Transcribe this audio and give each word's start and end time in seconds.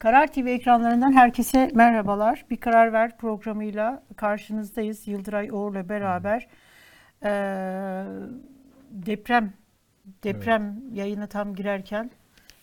Karar 0.00 0.32
TV 0.32 0.46
ekranlarından 0.46 1.12
herkese 1.12 1.70
merhabalar. 1.74 2.44
Bir 2.50 2.56
Karar 2.56 2.92
Ver 2.92 3.18
programıyla 3.18 4.02
karşınızdayız. 4.16 5.08
Yıldıray 5.08 5.52
Oğur'la 5.52 5.88
beraber 5.88 6.48
ee, 7.22 8.04
deprem 8.90 9.52
deprem 10.24 10.82
yayına 10.92 11.26
tam 11.26 11.54
girerken 11.54 12.10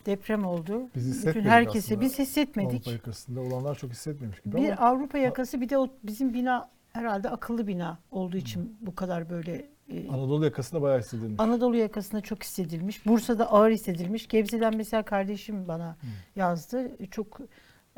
deprem 0.06 0.46
oldu. 0.46 0.90
Biz 0.96 1.06
Bütün 1.06 1.12
hissetmedik 1.12 1.50
herkese 1.50 1.80
aslında. 1.80 2.02
biz 2.02 2.20
hissetmedik. 2.20 2.74
Avrupa 2.74 2.92
yakasında 2.92 3.42
olanlar 3.42 3.76
çok 3.76 3.92
hissetmemiş 3.92 4.42
gibi 4.42 4.58
Bir 4.58 4.70
ama 4.70 4.90
Avrupa 4.90 5.18
yakası 5.18 5.62
bir 5.62 5.70
de 5.70 5.78
o 5.78 5.90
bizim 6.04 6.34
bina 6.34 6.70
herhalde 6.94 7.30
akıllı 7.30 7.68
bina 7.68 7.98
olduğu 8.12 8.38
için 8.38 8.78
bu 8.82 8.96
kadar 8.96 9.30
böyle 9.30 9.56
e, 9.56 9.66
Anadolu 10.10 10.46
yakasında 10.46 10.82
bayağı 10.82 11.00
hissedilmiş. 11.00 11.40
Anadolu 11.40 11.76
yakasında 11.76 12.22
çok 12.22 12.44
hissedilmiş. 12.44 13.06
Bursa'da 13.06 13.52
ağır 13.52 13.72
hissedilmiş. 13.72 14.28
Gebze'den 14.28 14.78
mesela 14.78 15.04
kardeşim 15.04 15.68
bana 15.68 15.98
yazdı. 16.36 16.92
Çok 17.12 17.40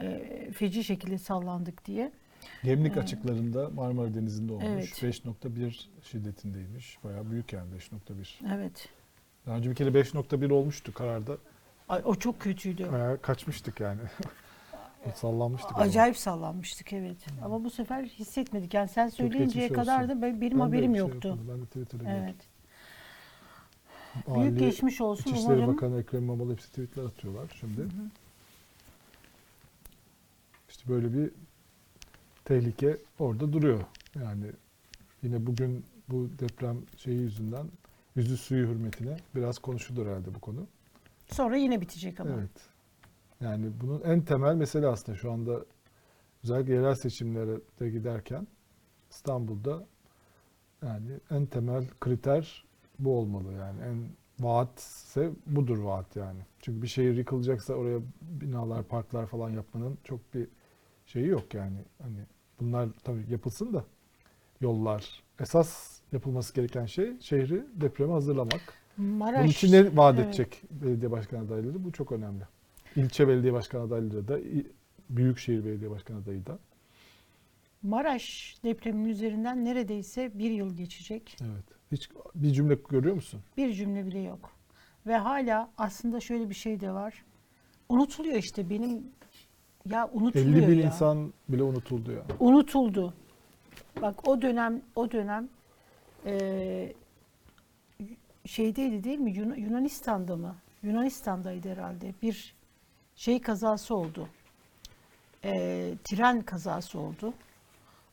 e, 0.01 0.51
feci 0.53 0.83
şekilde 0.83 1.17
sallandık 1.17 1.85
diye. 1.85 2.11
Gemlik 2.63 2.97
açıklarında 2.97 3.69
Marmara 3.69 4.13
Denizi'nde 4.13 4.53
olmuş. 4.53 4.65
Evet. 4.67 5.03
5.1 5.03 5.85
şiddetindeymiş. 6.01 6.97
Bayağı 7.03 7.31
büyük 7.31 7.53
yani 7.53 7.71
5.1. 7.75 8.55
Evet. 8.55 8.89
Daha 9.45 9.57
önce 9.57 9.69
bir 9.69 9.75
kere 9.75 9.89
5.1 9.89 10.53
olmuştu 10.53 10.93
kararda. 10.93 11.37
Ay, 11.89 12.01
o 12.05 12.15
çok 12.15 12.39
kötüydü. 12.39 12.91
Bayağı 12.91 13.21
kaçmıştık 13.21 13.79
yani. 13.79 14.01
Sallanmıştık. 15.15 15.71
ama. 15.75 15.81
Acayip 15.81 16.17
sallanmıştık 16.17 16.93
evet. 16.93 17.17
Ama 17.43 17.63
bu 17.63 17.69
sefer 17.69 18.03
hissetmedik. 18.03 18.73
Yani 18.73 18.89
sen 18.89 19.07
söyleyinceye 19.09 19.69
kadar 19.73 20.09
da 20.09 20.21
ben- 20.21 20.41
benim 20.41 20.59
Ben 20.59 20.63
haberim 20.63 20.91
şey 20.91 20.99
yoktu. 20.99 21.27
yapmadım, 21.27 21.49
Ben 21.53 21.61
de 21.61 21.65
Twitter'da 21.65 22.03
gördüm. 22.03 22.17
Evet. 22.23 22.35
Ali, 24.27 24.41
Büyük 24.41 24.59
geçmiş 24.59 25.01
olsun 25.01 25.31
İçişleri 25.31 25.55
umarım. 25.55 25.73
Bakanı 25.75 25.99
Ekrem 26.01 26.23
İmamoğlu 26.23 26.51
hepsi 26.51 26.69
tweetler 26.69 27.03
atıyorlar 27.03 27.57
şimdi. 27.59 27.81
İşte 30.69 30.89
böyle 30.89 31.13
bir 31.13 31.31
tehlike 32.45 32.97
orada 33.19 33.53
duruyor. 33.53 33.79
Yani 34.15 34.45
yine 35.23 35.45
bugün 35.45 35.85
bu 36.09 36.29
deprem 36.39 36.77
şeyi 36.97 37.19
yüzünden 37.19 37.65
yüzü 38.15 38.37
suyu 38.37 38.67
hürmetine 38.67 39.17
biraz 39.35 39.59
konuşulur 39.59 40.07
herhalde 40.07 40.35
bu 40.35 40.39
konu. 40.39 40.67
Sonra 41.31 41.57
yine 41.57 41.81
bitecek 41.81 42.19
ama. 42.19 42.29
Evet. 42.31 42.68
Yani 43.41 43.71
bunun 43.81 44.01
en 44.01 44.21
temel 44.21 44.55
mesele 44.55 44.87
aslında 44.87 45.17
şu 45.17 45.31
anda 45.31 45.65
özellikle 46.43 46.73
yerel 46.73 46.95
seçimlere 46.95 47.59
de 47.79 47.89
giderken 47.89 48.47
İstanbul'da 49.09 49.85
yani 50.81 51.11
en 51.31 51.45
temel 51.45 51.87
kriter 51.99 52.65
bu 52.99 53.17
olmalı 53.17 53.53
yani 53.53 53.81
en 53.81 54.09
vaatse 54.39 55.31
budur 55.45 55.77
vaat 55.77 56.15
yani. 56.15 56.39
Çünkü 56.59 56.81
bir 56.81 56.87
şehir 56.87 57.17
yıkılacaksa 57.17 57.73
oraya 57.73 57.99
binalar, 58.21 58.83
parklar 58.83 59.25
falan 59.25 59.49
yapmanın 59.49 59.97
çok 60.03 60.33
bir 60.33 60.47
şeyi 61.05 61.27
yok 61.27 61.53
yani. 61.53 61.77
Hani 62.01 62.19
bunlar 62.59 62.89
tabii 63.03 63.25
yapılsın 63.29 63.73
da 63.73 63.83
yollar. 64.61 65.23
Esas 65.39 65.99
yapılması 66.11 66.53
gereken 66.53 66.85
şey 66.85 67.19
şehri 67.19 67.65
depreme 67.73 68.13
hazırlamak. 68.13 68.61
Maraş. 68.97 69.39
Bunun 69.39 69.47
için 69.47 69.71
ne 69.71 69.97
vaat 69.97 70.15
evet. 70.15 70.27
edecek 70.27 70.63
belediye 70.71 71.11
başkan 71.11 71.45
adayları? 71.45 71.83
Bu 71.83 71.91
çok 71.91 72.11
önemli. 72.11 72.43
İlçe 72.99 73.27
belediye 73.27 73.53
başkan 73.53 73.81
adayları 73.81 74.27
da, 74.27 74.39
büyükşehir 75.09 75.65
belediye 75.65 75.89
başkan 75.91 76.15
adayı 76.15 76.45
da. 76.45 76.59
Maraş 77.83 78.55
depreminin 78.63 79.09
üzerinden 79.09 79.65
neredeyse 79.65 80.31
bir 80.39 80.51
yıl 80.51 80.75
geçecek. 80.77 81.37
Evet. 81.41 81.63
Hiç 81.91 82.09
bir 82.35 82.51
cümle 82.51 82.77
görüyor 82.89 83.15
musun? 83.15 83.41
Bir 83.57 83.73
cümle 83.73 84.05
bile 84.05 84.19
yok. 84.19 84.51
Ve 85.07 85.17
hala 85.17 85.69
aslında 85.77 86.19
şöyle 86.19 86.49
bir 86.49 86.55
şey 86.55 86.79
de 86.79 86.91
var. 86.91 87.25
Unutuluyor 87.89 88.35
işte 88.35 88.69
benim 88.69 89.03
ya 89.85 90.09
unutuluyor 90.13 90.57
50 90.57 90.67
bin 90.67 90.79
ya. 90.79 90.85
insan 90.85 91.33
bile 91.49 91.63
unutuldu 91.63 92.11
ya. 92.11 92.23
unutuldu. 92.39 93.13
Bak 94.01 94.27
o 94.27 94.41
dönem 94.41 94.81
o 94.95 95.11
dönem 95.11 95.49
eee 96.25 96.93
şeydeydi 98.45 99.03
değil 99.03 99.19
mi? 99.19 99.31
Yun- 99.31 99.55
Yunanistan'da 99.55 100.35
mı? 100.35 100.55
Yunanistan'daydı 100.83 101.69
herhalde. 101.69 102.13
Bir 102.21 102.55
şey 103.19 103.41
kazası 103.41 103.95
oldu. 103.95 104.27
Eee, 105.43 105.97
tren 106.03 106.41
kazası 106.41 106.99
oldu. 106.99 107.33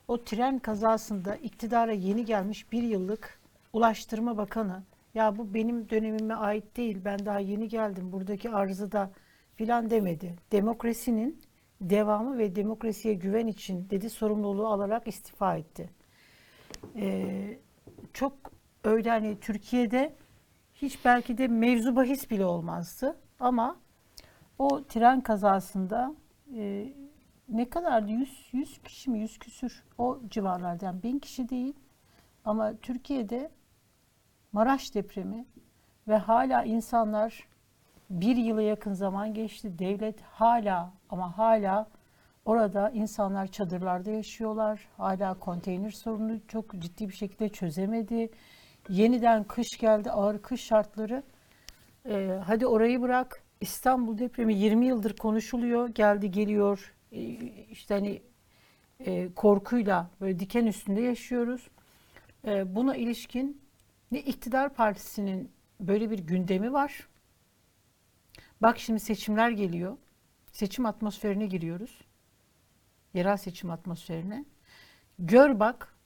O 0.07 0.23
tren 0.23 0.59
kazasında 0.59 1.35
iktidara 1.35 1.91
yeni 1.91 2.25
gelmiş 2.25 2.71
bir 2.71 2.83
yıllık 2.83 3.39
Ulaştırma 3.73 4.37
Bakanı 4.37 4.83
ya 5.13 5.37
bu 5.37 5.53
benim 5.53 5.89
dönemime 5.89 6.33
ait 6.33 6.77
değil 6.77 6.97
ben 7.05 7.25
daha 7.25 7.39
yeni 7.39 7.67
geldim 7.67 8.11
buradaki 8.11 8.49
arızada 8.49 9.11
filan 9.55 9.89
demedi. 9.89 10.35
Demokrasinin 10.51 11.41
devamı 11.81 12.37
ve 12.37 12.55
demokrasiye 12.55 13.13
güven 13.13 13.47
için 13.47 13.89
dedi 13.89 14.09
sorumluluğu 14.09 14.67
alarak 14.67 15.07
istifa 15.07 15.57
etti. 15.57 15.89
Ee, 16.95 17.59
çok 18.13 18.33
öyle 18.83 19.09
hani 19.09 19.39
Türkiye'de 19.39 20.15
hiç 20.75 21.05
belki 21.05 21.37
de 21.37 21.47
mevzu 21.47 21.95
bahis 21.95 22.29
bile 22.29 22.45
olmazdı 22.45 23.17
ama 23.39 23.86
o 24.59 24.83
tren 24.83 25.21
kazasında 25.21 26.15
e, 26.55 26.87
ne 27.49 27.69
kadardı? 27.69 28.11
100, 28.11 28.49
100 28.51 28.77
kişi 28.77 29.09
mi? 29.09 29.19
100 29.19 29.39
küsür. 29.39 29.83
O 29.97 30.19
civarlardan. 30.29 31.03
Bin 31.03 31.19
kişi 31.19 31.49
değil. 31.49 31.73
Ama 32.45 32.73
Türkiye'de 32.81 33.51
Maraş 34.51 34.95
depremi 34.95 35.45
ve 36.07 36.17
hala 36.17 36.63
insanlar 36.63 37.47
bir 38.09 38.35
yıla 38.35 38.61
yakın 38.61 38.93
zaman 38.93 39.33
geçti. 39.33 39.79
Devlet 39.79 40.21
hala 40.21 40.91
ama 41.09 41.37
hala 41.37 41.87
orada 42.45 42.89
insanlar 42.89 43.47
çadırlarda 43.47 44.11
yaşıyorlar. 44.11 44.87
Hala 44.97 45.33
konteyner 45.33 45.91
sorunu 45.91 46.39
çok 46.47 46.79
ciddi 46.79 47.09
bir 47.09 47.13
şekilde 47.13 47.49
çözemedi. 47.49 48.29
Yeniden 48.89 49.43
kış 49.43 49.77
geldi, 49.79 50.11
ağır 50.11 50.41
kış 50.41 50.61
şartları. 50.61 51.23
Ee, 52.05 52.39
hadi 52.45 52.67
orayı 52.67 53.01
bırak. 53.01 53.43
İstanbul 53.61 54.17
depremi 54.17 54.55
20 54.55 54.85
yıldır 54.85 55.15
konuşuluyor. 55.15 55.89
Geldi 55.89 56.31
geliyor. 56.31 56.93
Ee, 57.11 57.19
işte 57.71 57.93
hani 57.93 58.21
e, 58.99 59.33
korkuyla 59.33 60.09
böyle 60.21 60.39
diken 60.39 60.65
üstünde 60.65 61.01
yaşıyoruz. 61.01 61.67
Ee, 62.45 62.75
buna 62.75 62.95
ilişkin 62.95 63.61
ne 64.11 64.19
iktidar 64.19 64.73
partisinin 64.73 65.51
böyle 65.79 66.11
bir 66.11 66.19
gündemi 66.19 66.73
var. 66.73 67.07
Bak 68.61 68.79
şimdi 68.79 68.99
seçimler 68.99 69.49
geliyor. 69.49 69.97
Seçim 70.51 70.85
atmosferine 70.85 71.45
giriyoruz. 71.45 72.01
Yerel 73.13 73.37
seçim 73.37 73.71
atmosferine. 73.71 74.45
Gör 75.19 75.59
bak 75.59 75.97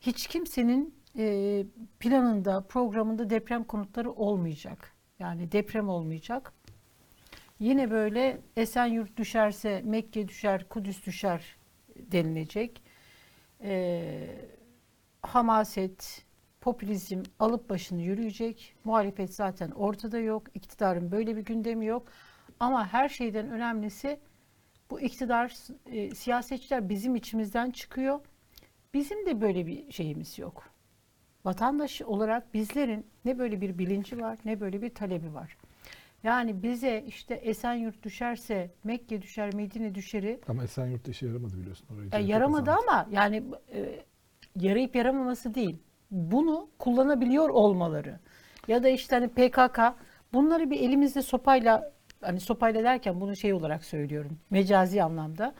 hiç 0.00 0.26
kimsenin 0.26 0.94
e, 1.18 1.64
planında, 2.00 2.60
programında 2.60 3.30
deprem 3.30 3.64
konutları 3.64 4.12
olmayacak. 4.12 4.92
Yani 5.18 5.52
deprem 5.52 5.88
olmayacak. 5.88 6.52
Yine 7.58 7.90
böyle 7.90 8.40
Esenyurt 8.56 9.16
düşerse 9.16 9.82
Mekke 9.84 10.28
düşer, 10.28 10.68
Kudüs 10.68 11.06
düşer 11.06 11.56
denilecek. 11.96 12.82
E, 13.62 14.12
hamaset, 15.22 16.24
popülizm 16.60 17.22
alıp 17.38 17.70
başını 17.70 18.02
yürüyecek. 18.02 18.74
Muhalefet 18.84 19.34
zaten 19.34 19.70
ortada 19.70 20.18
yok. 20.18 20.42
İktidarın 20.54 21.12
böyle 21.12 21.36
bir 21.36 21.44
gündemi 21.44 21.86
yok. 21.86 22.08
Ama 22.60 22.92
her 22.92 23.08
şeyden 23.08 23.50
önemlisi 23.50 24.20
bu 24.90 25.00
iktidar, 25.00 25.56
e, 25.86 26.14
siyasetçiler 26.14 26.88
bizim 26.88 27.16
içimizden 27.16 27.70
çıkıyor. 27.70 28.20
Bizim 28.94 29.26
de 29.26 29.40
böyle 29.40 29.66
bir 29.66 29.92
şeyimiz 29.92 30.38
yok. 30.38 30.64
Vatandaş 31.44 32.02
olarak 32.02 32.54
bizlerin 32.54 33.06
ne 33.24 33.38
böyle 33.38 33.60
bir 33.60 33.78
bilinci 33.78 34.20
var 34.20 34.38
ne 34.44 34.60
böyle 34.60 34.82
bir 34.82 34.94
talebi 34.94 35.34
var. 35.34 35.56
Yani 36.22 36.62
bize 36.62 37.04
işte 37.06 37.34
Esenyurt 37.34 38.02
düşerse 38.02 38.70
Mekke 38.84 39.22
düşer, 39.22 39.54
Medine 39.54 39.94
düşeri 39.94 40.40
Ama 40.48 40.64
Esenyurt'ta 40.64 41.10
işe 41.10 41.26
yaramadı 41.26 41.58
biliyorsun. 41.58 41.86
Orayı 41.94 42.10
ya 42.12 42.18
yaramadı 42.18 42.70
ama 42.70 43.06
yani 43.10 43.42
e, 43.72 44.04
yarayıp 44.56 44.96
yaramaması 44.96 45.54
değil. 45.54 45.78
Bunu 46.10 46.68
kullanabiliyor 46.78 47.48
olmaları. 47.48 48.20
Ya 48.68 48.82
da 48.82 48.88
işte 48.88 49.16
hani 49.16 49.28
PKK 49.28 49.80
bunları 50.32 50.70
bir 50.70 50.80
elimizde 50.80 51.22
sopayla 51.22 51.92
hani 52.20 52.40
sopayla 52.40 52.84
derken 52.84 53.20
bunu 53.20 53.36
şey 53.36 53.52
olarak 53.52 53.84
söylüyorum. 53.84 54.38
Mecazi 54.50 55.02
anlamda. 55.02 55.54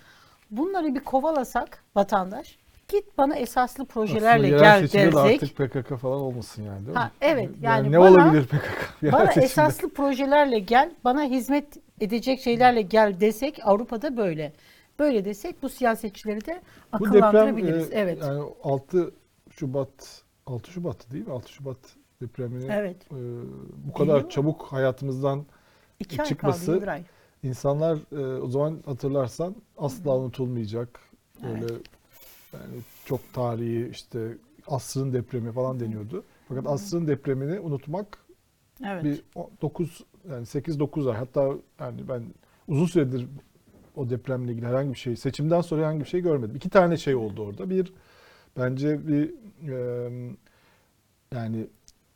Bunları 0.50 0.94
bir 0.94 1.00
kovalasak 1.00 1.84
vatandaş 1.94 2.58
git 2.88 3.18
bana 3.18 3.36
esaslı 3.36 3.84
projelerle 3.86 4.48
gel 4.48 4.80
seçimde 4.80 5.02
de 5.12 5.12
dersek. 5.16 5.42
artık 5.42 5.56
PKK 5.56 5.96
falan 5.98 6.20
olmasın 6.20 6.62
yani 6.62 6.78
değil 6.78 6.88
mi? 6.88 6.94
Ha, 6.98 7.10
evet, 7.20 7.50
yani 7.62 7.92
ne 7.92 7.98
bana- 8.00 8.10
olabilir 8.10 8.46
PKK? 8.46 8.88
yerel 9.02 9.12
Bana 9.18 9.26
seçimde? 9.26 9.44
esaslı 9.44 9.88
projelerle 9.88 10.58
gel, 10.58 10.90
bana 11.04 11.24
hizmet 11.24 11.66
edecek 12.00 12.40
şeylerle 12.40 12.82
gel 12.82 13.20
desek 13.20 13.60
Avrupa'da 13.64 14.16
böyle. 14.16 14.52
Böyle 14.98 15.24
desek 15.24 15.62
bu 15.62 15.68
siyasetçileri 15.68 16.46
de 16.46 16.60
Bu 17.00 17.04
deprem 17.06 17.22
akıllandırabiliriz. 17.24 17.92
e, 17.92 17.94
evet. 17.94 18.18
yani 18.22 18.42
6 18.64 19.12
Şubat 19.50 20.22
6 20.46 20.70
Şubat'tı 20.72 21.10
değil 21.10 21.26
mi? 21.26 21.32
6 21.32 21.52
Şubat 21.52 21.78
depremini 22.22 22.72
Evet. 22.72 22.96
e, 23.12 23.16
bu 23.88 23.92
kadar 23.92 24.04
Geliyor 24.06 24.22
mu? 24.24 24.30
çabuk 24.30 24.62
hayatımızdan 24.62 25.46
İki 26.00 26.22
ay 26.22 26.28
çıkması- 26.28 26.66
kaldı 26.66 26.76
Yıldıray. 26.76 27.02
insanlar 27.42 27.98
e, 28.12 28.40
o 28.42 28.48
zaman 28.48 28.78
hatırlarsan 28.86 29.54
asla 29.78 30.16
unutulmayacak 30.16 31.00
böyle 31.42 31.74
yani 32.52 32.80
çok 33.04 33.32
tarihi 33.32 33.88
işte 33.90 34.36
asrın 34.66 35.12
depremi 35.12 35.52
falan 35.52 35.80
deniyordu. 35.80 36.24
Fakat 36.48 36.66
asrın 36.66 37.06
depremini 37.06 37.60
unutmak 37.60 38.18
Evet. 38.84 39.04
bir 39.04 39.22
9 39.62 40.04
yani 40.30 40.46
8 40.46 40.80
9 40.80 41.06
ay 41.06 41.16
hatta 41.16 41.52
yani 41.80 42.08
ben 42.08 42.22
uzun 42.68 42.86
süredir 42.86 43.26
o 43.96 44.10
depremle 44.10 44.52
ilgili 44.52 44.66
herhangi 44.66 44.92
bir 44.92 44.98
şey 44.98 45.16
seçimden 45.16 45.60
sonra 45.60 45.80
herhangi 45.80 46.00
bir 46.00 46.08
şey 46.08 46.20
görmedim. 46.20 46.56
İki 46.56 46.70
tane 46.70 46.96
şey 46.96 47.14
oldu 47.14 47.42
orada. 47.42 47.70
Bir 47.70 47.92
bence 48.58 49.08
bir 49.08 49.34
e, 49.68 50.10
yani 51.34 51.66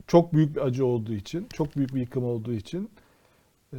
çok 0.07 0.33
büyük 0.33 0.57
bir 0.57 0.61
acı 0.61 0.87
olduğu 0.87 1.13
için, 1.13 1.47
çok 1.53 1.77
büyük 1.77 1.95
bir 1.95 2.01
yıkım 2.01 2.25
olduğu 2.25 2.53
için 2.53 2.91
e, 3.73 3.79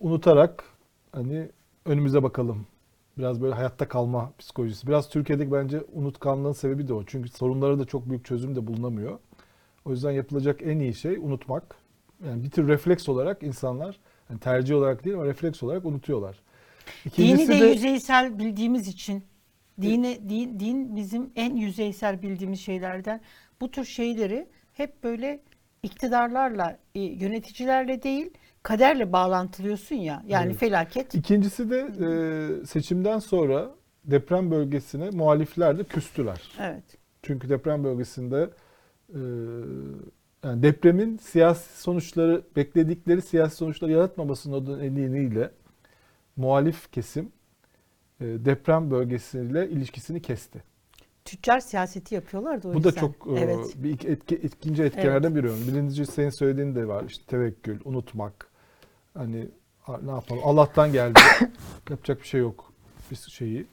unutarak 0.00 0.64
hani 1.12 1.48
önümüze 1.84 2.22
bakalım. 2.22 2.66
Biraz 3.18 3.42
böyle 3.42 3.54
hayatta 3.54 3.88
kalma 3.88 4.32
psikolojisi. 4.38 4.86
Biraz 4.86 5.08
Türkiye'deki 5.08 5.52
bence 5.52 5.80
unutkanlığın 5.92 6.52
sebebi 6.52 6.88
de 6.88 6.94
o. 6.94 7.04
Çünkü 7.04 7.28
sorunlara 7.28 7.78
da 7.78 7.84
çok 7.84 8.08
büyük 8.08 8.24
çözüm 8.24 8.54
de 8.56 8.66
bulunamıyor. 8.66 9.18
O 9.84 9.90
yüzden 9.90 10.10
yapılacak 10.10 10.60
en 10.62 10.78
iyi 10.78 10.94
şey 10.94 11.16
unutmak. 11.16 11.76
Yani 12.26 12.44
bir 12.44 12.50
tür 12.50 12.68
refleks 12.68 13.08
olarak 13.08 13.42
insanlar 13.42 13.98
yani 14.30 14.40
tercih 14.40 14.74
olarak 14.74 15.04
değil 15.04 15.16
ama 15.16 15.26
refleks 15.26 15.62
olarak 15.62 15.84
unutuyorlar. 15.84 16.40
Dini 17.16 17.48
de, 17.48 17.54
yüzeysel 17.54 18.38
bildiğimiz 18.38 18.88
için 18.88 19.24
dine 19.80 20.28
din, 20.28 20.60
din 20.60 20.96
bizim 20.96 21.30
en 21.36 21.56
yüzeysel 21.56 22.22
bildiğimiz 22.22 22.60
şeylerden. 22.60 23.20
Bu 23.60 23.70
tür 23.70 23.84
şeyleri 23.84 24.46
hep 24.72 25.04
böyle 25.04 25.40
iktidarlarla, 25.82 26.78
e, 26.94 27.00
yöneticilerle 27.00 28.02
değil, 28.02 28.30
kaderle 28.62 29.12
bağlantılıyorsun 29.12 29.94
ya. 29.96 30.22
Yani 30.28 30.46
Evet. 30.46 30.56
felaket. 30.60 31.14
İkincisi 31.14 31.70
de 31.70 31.78
e, 32.00 32.66
seçimden 32.66 33.18
sonra 33.18 33.70
deprem 34.04 34.50
bölgesine 34.50 35.10
muhalifler 35.10 35.78
de 35.78 35.84
küstüler. 35.84 36.42
Evet. 36.60 36.84
Çünkü 37.22 37.48
deprem 37.48 37.84
bölgesinde 37.84 38.50
e, 39.14 39.20
yani 40.44 40.62
depremin 40.62 41.16
siyasi 41.16 41.82
sonuçları 41.82 42.42
bekledikleri 42.56 43.22
siyasi 43.22 43.56
sonuçları 43.56 43.92
yaratmamasının 43.92 44.78
nedeniyle 44.80 45.50
muhalif 46.36 46.92
kesim 46.92 47.32
e, 48.20 48.24
deprem 48.24 48.90
bölgesiyle 48.90 49.68
ilişkisini 49.68 50.22
kesti. 50.22 50.62
Tüccar 51.24 51.60
siyaseti 51.60 52.14
yapıyorlar 52.14 52.62
da 52.62 52.68
o 52.68 52.74
Bu 52.74 52.84
da 52.84 52.88
yüzden. 52.88 53.00
çok 53.00 53.26
e, 53.26 53.40
evet. 53.40 53.58
bir 53.76 54.08
etki, 54.08 54.34
ikinci 54.34 54.82
etkenlerden 54.82 55.34
biri. 55.34 55.46
Birinci 55.68 56.06
senin 56.06 56.30
söylediğin 56.30 56.74
de 56.74 56.88
var. 56.88 57.04
İşte 57.08 57.24
tevekkül, 57.26 57.80
unutmak. 57.84 58.51
Hani 59.14 59.48
ne 60.02 60.10
yapalım? 60.10 60.42
Allah'tan 60.44 60.92
geldi. 60.92 61.20
Yapacak 61.90 62.20
bir 62.22 62.26
şey 62.26 62.40
yok. 62.40 62.72
Bir 63.10 63.16
şeyi. 63.16 63.66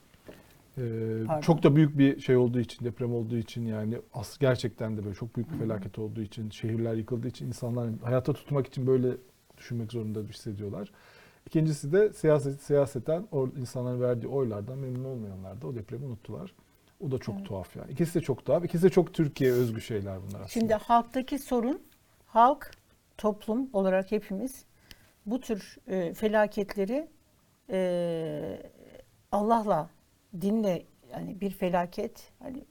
Ee, 0.78 0.82
Pardon. 1.28 1.42
çok 1.42 1.64
da 1.64 1.76
büyük 1.76 1.98
bir 1.98 2.20
şey 2.20 2.38
olduğu 2.38 2.60
için, 2.60 2.86
deprem 2.86 3.14
olduğu 3.14 3.38
için 3.38 3.66
yani 3.66 3.98
as 4.14 4.38
gerçekten 4.38 4.98
de 4.98 5.04
böyle 5.06 5.16
çok 5.16 5.36
büyük 5.36 5.54
bir 5.54 5.58
felaket 5.58 6.00
olduğu 6.00 6.22
için, 6.22 6.50
şehirler 6.50 6.94
yıkıldığı 6.94 7.28
için 7.28 7.48
insanlar 7.48 7.90
hayata 8.04 8.34
tutmak 8.34 8.68
için 8.68 8.88
böyle 8.88 9.08
düşünmek 9.58 9.92
zorunda 9.92 10.20
hissediyorlar. 10.20 10.92
İkincisi 11.48 11.92
de 11.92 12.14
siyaset 12.14 12.62
siyaseten 12.62 13.28
o 13.32 13.48
insanların 13.48 14.02
verdiği 14.02 14.28
oylardan 14.28 14.78
memnun 14.78 15.04
olmayanlar 15.06 15.62
da 15.62 15.68
o 15.68 15.76
depremi 15.76 16.06
unuttular. 16.06 16.54
O 17.00 17.12
da 17.12 17.18
çok 17.18 17.36
Evet. 17.36 17.48
tuhaf 17.48 17.76
yani. 17.76 17.92
İkisi 17.92 18.20
de 18.20 18.24
çok 18.24 18.46
tuhaf. 18.46 18.66
İkisi 18.66 18.84
de 18.84 18.90
çok 18.90 19.14
Türkiye 19.14 19.52
özgü 19.52 19.82
şeyler 19.82 20.18
bunlar 20.18 20.34
aslında. 20.34 20.48
Şimdi 20.48 20.74
halktaki 20.74 21.40
sorun, 21.40 21.82
halk, 22.26 22.72
toplum 23.18 23.70
olarak 23.74 24.12
hepimiz 24.12 24.66
bu 25.32 25.42
tür 25.42 25.78
e, 25.88 26.14
felaketleri 26.14 27.08
e, 27.70 28.62
Allah'la, 29.32 29.90
dinle 30.42 30.84
yani 31.12 31.42
bir 31.42 31.52
felaket 31.52 32.32
hani 32.40 32.66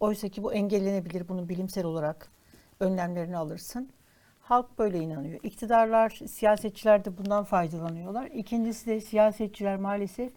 oysa 0.00 0.28
ki 0.28 0.42
bu 0.42 0.54
engellenebilir 0.54 1.28
bunu 1.28 1.48
bilimsel 1.48 1.84
olarak 1.84 2.28
önlemlerini 2.80 3.36
alırsın. 3.36 3.90
Halk 4.40 4.78
böyle 4.78 4.98
inanıyor. 4.98 5.40
İktidarlar, 5.42 6.10
siyasetçiler 6.10 7.04
de 7.04 7.18
bundan 7.18 7.44
faydalanıyorlar. 7.44 8.26
İkincisi 8.26 8.86
de 8.86 9.00
siyasetçiler 9.00 9.76
maalesef 9.76 10.32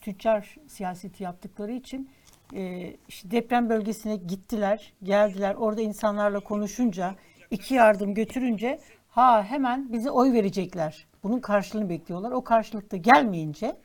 tüccar 0.00 0.56
siyaseti 0.66 1.22
yaptıkları 1.22 1.72
için 1.72 2.10
e, 2.54 2.92
işte 3.08 3.30
deprem 3.30 3.68
bölgesine 3.68 4.16
gittiler, 4.16 4.92
geldiler. 5.02 5.54
Orada 5.54 5.80
insanlarla 5.80 6.40
konuşunca, 6.40 7.14
iki 7.50 7.74
yardım 7.74 8.14
götürünce 8.14 8.80
ha 9.16 9.44
hemen 9.44 9.92
bize 9.92 10.10
oy 10.10 10.32
verecekler. 10.32 11.06
Bunun 11.22 11.40
karşılığını 11.40 11.88
bekliyorlar. 11.88 12.30
O 12.30 12.44
karşılıkta 12.44 12.96
gelmeyince 12.96 13.76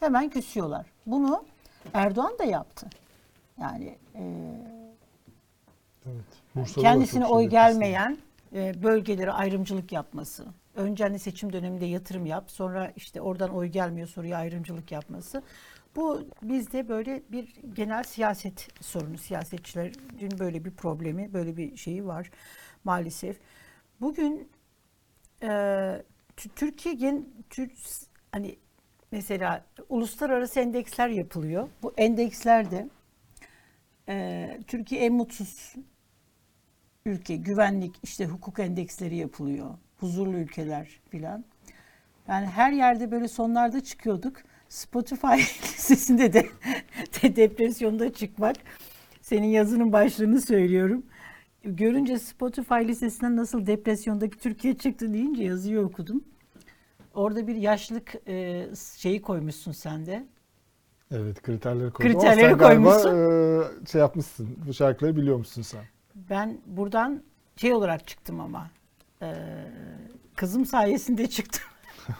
hemen 0.00 0.30
küsüyorlar. 0.30 0.86
Bunu 1.06 1.44
Erdoğan 1.94 2.38
da 2.38 2.44
yaptı. 2.44 2.86
Yani 3.60 3.98
e, 4.14 4.22
Evet. 6.06 6.24
Bursa'da 6.54 6.80
kendisine 6.80 7.24
şey 7.24 7.34
oy 7.34 7.44
gelmeyen 7.44 8.18
e, 8.54 8.82
bölgelere 8.82 9.32
ayrımcılık 9.32 9.92
yapması. 9.92 10.46
Önce 10.74 11.04
hani 11.04 11.18
seçim 11.18 11.52
döneminde 11.52 11.86
yatırım 11.86 12.26
yap, 12.26 12.50
sonra 12.50 12.92
işte 12.96 13.20
oradan 13.20 13.50
oy 13.50 13.66
gelmiyor 13.66 14.08
soruya 14.08 14.38
ayrımcılık 14.38 14.92
yapması. 14.92 15.42
Bu 15.96 16.24
bizde 16.42 16.88
böyle 16.88 17.22
bir 17.32 17.54
genel 17.74 18.02
siyaset 18.02 18.68
sorunu. 18.80 19.18
Siyasetçilerin 19.18 20.38
böyle 20.38 20.64
bir 20.64 20.70
problemi, 20.70 21.32
böyle 21.32 21.56
bir 21.56 21.76
şeyi 21.76 22.06
var 22.06 22.30
maalesef. 22.84 23.36
Bugün 24.00 24.48
e, 25.42 25.46
Tü- 26.36 26.48
Türkiye 26.56 26.94
gen, 26.94 27.24
Tür- 27.50 28.06
hani 28.32 28.56
mesela 29.12 29.64
uluslararası 29.88 30.60
endeksler 30.60 31.08
yapılıyor. 31.08 31.68
Bu 31.82 31.94
endekslerde 31.96 32.88
e, 34.08 34.58
Türkiye 34.66 35.00
en 35.04 35.12
mutsuz 35.12 35.74
ülke, 37.06 37.36
güvenlik, 37.36 37.94
işte 38.02 38.26
hukuk 38.26 38.58
endeksleri 38.58 39.16
yapılıyor. 39.16 39.70
Huzurlu 40.00 40.36
ülkeler 40.36 40.88
filan. 41.10 41.44
Yani 42.28 42.46
her 42.46 42.72
yerde 42.72 43.10
böyle 43.10 43.28
sonlarda 43.28 43.84
çıkıyorduk. 43.84 44.36
Spotify 44.68 45.26
listesinde 45.62 46.32
de, 46.32 46.46
de 47.22 47.36
depresyonda 47.36 48.12
çıkmak. 48.12 48.56
Senin 49.20 49.46
yazının 49.46 49.92
başlığını 49.92 50.40
söylüyorum. 50.40 51.06
Görünce 51.64 52.18
Spotify 52.18 52.74
listesinden 52.74 53.36
nasıl 53.36 53.66
depresyondaki 53.66 54.38
Türkiye 54.38 54.74
çıktı 54.78 55.12
deyince 55.14 55.42
yazıyı 55.44 55.80
okudum. 55.80 56.24
Orada 57.14 57.46
bir 57.46 57.56
yaşlık 57.56 58.14
e, 58.28 58.66
şeyi 58.96 59.22
koymuşsun 59.22 59.72
sen 59.72 60.06
de. 60.06 60.26
Evet 61.10 61.42
kriterleri 61.42 61.90
koydum. 61.90 62.12
Kriterleri 62.12 62.46
Ama 62.46 62.48
sen 62.50 62.58
galiba, 62.58 63.02
koymuşsun. 63.02 63.82
e, 63.82 63.86
şey 63.86 64.00
yapmışsın. 64.00 64.58
Bu 64.66 64.74
şarkıları 64.74 65.16
biliyor 65.16 65.36
musun 65.36 65.62
sen? 65.62 65.84
Ben 66.14 66.58
buradan 66.66 67.22
şey 67.56 67.72
olarak 67.74 68.06
çıktım 68.08 68.40
ama. 68.40 68.70
e, 69.22 69.34
kızım 70.36 70.66
sayesinde 70.66 71.26
çıktım. 71.26 71.62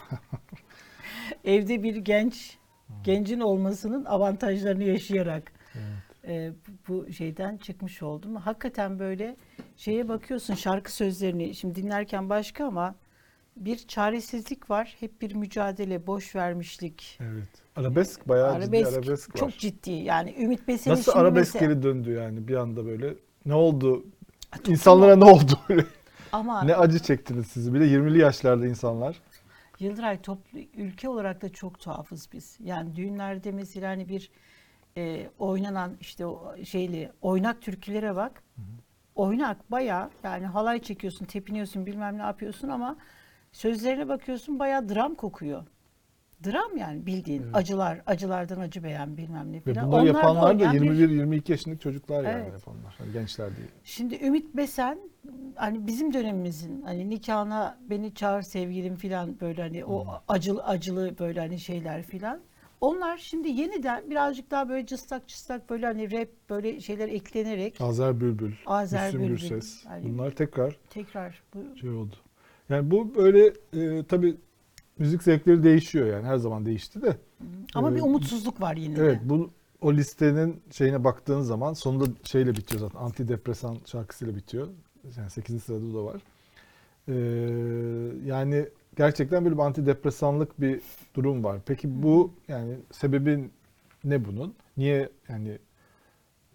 Evde 1.43 1.83
bir 1.83 1.95
genç, 1.95 2.57
gencin 3.03 3.39
olmasının 3.39 4.05
avantajlarını 4.05 4.83
yaşayarak 4.83 5.51
e, 6.27 6.51
bu 6.87 7.11
şeyden 7.13 7.57
çıkmış 7.57 8.03
oldum. 8.03 8.35
Hakikaten 8.35 8.99
böyle 8.99 9.35
şeye 9.77 10.07
bakıyorsun 10.09 10.53
şarkı 10.55 10.91
sözlerini 10.93 11.55
şimdi 11.55 11.75
dinlerken 11.83 12.29
başka 12.29 12.65
ama 12.65 12.95
bir 13.57 13.77
çaresizlik 13.77 14.69
var. 14.69 14.95
Hep 14.99 15.21
bir 15.21 15.35
mücadele, 15.35 16.07
boş 16.07 16.35
vermişlik. 16.35 17.19
Evet. 17.21 17.47
Arabesk 17.75 18.27
bayağı 18.27 18.61
ciddi 18.61 18.87
arabesk 18.87 19.35
var. 19.35 19.39
çok 19.39 19.57
ciddi. 19.59 19.91
Yani 19.91 20.35
Ümit 20.39 20.67
Besen'in 20.67 20.95
Nasıl 20.97 21.11
arabesk 21.11 21.53
mesela- 21.55 21.73
geri 21.73 21.83
döndü 21.83 22.11
yani 22.11 22.47
bir 22.47 22.55
anda 22.55 22.85
böyle? 22.85 23.15
Ne 23.45 23.53
oldu? 23.53 24.05
Toplum- 24.51 24.71
İnsanlara 24.71 25.15
ne 25.15 25.23
oldu 25.25 25.59
ama 26.31 26.63
ne 26.63 26.75
acı 26.75 26.99
çektiniz 26.99 27.47
siz? 27.47 27.73
Bir 27.73 27.79
de 27.79 27.85
20'li 27.87 28.17
yaşlarda 28.19 28.67
insanlar. 28.67 29.21
Yıldıray 29.79 30.21
toplu 30.21 30.59
ülke 30.77 31.09
olarak 31.09 31.41
da 31.41 31.49
çok 31.49 31.79
tuhafız 31.79 32.29
biz. 32.33 32.57
Yani 32.63 32.95
düğünlerde 32.95 33.51
mesela 33.51 33.89
hani 33.89 34.09
bir 34.09 34.31
e, 34.97 35.29
oynanan 35.39 35.91
işte 36.01 36.25
o 36.25 36.55
şeyli 36.65 37.11
oynak 37.21 37.61
türkülere 37.61 38.15
bak. 38.15 38.43
Oynak 39.15 39.71
bayağı 39.71 40.09
yani 40.23 40.45
halay 40.45 40.81
çekiyorsun, 40.81 41.25
tepiniyorsun, 41.25 41.85
bilmem 41.85 42.17
ne 42.17 42.21
yapıyorsun 42.21 42.67
ama 42.69 42.97
sözlerine 43.51 44.07
bakıyorsun 44.07 44.59
bayağı 44.59 44.89
dram 44.89 45.15
kokuyor. 45.15 45.63
Dram 46.45 46.77
yani 46.77 47.05
bildiğin 47.05 47.43
Evet. 47.43 47.55
acılar, 47.55 48.01
acılardan 48.05 48.59
acı 48.59 48.83
beğen 48.83 49.17
bilmem 49.17 49.51
ne 49.51 49.55
Ve 49.57 49.61
filan. 49.61 49.87
bunları 49.87 50.01
Onlar 50.01 50.13
da 50.13 50.17
yapanlar 50.19 50.59
da 50.59 50.73
bir- 50.73 50.79
21-22 50.91 51.51
yaşındaki 51.51 51.79
çocuklar 51.81 52.23
yani 52.23 52.41
Evet. 52.43 52.53
yapanlar. 52.53 52.95
Yani 52.99 53.13
gençler 53.13 53.57
değil. 53.57 53.67
Şimdi 53.83 54.15
Ümit 54.25 54.55
Besen 54.57 54.99
hani 55.55 55.87
bizim 55.87 56.13
dönemimizin 56.13 56.81
hani 56.81 57.09
nikahına 57.09 57.77
beni 57.89 58.13
çağır 58.13 58.41
sevgilim 58.41 58.95
filan 58.95 59.39
böyle 59.39 59.61
hani 59.61 59.85
o 59.85 60.07
acılı 60.27 60.63
acılı 60.65 61.17
böyle 61.19 61.39
hani 61.39 61.59
şeyler 61.59 62.03
filan. 62.03 62.39
Onlar 62.85 63.17
şimdi 63.17 63.47
yeniden 63.49 64.09
birazcık 64.09 64.51
daha 64.51 64.69
böyle 64.69 64.85
cıstak 64.85 65.27
cıstak 65.27 65.69
böyle 65.69 65.85
hani 65.85 66.11
rap 66.11 66.27
böyle 66.49 66.79
şeyler 66.81 67.07
eklenerek 67.09 67.81
Azer 67.81 68.19
Bülbül, 68.21 68.51
Azer 68.65 69.05
Müslüm 69.05 69.21
Bülbül, 69.21 69.31
Gürses. 69.37 69.85
hani- 69.85 70.13
Bunlar 70.13 70.31
tekrar 70.31 70.77
tekrar 70.89 71.43
bu 71.53 71.77
şey 71.79 71.89
oldu. 71.89 72.15
Yani 72.69 72.91
bu 72.91 73.15
böyle 73.15 73.53
e, 73.73 74.03
tabii 74.03 74.35
müzik 74.99 75.23
zevkleri 75.23 75.63
değişiyor 75.63 76.07
yani 76.07 76.25
her 76.25 76.37
zaman 76.37 76.65
değişti 76.65 77.01
de. 77.01 77.17
Ama 77.75 77.89
bir 77.89 77.93
Evet. 77.95 78.03
umutsuzluk 78.05 78.61
var 78.61 78.75
yine 78.75 78.99
Evet 78.99 79.21
de. 79.25 79.29
bu 79.29 79.49
o 79.81 79.93
listenin 79.93 80.61
şeyine 80.71 81.03
baktığın 81.03 81.41
zaman 81.41 81.73
sonunda 81.73 82.05
şeyle 82.23 82.51
bitiyor 82.51 82.81
zaten. 82.81 82.99
Antidepresan 82.99 83.77
şarkısıyla 83.85 84.35
bitiyor. 84.35 84.67
Yani 85.17 85.29
8. 85.29 85.63
sırada 85.63 85.93
da 85.93 86.05
var. 86.05 86.21
Ee, 87.07 87.13
yani 88.25 88.65
gerçekten 88.97 89.45
böyle 89.45 89.55
bir 89.55 89.61
antidepresanlık 89.61 90.61
bir 90.61 90.81
durum 91.13 91.43
var. 91.43 91.59
Peki 91.65 92.03
bu 92.03 92.33
yani 92.47 92.75
sebebi 92.91 93.49
ne 94.03 94.25
bunun? 94.25 94.55
Niye 94.77 95.09
yani 95.29 95.57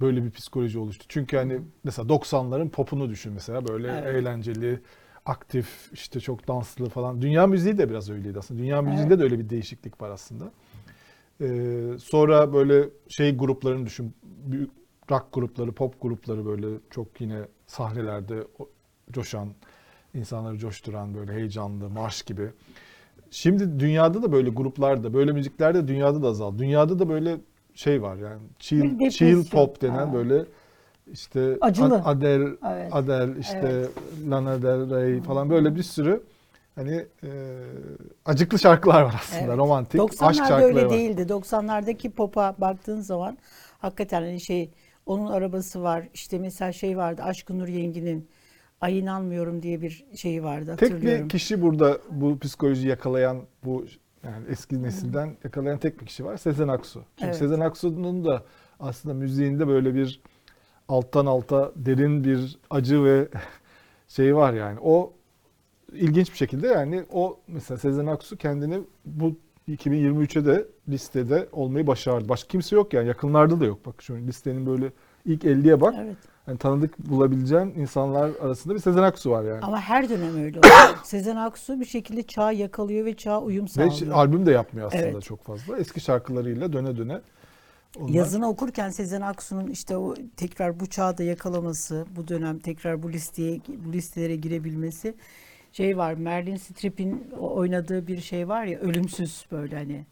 böyle 0.01 0.25
bir 0.25 0.31
psikoloji 0.31 0.79
oluştu? 0.79 1.05
Çünkü 1.09 1.37
hani 1.37 1.61
mesela 1.85 2.09
90'ların 2.09 2.69
popunu 2.71 3.11
düşün 3.11 3.33
mesela 3.33 3.69
böyle 3.69 3.89
Evet. 3.89 4.07
eğlenceli, 4.15 4.81
aktif, 5.27 5.91
işte 5.93 6.21
çok 6.21 6.49
danslı 6.49 6.89
falan. 6.89 7.23
Dünya 7.23 7.47
müziği 7.47 7.79
de 7.79 7.91
biraz 7.91 8.11
öyleydi 8.11 8.39
aslında. 8.39 8.61
Dünya 8.61 8.83
müziğinde 8.83 9.15
Evet. 9.15 9.21
de 9.21 9.25
öyle 9.25 9.39
bir 9.39 9.51
değişiklik 9.51 10.01
var 10.03 10.11
aslında. 10.11 10.53
Ee, 11.41 11.83
sonra 11.99 12.53
böyle 12.53 12.89
şey 13.09 13.37
gruplarını 13.37 13.87
düşün. 13.87 14.15
Büyük 14.23 14.71
rock 15.11 15.27
grupları, 15.33 15.73
pop 15.73 16.03
grupları 16.03 16.47
böyle 16.47 16.67
çok 16.91 17.21
yine 17.21 17.41
sahnelerde 17.67 18.47
coşan, 19.13 19.49
insanları 20.15 20.59
coşturan 20.59 21.15
böyle 21.15 21.33
heyecanlı, 21.33 21.89
marş 21.91 22.23
gibi. 22.23 22.49
Şimdi 23.31 23.81
dünyada 23.81 24.23
da 24.23 24.33
böyle 24.33 24.51
gruplarda, 24.51 25.15
böyle 25.15 25.33
müzikler 25.33 25.75
de 25.75 25.89
dünyada 25.89 26.23
da 26.23 26.27
azaldı. 26.29 26.59
Dünyada 26.59 26.99
da 26.99 27.09
böyle 27.09 27.37
şey 27.75 28.03
var 28.03 28.17
yani 28.17 28.41
chill, 28.59 29.11
chill 29.11 29.45
pop 29.51 29.83
denen 29.83 30.07
Ha. 30.07 30.15
böyle 30.15 30.45
işte 31.13 31.59
Acılı. 31.61 31.95
Ad- 31.95 32.03
Adele, 32.05 32.49
Evet. 32.69 32.89
Adele 32.95 33.41
işte 33.41 33.61
Evet. 33.63 33.91
Lana 34.31 34.63
Del 34.63 34.91
Rey 34.97 35.21
falan 35.21 35.51
böyle 35.51 35.77
bir 35.77 35.83
sürü 35.83 36.23
hani 36.75 37.07
e, 37.25 37.29
acıklı 38.25 38.59
şarkılar 38.59 39.03
var 39.03 39.15
aslında 39.23 39.43
Evet. 39.45 39.59
romantik 39.59 40.01
aşk 40.01 40.13
90'larda 40.23 40.35
şarkıları 40.35 40.65
öyle 40.65 40.85
var. 40.87 40.91
değildi. 40.91 41.23
90'lardaki 41.23 42.11
pop'a 42.11 42.55
baktığın 42.59 43.01
zaman 43.01 43.39
hakikaten 43.79 44.23
hani 44.23 44.41
şey 44.41 44.71
onun 45.07 45.27
arabası 45.27 45.83
var. 45.83 46.09
İşte 46.15 46.39
mesela 46.39 46.73
şey 46.73 46.97
vardı 46.97 47.23
Aşkın 47.23 47.59
Nur 47.59 47.69
Yengi'nin 47.69 48.29
Ay 48.81 48.99
inanmıyorum 48.99 49.63
diye 49.63 49.83
bir 49.83 50.05
şeyi 50.15 50.43
vardı 50.45 50.77
Tek 50.79 50.91
hatırlıyorum. 50.93 51.25
bir 51.25 51.29
kişi 51.29 51.63
burada 51.63 51.99
bu 52.11 52.39
psikoloji 52.39 52.89
yakalayan 52.89 53.43
bu 53.65 53.85
yani 54.25 54.45
eski 54.49 54.83
nesilden 54.83 55.37
yakalayan 55.45 55.79
tek 55.79 56.01
bir 56.01 56.07
kişi 56.07 56.25
var 56.25 56.37
Sezen 56.37 56.69
Aksu. 56.69 57.05
Çünkü 57.17 57.27
Evet. 57.27 57.37
Sezen 57.37 57.61
Aksu'nun 57.61 58.25
da 58.25 58.45
aslında 58.81 59.15
müziğinde 59.15 59.69
böyle 59.69 59.95
bir 59.95 60.21
alttan 60.89 61.27
alta 61.27 61.73
derin 61.77 62.25
bir 62.25 62.59
acı 62.71 63.05
ve 63.05 63.29
şey 64.09 64.37
var 64.37 64.53
yani. 64.53 64.79
O 64.83 65.13
ilginç 65.93 66.33
bir 66.33 66.37
şekilde 66.37 66.67
yani 66.67 67.05
o 67.13 67.41
mesela 67.49 67.79
Sezen 67.79 68.07
Aksu 68.07 68.37
kendini 68.37 68.81
bu 69.05 69.37
2023'e 69.69 70.47
de 70.47 70.67
listede 70.89 71.49
olmayı 71.53 71.87
başardı. 71.87 72.29
Başka 72.29 72.49
kimse 72.49 72.77
yok 72.77 72.93
yani 72.95 73.09
yakınlarda 73.09 73.61
da 73.61 73.65
yok. 73.67 73.87
Bak 73.87 74.03
şu 74.03 74.17
listenin 74.17 74.67
böyle 74.67 74.93
ilk 75.25 75.45
50'ye 75.45 75.81
bak. 75.81 75.95
Evet. 75.99 76.17
Yani 76.51 76.59
tanıdık 76.59 76.99
bulabileceğin 77.11 77.75
insanlar 77.77 78.31
arasında 78.43 78.75
bir 78.75 78.79
Sezen 78.79 79.03
Aksu 79.03 79.31
var 79.31 79.45
yani. 79.45 79.61
Ama 79.63 79.81
her 79.81 80.09
dönem 80.09 80.45
öyle 80.45 80.59
oluyor. 80.59 80.97
Sezen 81.05 81.37
Aksu 81.37 81.81
bir 81.81 81.85
şekilde 81.85 82.23
çağı 82.23 82.55
yakalıyor 82.55 83.05
ve 83.07 83.17
çağa 83.17 83.41
uyum 83.41 83.65
Ve 83.65 83.69
sağlıyor. 83.69 83.93
hiç 83.93 84.03
albüm 84.03 84.47
de 84.47 84.51
yapmıyor 84.53 84.87
aslında 84.87 85.03
Evet. 85.05 85.23
çok 85.23 85.45
fazla. 85.45 85.79
Eski 85.79 86.01
şarkılarıyla 86.01 86.73
döne 86.73 86.97
döne. 86.97 87.21
onlar- 88.01 88.11
Yazını 88.15 88.49
okurken 88.49 88.91
Sezen 88.91 89.21
Aksu'nun 89.21 89.67
işte 89.67 89.97
o 89.97 90.15
tekrar 90.37 90.81
bu 90.81 90.87
çağda 90.87 91.23
yakalaması, 91.23 92.07
bu 92.17 92.29
dönem 92.29 92.59
tekrar 92.59 93.03
bu 93.03 93.13
listeye 93.13 93.61
bu 93.87 93.93
listelere 93.93 94.37
girebilmesi 94.37 95.15
şey 95.73 95.97
var. 95.99 96.15
Merlin 96.15 96.57
Streep'in 96.57 97.25
o- 97.41 97.55
oynadığı 97.55 98.07
bir 98.07 98.21
şey 98.21 98.49
var 98.49 98.65
ya 98.65 98.79
ölümsüz 98.79 99.47
böyle 99.53 99.77
hani. 99.77 100.05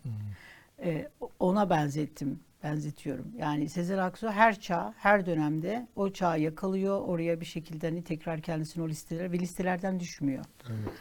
E, 0.84 1.08
ona 1.40 1.70
benzettim, 1.70 2.40
benzetiyorum. 2.62 3.32
Yani 3.36 3.68
Sezen 3.68 3.98
Aksu 3.98 4.30
her 4.30 4.60
çağ, 4.60 4.94
her 4.96 5.26
dönemde 5.26 5.88
o 5.96 6.12
çağı 6.12 6.40
yakalıyor. 6.40 7.00
Oraya 7.00 7.40
bir 7.40 7.46
şekilde 7.46 7.88
hani 7.88 8.04
tekrar 8.04 8.40
kendisini 8.40 8.84
o 8.84 8.88
listelere 8.88 9.32
ve 9.32 9.38
listelerden 9.38 10.00
düşmüyor. 10.00 10.44
Evet. 10.68 10.92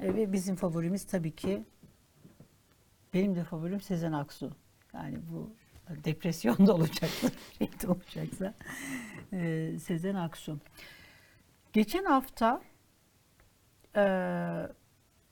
E, 0.00 0.14
ve 0.14 0.32
bizim 0.32 0.56
favorimiz 0.56 1.04
tabii 1.04 1.30
ki 1.36 1.64
benim 3.14 3.34
de 3.34 3.44
favorim 3.44 3.80
Sezen 3.80 4.12
Aksu. 4.12 4.52
Yani 4.94 5.18
bu 5.32 5.50
depresyonda 6.04 6.74
olacaksa, 6.74 7.28
şeyde 7.58 7.86
olacaksa 7.86 8.54
e, 9.32 9.70
Sezen 9.78 10.14
Aksu. 10.14 10.58
Geçen 11.72 12.04
hafta 12.04 12.62
e, 13.96 14.02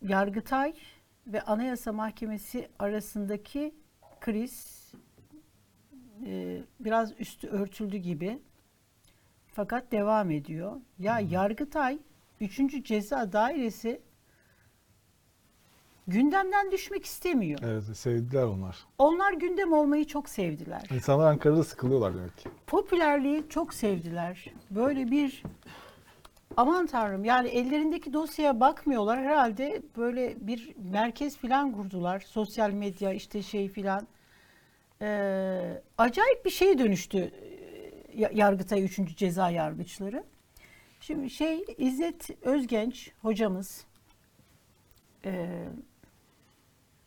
Yargıtay 0.02 0.74
ve 1.26 1.40
Anayasa 1.42 1.92
Mahkemesi 1.92 2.68
arasındaki 2.78 3.74
kriz 4.20 4.81
e, 6.26 6.62
biraz 6.80 7.20
üstü 7.20 7.48
örtüldü 7.48 7.96
gibi. 7.96 8.38
Fakat 9.52 9.92
devam 9.92 10.30
ediyor. 10.30 10.72
Ya 10.98 11.20
Yargıtay 11.20 11.98
3. 12.40 12.84
Ceza 12.84 13.32
Dairesi 13.32 14.00
gündemden 16.06 16.70
düşmek 16.72 17.04
istemiyor. 17.04 17.60
Evet 17.64 17.96
sevdiler 17.96 18.42
onlar. 18.42 18.78
Onlar 18.98 19.32
gündem 19.32 19.72
olmayı 19.72 20.06
çok 20.06 20.28
sevdiler. 20.28 20.82
İnsanlar 20.94 21.26
Ankara'da 21.30 21.64
sıkılıyorlar 21.64 22.14
demek 22.14 22.38
ki. 22.38 22.48
Popülerliği 22.66 23.44
çok 23.48 23.74
sevdiler. 23.74 24.52
Böyle 24.70 25.10
bir 25.10 25.42
aman 26.56 26.86
tanrım 26.86 27.24
yani 27.24 27.48
ellerindeki 27.48 28.12
dosyaya 28.12 28.60
bakmıyorlar 28.60 29.18
herhalde 29.18 29.82
böyle 29.96 30.36
bir 30.40 30.74
merkez 30.92 31.36
filan 31.36 31.72
kurdular. 31.72 32.20
Sosyal 32.20 32.70
medya 32.70 33.12
işte 33.12 33.42
şey 33.42 33.68
filan. 33.68 34.06
Ee, 35.02 35.82
acayip 35.98 36.44
bir 36.44 36.50
şeye 36.50 36.78
dönüştü 36.78 37.18
e, 37.18 38.20
Ya- 38.20 38.30
Yargıtay 38.34 38.84
3. 38.84 39.16
Ceza 39.16 39.50
Yargıçları. 39.50 40.24
Şimdi 41.00 41.30
şey 41.30 41.64
İzzet 41.78 42.30
Özgenç 42.42 43.12
hocamız 43.22 43.86
e, 45.24 45.64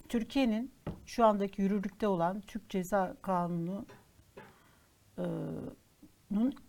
Türkiye'nin 0.10 0.72
şu 1.06 1.26
andaki 1.26 1.62
yürürlükte 1.62 2.08
olan 2.08 2.42
Türk 2.42 2.70
Ceza 2.70 3.16
Kanunu 3.22 3.86
e, 5.18 5.26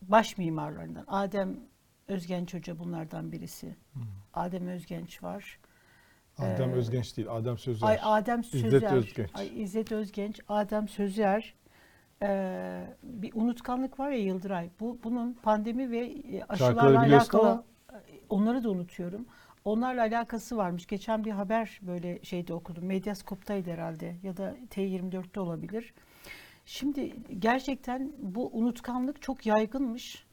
baş 0.02 0.38
mimarlarından. 0.38 1.04
Adem 1.08 1.56
Özgenç 2.08 2.54
Hoca 2.54 2.78
bunlardan 2.78 3.32
birisi. 3.32 3.76
Adem 4.34 4.68
Özgenç 4.68 5.22
var. 5.22 5.58
Adem 6.38 6.70
Ee, 6.70 6.72
Özgenç 6.72 7.16
değil, 7.16 7.28
Adem 7.30 7.58
Sözer. 7.58 7.86
Ay 7.88 7.98
Adem 8.02 8.40
İzzet 8.40 8.60
Sözer. 8.60 8.92
Özgenç. 8.92 9.30
Ay 9.34 9.62
İzzet 9.62 9.92
Özgenç, 9.92 10.40
Adem 10.48 10.88
Sözer. 10.88 11.54
Ee, 12.22 12.86
bir 13.02 13.32
unutkanlık 13.34 14.00
var 14.00 14.10
ya 14.10 14.18
Yıldıray. 14.18 14.70
Bu 14.80 14.98
bunun 15.04 15.32
pandemi 15.32 15.90
ve 15.90 15.98
e, 16.06 16.42
aşılarla 16.48 17.00
alakalı 17.00 17.50
ama- 17.50 17.64
onları 18.28 18.64
da 18.64 18.70
unutuyorum. 18.70 19.26
Onlarla 19.64 20.00
alakası 20.02 20.56
varmış. 20.56 20.86
Geçen 20.86 21.24
bir 21.24 21.30
haber 21.30 21.80
böyle 21.82 22.22
şeyde 22.22 22.54
okudum. 22.54 22.84
Medyaskop'taydı 22.84 23.70
herhalde 23.70 24.16
ya 24.22 24.36
da 24.36 24.56
T24'te 24.70 25.40
olabilir. 25.40 25.94
Şimdi 26.66 27.12
gerçekten 27.38 28.12
bu 28.18 28.50
unutkanlık 28.52 29.22
çok 29.22 29.46
yaygınmış. 29.46 30.26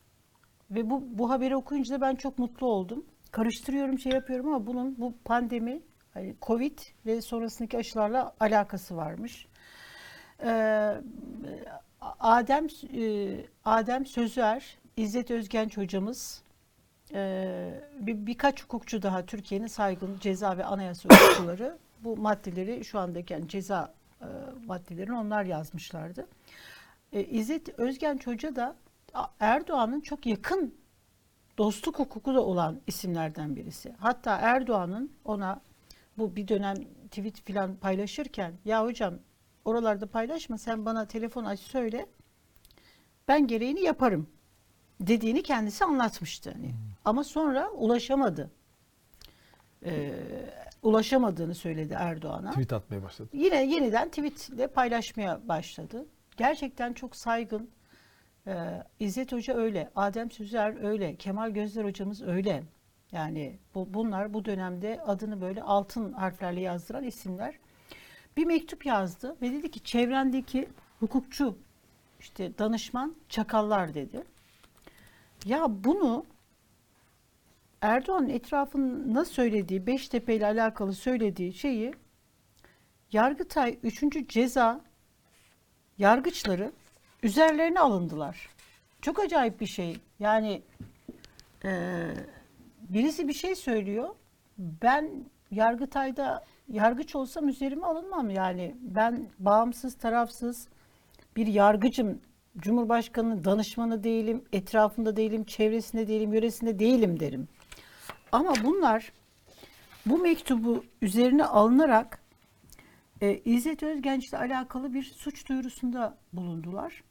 Ve 0.72 0.90
bu, 0.90 1.04
bu 1.18 1.30
haberi 1.30 1.56
okuyunca 1.56 1.96
da 1.96 2.02
ben 2.02 2.16
çok 2.16 2.40
mutlu 2.40 2.68
oldum. 2.68 3.06
Karıştırıyorum 3.32 4.00
şey 4.00 4.12
yapıyorum 4.12 4.48
ama 4.48 4.68
bunun 4.68 4.96
bu 4.98 5.14
pandemi, 5.26 5.82
Covid 6.42 6.80
ve 7.06 7.22
sonrasındaki 7.22 7.78
aşılarla 7.78 8.36
alakası 8.40 8.98
varmış. 8.98 9.48
Ee, 10.44 10.94
Adem 12.20 12.68
e, 12.94 13.36
Adem 13.66 14.06
Sözer, 14.06 14.78
İzzet 14.98 15.32
Özgenç 15.32 15.78
hocamız, 15.78 16.44
e, 17.14 17.82
bir, 18.00 18.26
birkaç 18.26 18.64
hukukçu 18.64 19.02
daha 19.02 19.26
Türkiye'nin 19.26 19.68
saygın 19.68 20.20
ceza 20.20 20.58
ve 20.58 20.66
anayasa 20.66 21.10
hukukçuları 21.16 21.78
bu 22.04 22.18
maddeleri 22.18 22.86
şu 22.86 23.00
andaki 23.00 23.34
yani 23.34 23.48
ceza 23.48 23.94
e, 24.22 24.28
maddelerini 24.66 25.16
onlar 25.16 25.44
yazmışlardı. 25.44 26.28
İzzet 27.12 27.80
Özgenç 27.80 28.28
Hoca 28.28 28.56
da 28.56 28.76
Erdoğan'ın 29.40 30.02
çok 30.02 30.26
yakın 30.26 30.76
dostluk 31.58 32.00
hukuku 32.00 32.34
da 32.34 32.42
olan 32.42 32.82
isimlerden 32.88 33.56
birisi. 33.56 33.96
Hatta 34.00 34.36
Erdoğan'ın 34.36 35.12
ona 35.26 35.62
bu 36.18 36.36
bir 36.36 36.48
dönem 36.48 36.76
tweet 37.12 37.42
filan 37.42 37.76
paylaşırken 37.76 38.54
ya 38.66 38.84
hocam 38.86 39.14
oralarda 39.66 40.08
paylaşma 40.08 40.58
sen 40.58 40.86
bana 40.86 41.08
telefon 41.08 41.46
aç 41.46 41.60
söyle 41.60 42.06
ben 43.28 43.48
gereğini 43.48 43.82
yaparım 43.82 44.28
dediğini 45.02 45.44
kendisi 45.44 45.86
anlatmıştı. 45.86 46.52
Hani. 46.52 46.72
Ama 47.06 47.24
sonra 47.24 47.70
ulaşamadı. 47.70 48.52
Ee, 49.86 50.14
ulaşamadığını 50.84 51.56
söyledi 51.56 51.96
Erdoğan'a. 52.00 52.50
Tweet 52.50 52.74
atmaya 52.74 53.04
başladı. 53.04 53.30
Yine 53.34 53.66
yeniden 53.66 54.10
tweetle 54.10 54.68
paylaşmaya 54.68 55.48
başladı. 55.48 56.06
Gerçekten 56.38 56.94
çok 56.94 57.16
saygın. 57.16 57.70
Ee, 58.48 58.84
İzzet 59.00 59.32
Hoca 59.32 59.56
öyle, 59.56 59.92
Adem 59.96 60.32
Süzer 60.32 60.84
öyle, 60.84 61.16
Kemal 61.16 61.50
Gözler 61.50 61.86
hocamız 61.86 62.22
öyle. 62.22 62.64
Yani 63.14 63.60
bu, 63.76 63.94
bunlar 63.94 64.34
bu 64.34 64.46
dönemde 64.46 65.02
adını 65.02 65.42
böyle 65.42 65.64
altın 65.64 66.14
harflerle 66.14 66.62
yazdıran 66.62 67.04
isimler. 67.04 67.56
Bir 68.38 68.46
mektup 68.46 68.86
yazdı 68.86 69.36
ve 69.42 69.52
dedi 69.52 69.72
ki 69.72 69.80
çevrendeki 69.80 70.70
hukukçu 71.00 71.58
işte 72.20 72.58
danışman 72.58 73.16
çakallar 73.30 73.94
dedi. 73.94 74.24
Ya 75.46 75.66
bunu 75.70 76.26
Erdoğan'ın 77.82 78.30
etrafında 78.30 79.26
söylediği, 79.26 79.88
Beştepe 79.88 80.36
ile 80.36 80.46
alakalı 80.46 80.94
söylediği 80.94 81.54
şeyi 81.54 81.94
Yargıtay 83.12 83.80
3. 83.84 84.30
ceza 84.30 84.82
yargıçları 85.98 86.72
üzerlerine 87.24 87.80
alındılar. 87.80 88.50
Çok 89.02 89.20
acayip 89.20 89.62
bir 89.62 89.66
şey. 89.66 89.98
Yani 90.20 90.62
eee, 91.64 92.14
birisi 92.94 93.28
bir 93.28 93.34
şey 93.34 93.56
söylüyor. 93.56 94.10
Ben 94.58 95.10
Yargıtay'da 95.52 96.44
yargıç 96.70 97.16
olsam 97.16 97.48
üzerime 97.48 97.86
alınmam. 97.86 98.30
Yani 98.30 98.76
ben 98.82 99.28
bağımsız, 99.40 99.98
tarafsız 99.98 100.68
bir 101.36 101.48
yargıcım. 101.48 102.22
Cumhurbaşkanının 102.58 103.44
danışmanı 103.44 104.04
değilim, 104.04 104.44
etrafında 104.54 105.16
değilim, 105.16 105.44
çevresinde 105.44 106.08
değilim, 106.08 106.34
yöresinde 106.34 106.80
değilim 106.80 107.20
derim. 107.20 107.48
Ama 108.32 108.54
bunlar 108.64 109.14
bu 110.06 110.18
mektubu 110.18 110.84
üzerine 111.02 111.46
alınarak 111.46 112.20
e, 113.22 113.42
İzzet 113.46 113.84
Özgenç'le 113.84 114.34
alakalı 114.34 114.94
bir 114.94 115.04
suç 115.04 115.50
duyurusunda 115.50 116.18
bulundular. 116.34 117.04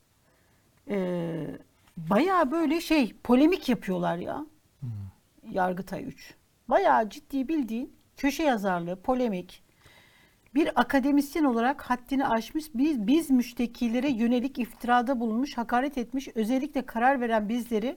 E, 0.89 1.47
bayağı 1.97 2.51
böyle 2.51 2.81
şey 2.81 3.17
polemik 3.25 3.69
yapıyorlar 3.69 4.17
ya. 4.17 4.47
Yargıtay 5.53 6.05
3. 6.05 6.35
Bayağı 6.69 7.11
ciddi 7.11 7.49
bildiğin 7.49 7.97
köşe 8.17 8.43
yazarlığı, 8.43 9.03
polemik. 9.03 9.63
Bir 10.55 10.81
akademisyen 10.81 11.45
olarak 11.45 11.83
haddini 11.83 12.27
aşmış, 12.27 12.65
biz, 12.75 13.07
biz 13.07 13.31
müştekilere 13.31 14.11
yönelik 14.11 14.59
iftirada 14.59 15.21
bulunmuş, 15.21 15.59
hakaret 15.59 15.99
etmiş, 15.99 16.29
özellikle 16.35 16.87
karar 16.87 17.21
veren 17.21 17.49
bizleri 17.49 17.97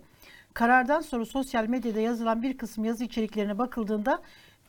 karardan 0.54 1.02
sonra 1.02 1.26
sosyal 1.26 1.68
medyada 1.68 2.00
yazılan 2.00 2.44
bir 2.44 2.58
kısım 2.58 2.86
yazı 2.86 3.04
içeriklerine 3.04 3.58
bakıldığında 3.58 4.22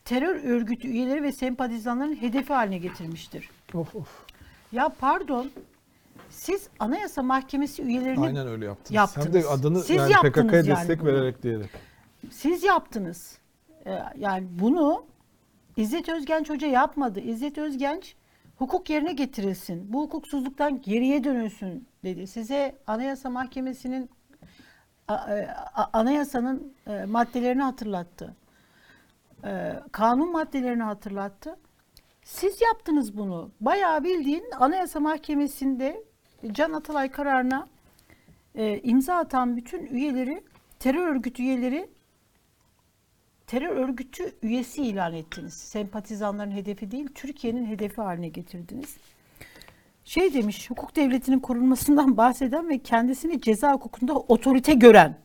terör 0.04 0.44
örgütü 0.44 0.88
üyeleri 0.88 1.22
ve 1.22 1.32
sempatizanların 1.32 2.16
hedefi 2.16 2.52
haline 2.52 2.78
getirmiştir. 2.78 3.50
Of 3.74 3.96
of. 3.96 4.08
Ya 4.72 4.88
pardon, 5.00 5.50
siz 6.30 6.68
Anayasa 6.78 7.22
Mahkemesi 7.22 7.82
üyelerini 7.82 8.26
Aynen 8.26 8.46
öyle 8.46 8.64
yaptınız. 8.64 8.90
yaptınız. 8.96 9.26
Hem 9.26 9.34
de 9.34 9.46
adını 9.46 9.80
Siz 9.80 9.96
yani 9.96 10.12
yaptınız 10.12 10.46
PKK'ya 10.46 10.62
yani 10.62 10.80
destek 10.80 11.00
bunu. 11.00 11.08
vererek 11.08 11.42
diyerek. 11.42 11.70
Siz 12.30 12.64
yaptınız. 12.64 13.38
Ee, 13.86 13.98
Yani 14.18 14.46
bunu 14.50 15.04
İzzet 15.76 16.08
Özgenç 16.08 16.50
Hoca 16.50 16.66
yapmadı. 16.68 17.20
İzzet 17.20 17.58
Özgenç 17.58 18.14
hukuk 18.56 18.90
yerine 18.90 19.12
getirilsin. 19.12 19.92
Bu 19.92 20.02
hukuksuzluktan 20.02 20.80
geriye 20.82 21.24
dönülsün 21.24 21.88
dedi. 22.04 22.26
Size 22.26 22.76
Anayasa 22.86 23.30
Mahkemesi'nin 23.30 24.10
a- 25.08 25.86
anayasanın 25.92 26.72
e, 26.86 27.04
maddelerini 27.04 27.62
hatırlattı. 27.62 28.36
E, 29.44 29.72
Kanun 29.92 30.32
maddelerini 30.32 30.82
hatırlattı. 30.82 31.56
Siz 32.24 32.60
yaptınız 32.60 33.16
bunu. 33.16 33.50
Bayağı 33.60 34.04
bildiğin 34.04 34.44
Anayasa 34.60 35.00
Mahkemesi'nde 35.00 36.04
Can 36.52 36.72
Atalay 36.72 37.10
kararına 37.10 37.66
e, 38.54 38.78
imza 38.80 39.14
atan 39.14 39.56
bütün 39.56 39.86
üyeleri, 39.86 40.44
terör 40.78 41.08
örgütü 41.08 41.42
üyeleri 41.42 41.90
terör 43.46 43.76
örgütü 43.76 44.32
üyesi 44.42 44.82
ilan 44.82 45.14
ettiniz. 45.14 45.54
Sempatizanların 45.54 46.50
hedefi 46.50 46.90
değil, 46.90 47.08
Türkiye'nin 47.14 47.66
hedefi 47.66 48.00
haline 48.00 48.28
getirdiniz. 48.28 48.96
Şey 50.04 50.34
demiş, 50.34 50.70
hukuk 50.70 50.96
devletinin 50.96 51.38
korunmasından 51.38 52.16
bahseden 52.16 52.68
ve 52.68 52.78
kendisini 52.78 53.40
ceza 53.40 53.72
hukukunda 53.72 54.14
otorite 54.14 54.74
gören. 54.74 55.18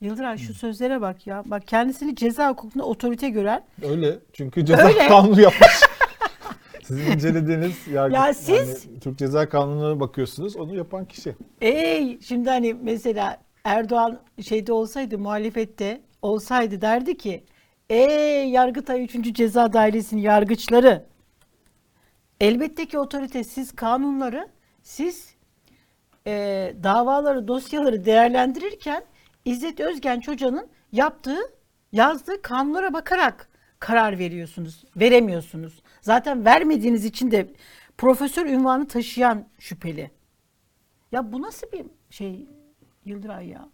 Yıldıray 0.00 0.38
şu 0.38 0.54
sözlere 0.54 1.00
bak 1.00 1.26
ya. 1.26 1.42
Bak 1.46 1.68
kendisini 1.68 2.16
ceza 2.16 2.50
hukukunda 2.50 2.84
otorite 2.84 3.28
gören. 3.28 3.64
Öyle. 3.82 4.18
Çünkü 4.32 4.66
ceza 4.66 4.86
Öyle. 4.88 5.08
kanunu 5.08 5.40
yapmış. 5.40 5.68
Sizin 6.82 7.12
incelediğiniz 7.12 7.86
yargı, 7.92 8.14
Ya 8.14 8.34
siz- 8.34 8.84
yani 8.86 9.00
Türk 9.00 9.18
Ceza 9.18 9.48
Kanunu'na 9.48 10.00
bakıyorsunuz. 10.00 10.56
Onu 10.56 10.74
yapan 10.76 11.04
kişi. 11.04 11.34
Ey 11.60 12.20
şimdi 12.20 12.50
hani 12.50 12.74
mesela 12.74 13.40
Erdoğan 13.64 14.20
şeyde 14.42 14.72
olsaydı 14.72 15.18
muhalefette 15.18 16.00
olsaydı 16.22 16.80
derdi 16.80 17.16
ki 17.16 17.44
ey 17.90 18.50
Yargıtay 18.50 19.04
3. 19.04 19.34
Ceza 19.34 19.72
Dairesi'nin 19.72 20.20
yargıçları 20.20 21.04
elbette 22.40 22.86
ki 22.86 22.98
otorite 22.98 23.44
siz 23.44 23.72
kanunları 23.72 24.48
siz 24.82 25.34
e, 26.26 26.74
davaları 26.82 27.48
dosyaları 27.48 28.04
değerlendirirken 28.04 29.04
İzzet 29.44 29.80
Özgenç 29.80 30.28
Hoca'nın 30.28 30.68
yaptığı 30.92 31.38
yazdığı 31.92 32.42
kanunlara 32.42 32.92
bakarak 32.92 33.48
karar 33.80 34.18
veriyorsunuz. 34.18 34.84
Veremiyorsunuz. 34.96 35.82
Zaten 36.00 36.44
vermediğiniz 36.44 37.04
için 37.04 37.30
de 37.30 37.50
profesör 37.98 38.46
ünvanı 38.46 38.88
taşıyan 38.88 39.48
şüpheli. 39.58 40.10
Ya 41.12 41.32
bu 41.32 41.42
nasıl 41.42 41.72
bir 41.72 41.86
şey 42.10 42.46
Yıldıray 43.08 43.48
ya? 43.48 43.68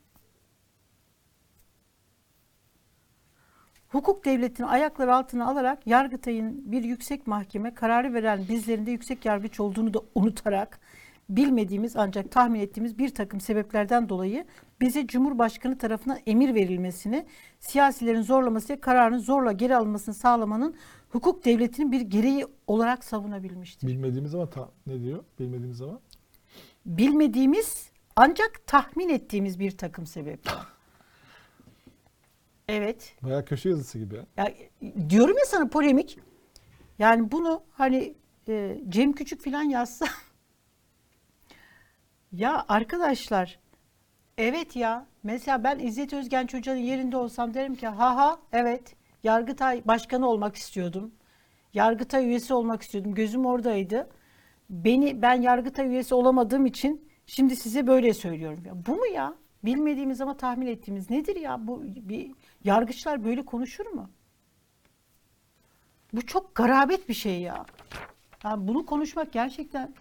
Hukuk 3.89 4.25
devletini 4.25 4.67
ayaklar 4.67 5.09
altına 5.09 5.47
alarak 5.51 5.87
Yargıtay'ın 5.87 6.73
bir 6.73 6.85
yüksek 6.85 7.27
mahkeme 7.27 7.75
kararı 7.75 8.15
veren 8.15 8.45
bizlerin 8.49 8.87
de 8.87 8.91
yüksek 8.91 9.25
yargıç 9.25 9.61
olduğunu 9.61 9.95
da 9.95 10.01
unutarak 10.15 10.81
bilmediğimiz 11.29 11.97
ancak 11.97 12.31
tahmin 12.31 12.61
ettiğimiz 12.61 12.99
bir 12.99 13.15
takım 13.15 13.41
sebeplerden 13.41 14.09
dolayı 14.09 14.45
bize 14.81 15.07
Cumhurbaşkanı 15.07 15.79
tarafından 15.79 16.19
emir 16.27 16.55
verilmesini, 16.55 17.27
siyasilerin 17.61 18.23
zorlamasıyla 18.23 18.81
kararın 18.81 19.19
zorla 19.19 19.53
geri 19.53 19.77
alınmasını 19.77 20.15
sağlamanın 20.15 20.75
hukuk 21.11 21.45
devletinin 21.45 21.93
bir 21.93 22.01
gereği 22.01 22.47
olarak 22.67 23.05
savunabilmiştir. 23.05 23.89
Bilmediğimiz 23.89 24.35
ama 24.35 24.51
ta, 24.51 24.69
ne 24.87 25.01
diyor? 25.01 25.25
Bilmediğimiz 25.39 25.83
ama. 25.83 26.01
bilmediğimiz 26.87 27.94
ancak 28.17 28.67
tahmin 28.67 29.09
ettiğimiz 29.09 29.61
bir 29.61 29.79
takım 29.79 30.07
sebepler. 30.07 30.55
Evet. 32.69 33.17
Bayağı 33.23 33.45
köşe 33.45 33.69
yazısı 33.69 33.99
gibi. 33.99 34.15
ya. 34.15 34.25
Ya, 34.37 34.55
diyorum 35.09 35.39
ya 35.39 35.45
sana 35.47 35.69
polemik. 35.69 36.19
Yani 36.99 37.33
bunu 37.33 37.63
hani 37.73 38.15
e, 38.49 38.79
Cem 38.89 39.13
Küçük 39.13 39.45
falan 39.45 39.63
yazsa. 39.63 40.07
ya 42.33 42.65
arkadaşlar 42.69 43.59
evet 44.39 44.77
ya 44.77 45.07
mesela 45.23 45.65
ben 45.65 45.79
İzzet 45.79 46.13
Özgenç 46.13 46.55
Hoca'nın 46.55 46.79
yerinde 46.79 47.17
olsam 47.17 47.55
derim 47.55 47.75
ki 47.75 47.87
ha 47.87 48.17
ha 48.17 48.39
evet 48.53 48.97
Yargıtay 49.25 49.83
Başkanı 49.85 50.29
olmak 50.29 50.57
istiyordum. 50.57 51.15
Yargıtay 51.75 52.27
üyesi 52.27 52.55
olmak 52.55 52.83
istiyordum. 52.83 53.15
Gözüm 53.15 53.47
oradaydı. 53.47 54.09
Beni 54.71 55.23
ben 55.23 55.43
Yargıtay 55.43 55.89
üyesi 55.89 56.15
olamadığım 56.15 56.67
için 56.67 57.09
şimdi 57.27 57.57
size 57.57 57.87
böyle 57.87 58.15
söylüyorum. 58.15 58.63
Ya 58.67 58.87
bu 58.87 58.97
mu 58.97 59.07
ya? 59.07 59.35
Bilmediğimiz 59.65 60.21
ama 60.21 60.37
tahmin 60.37 60.67
ettiğimiz 60.67 61.11
nedir 61.11 61.37
ya? 61.37 61.67
Bu 61.67 61.83
bir 61.85 62.31
yargıçlar 62.65 63.25
böyle 63.25 63.45
konuşur 63.45 63.87
mu? 63.87 64.11
Bu 66.13 66.27
çok 66.27 66.55
garabet 66.55 67.09
bir 67.09 67.15
şey 67.15 67.41
ya. 67.41 67.67
Yani 68.45 68.69
bunu 68.69 68.87
konuşmak 68.87 69.33
gerçekten 69.33 69.95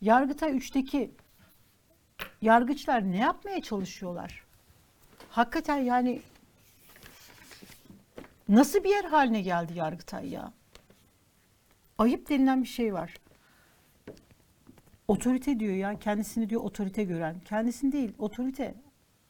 Yargıtay 0.00 0.50
3'teki 0.56 1.10
yargıçlar 2.42 3.12
ne 3.12 3.16
yapmaya 3.16 3.62
çalışıyorlar? 3.62 4.44
Hakikaten 5.30 5.78
yani 5.78 6.22
nasıl 8.48 8.84
bir 8.84 8.90
yer 8.90 9.04
haline 9.04 9.42
geldi 9.42 9.72
Yargıtay 9.74 10.28
ya? 10.28 10.52
Ayıp 11.98 12.28
denilen 12.28 12.62
bir 12.62 12.68
şey 12.68 12.94
var. 12.94 13.14
Otorite 15.10 15.60
diyor 15.60 15.74
ya. 15.74 15.98
Kendisini 15.98 16.50
diyor 16.50 16.60
otorite 16.64 17.04
gören. 17.04 17.40
Kendisini 17.44 17.92
değil 17.92 18.12
otorite. 18.18 18.74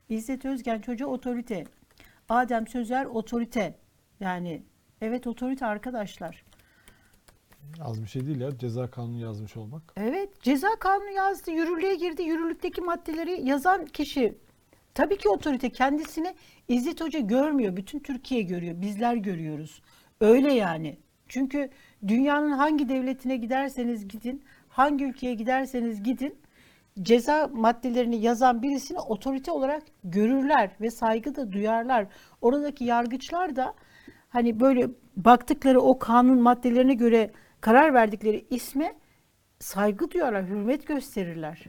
İzzet 0.08 0.44
Özgenç 0.44 0.88
Hoca 0.88 1.06
otorite. 1.06 1.64
Adem 2.28 2.66
Sözer 2.66 3.04
otorite. 3.04 3.74
Yani 4.20 4.62
evet 5.00 5.26
otorite 5.26 5.66
arkadaşlar. 5.66 6.44
Az 7.80 8.02
bir 8.02 8.06
şey 8.06 8.26
değil 8.26 8.40
ya. 8.40 8.58
Ceza 8.58 8.90
kanunu 8.90 9.20
yazmış 9.20 9.56
olmak. 9.56 9.82
Evet 9.96 10.42
ceza 10.42 10.68
kanunu 10.80 11.10
yazdı, 11.10 11.50
yürürlüğe 11.50 11.94
girdi. 11.94 12.22
Yürürlükteki 12.22 12.80
maddeleri 12.80 13.48
yazan 13.48 13.86
kişi 13.86 14.34
tabii 14.94 15.18
ki 15.18 15.28
otorite 15.28 15.70
kendisini 15.70 16.34
İzzet 16.68 17.00
Hoca 17.00 17.20
görmüyor. 17.20 17.76
Bütün 17.76 17.98
Türkiye 17.98 18.42
görüyor. 18.42 18.80
Bizler 18.80 19.14
görüyoruz. 19.14 19.82
Öyle 20.20 20.52
yani. 20.52 20.98
Çünkü 21.28 21.70
dünyanın 22.08 22.50
hangi 22.50 22.88
devletine 22.88 23.36
giderseniz 23.36 24.08
gidin, 24.08 24.42
hangi 24.70 25.04
ülkeye 25.04 25.34
giderseniz 25.34 26.02
gidin 26.02 26.38
ceza 27.02 27.50
maddelerini 27.52 28.16
yazan 28.16 28.62
birisini 28.62 28.98
otorite 28.98 29.50
olarak 29.50 29.82
görürler 30.04 30.70
ve 30.80 30.90
saygı 30.90 31.36
da 31.36 31.52
duyarlar. 31.52 32.06
Oradaki 32.40 32.84
yargıçlar 32.84 33.56
da 33.56 33.74
hani 34.28 34.60
böyle 34.60 34.88
baktıkları 35.16 35.80
o 35.80 35.98
kanun 35.98 36.40
maddelerine 36.42 36.94
göre 36.94 37.30
karar 37.60 37.94
verdikleri 37.94 38.46
isme 38.50 38.94
saygı 39.58 40.10
duyarlar, 40.10 40.46
hürmet 40.46 40.86
gösterirler. 40.86 41.64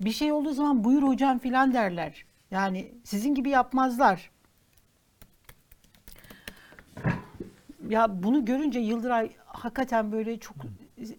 Bir 0.00 0.12
şey 0.12 0.32
olduğu 0.32 0.52
zaman 0.52 0.84
buyur 0.84 1.02
hocam 1.02 1.38
filan 1.38 1.72
derler. 1.72 2.24
Yani 2.50 2.94
sizin 3.04 3.34
gibi 3.34 3.50
yapmazlar. 3.50 4.30
Ya 7.88 8.22
bunu 8.22 8.44
görünce 8.44 8.80
Yıldıray 8.80 9.30
hakikaten 9.46 10.12
böyle 10.12 10.38
çok 10.38 10.56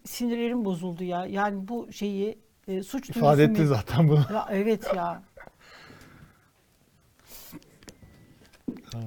sinirlerim 0.06 0.66
bozuldu 0.66 1.04
ya. 1.04 1.26
Yani 1.26 1.68
bu 1.68 1.92
şeyi 1.94 2.40
e, 2.68 2.84
suç 2.84 3.10
İfade 3.10 3.38
duyusu 3.38 3.52
etti 3.52 3.62
mu- 3.62 3.68
zaten 3.68 4.08
bunu. 4.08 4.26
Ya 4.34 4.48
evet 4.52 4.88
ya. 4.96 5.22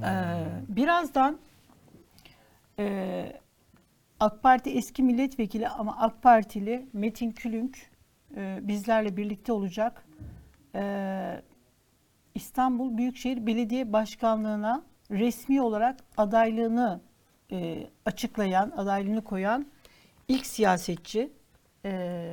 Ee, 0.04 0.46
birazdan 0.68 1.38
e, 2.78 3.32
AK 4.20 4.42
Parti 4.42 4.70
eski 4.70 5.02
milletvekili 5.02 5.68
ama 5.68 5.96
AK 5.98 6.22
Partili 6.22 6.86
Metin 6.92 7.30
Külünk 7.30 7.78
e, 8.36 8.58
bizlerle 8.62 9.16
birlikte 9.16 9.52
olacak. 9.52 10.06
Ee, 10.74 11.42
İstanbul 12.34 12.98
Büyükşehir 12.98 13.46
Belediye 13.46 13.92
Başkanlığı'na 13.92 14.82
resmi 15.10 15.62
olarak 15.62 15.96
adaylığını 16.16 17.00
e, 17.52 17.86
açıklayan, 18.06 18.70
adaylığını 18.76 19.24
koyan 19.24 19.66
ilk 20.30 20.46
siyasetçi. 20.46 21.32
Ee, 21.84 22.32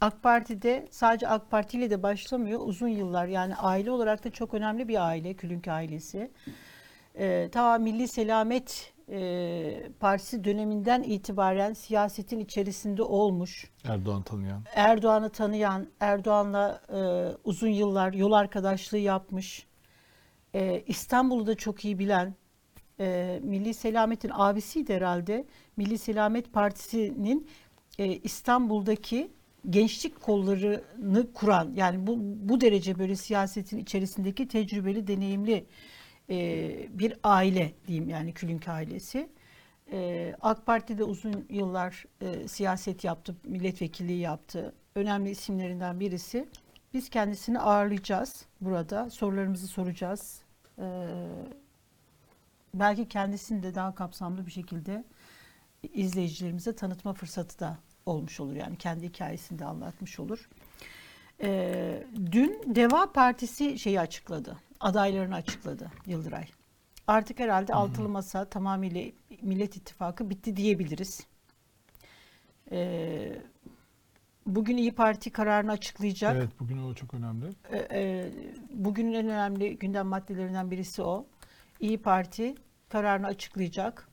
AK 0.00 0.22
Parti'de 0.22 0.88
sadece 0.90 1.28
AK 1.28 1.50
Parti 1.50 1.78
ile 1.78 1.90
de 1.90 2.02
başlamıyor. 2.02 2.60
Uzun 2.64 2.88
yıllar 2.88 3.26
yani 3.26 3.56
aile 3.56 3.90
olarak 3.90 4.24
da 4.24 4.30
çok 4.30 4.54
önemli 4.54 4.88
bir 4.88 5.06
aile, 5.06 5.34
Külünk 5.34 5.68
ailesi. 5.68 6.30
Ee, 7.18 7.48
ta 7.52 7.78
Milli 7.78 8.08
Selamet 8.08 8.92
e, 9.10 9.90
Partisi 10.00 10.44
döneminden 10.44 11.02
itibaren 11.02 11.72
siyasetin 11.72 12.40
içerisinde 12.40 13.02
olmuş. 13.02 13.70
Erdoğan 13.84 14.22
tanıyan. 14.22 14.62
Erdoğan'ı 14.74 15.30
tanıyan, 15.30 15.86
Erdoğan'la 16.00 16.80
e, 16.88 17.00
uzun 17.44 17.68
yıllar 17.68 18.12
yol 18.12 18.32
arkadaşlığı 18.32 18.98
yapmış. 18.98 19.66
E, 20.54 20.82
İstanbul'u 20.86 21.46
da 21.46 21.54
çok 21.54 21.84
iyi 21.84 21.98
bilen, 21.98 22.34
e, 23.00 23.40
Milli 23.42 23.74
Selamet'in 23.74 24.30
abisiydi 24.34 24.94
herhalde. 24.94 25.44
Milli 25.76 25.98
Selamet 25.98 26.52
Partisi'nin 26.52 27.48
e, 27.98 28.06
İstanbul'daki 28.06 29.30
gençlik 29.70 30.20
kollarını 30.20 31.32
kuran, 31.32 31.72
yani 31.76 32.06
bu, 32.06 32.16
bu 32.20 32.60
derece 32.60 32.98
böyle 32.98 33.16
siyasetin 33.16 33.78
içerisindeki 33.78 34.48
tecrübeli, 34.48 35.06
deneyimli 35.06 35.66
e, 36.30 36.98
bir 36.98 37.14
aile 37.22 37.72
diyeyim 37.86 38.08
yani 38.08 38.32
Külünk 38.32 38.68
ailesi. 38.68 39.28
E, 39.92 40.34
AK 40.40 40.66
Parti'de 40.66 41.04
uzun 41.04 41.46
yıllar 41.50 42.04
e, 42.20 42.48
siyaset 42.48 43.04
yaptı, 43.04 43.36
milletvekilliği 43.44 44.18
yaptı. 44.18 44.74
Önemli 44.94 45.30
isimlerinden 45.30 46.00
birisi. 46.00 46.48
Biz 46.94 47.08
kendisini 47.08 47.58
ağırlayacağız 47.58 48.46
burada. 48.60 49.10
Sorularımızı 49.10 49.66
soracağız. 49.66 50.42
E, 50.78 50.84
belki 52.74 53.08
kendisini 53.08 53.62
de 53.62 53.74
daha 53.74 53.94
kapsamlı 53.94 54.46
bir 54.46 54.50
şekilde 54.50 55.04
izleyicilerimize 55.92 56.76
tanıtma 56.76 57.12
fırsatı 57.12 57.58
da 57.58 57.78
olmuş 58.06 58.40
olur. 58.40 58.54
Yani 58.56 58.76
kendi 58.76 59.08
hikayesini 59.08 59.58
de 59.58 59.64
anlatmış 59.64 60.20
olur. 60.20 60.48
E, 61.42 62.02
dün 62.32 62.62
Deva 62.66 63.12
Partisi 63.12 63.78
şeyi 63.78 64.00
açıkladı. 64.00 64.56
Adaylarını 64.80 65.34
açıkladı 65.34 65.90
Yıldıray. 66.06 66.48
Artık 67.06 67.38
herhalde 67.38 67.74
altılı 67.74 68.08
masa 68.08 68.44
tamamıyla 68.44 69.02
Millet 69.42 69.76
İttifakı 69.76 70.30
bitti 70.30 70.56
diyebiliriz. 70.56 71.26
E, 72.70 73.42
bugün 74.46 74.76
İyi 74.76 74.92
Parti 74.92 75.30
kararını 75.30 75.72
açıklayacak. 75.72 76.36
Evet 76.36 76.50
bugün 76.60 76.78
o 76.78 76.94
çok 76.94 77.14
önemli. 77.14 77.46
E, 77.70 77.78
e, 77.90 78.30
bugünün 78.74 79.12
en 79.12 79.26
önemli 79.26 79.78
gündem 79.78 80.06
maddelerinden 80.06 80.70
birisi 80.70 81.02
o. 81.02 81.26
İyi 81.80 81.98
Parti 82.02 82.54
kararını 82.88 83.26
açıklayacak. 83.26 84.08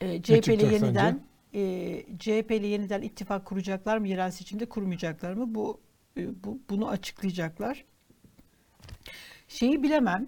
E, 0.00 0.22
CHP 0.22 0.28
ile 0.28 0.40
çıkacak 0.40 0.72
yeniden 0.72 1.20
e, 1.54 1.60
CHP 2.18 2.50
ile 2.50 2.66
yeniden 2.66 3.02
ittifak 3.02 3.44
kuracaklar 3.44 3.98
mı? 3.98 4.08
Yerel 4.08 4.30
seçimde 4.30 4.68
kurmayacaklar 4.68 5.32
mı? 5.32 5.54
Bu, 5.54 5.80
e, 6.16 6.44
bu 6.44 6.58
bunu 6.70 6.88
açıklayacaklar. 6.88 7.84
Şeyi 9.48 9.82
bilemem 9.82 10.26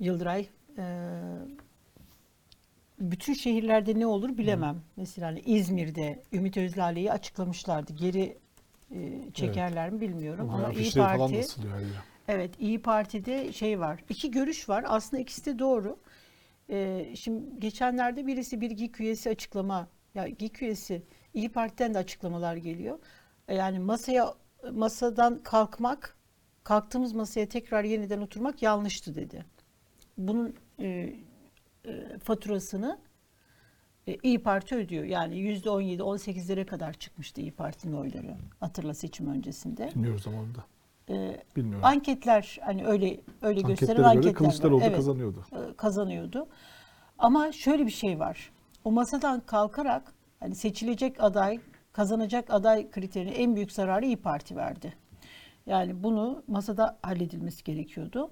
Yıldıray. 0.00 0.48
e, 0.78 0.84
bütün 3.00 3.34
şehirlerde 3.34 3.98
ne 3.98 4.06
olur 4.06 4.38
bilemem. 4.38 4.82
Mesela 4.96 5.28
hani 5.28 5.40
İzmir'de 5.40 6.22
Ümit 6.32 6.56
Özlale'yi 6.56 7.12
açıklamışlardı. 7.12 7.92
Geri 7.92 8.38
e, 8.94 9.30
çekerler 9.34 9.90
mi 9.90 10.00
bilmiyorum. 10.00 10.50
Ama 10.50 10.58
Ama 10.58 10.72
İyi 10.72 10.78
afişleri 10.78 11.16
falan 11.18 11.32
Evet, 12.28 12.54
İyi 12.58 12.82
Parti'de 12.82 13.52
şey 13.52 13.80
var. 13.80 14.04
İki 14.08 14.30
görüş 14.30 14.68
var. 14.68 14.84
Aslında 14.88 15.22
ikisi 15.22 15.44
de 15.44 15.58
doğru. 15.58 15.98
Ee, 16.70 17.06
şimdi 17.16 17.60
geçenlerde 17.60 18.26
birisi 18.26 18.60
bir 18.60 18.70
GİK 18.70 19.00
üyesi 19.00 19.30
açıklama, 19.30 19.88
ya 20.14 20.28
GİK 20.28 20.62
üyesi 20.62 21.02
İyi 21.34 21.48
Parti'den 21.48 21.94
de 21.94 21.98
açıklamalar 21.98 22.56
geliyor. 22.56 22.98
Ee, 23.48 23.54
Yani 23.54 23.78
masaya 23.78 24.34
masadan 24.72 25.42
kalkmak, 25.42 26.16
kalktığımız 26.64 27.12
masaya 27.12 27.48
tekrar 27.48 27.84
yeniden 27.84 28.20
oturmak 28.20 28.62
yanlıştı 28.62 29.14
dedi. 29.14 29.44
Bunun 30.18 30.54
e, 30.80 30.86
e, 30.86 32.18
faturasını 32.24 32.98
e, 34.06 34.16
İyi 34.22 34.42
Parti 34.42 34.74
ödüyor. 34.74 35.04
Yani 35.04 35.38
yüzde 35.38 35.70
17, 35.70 36.02
18'lere 36.02 36.66
kadar 36.66 36.92
çıkmıştı 36.92 37.40
İyi 37.40 37.52
Parti'nin 37.52 37.92
oyları. 37.92 38.36
Hatırla 38.60 38.94
seçim 38.94 39.26
öncesinde. 39.26 39.90
Bilmiyoruz 39.94 40.26
ama 40.26 40.38
Ee, 41.10 41.42
Bilmiyorum. 41.56 41.84
Anketler 41.84 42.58
hani 42.64 42.86
öyle 42.86 43.20
öyle 43.42 43.60
gösteren 43.60 43.70
Anketlere 43.70 43.96
göre 43.96 44.06
anketler 44.06 44.34
Kılıçdaroğlu 44.34 44.80
var. 44.80 44.86
Evet, 44.86 44.96
kazanıyordu. 44.96 45.44
e, 45.52 45.76
kazanıyordu. 45.76 46.46
Ama 47.18 47.52
şöyle 47.52 47.86
bir 47.86 47.90
şey 47.90 48.18
var. 48.18 48.50
O 48.84 48.92
masadan 48.92 49.40
kalkarak 49.40 50.12
hani 50.40 50.54
seçilecek 50.54 51.22
aday, 51.24 51.60
kazanacak 51.92 52.50
aday 52.50 52.90
kriterine 52.90 53.30
en 53.30 53.56
büyük 53.56 53.72
zararı 53.72 54.06
İyi 54.06 54.16
Parti 54.16 54.56
verdi. 54.56 54.94
Yani 55.66 56.02
bunu 56.02 56.42
masada 56.46 56.98
halledilmesi 57.02 57.64
gerekiyordu. 57.64 58.30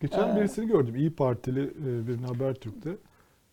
Geçen 0.00 0.28
Ee, 0.28 0.36
birisini 0.36 0.66
gördüm. 0.66 0.96
İyi 0.96 1.10
Partili 1.14 1.62
e, 1.62 2.06
birini 2.08 2.26
Habertürk'te. 2.26 2.96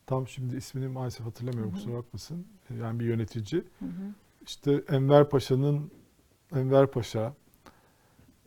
Tam 0.07 0.27
şimdi 0.27 0.55
ismini 0.55 0.87
maalesef 0.87 1.25
hatırlamıyorum 1.25 1.71
kusura 1.71 1.93
bakmasın. 1.97 2.47
Yani 2.81 2.99
bir 2.99 3.05
yönetici. 3.05 3.63
İşte 4.47 4.83
Enver 4.89 5.29
Paşa'nın 5.29 5.91
Enver 6.55 6.87
Paşa 6.91 7.33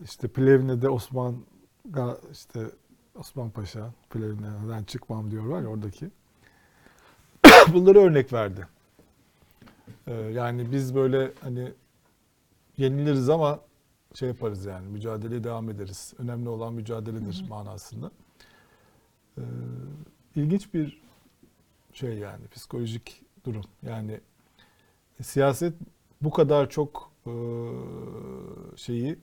işte 0.04 0.28
Plevne'de 0.28 0.88
Osman 0.88 1.36
işte 2.32 2.60
Osman 3.14 3.50
Paşa 3.50 3.92
Plevne'den 4.10 4.84
çıkmam 4.84 5.30
diyor 5.30 5.44
var 5.44 5.62
ya 5.62 5.68
oradaki. 5.68 6.10
Bunları 7.72 7.98
örnek 7.98 8.32
verdi. 8.32 8.66
Ee, 10.06 10.14
yani 10.14 10.72
biz 10.72 10.94
böyle 10.94 11.32
hani 11.40 11.72
yeniliriz 12.76 13.28
ama 13.28 13.60
şey 14.14 14.28
yaparız 14.28 14.64
yani 14.64 14.88
mücadeleye 14.88 15.44
devam 15.44 15.70
ederiz. 15.70 16.14
Önemli 16.18 16.48
olan 16.48 16.74
mücadeledir 16.74 17.44
manasında. 17.48 18.10
Ee, 19.38 19.42
ilginç 20.36 20.74
bir 20.74 21.02
şey 21.92 22.18
yani 22.18 22.48
psikolojik 22.48 23.22
durum. 23.44 23.64
Yani 23.82 24.20
siyaset 25.22 25.74
bu 26.22 26.30
kadar 26.30 26.70
çok 26.70 27.12
e, 27.26 27.32
şeyi 28.76 29.18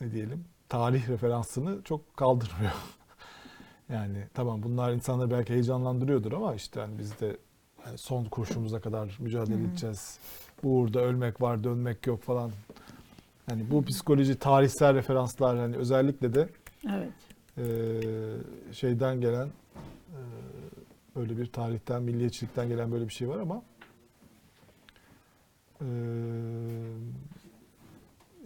ne 0.00 0.12
diyelim 0.12 0.44
tarih 0.68 1.08
referansını 1.08 1.82
çok 1.82 2.16
kaldırmıyor. 2.16 2.72
yani 3.88 4.24
tamam 4.34 4.62
bunlar 4.62 4.92
insanları 4.92 5.30
belki 5.30 5.52
heyecanlandırıyordur 5.52 6.32
ama 6.32 6.54
işte 6.54 6.80
hani 6.80 6.98
biz 6.98 7.20
de 7.20 7.36
hani 7.82 7.98
son 7.98 8.24
kurşumuza 8.24 8.80
kadar 8.80 9.16
mücadele 9.20 9.64
edeceğiz. 9.64 10.18
Bu 10.62 10.78
uğurda 10.78 11.00
ölmek 11.00 11.40
var, 11.42 11.64
dönmek 11.64 12.06
yok 12.06 12.22
falan. 12.22 12.50
Yani 13.50 13.70
bu 13.70 13.84
psikoloji, 13.84 14.38
tarihsel 14.38 14.94
referanslar 14.94 15.58
hani 15.58 15.76
özellikle 15.76 16.34
de 16.34 16.48
Evet. 16.90 17.10
e, 17.58 18.74
şeyden 18.74 19.20
gelen 19.20 19.46
e, 19.46 20.20
böyle 21.16 21.38
bir 21.38 21.46
tarihten, 21.46 22.02
milliyetçilikten 22.02 22.68
gelen 22.68 22.92
böyle 22.92 23.08
bir 23.08 23.12
şey 23.14 23.28
var 23.28 23.38
ama 23.38 23.62
e, 25.80 25.86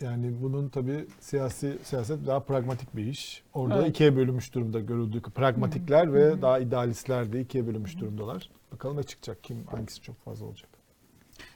yani 0.02 0.32
bunun 0.42 0.68
tabi 0.68 1.06
siyasi 1.20 1.78
siyaset 1.82 2.26
daha 2.26 2.40
pragmatik 2.40 2.96
bir 2.96 3.06
iş. 3.06 3.42
Orada 3.54 3.78
Evet. 3.78 3.88
ikiye 3.90 4.16
bölünmüş 4.16 4.54
durumda 4.54 4.80
görüldüğü 4.80 5.22
pragmatikler 5.22 6.14
ve 6.14 6.42
daha 6.42 6.58
idealistler 6.58 7.32
de 7.32 7.40
ikiye 7.40 7.66
bölünmüş 7.66 7.98
durumdalar. 8.00 8.50
Bakalım 8.72 8.96
ne 8.96 9.02
çıkacak? 9.02 9.44
Kim 9.44 9.66
hangisi 9.66 10.00
çok 10.02 10.24
fazla 10.24 10.46
olacak? 10.46 10.70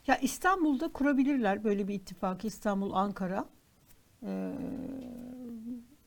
Ya 0.07 0.17
İstanbul'da 0.17 0.89
kurabilirler 0.93 1.65
böyle 1.65 1.89
bir 1.89 1.95
ittifakı 1.95 2.47
İstanbul 2.47 2.93
Ankara. 2.93 3.45
Ee, 4.27 4.53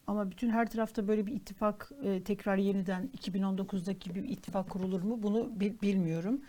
ama 0.07 0.31
bütün 0.31 0.49
her 0.49 0.69
tarafta 0.69 1.07
böyle 1.07 1.25
bir 1.25 1.33
ittifak 1.35 1.91
e, 2.03 2.23
tekrar 2.23 2.57
yeniden 2.57 3.09
2019'daki 3.17 3.99
gibi 4.09 4.23
bir 4.23 4.29
ittifak 4.29 4.69
kurulur 4.69 5.01
mu 5.03 5.23
bunu 5.23 5.59
bi- 5.59 5.81
bilmiyorum. 5.81 6.41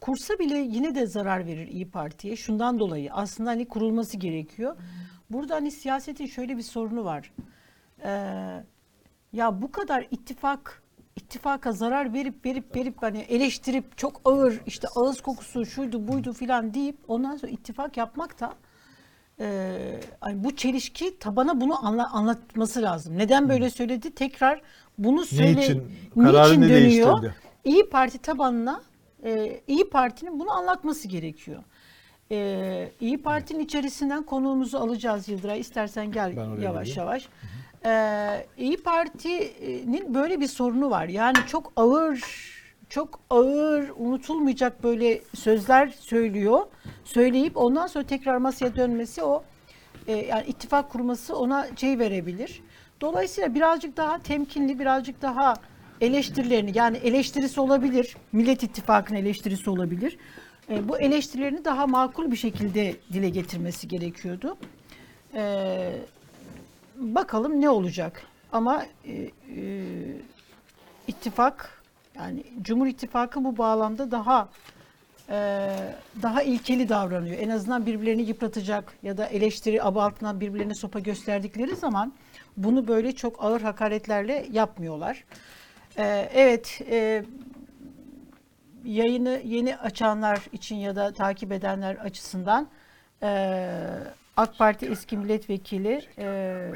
Kursa 0.00 0.38
bile 0.38 0.58
yine 0.58 0.94
de 0.94 1.06
zarar 1.06 1.46
verir 1.46 1.68
İyi 1.68 1.90
Parti'ye. 1.90 2.36
Şundan 2.36 2.78
dolayı 2.78 3.12
aslında 3.12 3.50
hani 3.50 3.68
kurulması 3.68 4.16
gerekiyor. 4.16 4.76
Burada 5.32 5.54
hani 5.54 5.70
siyasetin 5.70 6.26
şöyle 6.26 6.56
bir 6.56 6.62
sorunu 6.62 7.04
var. 7.04 7.32
Ee, 8.04 8.10
ya 9.32 9.62
bu 9.62 9.72
kadar 9.72 10.06
ittifak 10.10 10.82
ittifaka 11.16 11.72
zarar 11.72 12.12
verip 12.14 12.46
verip 12.46 12.76
verip 12.76 13.02
hani 13.02 13.18
eleştirip 13.18 13.98
çok 13.98 14.20
ağır 14.24 14.60
işte 14.66 14.88
ağız 14.96 15.20
kokusu 15.20 15.66
şuydu 15.66 16.08
buydu 16.08 16.32
filan 16.32 16.74
deyip 16.74 16.96
ondan 17.08 17.36
sonra 17.36 17.52
ittifak 17.52 17.96
yapmak 17.96 18.40
da 18.40 18.54
e, 19.40 20.00
hani 20.20 20.44
bu 20.44 20.56
çelişki 20.56 21.18
tabana 21.18 21.60
bunu 21.60 21.86
anla- 21.86 22.10
anlatması 22.12 22.82
lazım. 22.82 23.18
Neden 23.18 23.48
böyle 23.48 23.70
söyledi? 23.70 24.14
Tekrar 24.14 24.62
bunu 24.98 25.24
söyle 25.24 25.56
Niçin? 25.60 25.92
Niçin 26.16 26.62
dönüyor? 26.62 27.22
değiştirdi? 27.22 27.34
İyi 27.64 27.88
Parti 27.90 28.18
tabanına 28.18 28.82
e, 29.24 29.60
İyi 29.66 29.90
Parti'nin 29.90 30.40
bunu 30.40 30.50
anlatması 30.50 31.08
gerekiyor. 31.08 31.62
E, 32.32 32.88
İyi 33.00 33.22
Parti'nin 33.22 33.60
içerisinden 33.60 34.22
konuğumuzu 34.22 34.78
alacağız 34.78 35.28
Yıldıray. 35.28 35.60
İstersen 35.60 36.12
gel 36.12 36.36
yavaş 36.62 36.86
geleyim. 36.88 36.98
yavaş. 37.00 37.28
E, 37.86 38.46
İyi 38.58 38.76
Parti'nin 38.76 40.14
böyle 40.14 40.40
bir 40.40 40.46
sorunu 40.46 40.90
var. 40.90 41.08
Yani 41.08 41.36
çok 41.46 41.72
ağır, 41.76 42.20
çok 42.88 43.20
ağır, 43.30 43.90
unutulmayacak 43.96 44.82
böyle 44.82 45.20
sözler 45.34 45.88
söylüyor. 45.88 46.60
Söyleyip 47.04 47.56
ondan 47.56 47.86
sonra 47.86 48.04
tekrar 48.06 48.36
masaya 48.36 48.76
dönmesi 48.76 49.22
o 49.22 49.44
e, 50.06 50.12
yani 50.12 50.44
ittifak 50.46 50.90
kurması 50.90 51.36
ona 51.36 51.66
şey 51.76 51.98
verebilir. 51.98 52.62
Dolayısıyla 53.00 53.54
birazcık 53.54 53.96
daha 53.96 54.18
temkinli, 54.18 54.78
birazcık 54.78 55.22
daha 55.22 55.54
eleştirilerini 56.00 56.72
yani 56.74 56.96
eleştirisi 56.96 57.60
olabilir. 57.60 58.16
Millet 58.32 58.62
İttifakı'nın 58.62 59.18
eleştirisi 59.18 59.70
olabilir. 59.70 60.18
E, 60.70 60.88
bu 60.88 60.98
eleştirilerini 60.98 61.64
daha 61.64 61.86
makul 61.86 62.30
bir 62.30 62.36
şekilde 62.36 62.96
dile 63.12 63.28
getirmesi 63.28 63.88
gerekiyordu. 63.88 64.56
E, 65.34 65.92
bakalım 66.96 67.60
ne 67.60 67.70
olacak. 67.70 68.22
Ama 68.52 68.86
e, 69.04 69.12
e, 69.12 69.30
ittifak 71.08 71.82
yani 72.16 72.44
Cumhur 72.62 72.86
İttifakı 72.86 73.44
bu 73.44 73.58
bağlamda 73.58 74.10
daha 74.10 74.48
e, 75.28 75.68
daha 76.22 76.42
ilkeli 76.42 76.88
davranıyor. 76.88 77.38
En 77.38 77.48
azından 77.48 77.86
birbirlerini 77.86 78.22
yıpratacak 78.22 78.92
ya 79.02 79.18
da 79.18 79.26
eleştiri 79.26 79.82
aba 79.82 80.04
altından 80.04 80.40
birbirlerine 80.40 80.74
sopa 80.74 80.98
gösterdikleri 80.98 81.76
zaman 81.76 82.12
bunu 82.56 82.88
böyle 82.88 83.12
çok 83.12 83.44
ağır 83.44 83.60
hakaretlerle 83.60 84.46
yapmıyorlar. 84.52 85.24
E, 85.98 86.30
evet, 86.34 86.80
e, 86.90 87.24
yayını 88.84 89.40
yeni 89.44 89.76
açanlar 89.76 90.46
için 90.52 90.76
ya 90.76 90.96
da 90.96 91.12
takip 91.12 91.52
edenler 91.52 91.94
açısından 91.94 92.68
e, 93.22 93.28
AK 94.36 94.58
Parti 94.58 94.86
eski 94.86 95.16
milletvekili 95.16 96.00
e, 96.18 96.72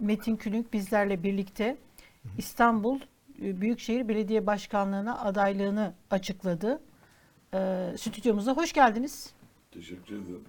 Metin 0.00 0.36
Külünk 0.36 0.72
bizlerle 0.72 1.22
birlikte 1.22 1.76
İstanbul 2.38 3.00
e, 3.42 3.60
Büyükşehir 3.60 4.08
Belediye 4.08 4.46
Başkanlığı'na 4.46 5.20
adaylığını 5.20 5.94
açıkladı. 6.10 6.80
E, 7.54 7.58
stüdyomuza 7.98 8.52
hoş 8.52 8.72
geldiniz. 8.72 9.34
Teşekkür 9.70 10.14
ederim. 10.14 10.44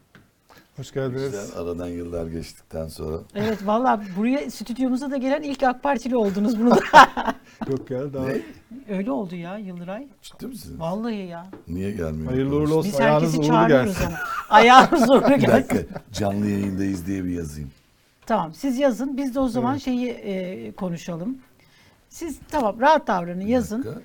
Hoş 0.78 0.92
geldiniz. 0.94 1.24
Güzel 1.24 1.46
aradan 1.62 1.88
yıllar 1.88 2.28
geçtikten 2.28 2.88
sonra. 2.88 3.18
Evet 3.36 3.60
valla 3.68 4.02
buraya 4.18 4.52
stüdyomuza 4.52 5.12
da 5.12 5.18
gelen 5.18 5.42
ilk 5.42 5.64
AK 5.64 5.84
Partili 5.84 6.18
oldunuz 6.18 6.60
bunu 6.60 6.72
da. 6.72 6.80
Yok 7.70 7.92
ya 7.92 8.14
daha 8.14 8.26
Ne? 8.26 8.42
Öyle 8.90 9.12
oldu 9.12 9.36
ya 9.36 9.58
Yıldıray. 9.58 10.08
Ciddi 10.22 10.48
misiniz? 10.48 10.80
Vallahi 10.80 11.16
ya. 11.16 11.48
Niye 11.68 11.92
gelmiyor? 11.92 12.32
hayırlı 12.32 12.56
uğurlu 12.56 12.76
olsun. 12.76 12.92
Biz 12.92 13.00
Ayağınız 13.00 13.24
herkesi 13.24 13.38
uğurlu 13.40 13.48
çağırıyoruz 13.48 13.88
gelsin. 13.94 14.06
ama. 14.06 14.18
Ayağınız 14.50 15.10
uğurlu 15.10 15.22
Bir 15.30 15.36
gelsin. 15.36 15.48
dakika 15.48 15.78
canlı 16.14 16.48
yayındayız 16.50 17.08
diye 17.08 17.24
bir 17.24 17.30
yazayım. 17.30 17.72
Tamam 18.26 18.54
siz 18.54 18.78
yazın. 18.80 19.18
Biz 19.18 19.36
de 19.36 19.40
o 19.40 19.48
zaman 19.48 19.72
Evet. 19.74 19.84
şeyi 19.84 20.08
e, 20.10 20.72
konuşalım. 20.72 21.38
Siz 22.10 22.40
tamam 22.52 22.80
rahat 22.80 23.08
davranın 23.08 23.42
yazın. 23.48 23.84
Dakika. 23.84 24.02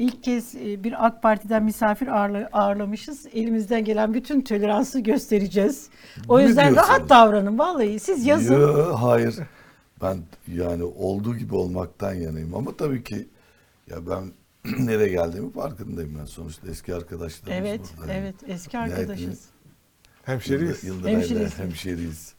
İlk 0.00 0.22
kez 0.22 0.54
e, 0.54 0.84
bir 0.84 1.06
AK 1.06 1.22
Parti'den 1.22 1.62
misafir 1.64 2.06
ağırla- 2.06 2.48
ağırlamışız. 2.52 3.26
Elimizden 3.32 3.84
gelen 3.84 4.14
bütün 4.14 4.40
toleransı 4.40 5.00
göstereceğiz. 5.00 5.88
O 6.28 6.38
Ne 6.38 6.42
yüzden 6.42 6.74
diyorsunuz? 6.74 6.88
rahat 6.98 7.08
davranın 7.08 7.58
vallahi. 7.58 8.00
Siz 8.00 8.26
yazın. 8.26 8.54
Yo, 8.60 8.94
hayır. 8.94 9.34
Ben 10.02 10.18
yani 10.48 10.82
olduğu 10.84 11.36
gibi 11.36 11.54
olmaktan 11.54 12.14
yanayım 12.14 12.54
ama 12.54 12.76
tabii 12.76 13.04
ki 13.04 13.28
ya 13.90 13.96
ben 14.10 14.32
nereye 14.86 15.08
geldiğimi 15.08 15.52
farkındayım 15.52 16.16
ben. 16.20 16.24
Sonuçta 16.24 16.68
eski 16.70 16.94
arkadaşlarımız 16.94 17.68
Evet, 17.68 17.80
burada. 17.98 18.12
evet 18.12 18.34
eski 18.46 18.78
arkadaşız. 18.78 19.44
Hemşeriyiz. 20.22 20.84
Yıldır, 20.84 21.08
Hemşeriyiz. 21.08 21.58
hemşeriyiz. 21.58 22.34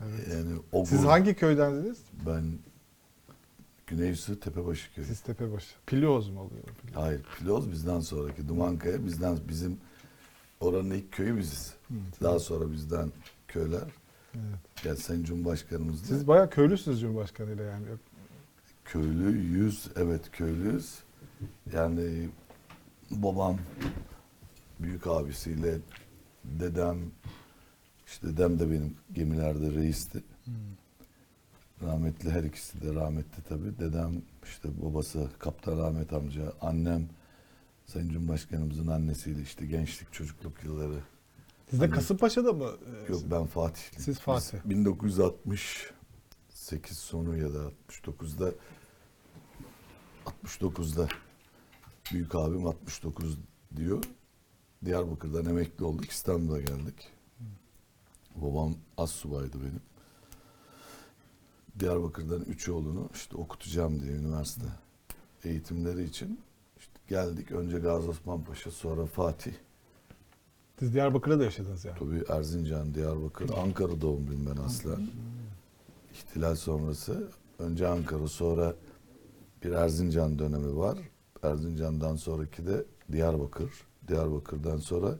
Yani 0.00 0.56
o 0.72 0.84
Siz 0.84 1.00
gurur- 1.00 1.06
hangi 1.08 1.34
köydensiniz? 1.34 1.98
Ben 2.26 2.44
Güneysu 3.86 4.40
Tepebaşı 4.40 4.94
köyü. 4.94 5.06
Siz 5.06 5.20
Tepebaşı. 5.20 5.74
Pilioz 5.86 6.28
mu 6.28 6.40
oluyor? 6.40 6.62
Pilioz. 6.82 6.96
Hayır, 6.96 7.22
Piloz 7.38 7.70
bizden 7.70 8.00
sonraki. 8.00 8.48
Dumankaya 8.48 9.04
bizden 9.04 9.38
bizim 9.48 9.78
oranın 10.60 10.90
ilk 10.90 11.12
köyü 11.12 11.36
biziz. 11.36 11.74
Daha 12.22 12.38
sonra 12.38 12.72
bizden 12.72 13.12
köyler. 13.48 13.84
Evet. 14.34 14.84
Ya 14.84 14.96
Sayın 14.96 15.24
Cumhurbaşkanımız 15.24 16.00
Siz 16.00 16.28
bayağı 16.28 16.50
köylüsünüz 16.50 17.00
Cumhurbaşkanı 17.00 17.52
ile 17.52 17.62
yani. 17.62 17.86
Köylü 18.84 19.38
yüz, 19.38 19.88
evet 19.96 20.30
köylüyüz. 20.32 20.98
Yani 21.72 22.28
babam 23.10 23.58
büyük 24.80 25.06
abisiyle 25.06 25.78
dedem 26.44 26.98
işte 28.06 28.28
dedem 28.28 28.58
de 28.58 28.70
benim 28.70 28.94
gemilerde 29.12 29.70
reisti. 29.70 30.22
Rahmetli 31.82 32.30
her 32.30 32.44
ikisi 32.44 32.82
de 32.82 32.94
rahmetli 32.94 33.42
tabii. 33.48 33.78
Dedem 33.78 34.22
işte 34.44 34.68
babası 34.82 35.30
Kaptan 35.38 35.78
Rahmet 35.78 36.12
amca, 36.12 36.52
annem 36.60 37.08
Sayın 37.86 38.08
Cumhurbaşkanımızın 38.08 38.86
annesiyle 38.86 39.42
işte 39.42 39.66
gençlik 39.66 40.12
çocukluk 40.12 40.64
yılları. 40.64 41.00
Siz 41.70 41.80
de 41.80 41.84
Anne. 41.84 41.94
Kasımpaşa'da 41.94 42.52
mı? 42.52 42.70
Yok 43.08 43.22
ben 43.30 43.46
Fatih. 43.46 43.82
Siz 43.98 44.18
Fatih. 44.18 44.58
1968 44.64 46.98
sonu 46.98 47.36
ya 47.36 47.54
da 47.54 47.70
69'da 47.88 48.52
69'da 50.44 51.08
büyük 52.12 52.34
abim 52.34 52.66
69 52.66 53.38
diyor. 53.76 54.04
Diyarbakır'dan 54.84 55.44
emekli 55.44 55.84
olduk. 55.84 56.10
İstanbul'a 56.10 56.60
geldik. 56.60 57.08
Babam 58.34 58.74
az 58.98 59.10
subaydı 59.10 59.60
benim. 59.60 59.80
Diyarbakır'dan 61.80 62.40
üç 62.40 62.68
oğlunu 62.68 63.08
işte 63.14 63.36
okutacağım 63.36 64.00
diye 64.00 64.12
üniversite 64.12 64.66
eğitimleri 65.44 66.04
için 66.04 66.40
işte 66.78 66.92
geldik. 67.08 67.52
Önce 67.52 67.78
Gazi 67.78 68.08
Osman 68.08 68.44
Paşa 68.44 68.70
sonra 68.70 69.06
Fatih. 69.06 69.52
Siz 70.78 70.94
Diyarbakır'da 70.94 71.38
da 71.38 71.44
yaşadınız 71.44 71.84
yani. 71.84 71.98
Tabii 71.98 72.24
Erzincan, 72.28 72.94
Diyarbakır, 72.94 73.50
Ankara 73.56 74.00
doğumluyum 74.00 74.46
ben 74.46 74.62
aslen. 74.62 75.08
İhtilal 76.12 76.54
sonrası 76.54 77.28
önce 77.58 77.88
Ankara 77.88 78.28
sonra 78.28 78.74
bir 79.64 79.72
Erzincan 79.72 80.38
dönemi 80.38 80.76
var. 80.76 80.98
Erzincan'dan 81.42 82.16
sonraki 82.16 82.66
de 82.66 82.84
Diyarbakır. 83.12 83.70
Diyarbakır'dan 84.08 84.76
sonra 84.76 85.18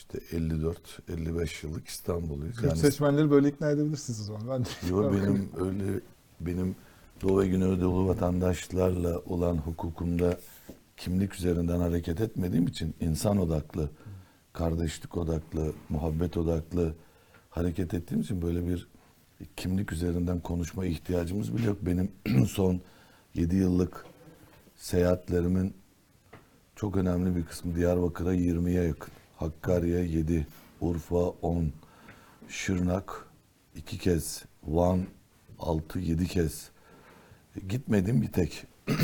işte 0.00 0.18
54-55 0.18 1.66
yıllık 1.66 1.88
İstanbul'uyuz. 1.88 2.56
Kürt 2.56 2.64
Yani 2.64 2.78
seçmenleri 2.78 3.30
böyle 3.30 3.48
ikna 3.48 3.70
edebilirsiniz 3.70 4.20
o 4.20 4.24
zaman. 4.24 4.64
Ben 4.82 4.88
Yo, 4.88 5.12
benim 5.12 5.50
öyle 5.58 6.00
benim 6.40 6.76
Doğu 7.22 7.40
ve 7.40 7.48
Güneydoğu 7.48 8.08
vatandaşlarla 8.08 9.18
olan 9.18 9.56
hukukumda 9.56 10.38
kimlik 10.96 11.34
üzerinden 11.34 11.80
hareket 11.80 12.20
etmediğim 12.20 12.66
için 12.66 12.94
insan 13.00 13.38
odaklı, 13.38 13.90
kardeşlik 14.52 15.16
odaklı, 15.16 15.72
muhabbet 15.88 16.36
odaklı 16.36 16.94
hareket 17.50 17.94
ettiğim 17.94 18.20
için 18.20 18.42
böyle 18.42 18.68
bir 18.68 18.88
kimlik 19.56 19.92
üzerinden 19.92 20.40
konuşma 20.40 20.86
ihtiyacımız 20.86 21.56
bile 21.56 21.66
yok. 21.66 21.78
Benim 21.82 22.12
son 22.46 22.80
7 23.34 23.56
yıllık 23.56 24.06
seyahatlerimin 24.76 25.74
çok 26.76 26.96
önemli 26.96 27.36
bir 27.36 27.44
kısmı 27.44 27.76
Diyarbakır'a 27.76 28.34
20'ye 28.34 28.82
yakın. 28.82 29.12
Hakkari'ye 29.40 30.04
7, 30.04 30.46
Urfa 30.80 31.16
10, 31.16 31.72
Şırnak 32.48 33.26
iki 33.76 33.98
kez, 33.98 34.44
Van 34.64 35.06
6-7 35.58 36.26
kez. 36.26 36.70
Gitmedim 37.68 38.22
bir 38.22 38.32
tek. 38.32 38.64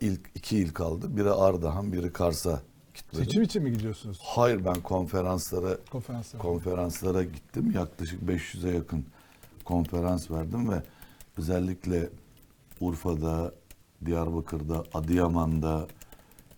ilk 0.00 0.20
iki 0.34 0.58
il 0.58 0.72
kaldı. 0.74 1.16
Biri 1.16 1.30
Ardahan, 1.30 1.92
biri 1.92 2.12
Kars'a 2.12 2.62
gitmedim. 2.94 3.24
Seçim 3.24 3.42
için 3.42 3.62
mi 3.62 3.72
gidiyorsunuz 3.72 4.18
Hayır 4.22 4.64
ben 4.64 4.80
konferanslara 4.80 5.78
konferanslara? 5.90 6.42
konferanslara 6.42 7.22
gittim. 7.24 7.70
Yaklaşık 7.70 8.22
500'e 8.22 8.74
yakın 8.74 9.06
konferans 9.64 10.30
verdim 10.30 10.72
ve 10.72 10.82
özellikle 11.38 12.10
Urfa'da, 12.80 13.54
Diyarbakır'da, 14.04 14.84
Adıyaman'da, 14.94 15.86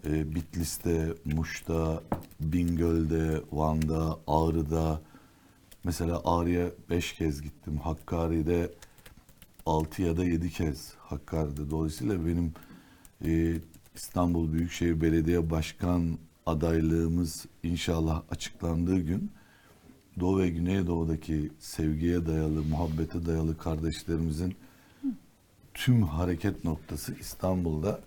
e, 0.08 0.34
Bitlis'te, 0.34 1.14
Muş'ta, 1.24 2.02
Bingöl'de, 2.40 3.40
Van'da, 3.52 4.18
Ağrı'da 4.26 5.00
mesela 5.84 6.22
Ağrı'ya 6.24 6.70
5 6.90 7.12
kez 7.12 7.42
gittim. 7.42 7.78
Hakkari'de 7.78 8.70
6 9.66 10.02
ya 10.02 10.16
da 10.16 10.24
7 10.24 10.50
kez 10.50 10.94
Hakkari'de. 10.98 11.70
Dolayısıyla 11.70 12.26
benim 12.26 12.52
e, 13.24 13.60
İstanbul 13.94 14.52
Büyükşehir 14.52 15.00
Belediye 15.00 15.50
Başkan 15.50 16.18
adaylığımız 16.46 17.46
inşallah 17.62 18.22
açıklandığı 18.30 18.98
gün 18.98 19.30
Doğu 20.20 20.38
ve 20.38 20.48
Güneydoğu'daki 20.48 21.50
sevgiye 21.58 22.26
dayalı, 22.26 22.62
muhabbete 22.62 23.26
dayalı 23.26 23.58
kardeşlerimizin 23.58 24.54
tüm 25.74 26.02
hareket 26.02 26.64
noktası 26.64 27.14
İstanbul'da. 27.20 28.00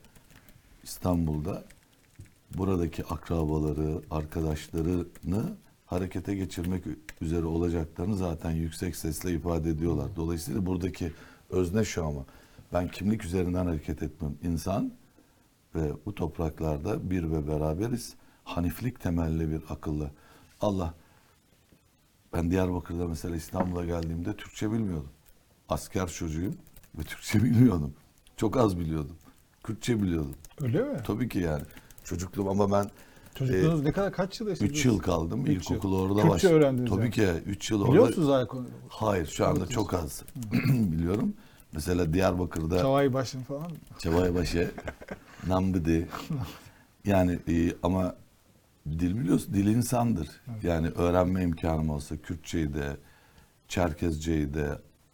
İstanbul'da 0.83 1.63
buradaki 2.57 3.05
akrabaları, 3.05 4.01
arkadaşlarını 4.11 5.57
harekete 5.85 6.35
geçirmek 6.35 6.83
üzere 7.21 7.45
olacaklarını 7.45 8.17
zaten 8.17 8.51
yüksek 8.51 8.95
sesle 8.95 9.31
ifade 9.31 9.69
ediyorlar. 9.69 10.07
Dolayısıyla 10.15 10.65
buradaki 10.65 11.11
özne 11.49 11.83
şu 11.85 12.05
ama 12.05 12.25
ben 12.73 12.87
kimlik 12.87 13.25
üzerinden 13.25 13.65
hareket 13.65 14.03
etmem. 14.03 14.35
İnsan 14.43 14.93
ve 15.75 15.91
bu 16.05 16.15
topraklarda 16.15 17.09
bir 17.09 17.31
ve 17.31 17.47
beraberiz. 17.47 18.13
Haniflik 18.43 18.99
temelli 18.99 19.51
bir 19.51 19.61
akılla. 19.69 20.11
Allah 20.61 20.93
ben 22.33 22.51
Diyarbakır'da 22.51 23.07
mesela 23.07 23.35
İstanbul'a 23.35 23.85
geldiğimde 23.85 24.35
Türkçe 24.35 24.71
bilmiyordum. 24.71 25.09
Asker 25.69 26.07
çocuğuyum 26.07 26.55
ve 26.97 27.03
Türkçe 27.03 27.39
bilmiyordum. 27.43 27.93
Çok 28.37 28.57
az 28.57 28.79
biliyordum. 28.79 29.15
Kürtçe 29.63 30.01
biliyordum. 30.01 30.35
Öyle 30.61 30.83
mi? 30.83 30.97
Tabii 31.05 31.29
ki 31.29 31.39
yani. 31.39 31.63
Çocukluğum 32.09 32.49
ama 32.49 32.71
ben 32.71 32.89
Çocukluğunuz 33.35 33.83
ne 33.83 33.91
kadar 33.91 34.13
kaç 34.13 34.39
yıl 34.39 34.47
yaşadınız? 34.47 34.71
3 34.71 34.85
yıl 34.85 34.99
kaldım. 34.99 35.41
Üç 35.45 35.47
yıl. 35.47 35.55
İlkokulu 35.75 36.01
orada 36.01 36.13
Kürtçe 36.15 36.29
başladım. 36.29 36.55
öğrendiniz 36.55 36.89
Tabii 36.89 37.01
yani. 37.01 37.11
ki 37.11 37.27
3 37.45 37.71
yıl 37.71 37.81
orada. 37.81 37.91
Biliyor 37.91 38.07
musunuz 38.07 38.29
Aykon? 38.29 38.67
Hayır 38.89 39.27
şu 39.27 39.47
anda 39.47 39.59
Evet, 39.59 39.71
çok 39.71 39.93
az 39.93 40.23
biliyorum. 40.67 41.33
Mesela 41.73 42.13
Diyarbakır'da 42.13 42.77
Çavay 42.79 43.13
başın 43.13 43.41
falan. 43.41 43.71
Çavayabaşı, 43.99 44.71
Nambıdı. 45.47 46.07
Yani 47.05 47.39
e, 47.47 47.73
ama 47.83 48.15
dil 48.87 49.19
biliyorsun, 49.19 49.53
dil 49.53 49.67
insandır. 49.67 50.27
Yani 50.63 50.87
öğrenme 50.87 51.43
imkanım 51.43 51.89
olsa 51.89 52.17
Kürtçeyi 52.17 52.73
de, 52.73 52.97
Çerkezceyi 53.67 54.53
de, 54.53 54.69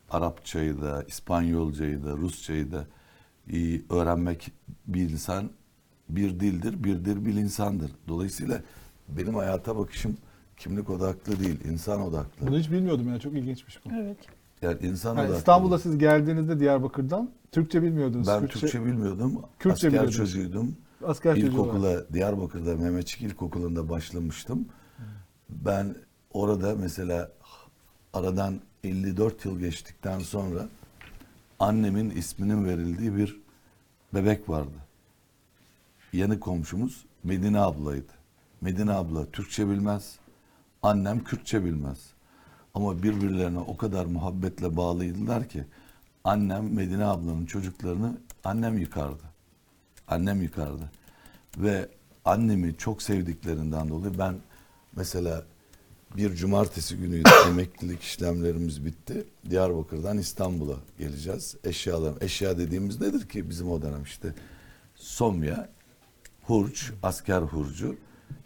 Arapçayı 0.10 0.82
da, 0.82 1.04
İspanyolcayı 1.08 2.04
da, 2.06 2.12
Rusçayı 2.12 2.72
da 2.72 2.88
e, 3.54 3.82
öğrenmek 3.90 4.52
bir 4.88 5.10
insan 5.10 5.50
bir 6.10 6.40
dildir, 6.40 6.84
bir 6.84 7.06
dil 7.06 7.26
bir 7.26 7.34
insandır. 7.34 7.92
Dolayısıyla 8.08 8.62
benim 9.10 9.36
hayata 9.36 9.78
bakışım 9.78 10.18
kimlik 10.58 10.90
odaklı 10.90 11.40
değil, 11.40 11.64
insan 11.66 12.02
odaklı. 12.02 12.48
Bunu 12.48 12.58
hiç 12.60 12.72
bilmiyordum 12.72 13.08
yani 13.08 13.20
çok 13.20 13.34
ilginçmiş 13.34 13.86
bu. 13.86 13.90
Evet. 13.96 14.18
Yani 14.62 14.78
insan 14.82 15.16
Yani 15.16 15.26
odaklı. 15.26 15.38
İstanbul'a 15.38 15.80
siz 15.80 15.98
geldiğinizde 15.98 16.60
Diyarbakır'dan 16.60 17.30
Türkçe 17.52 17.84
bilmiyordunuz. 17.84 18.28
ben 18.28 18.48
Türkçe, 18.48 18.86
bilmiyordum. 18.86 19.42
Kürtçe 19.60 19.88
Asker 19.88 20.10
çocuğuydum. 20.12 20.76
asker 21.06 21.36
çocuğu 21.36 21.62
olarak. 21.62 21.76
İlkokula 21.76 22.14
Diyarbakır'da 22.14 22.76
Mehmetçik 22.76 23.22
İlkokulu'nda 23.22 23.90
başlamıştım. 23.90 24.66
Ben 25.50 25.96
orada 26.34 26.76
mesela 26.76 27.32
aradan 28.14 28.60
54 28.84 29.46
yıl 29.46 29.60
geçtikten 29.60 30.20
sonra 30.20 30.68
annemin 31.60 32.10
isminin 32.10 32.66
verildiği 32.66 33.16
bir 33.16 33.42
bebek 34.14 34.50
vardı. 34.50 34.85
Yanı 36.16 36.40
komşumuz 36.40 37.06
Medine 37.24 37.60
ablaydı. 37.60 38.12
Medine 38.62 38.92
abla 38.92 39.26
Türkçe 39.32 39.70
bilmez, 39.70 40.16
annem 40.84 41.24
Kürtçe 41.24 41.66
bilmez. 41.66 41.98
Ama 42.74 43.04
birbirlerine 43.04 43.60
o 43.60 43.78
kadar 43.78 44.06
muhabbetle 44.06 44.78
bağlıydılar 44.78 45.50
ki 45.50 45.64
annem 46.24 46.74
Medine 46.74 47.06
ablanın 47.06 47.46
çocuklarını 47.46 48.18
annem 48.44 48.78
yıkardı. 48.78 49.24
Annem 50.08 50.42
yıkardı. 50.42 50.92
Ve 51.58 51.90
annemi 52.26 52.78
çok 52.78 53.02
sevdiklerinden 53.02 53.90
dolayı 53.90 54.18
ben 54.20 54.36
mesela 54.96 55.44
bir 56.18 56.36
cumartesi 56.36 56.98
günüydü 56.98 57.30
emeklilik 57.48 58.02
işlemlerimiz 58.02 58.86
bitti. 58.86 59.26
Diyarbakır'dan 59.50 60.18
İstanbul'a 60.18 60.76
geleceğiz. 61.00 61.56
Eşyalar, 61.64 62.14
eşya 62.22 62.58
dediğimiz 62.58 63.02
nedir 63.02 63.30
ki 63.30 63.50
bizim 63.50 63.72
o 63.72 63.82
dönem 63.82 64.04
işte 64.04 64.34
somya, 64.96 65.75
hurç, 66.48 66.92
asker 67.04 67.42
hurcu. 67.42 67.96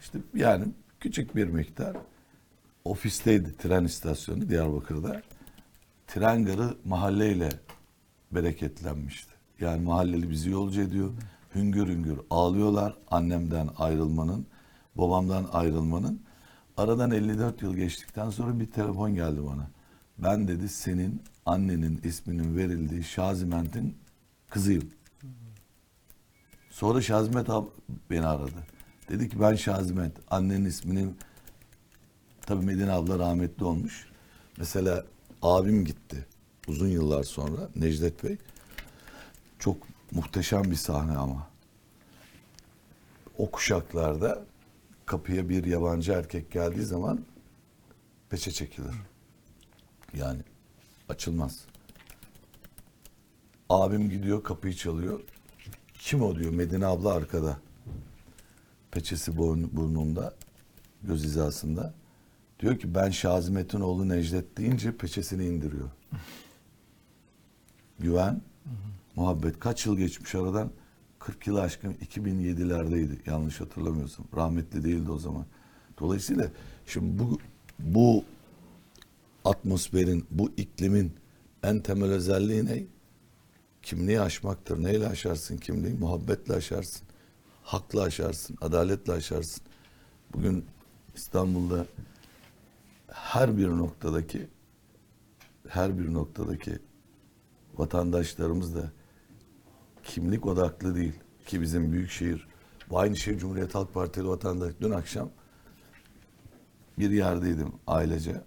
İşte 0.00 0.18
yani 0.34 0.64
küçük 1.00 1.36
bir 1.36 1.46
miktar. 1.46 1.96
Ofisteydi 2.84 3.56
tren 3.56 3.84
istasyonu 3.84 4.48
Diyarbakır'da. 4.48 5.22
Tren 6.06 6.44
garı 6.44 6.76
mahalleyle 6.84 7.48
bereketlenmişti. 8.32 9.32
Yani 9.60 9.82
mahalleli 9.82 10.30
bizi 10.30 10.50
yolcu 10.50 10.80
ediyor. 10.80 11.10
Hüngür 11.54 11.88
hüngür 11.88 12.18
ağlıyorlar 12.30 12.94
annemden 13.10 13.68
ayrılmanın, 13.78 14.46
babamdan 14.94 15.46
ayrılmanın. 15.52 16.20
Aradan 16.76 17.10
54 17.10 17.62
yıl 17.62 17.76
geçtikten 17.76 18.30
sonra 18.30 18.60
bir 18.60 18.70
telefon 18.70 19.14
geldi 19.14 19.40
bana. 19.46 19.70
Ben 20.18 20.48
dedi 20.48 20.68
senin 20.68 21.22
annenin 21.46 22.00
isminin 22.04 22.56
verildiği 22.56 23.04
Şaziment'in 23.04 23.96
kızıyım. 24.50 24.90
Sonra 26.70 27.02
Şazimet 27.02 27.50
ab 27.50 27.68
beni 28.10 28.26
aradı. 28.26 28.64
Dedi 29.08 29.28
ki 29.28 29.40
ben 29.40 29.54
Şazimet. 29.54 30.12
Annenin 30.30 30.64
isminin 30.64 31.16
tabii 32.42 32.64
Medine 32.64 32.92
abla 32.92 33.18
rahmetli 33.18 33.64
olmuş. 33.64 34.06
Mesela 34.56 35.04
abim 35.42 35.84
gitti 35.84 36.26
uzun 36.68 36.88
yıllar 36.88 37.22
sonra 37.22 37.68
Necdet 37.76 38.24
Bey. 38.24 38.38
Çok 39.58 39.76
muhteşem 40.12 40.64
bir 40.64 40.76
sahne 40.76 41.16
ama. 41.16 41.50
O 43.38 43.50
kuşaklarda 43.50 44.44
kapıya 45.06 45.48
bir 45.48 45.64
yabancı 45.64 46.12
erkek 46.12 46.50
geldiği 46.50 46.84
zaman 46.84 47.20
peçe 48.30 48.50
çekilir. 48.50 48.94
Yani 50.14 50.42
açılmaz. 51.08 51.64
Abim 53.68 54.10
gidiyor 54.10 54.42
kapıyı 54.42 54.74
çalıyor. 54.74 55.20
Kim 56.00 56.22
o 56.22 56.36
diyor 56.36 56.52
Medine 56.52 56.86
abla 56.86 57.12
arkada. 57.14 57.60
Peçesi 58.90 59.30
burn- 59.36 59.68
burnunda, 59.72 60.34
göz 61.02 61.24
hizasında. 61.24 61.94
Diyor 62.60 62.78
ki 62.78 62.94
ben 62.94 63.10
Şazimet'in 63.10 63.80
oğlu 63.80 64.08
Necdet 64.08 64.56
deyince 64.56 64.96
peçesini 64.96 65.46
indiriyor. 65.46 65.88
Güven, 67.98 68.40
muhabbet. 69.16 69.60
Kaç 69.60 69.86
yıl 69.86 69.96
geçmiş 69.96 70.34
aradan? 70.34 70.70
40 71.18 71.46
yıl 71.46 71.56
aşkın 71.56 71.92
2007'lerdeydi 71.94 73.30
yanlış 73.30 73.60
hatırlamıyorsam. 73.60 74.26
Rahmetli 74.36 74.84
değildi 74.84 75.10
o 75.10 75.18
zaman. 75.18 75.46
Dolayısıyla 76.00 76.48
şimdi 76.86 77.18
bu 77.18 77.38
bu 77.78 78.24
atmosferin, 79.44 80.26
bu 80.30 80.50
iklimin 80.56 81.12
en 81.62 81.80
temel 81.80 82.10
özelliği 82.10 82.66
ne? 82.66 82.82
Kimliği 83.82 84.20
aşmaktır. 84.20 84.82
Neyle 84.82 85.08
aşarsın 85.08 85.56
kimliği? 85.56 85.94
Muhabbetle 85.94 86.54
aşarsın. 86.54 87.06
Hakla 87.62 88.02
aşarsın, 88.02 88.56
adaletle 88.60 89.12
aşarsın. 89.12 89.62
Bugün 90.32 90.64
İstanbul'da 91.14 91.86
her 93.08 93.56
bir 93.56 93.68
noktadaki 93.68 94.48
her 95.68 95.98
bir 95.98 96.14
noktadaki 96.14 96.78
vatandaşlarımız 97.74 98.74
da 98.74 98.92
kimlik 100.04 100.46
odaklı 100.46 100.94
değil 100.94 101.14
ki 101.46 101.60
bizim 101.60 101.92
büyükşehir 101.92 102.48
bu 102.90 102.98
aynı 102.98 103.16
şey 103.16 103.38
Cumhuriyet 103.38 103.74
Halk 103.74 103.94
Partili 103.94 104.28
vatandaş 104.28 104.74
dün 104.80 104.90
akşam 104.90 105.30
bir 106.98 107.10
yerdeydim 107.10 107.72
ailece 107.86 108.40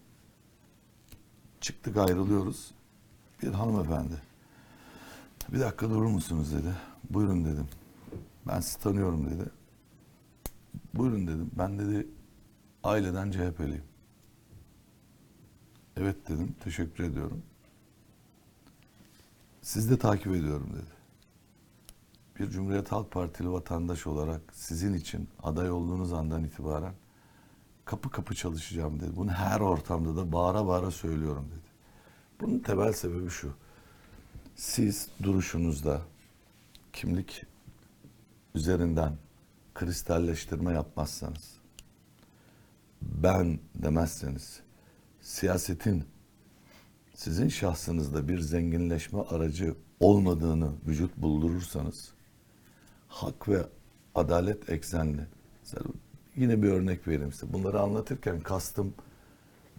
çıktık 1.62 1.97
ayrılıyoruz 1.97 2.72
bir 3.43 3.47
hanımefendi 3.47 4.32
bir 5.54 5.60
dakika 5.60 5.89
durur 5.89 6.06
musunuz 6.06 6.54
dedi. 6.54 6.74
Buyurun 7.10 7.45
dedim. 7.45 7.68
Ben 8.47 8.60
sizi 8.60 8.80
tanıyorum 8.80 9.30
dedi. 9.30 9.49
Buyurun 10.93 11.28
dedim. 11.28 11.51
Ben 11.58 11.80
dedi 11.80 12.08
aileden 12.84 13.32
CHP'liyim 13.32 13.84
evet 15.97 16.30
dedim. 16.30 16.56
Teşekkür 16.64 17.04
ediyorum. 17.04 17.43
Sizi 19.62 19.89
de 19.89 19.97
takip 19.97 20.28
ediyorum 20.28 20.70
dedi. 20.74 20.93
Bir 22.39 22.49
Cumhuriyet 22.49 22.91
Halk 22.91 23.12
Partili 23.12 23.51
vatandaş 23.51 24.08
olarak 24.08 24.41
sizin 24.54 24.93
için 24.93 25.30
aday 25.43 25.72
olduğunuz 25.72 26.14
andan 26.14 26.43
itibaren 26.43 26.93
kapı 27.86 28.10
kapı 28.10 28.36
çalışacağım 28.36 28.99
dedi. 28.99 29.16
Bunu 29.16 29.32
her 29.32 29.60
ortamda 29.60 30.16
da 30.16 30.32
bağıra 30.32 30.68
bağıra 30.68 30.91
söylüyorum 30.91 31.47
dedi. 31.51 31.74
Bunun 32.41 32.60
temel 32.60 32.93
sebebi 32.93 33.30
şu. 33.30 33.54
Siz 34.56 35.08
duruşunuzda 35.24 36.01
kimlik 36.93 37.45
üzerinden 38.56 39.18
kristalleştirme 39.74 40.74
yapmazsanız, 40.74 41.54
ben 43.01 43.60
demezseniz, 43.76 44.60
siyasetin 45.22 46.04
sizin 47.14 47.47
şahsınızda 47.49 48.28
bir 48.28 48.39
zenginleşme 48.39 49.20
aracı 49.22 49.76
olmadığını 49.99 50.72
vücut 50.88 51.18
buldurursanız, 51.18 52.14
hak 53.08 53.49
ve 53.49 53.66
adalet 54.16 54.70
eksenli, 54.70 55.28
yine 56.36 56.64
bir 56.64 56.70
örnek 56.70 57.08
vereyim 57.08 57.32
size. 57.32 57.54
Bunları 57.54 57.80
anlatırken 57.80 58.41
kastım, 58.41 58.93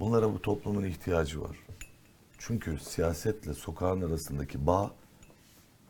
bunlara 0.01 0.33
bu 0.35 0.43
toplumun 0.43 0.85
ihtiyacı 0.85 1.41
var. 1.43 1.64
Çünkü 2.47 2.78
siyasetle 2.78 3.55
sokağın 3.55 4.03
arasındaki 4.03 4.66
bağ 4.66 4.90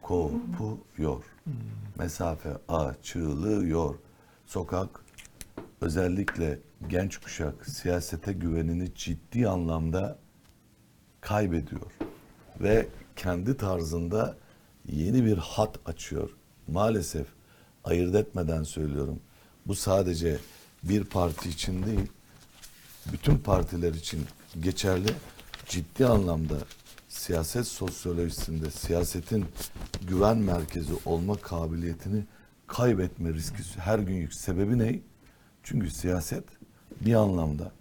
kopuyor. 0.02 1.24
Mesafe 1.98 2.56
açılıyor. 2.68 3.94
Sokak 4.46 5.04
özellikle 5.80 6.58
genç 6.88 7.16
kuşak 7.16 7.66
siyasete 7.66 8.32
güvenini 8.32 8.94
ciddi 8.94 9.48
anlamda 9.48 10.18
kaybediyor. 11.20 11.92
Ve 12.60 12.88
kendi 13.16 13.56
tarzında 13.56 14.36
yeni 14.86 15.24
bir 15.24 15.38
hat 15.38 15.78
açıyor. 15.86 16.30
Maalesef 16.68 17.26
ayırt 17.84 18.14
etmeden 18.14 18.62
söylüyorum. 18.62 19.20
Bu 19.66 19.74
sadece 19.74 20.38
bir 20.82 21.04
parti 21.04 21.48
için 21.48 21.86
değil, 21.86 22.12
bütün 23.12 23.38
partiler 23.38 23.94
için 23.94 24.26
geçerli. 24.60 25.08
Ciddi 25.74 26.06
anlamda 26.06 26.54
siyaset 27.08 27.66
sosyolojisinde 27.66 28.70
siyasetin 28.70 29.44
güven 30.08 30.38
merkezi 30.38 30.92
olma 31.04 31.36
kabiliyetini 31.36 32.24
kaybetme 32.66 33.32
riski 33.34 33.80
her 33.80 33.98
gün 33.98 34.14
yüksek. 34.14 34.42
Sebebi 34.42 34.78
ne? 34.78 35.00
Çünkü 35.62 35.90
siyaset 35.90 36.44
bir 37.00 37.14
anlamda 37.14 37.72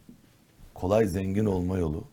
kolay 0.73 1.07
zengin 1.07 1.45
olma 1.45 1.77
yolu. 1.77 2.03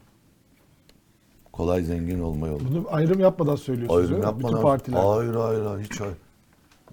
Kolay 1.53 1.83
zengin 1.83 2.20
olma 2.20 2.49
yolu. 2.49 2.64
Bunu 2.68 2.87
ayrım 2.91 3.20
yapmadan 3.20 3.57
söylüyorsunuz. 3.57 4.11
Ayrım 4.11 4.22
yapmadan. 4.22 4.53
Bütün 4.53 4.62
partiler. 4.62 5.05
Hayır 5.05 5.35
hayır 5.35 5.62
hayır 5.62 5.85
hiç 5.85 6.01
hayır. 6.01 6.16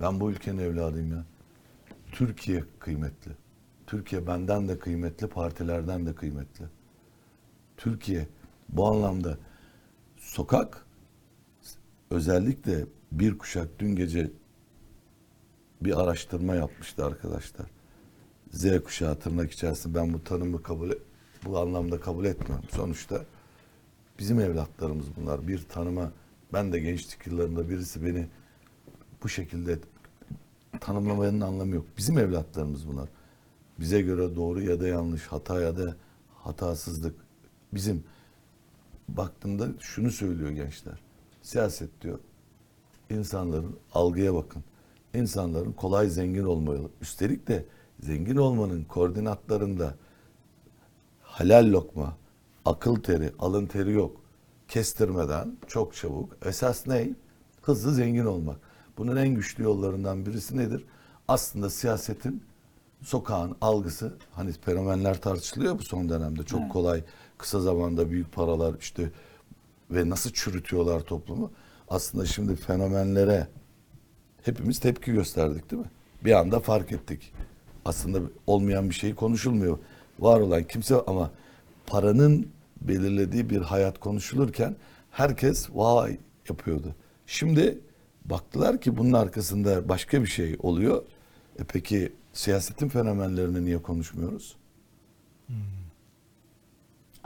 Ben 0.01 0.19
bu 0.19 0.31
ülkenin 0.31 0.57
evladıyım 0.57 1.11
ya. 1.11 1.23
Türkiye 2.11 2.63
kıymetli. 2.79 3.31
Türkiye 3.87 4.27
benden 4.27 4.67
de 4.67 4.79
kıymetli, 4.79 5.27
partilerden 5.27 6.05
de 6.05 6.15
kıymetli. 6.15 6.65
Türkiye 7.77 8.27
bu 8.69 8.87
anlamda 8.87 9.37
sokak 10.17 10.85
özellikle 12.09 12.85
bir 13.11 13.37
kuşak 13.37 13.79
dün 13.79 13.95
gece 13.95 14.31
bir 15.81 16.01
araştırma 16.01 16.55
yapmıştı 16.55 17.05
arkadaşlar. 17.05 17.67
Z 18.51 18.83
kuşağı 18.83 19.19
tırnak 19.19 19.51
içerisinde 19.51 19.99
ben 19.99 20.13
bu 20.13 20.23
tanımı 20.23 20.63
kabul 20.63 20.91
bu 21.45 21.59
anlamda 21.59 21.99
kabul 21.99 22.25
etmiyorum. 22.25 22.65
Sonuçta 22.71 23.25
bizim 24.19 24.39
evlatlarımız 24.39 25.05
bunlar. 25.15 25.47
Bir 25.47 25.63
tanıma 25.63 26.11
ben 26.53 26.73
de 26.73 26.79
gençlik 26.79 27.27
yıllarında 27.27 27.69
birisi 27.69 28.05
beni 28.05 28.27
bu 29.23 29.29
şekilde 29.29 29.79
tanımlamanın 30.79 31.41
anlamı 31.41 31.75
yok. 31.75 31.85
Bizim 31.97 32.17
evlatlarımız 32.17 32.87
bunlar. 32.87 33.09
Bize 33.79 34.01
göre 34.01 34.35
doğru 34.35 34.61
ya 34.61 34.79
da 34.79 34.87
yanlış, 34.87 35.27
hata 35.27 35.61
ya 35.61 35.77
da 35.77 35.95
hatasızlık. 36.35 37.15
Bizim 37.73 38.03
baktığımda 39.07 39.67
şunu 39.79 40.11
söylüyor 40.11 40.49
gençler. 40.49 40.99
Siyaset 41.41 42.01
diyor. 42.01 42.19
insanların 43.09 43.79
algıya 43.93 44.33
bakın. 44.33 44.63
İnsanların 45.13 45.71
kolay 45.71 46.09
zengin 46.09 46.43
olma 46.43 46.73
yolu. 46.73 46.91
Üstelik 47.01 47.47
de 47.47 47.65
zengin 47.99 48.35
olmanın 48.35 48.83
koordinatlarında 48.83 49.95
halal 51.21 51.71
lokma, 51.71 52.17
akıl 52.65 52.95
teri, 52.95 53.31
alın 53.39 53.65
teri 53.65 53.91
yok. 53.91 54.21
Kestirmeden 54.67 55.57
çok 55.67 55.95
çabuk. 55.95 56.37
Esas 56.45 56.87
ne? 56.87 57.09
Hızlı 57.61 57.93
zengin 57.93 58.25
olmak. 58.25 58.57
Bunun 58.97 59.15
en 59.15 59.29
güçlü 59.29 59.63
yollarından 59.63 60.25
birisi 60.25 60.57
nedir? 60.57 60.85
Aslında 61.27 61.69
siyasetin 61.69 62.43
sokağın 63.01 63.55
algısı 63.61 64.17
hani 64.31 64.51
fenomenler 64.51 65.21
tartışılıyor 65.21 65.79
bu 65.79 65.83
son 65.83 66.09
dönemde. 66.09 66.43
Çok 66.43 66.71
kolay 66.71 67.03
kısa 67.37 67.59
zamanda 67.59 68.11
büyük 68.11 68.33
paralar 68.33 68.75
işte 68.79 69.11
ve 69.91 70.09
nasıl 70.09 70.31
çürütüyorlar 70.31 70.99
toplumu. 70.99 71.51
Aslında 71.89 72.25
şimdi 72.25 72.55
fenomenlere 72.55 73.47
hepimiz 74.41 74.79
tepki 74.79 75.11
gösterdik 75.11 75.71
değil 75.71 75.81
mi? 75.81 75.89
Bir 76.25 76.31
anda 76.31 76.59
fark 76.59 76.91
ettik. 76.91 77.33
Aslında 77.85 78.19
olmayan 78.47 78.89
bir 78.89 78.95
şey 78.95 79.15
konuşulmuyor. 79.15 79.79
Var 80.19 80.39
olan 80.39 80.63
kimse 80.63 80.95
ama 81.07 81.31
paranın 81.87 82.47
belirlediği 82.81 83.49
bir 83.49 83.61
hayat 83.61 83.99
konuşulurken 83.99 84.75
herkes 85.11 85.69
vay 85.73 86.17
yapıyordu. 86.49 86.95
Şimdi 87.27 87.79
baktılar 88.25 88.81
ki 88.81 88.97
bunun 88.97 89.13
arkasında 89.13 89.89
başka 89.89 90.21
bir 90.21 90.27
şey 90.27 90.57
oluyor. 90.59 91.03
E 91.59 91.63
peki 91.63 92.13
siyasetin 92.33 92.89
fenomenlerini 92.89 93.65
niye 93.65 93.81
konuşmuyoruz? 93.81 94.55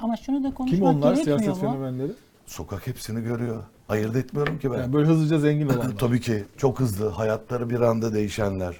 Ama 0.01 0.17
şunu 0.17 0.43
da 0.43 0.47
Kim 0.47 0.55
konuşmak 0.55 0.95
onlar 0.95 1.13
gerekmiyor 1.13 1.39
siyaset 1.39 1.63
mu? 1.63 1.69
fenomenleri? 1.69 2.11
Sokak 2.45 2.87
hepsini 2.87 3.23
görüyor. 3.23 3.63
Ayırt 3.89 4.15
etmiyorum 4.15 4.59
ki 4.59 4.71
ben. 4.71 4.77
Yani 4.77 4.93
böyle 4.93 5.07
hızlıca 5.07 5.39
zengin 5.39 5.67
olanlar. 5.69 5.95
Tabii 5.99 6.21
ki 6.21 6.43
çok 6.57 6.79
hızlı 6.79 7.09
hayatları 7.09 7.69
bir 7.69 7.81
anda 7.81 8.13
değişenler. 8.13 8.75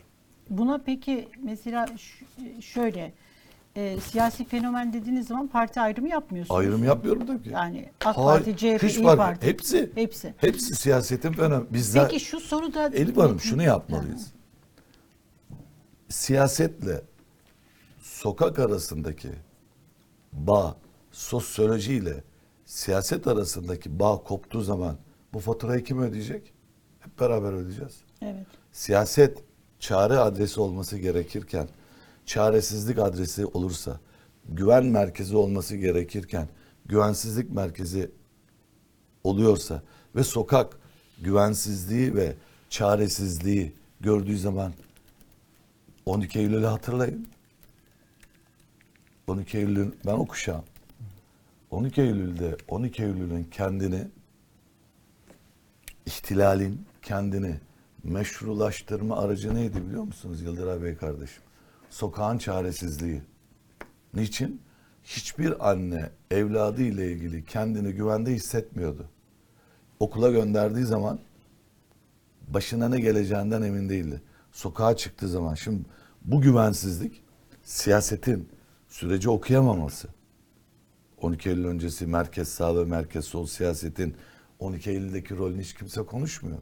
Buna 0.49 0.81
peki 0.85 1.29
mesela 1.43 1.85
şöyle 2.61 3.13
e, 3.75 3.99
siyasi 3.99 4.45
fenomen 4.45 4.93
dediğiniz 4.93 5.27
zaman 5.27 5.47
parti 5.47 5.81
ayrımı 5.81 6.09
yapmıyorsunuz. 6.09 6.59
Ayrım 6.59 6.83
yapmıyorum 6.83 7.27
tabii 7.27 7.43
ki. 7.43 7.49
Yani 7.49 7.89
AK 8.05 8.17
Hayır, 8.17 8.45
Parti, 8.45 8.57
CHP, 8.57 8.83
hiç 8.83 8.97
İYİ 8.97 9.03
Parti. 9.05 9.47
Hepsi. 9.47 9.91
Hepsi. 9.95 10.33
Hepsi 10.37 10.75
siyasetin 10.75 11.31
fenomeni. 11.31 11.73
Bizler 11.73 12.07
Peki 12.09 12.25
şu 12.25 12.39
soruda... 12.39 12.87
Elif 12.87 13.17
Hanım 13.17 13.39
şunu 13.39 13.63
yapmalıyız. 13.63 14.31
Siyasetle 16.09 17.01
sokak 18.01 18.59
arasındaki 18.59 19.29
bağ, 20.33 20.75
sosyolojiyle 21.11 22.23
siyaset 22.65 23.27
arasındaki 23.27 23.99
bağ 23.99 24.17
koptuğu 24.17 24.61
zaman 24.61 24.97
bu 25.33 25.39
faturayı 25.39 25.83
kim 25.83 26.01
ödeyecek? 26.01 26.53
Hep 26.99 27.19
beraber 27.19 27.53
ödeyeceğiz. 27.53 28.01
Evet. 28.21 28.45
Siyaset 28.71 29.43
çare 29.79 30.17
adresi 30.17 30.61
olması 30.61 30.97
gerekirken 30.97 31.67
çaresizlik 32.25 32.99
adresi 32.99 33.45
olursa, 33.45 33.99
güven 34.49 34.85
merkezi 34.85 35.37
olması 35.37 35.75
gerekirken 35.75 36.47
güvensizlik 36.85 37.51
merkezi 37.51 38.11
oluyorsa 39.23 39.81
ve 40.15 40.23
sokak 40.23 40.77
güvensizliği 41.21 42.15
ve 42.15 42.35
çaresizliği 42.69 43.73
gördüğü 44.01 44.37
zaman 44.37 44.73
12 46.05 46.39
Eylül'ü 46.39 46.65
hatırlayın. 46.65 47.27
12 49.27 49.57
Eylül'ün 49.57 49.95
ben 50.05 50.13
o 50.13 50.25
kuşağım. 50.25 50.63
12 51.71 52.01
Eylül'de 52.01 52.57
12 52.67 53.03
Eylül'ün 53.03 53.43
kendini 53.43 54.07
ihtilalin 56.05 56.85
kendini 57.01 57.59
meşrulaştırma 58.03 59.17
aracı 59.17 59.55
neydi 59.55 59.87
biliyor 59.87 60.03
musunuz 60.03 60.41
Yıldıray 60.41 60.83
Bey 60.83 60.95
kardeşim? 60.95 61.43
Sokağın 61.89 62.37
çaresizliği. 62.37 63.21
Niçin? 64.13 64.61
Hiçbir 65.03 65.69
anne 65.71 66.09
evladı 66.31 66.81
ile 66.81 67.11
ilgili 67.11 67.45
kendini 67.45 67.91
güvende 67.91 68.31
hissetmiyordu. 68.31 69.05
Okula 69.99 70.31
gönderdiği 70.31 70.85
zaman 70.85 71.19
başına 72.47 72.89
ne 72.89 72.99
geleceğinden 72.99 73.61
emin 73.61 73.89
değildi. 73.89 74.21
Sokağa 74.51 74.97
çıktığı 74.97 75.29
zaman 75.29 75.55
şimdi 75.55 75.85
bu 76.21 76.41
güvensizlik 76.41 77.23
siyasetin 77.63 78.49
süreci 78.87 79.29
okuyamaması. 79.29 80.07
12 81.21 81.49
Eylül 81.49 81.65
öncesi 81.65 82.07
merkez 82.07 82.47
sağ 82.47 82.77
ve 82.77 82.85
merkez 82.85 83.25
sol 83.25 83.45
siyasetin 83.45 84.15
12 84.59 84.89
Eylül'deki 84.89 85.37
rolünü 85.37 85.61
hiç 85.61 85.73
kimse 85.73 86.01
konuşmuyor. 86.01 86.57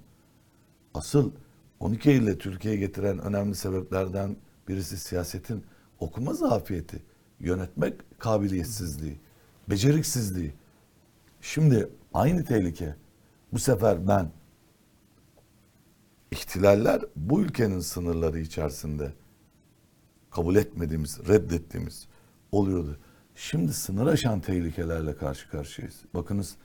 Asıl 0.94 1.32
12 1.80 2.10
Eylül'e 2.10 2.38
Türkiye'ye 2.38 2.80
getiren 2.80 3.20
önemli 3.20 3.56
sebeplerden 3.56 4.36
birisi 4.68 4.98
siyasetin 4.98 5.64
okuma 6.00 6.34
zafiyeti, 6.34 7.04
yönetmek 7.40 8.20
kabiliyetsizliği, 8.20 9.20
beceriksizliği. 9.70 10.54
Şimdi 11.42 11.90
aynı 12.14 12.46
tehlike. 12.46 12.96
Bu 13.54 13.60
sefer 13.60 14.08
ben 14.08 14.32
ihtilaller 16.32 17.02
bu 17.16 17.42
ülkenin 17.42 17.80
sınırları 17.80 18.40
içerisinde 18.40 19.14
kabul 20.32 20.56
etmediğimiz, 20.56 21.28
reddettiğimiz 21.28 22.08
oluyordu. 22.52 23.00
Şimdi 23.42 23.74
sınır 23.74 24.08
aşan 24.08 24.42
tehlikelerle 24.42 25.16
karşı 25.16 25.50
karşıyayız. 25.50 26.02
Bakınız 26.14 26.56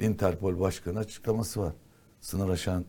Interpol 0.00 0.60
Başkanı 0.60 0.98
açıklaması 0.98 1.60
var. 1.60 1.74
Sınır 2.20 2.48
aşan 2.48 2.84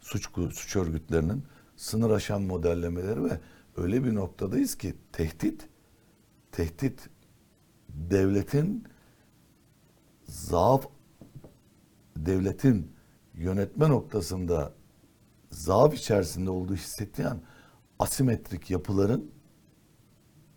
suç 0.00 0.28
suç 0.52 0.76
örgütlerinin 0.76 1.44
sınır 1.76 2.10
aşan 2.10 2.42
modellemeleri 2.42 3.24
ve 3.24 3.40
öyle 3.76 4.04
bir 4.04 4.14
noktadayız 4.14 4.74
ki 4.74 4.94
tehdit 5.12 5.68
tehdit 6.52 7.10
devletin 7.88 8.84
zaaf 10.24 10.86
devletin 12.16 12.92
yönetme 13.34 13.88
noktasında 13.88 14.72
zaaf 15.50 15.94
içerisinde 15.94 16.50
olduğu 16.50 16.74
hissettiği 16.74 17.28
an 17.28 17.42
asimetrik 17.98 18.70
yapıların 18.70 19.30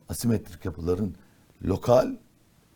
asimetrik 0.10 0.66
yapıların 0.66 1.16
lokal 1.66 2.16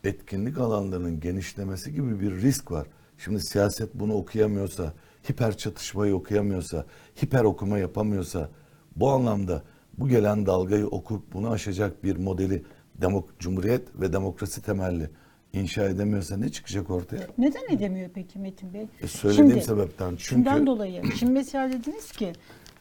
etkinlik 0.04 0.58
alanlarının 0.58 1.20
genişlemesi 1.20 1.94
gibi 1.94 2.20
bir 2.20 2.32
risk 2.32 2.72
var. 2.72 2.88
Şimdi 3.18 3.40
siyaset 3.40 3.94
bunu 3.94 4.14
okuyamıyorsa, 4.14 4.94
hiper 5.30 5.58
çatışmayı 5.58 6.16
okuyamıyorsa, 6.16 6.86
hiper 7.24 7.44
okuma 7.44 7.80
yapamıyorsa 7.80 8.50
bu 8.96 9.10
anlamda 9.10 9.64
bu 9.98 10.08
gelen 10.08 10.46
dalgayı 10.46 10.88
okup 10.88 11.34
bunu 11.34 11.50
aşacak 11.52 12.04
bir 12.04 12.18
modeli 12.18 12.64
demok 13.02 13.40
cumhuriyet 13.40 13.88
ve 14.02 14.14
demokrasi 14.14 14.62
temelli 14.62 15.10
inşa 15.54 15.84
edemiyorsa 15.84 16.38
ne 16.38 16.50
çıkacak 16.50 16.90
ortaya? 16.90 17.28
Neden 17.38 17.76
edemiyor 17.76 18.10
peki 18.14 18.40
Metin 18.40 18.74
Bey? 18.74 18.88
E 19.02 19.08
söylediğim 19.08 19.50
Şimdi- 19.50 19.64
sebepten. 19.66 20.10
Çünkü 20.10 20.26
Şundan 20.26 20.68
dolayı. 20.68 21.04
Şimdi 21.16 21.32
mesela 21.32 21.72
dediniz 21.74 22.12
ki 22.12 22.34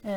e, 0.04 0.10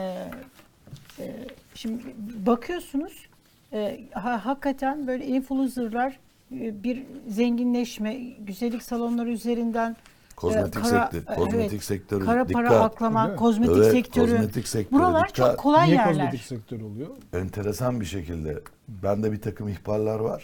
e, 1.20 1.48
şimdi 1.76 2.04
bakıyorsunuz 2.46 3.28
e, 3.74 4.00
ha- 4.14 4.46
hakikaten 4.46 5.08
böyle 5.08 5.26
influencerlar 5.28 6.20
e, 6.52 6.84
bir 6.84 7.04
zenginleşme, 7.28 8.16
güzellik 8.40 8.84
salonları 8.84 9.30
üzerinden 9.32 9.96
kozmetik 10.36 10.76
e, 10.76 10.80
kara- 10.90 11.12
sektör, 11.12 11.34
e, 11.34 11.36
kozmetik 11.36 11.72
evet, 11.72 11.84
sektörü 11.84 12.26
kara 12.26 12.50
dikkat. 12.50 12.64
para 12.68 12.80
aklama, 12.80 13.36
kozmetik 13.36 13.76
Evet, 13.78 13.92
sektörü. 13.92 14.32
kozmetik 14.32 14.68
sektörü 14.68 15.00
Buralar 15.00 15.30
dikkat. 15.30 15.36
çok 15.36 15.58
kolay 15.60 15.86
Niye 15.88 15.96
yerler. 15.98 16.10
kozmetik 16.14 16.42
sektör 16.42 16.82
oluyor? 16.82 17.08
enteresan 17.34 18.00
bir 18.00 18.06
şekilde 18.06 18.62
bende 18.88 19.32
bir 19.32 19.42
takım 19.42 19.68
ihbarlar 19.70 20.20
var. 20.20 20.44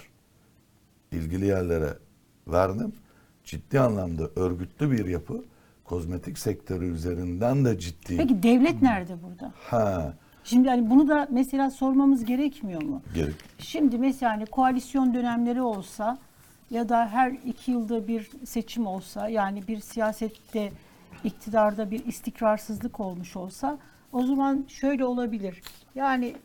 İlgili 1.11 1.45
yerlere 1.45 1.93
verdim. 2.47 2.93
Ciddi 3.43 3.79
anlamda 3.79 4.23
örgütlü 4.35 4.91
bir 4.91 5.05
yapı 5.05 5.43
kozmetik 5.85 6.37
sektörü 6.39 6.93
üzerinden 6.93 7.65
de 7.65 7.79
ciddi. 7.79 8.17
Peki 8.17 8.43
devlet 8.43 8.81
nerede 8.81 9.13
burada? 9.23 9.53
Ha, 9.59 10.13
Şimdi 10.47 10.69
hani 10.69 10.89
bunu 10.89 11.07
da 11.07 11.27
mesela 11.31 11.71
sormamız 11.71 12.25
gerekmiyor 12.25 12.83
mu? 12.83 13.01
gerek. 13.15 13.35
Şimdi 13.59 13.97
mesela 13.97 14.31
hani 14.31 14.45
koalisyon 14.45 15.13
dönemleri 15.13 15.61
olsa 15.61 16.17
ya 16.71 16.89
da 16.89 17.07
her 17.07 17.31
iki 17.31 17.71
yılda 17.71 18.07
bir 18.07 18.29
seçim 18.45 18.87
olsa 18.87 19.29
yani 19.29 19.67
bir 19.67 19.79
siyasette 19.79 20.71
iktidarda 21.23 21.91
bir 21.91 22.05
istikrarsızlık 22.05 22.99
olmuş 22.99 23.35
olsa 23.35 23.77
o 24.13 24.25
zaman 24.25 24.65
şöyle 24.67 25.05
olabilir. 25.05 25.61
Yani 25.95 26.35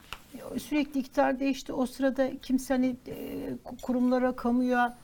sürekli 0.58 1.00
iktidar 1.00 1.40
değişti. 1.40 1.72
O 1.72 1.86
sırada 1.86 2.30
kimse 2.42 2.74
hani 2.74 2.96
e, 3.06 3.48
kurumlara, 3.82 4.36
kamuya 4.36 4.96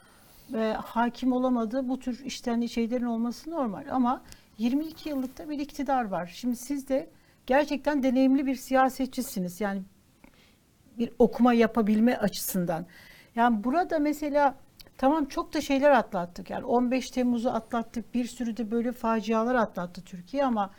e, 0.54 0.76
hakim 0.84 1.32
olamadı. 1.32 1.88
Bu 1.88 2.00
tür 2.00 2.24
işte 2.24 2.50
hani 2.50 2.68
şeylerin 2.68 3.04
olması 3.04 3.50
normal 3.50 3.84
ama 3.90 4.22
22 4.58 5.08
yıllık 5.08 5.38
da 5.38 5.50
bir 5.50 5.58
iktidar 5.58 6.04
var. 6.04 6.32
Şimdi 6.34 6.56
siz 6.56 6.88
de 6.88 7.10
gerçekten 7.48 8.02
deneyimli 8.02 8.46
bir 8.46 8.54
siyasetçisiniz. 8.54 9.60
Yani 9.60 9.82
bir 10.98 11.10
okuma 11.18 11.52
yapabilme 11.52 12.16
açısından. 12.16 12.86
Yani 13.34 13.64
burada 13.64 13.98
mesela 13.98 14.54
tamam 14.98 15.24
çok 15.24 15.54
da 15.54 15.60
şeyler 15.60 15.90
atlattık. 15.90 16.50
Yani 16.50 16.64
15 16.64 17.10
Temmuz'u 17.10 17.50
atlattık. 17.50 18.14
Bir 18.14 18.24
sürü 18.24 18.56
de 18.56 18.70
böyle 18.70 18.92
facialar 18.92 19.54
atlattı 19.54 20.04
Türkiye 20.04 20.44
ama 20.44 20.70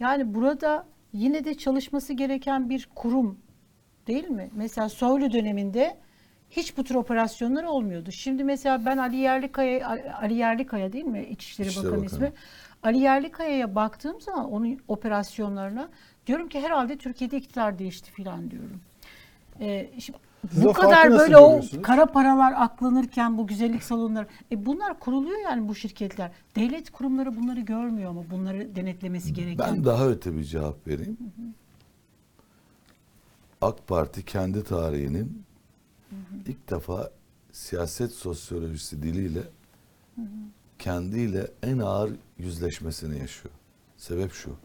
yani 0.00 0.34
burada 0.34 0.86
yine 1.12 1.44
de 1.44 1.54
çalışması 1.54 2.12
gereken 2.12 2.70
bir 2.70 2.88
kurum 2.94 3.38
değil 4.06 4.28
mi? 4.28 4.50
Mesela 4.54 4.88
Soylu 4.88 5.32
döneminde 5.32 5.96
hiç 6.50 6.76
bu 6.76 6.84
tür 6.84 6.94
operasyonlar 6.94 7.64
olmuyordu. 7.64 8.12
Şimdi 8.12 8.44
mesela 8.44 8.86
ben 8.86 8.98
Ali 8.98 9.16
Yerlikaya 9.16 9.88
Ali 10.20 10.34
Yerlikaya 10.34 10.92
değil 10.92 11.04
mi? 11.04 11.24
İçişleri 11.24 11.68
İçişleri 11.68 11.86
Bakanı 11.86 12.04
Bakanı. 12.04 12.16
ismi. 12.16 12.32
Ali 12.82 12.98
Yerlikaya'ya 12.98 13.74
baktığım 13.74 14.20
zaman 14.20 14.52
onun 14.52 14.78
operasyonlarına 14.88 15.88
diyorum 16.26 16.48
ki 16.48 16.60
herhalde 16.60 16.98
Türkiye'de 16.98 17.36
iktidar 17.36 17.78
değişti 17.78 18.10
filan 18.10 18.50
diyorum. 18.50 18.80
Ee, 19.60 19.90
şimdi 19.98 20.18
Siz 20.52 20.64
bu 20.64 20.72
kadar 20.72 21.10
böyle 21.10 21.36
o 21.36 21.60
kara 21.82 22.06
paralar 22.06 22.52
aklanırken 22.56 23.38
bu 23.38 23.46
güzellik 23.46 23.82
salonları 23.82 24.26
e 24.52 24.66
bunlar 24.66 24.98
kuruluyor 25.00 25.38
yani 25.38 25.68
bu 25.68 25.74
şirketler. 25.74 26.30
Devlet 26.56 26.90
kurumları 26.90 27.36
bunları 27.36 27.60
görmüyor 27.60 28.10
mu? 28.10 28.24
Bunları 28.30 28.76
denetlemesi 28.76 29.32
gereken. 29.32 29.58
Ben 29.76 29.84
daha 29.84 30.06
öte 30.08 30.36
bir 30.36 30.44
cevap 30.44 30.86
vereyim. 30.86 31.18
AK 33.60 33.86
Parti 33.86 34.24
kendi 34.24 34.64
tarihinin 34.64 35.42
ilk 36.46 36.70
defa 36.70 37.10
siyaset 37.52 38.12
sosyolojisi 38.12 39.02
diliyle 39.02 39.42
kendiyle 40.78 41.46
en 41.62 41.78
ağır 41.78 42.12
yüzleşmesini 42.38 43.18
yaşıyor. 43.18 43.54
Sebep 43.96 44.32
şu. 44.32 44.56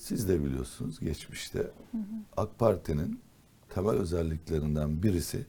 Siz 0.00 0.28
de 0.28 0.44
biliyorsunuz 0.44 1.00
geçmişte 1.00 1.70
AK 2.36 2.58
Parti'nin 2.58 3.20
temel 3.68 3.94
özelliklerinden 3.94 5.02
birisi 5.02 5.46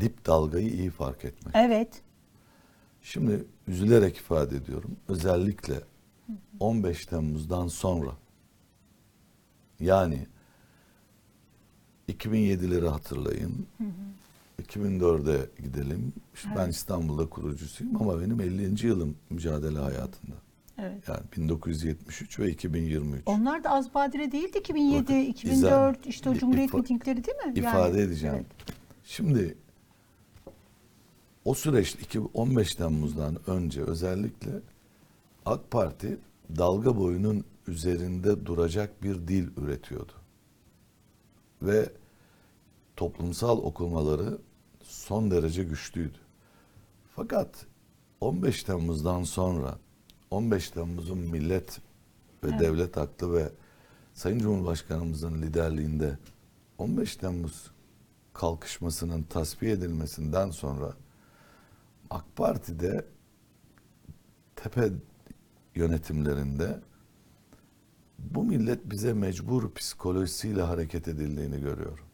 dip 0.00 0.26
dalgayı 0.26 0.68
iyi 0.68 0.90
fark 0.90 1.24
etmek. 1.24 1.54
Evet. 1.56 2.02
Şimdi 3.02 3.44
üzülerek 3.68 4.16
ifade 4.16 4.56
ediyorum. 4.56 4.96
Özellikle 5.08 5.80
15 6.60 7.06
Temmuz'dan 7.06 7.68
sonra 7.68 8.10
yani 9.80 10.26
2007'leri 12.08 12.88
hatırlayın. 12.88 13.66
2004'e 14.62 15.62
gidelim. 15.62 16.12
İşte 16.34 16.48
Ben 16.56 16.68
İstanbul'da 16.68 17.28
kurucusuyum 17.28 18.02
ama 18.02 18.20
benim 18.20 18.40
50. 18.40 18.86
yılım 18.86 19.16
mücadele 19.30 19.78
hayatında. 19.78 20.43
Evet. 20.78 21.08
Yani 21.08 21.20
1973 21.36 22.38
ve 22.38 22.50
2023. 22.50 23.22
Onlar 23.26 23.64
da 23.64 23.70
az 23.70 23.94
badire 23.94 24.32
değildi 24.32 24.58
2007, 24.58 25.02
Bakın, 25.02 25.14
2004 25.14 26.06
izah- 26.06 26.08
işte 26.08 26.30
o 26.30 26.34
Cumhuriyet 26.34 26.70
ifa- 26.70 26.76
mitingleri 26.76 27.24
değil 27.24 27.36
mi? 27.36 27.42
Yani, 27.46 27.58
ifade 27.58 28.02
edeceğim. 28.02 28.34
evet. 28.36 28.46
Şimdi 29.04 29.56
o 31.44 31.54
süreçte 31.54 32.18
15 32.34 32.74
Temmuz'dan 32.74 33.38
önce 33.50 33.82
özellikle 33.82 34.50
AK 35.46 35.70
Parti 35.70 36.18
dalga 36.56 36.96
boyunun 36.96 37.44
üzerinde 37.68 38.46
duracak 38.46 39.02
bir 39.02 39.28
dil 39.28 39.48
üretiyordu. 39.56 40.12
Ve 41.62 41.88
toplumsal 42.96 43.58
okumaları 43.58 44.38
son 44.82 45.30
derece 45.30 45.64
güçlüydü. 45.64 46.18
Fakat 47.16 47.66
15 48.20 48.62
Temmuz'dan 48.64 49.22
sonra 49.22 49.78
15 50.34 50.70
Temmuz'un 50.70 51.18
millet 51.18 51.80
ve 52.44 52.48
Evet. 52.48 52.60
devlet 52.60 52.98
aklı 52.98 53.34
ve 53.34 53.48
Sayın 54.14 54.38
Cumhurbaşkanımızın 54.38 55.42
liderliğinde 55.42 56.18
15 56.78 57.16
Temmuz 57.16 57.70
kalkışmasının 58.32 59.22
tasfiye 59.22 59.72
edilmesinden 59.72 60.50
sonra 60.50 60.94
AK 62.10 62.24
Parti'de 62.36 63.06
tepe 64.56 64.90
yönetimlerinde 65.74 66.80
bu 68.18 68.44
millet 68.44 68.90
bize 68.90 69.12
mecbur 69.12 69.74
psikolojisiyle 69.74 70.62
hareket 70.62 71.08
edildiğini 71.08 71.60
görüyorum. 71.60 72.04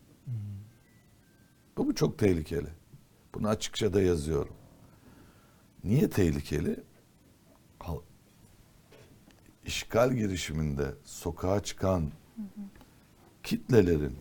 Bu, 1.77 1.87
bu 1.87 1.95
çok 1.95 2.19
tehlikeli. 2.19 2.69
Bunu 3.35 3.49
açıkça 3.49 3.93
da 3.93 4.03
yazıyorum. 4.03 4.55
Niye 5.85 6.11
tehlikeli? 6.11 6.90
İşgal 9.71 10.13
girişiminde 10.13 10.95
sokağa 11.05 11.63
çıkan 11.63 12.11
kitlelerin 13.43 14.17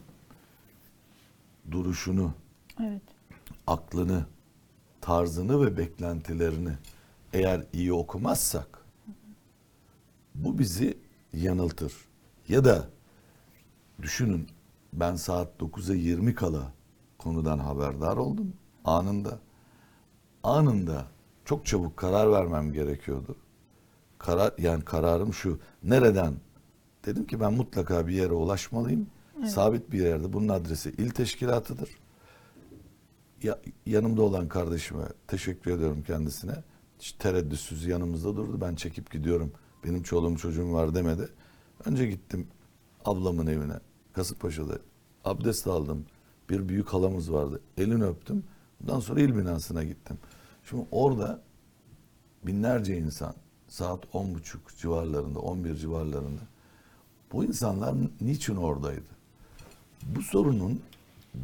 duruşunu, 1.71 2.33
Evet. 2.81 3.01
aklını, 3.67 4.25
tarzını 5.01 5.65
ve 5.65 5.77
beklentilerini 5.77 6.71
eğer 7.33 7.65
iyi 7.73 7.93
okumazsak 7.93 8.85
bu 10.35 10.59
bizi 10.59 10.97
yanıltır. 11.33 11.93
Ya 12.47 12.65
da 12.65 12.89
düşünün 14.01 14.47
ben 14.93 15.15
saat 15.15 15.59
9'a 15.59 15.95
20 15.95 16.35
kala 16.35 16.73
konudan 17.17 17.59
haberdar 17.59 18.17
oldum 18.17 18.53
anında. 18.85 19.39
Anında 20.43 21.07
çok 21.45 21.65
çabuk 21.65 21.97
karar 21.97 22.31
vermem 22.31 22.73
gerekiyordu. 22.73 23.35
Karar 24.19 24.53
yani 24.57 24.85
kararım 24.85 25.33
şu. 25.33 25.59
Nereden 25.83 26.33
Dedim 27.05 27.25
ki 27.25 27.39
ben 27.39 27.53
mutlaka 27.53 28.07
bir 28.07 28.13
yere 28.13 28.33
ulaşmalıyım. 28.33 29.07
Sabit 29.45 29.91
bir 29.91 29.99
yerde. 29.99 30.33
Bunun 30.33 30.47
adresi 30.47 30.89
il 30.89 31.09
teşkilatıdır. 31.09 31.89
Ya, 33.43 33.59
yanımda 33.85 34.21
olan 34.21 34.47
kardeşime 34.47 35.03
teşekkür 35.27 35.71
ediyorum 35.71 36.03
kendisine. 36.07 36.53
Hiç 36.99 37.11
tereddütsüz 37.11 37.85
yanımızda 37.85 38.35
durdu. 38.35 38.61
Ben 38.61 38.75
çekip 38.75 39.11
gidiyorum. 39.11 39.51
Benim 39.83 40.03
çoluğum 40.03 40.37
çocuğum 40.37 40.73
var 40.73 40.95
demedi. 40.95 41.29
Önce 41.85 42.07
gittim 42.07 42.47
ablamın 43.05 43.47
evine. 43.47 43.79
Kasımpaşa'da 44.13 44.79
abdest 45.25 45.67
aldım. 45.67 46.05
Bir 46.49 46.69
büyük 46.69 46.87
halamız 46.87 47.33
vardı. 47.33 47.61
Elini 47.77 48.03
öptüm. 48.03 48.43
Bundan 48.81 48.99
sonra 48.99 49.21
il 49.21 49.35
binasına 49.35 49.83
gittim. 49.83 50.17
Şimdi 50.63 50.87
orada 50.91 51.41
binlerce 52.43 52.97
insan 52.97 53.33
saat 53.69 53.99
on 54.13 54.35
buçuk 54.35 54.77
civarlarında, 54.77 55.39
11 55.39 55.75
civarlarında. 55.75 56.41
Bu 57.31 57.45
insanlar 57.45 57.95
niçin 58.21 58.55
oradaydı? 58.55 59.19
Bu 60.03 60.21
sorunun 60.21 60.81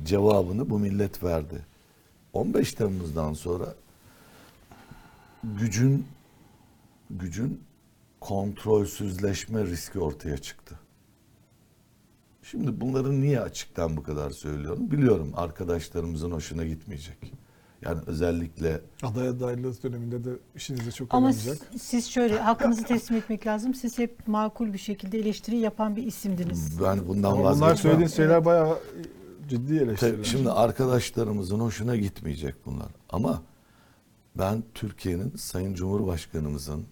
cevabını 0.04 0.70
bu 0.70 0.80
millet 0.80 1.24
verdi. 1.24 1.66
15 2.34 2.74
Temmuz'dan 2.74 3.34
sonra 3.34 3.76
gücün 5.44 6.08
gücün 7.10 7.62
kontrolsüzleşme 8.20 9.66
riski 9.66 10.00
ortaya 10.00 10.38
çıktı. 10.38 10.80
Şimdi 12.44 12.82
bunları 12.82 13.22
niye 13.22 13.42
açıktan 13.42 13.98
bu 13.98 14.04
kadar 14.04 14.30
söylüyorum? 14.30 14.92
Biliyorum 14.92 15.32
arkadaşlarımızın 15.36 16.32
hoşuna 16.32 16.66
gitmeyecek. 16.66 17.34
Yani 17.82 18.00
özellikle 18.08 18.82
Aday 19.04 19.28
adaylığı 19.28 19.84
döneminde 19.84 20.24
de 20.24 20.30
işinize 20.56 20.92
çok 20.92 21.14
Ama 21.14 21.28
yaramayacak. 21.32 21.68
siz, 21.72 21.82
siz 21.82 22.08
şöyle 22.10 22.40
hakkınızı 22.40 22.84
teslim 22.84 23.18
etmek 23.18 23.48
lazım. 23.48 23.74
Siz 23.74 23.98
hep 24.00 24.28
makul 24.28 24.74
bir 24.74 24.78
şekilde 24.78 25.20
eleştiri 25.20 25.58
yapan 25.58 25.96
bir 25.96 26.04
isimdiniz. 26.04 26.82
ben 26.84 27.08
bundan 27.08 27.32
Ama 27.32 27.40
bunlar 27.40 27.50
vazgeçmem. 27.52 27.78
söylediğiniz 27.78 28.16
şeyler 28.16 28.46
bayağı 28.46 28.80
ciddi 29.50 29.76
eleştiriler. 29.76 30.24
Şimdi 30.24 30.52
arkadaşlarımızın 30.52 31.60
hoşuna 31.60 31.96
gitmeyecek 31.96 32.56
bunlar. 32.66 32.88
Ama 33.10 33.42
ben 34.38 34.64
Türkiye'nin 34.74 35.36
Sayın 35.36 35.74
Cumhurbaşkanımızın 35.74 36.86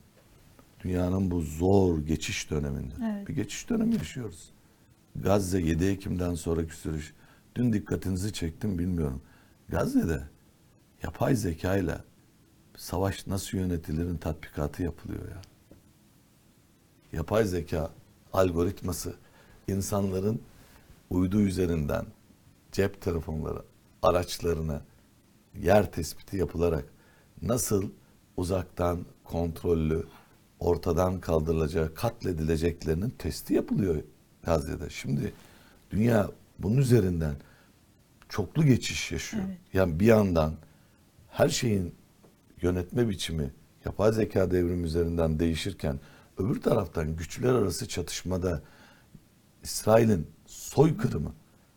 dünyanın 0.84 1.32
bu 1.32 1.42
zor 1.42 2.00
geçiş 2.00 2.52
döneminde 2.52 2.94
Evet. 3.16 3.28
bir 3.28 3.34
geçiş 3.36 3.70
dönemi 3.70 3.94
yaşıyoruz. 3.96 4.50
Gazze 5.16 5.60
7 5.62 5.86
Ekim'den 5.86 6.36
sonraki 6.36 6.76
süreç. 6.76 7.14
Dün 7.56 7.74
dikkatinizi 7.74 8.34
çektim 8.34 8.80
bilmiyorum. 8.80 9.22
Gazze'de 9.70 10.22
yapay 11.04 11.36
zekayla 11.36 12.04
savaş 12.78 13.28
nasıl 13.28 13.58
yönetilirin 13.58 14.18
tatbikatı 14.18 14.84
yapılıyor 14.84 15.30
ya. 15.30 15.42
Yapay 17.14 17.46
zeka 17.46 17.92
algoritması 18.34 19.16
insanların 19.68 20.42
uydu 21.10 21.42
üzerinden 21.42 22.06
cep 22.72 23.02
telefonları 23.02 23.62
araçlarına 24.02 24.82
yer 25.60 25.92
tespiti 25.92 26.38
yapılarak 26.38 26.86
nasıl 27.42 27.90
uzaktan 28.38 29.06
kontrollü 29.24 30.06
ortadan 30.60 31.20
kaldırılacağı, 31.20 31.94
katledileceklerinin 31.94 33.10
testi 33.10 33.54
yapılıyor 33.54 34.04
Gazze'de. 34.44 34.90
Şimdi 34.90 35.34
dünya 35.92 36.30
bunun 36.60 36.78
üzerinden 36.78 37.36
çoklu 38.30 38.66
geçiş 38.66 39.12
yaşıyor. 39.12 39.44
Evet. 39.48 39.58
Yani 39.74 40.00
bir 40.00 40.06
yandan 40.06 40.54
her 41.34 41.50
şeyin 41.50 41.96
yönetme 42.62 43.10
biçimi 43.10 43.52
yapay 43.86 44.12
zeka 44.12 44.52
devrimi 44.52 44.86
üzerinden 44.86 45.40
değişirken 45.40 46.00
öbür 46.38 46.62
taraftan 46.62 47.16
güçler 47.16 47.54
arası 47.54 47.88
çatışmada 47.88 48.62
İsrail'in 49.64 50.28
soykırımı, 50.46 51.34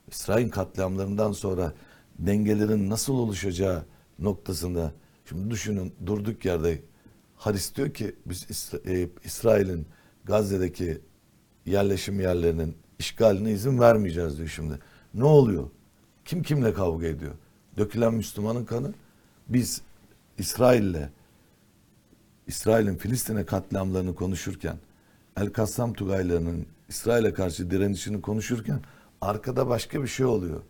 İsrail 0.09 0.51
katliamlarından 0.51 1.33
sonra 1.33 1.73
dengelerin 2.19 2.91
nasıl 2.91 3.15
oluşacağı 3.15 3.85
noktasında 4.19 4.93
şimdi 5.25 5.51
düşünün 5.51 5.95
durduk 6.07 6.45
yerde 6.45 6.83
Haris 7.37 7.75
diyor 7.75 7.95
ki 7.95 8.17
biz 8.27 8.73
e, 8.87 9.09
İsrail'in 9.25 9.87
Gazze'deki 10.25 11.01
yerleşim 11.67 12.21
yerlerinin 12.21 12.77
işgaline 12.99 13.53
izin 13.53 13.81
vermeyeceğiz 13.81 14.39
diyor 14.39 14.49
şimdi. 14.49 14.79
Ne 15.15 15.25
oluyor? 15.25 15.71
Kim 16.25 16.43
kimle 16.43 16.75
kavga 16.75 17.07
ediyor? 17.07 17.35
Dökülen 17.79 18.15
Müslümanın 18.15 18.65
kanı. 18.65 18.95
Biz 19.49 19.83
İsrail'le 20.39 21.09
İsrail'in 22.47 22.97
Filistin'e 22.97 23.47
katliamlarını 23.47 24.15
konuşurken, 24.15 24.77
El 25.37 25.53
Kassam 25.53 25.93
Tugaylarının 25.93 26.67
İsrail'e 26.89 27.33
karşı 27.33 27.71
direnişini 27.71 28.21
konuşurken 28.21 28.81
arkada 29.21 29.69
başka 29.69 30.03
bir 30.03 30.09
şey 30.09 30.27
oluyor. 30.27 30.61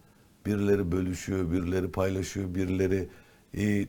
Birileri 0.47 0.93
bölüşüyor, 0.93 1.51
birileri 1.53 1.91
paylaşıyor, 1.91 2.55
birileri 2.55 3.09
e, 3.55 3.87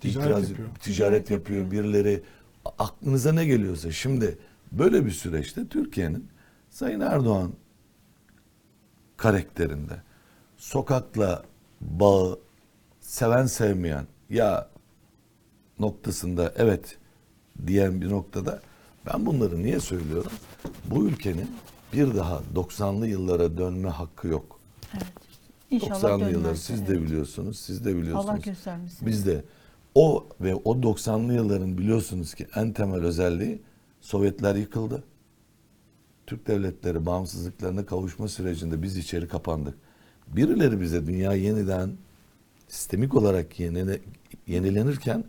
Ticaret 0.00 0.26
itiraz- 0.30 0.48
yapıyor. 0.50 0.68
ticaret 0.82 1.30
yapıyor, 1.30 1.70
birileri 1.70 2.22
aklınıza 2.78 3.32
ne 3.32 3.44
geliyorsa. 3.44 3.92
Şimdi 3.92 4.38
böyle 4.72 5.06
bir 5.06 5.10
süreçte 5.10 5.68
Türkiye'nin 5.68 6.28
Sayın 6.70 7.00
Erdoğan 7.00 7.52
karakterinde 9.16 10.02
sokakla 10.56 11.44
bağı 11.80 12.38
seven 13.00 13.46
sevmeyen 13.46 14.06
ya 14.30 14.68
noktasında 15.78 16.54
evet 16.56 16.98
diyen 17.66 18.00
bir 18.00 18.10
noktada 18.10 18.60
ben 19.06 19.26
bunları 19.26 19.62
niye 19.62 19.80
söylüyorum? 19.80 20.32
Bu 20.90 21.06
ülkenin 21.06 21.50
bir 21.92 22.14
daha 22.14 22.42
90'lı 22.54 23.06
yıllara 23.06 23.58
dönme 23.58 23.88
hakkı 23.88 24.28
yok. 24.28 24.60
Evet. 24.94 25.04
İnşallah 25.70 26.02
90'lı 26.02 26.24
yılları 26.24 26.44
dönmez. 26.44 26.62
siz 26.62 26.88
de 26.88 27.02
biliyorsunuz, 27.02 27.58
siz 27.58 27.84
de 27.84 27.96
biliyorsunuz. 27.96 28.30
Allah 28.30 28.38
göstermesin. 28.38 29.06
Biz 29.06 29.26
de 29.26 29.44
o 29.94 30.26
ve 30.40 30.54
o 30.54 30.74
90'lı 30.74 31.34
yılların 31.34 31.78
biliyorsunuz 31.78 32.34
ki 32.34 32.46
en 32.56 32.72
temel 32.72 33.00
özelliği 33.04 33.62
Sovyetler 34.00 34.54
yıkıldı. 34.54 35.04
Türk 36.26 36.46
devletleri 36.46 37.06
bağımsızlıklarına 37.06 37.86
kavuşma 37.86 38.28
sürecinde 38.28 38.82
biz 38.82 38.96
içeri 38.96 39.28
kapandık. 39.28 39.74
Birileri 40.26 40.80
bize 40.80 41.06
dünya 41.06 41.32
yeniden 41.32 41.90
sistemik 42.68 43.14
olarak 43.14 43.60
yenile, 43.60 44.00
yenilenirken 44.46 45.24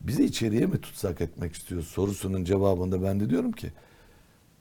bizi 0.00 0.24
içeriye 0.24 0.66
mi 0.66 0.80
tutsak 0.80 1.20
etmek 1.20 1.54
istiyor 1.54 1.82
sorusunun 1.82 2.44
cevabında 2.44 3.02
ben 3.02 3.20
de 3.20 3.30
diyorum 3.30 3.52
ki 3.52 3.72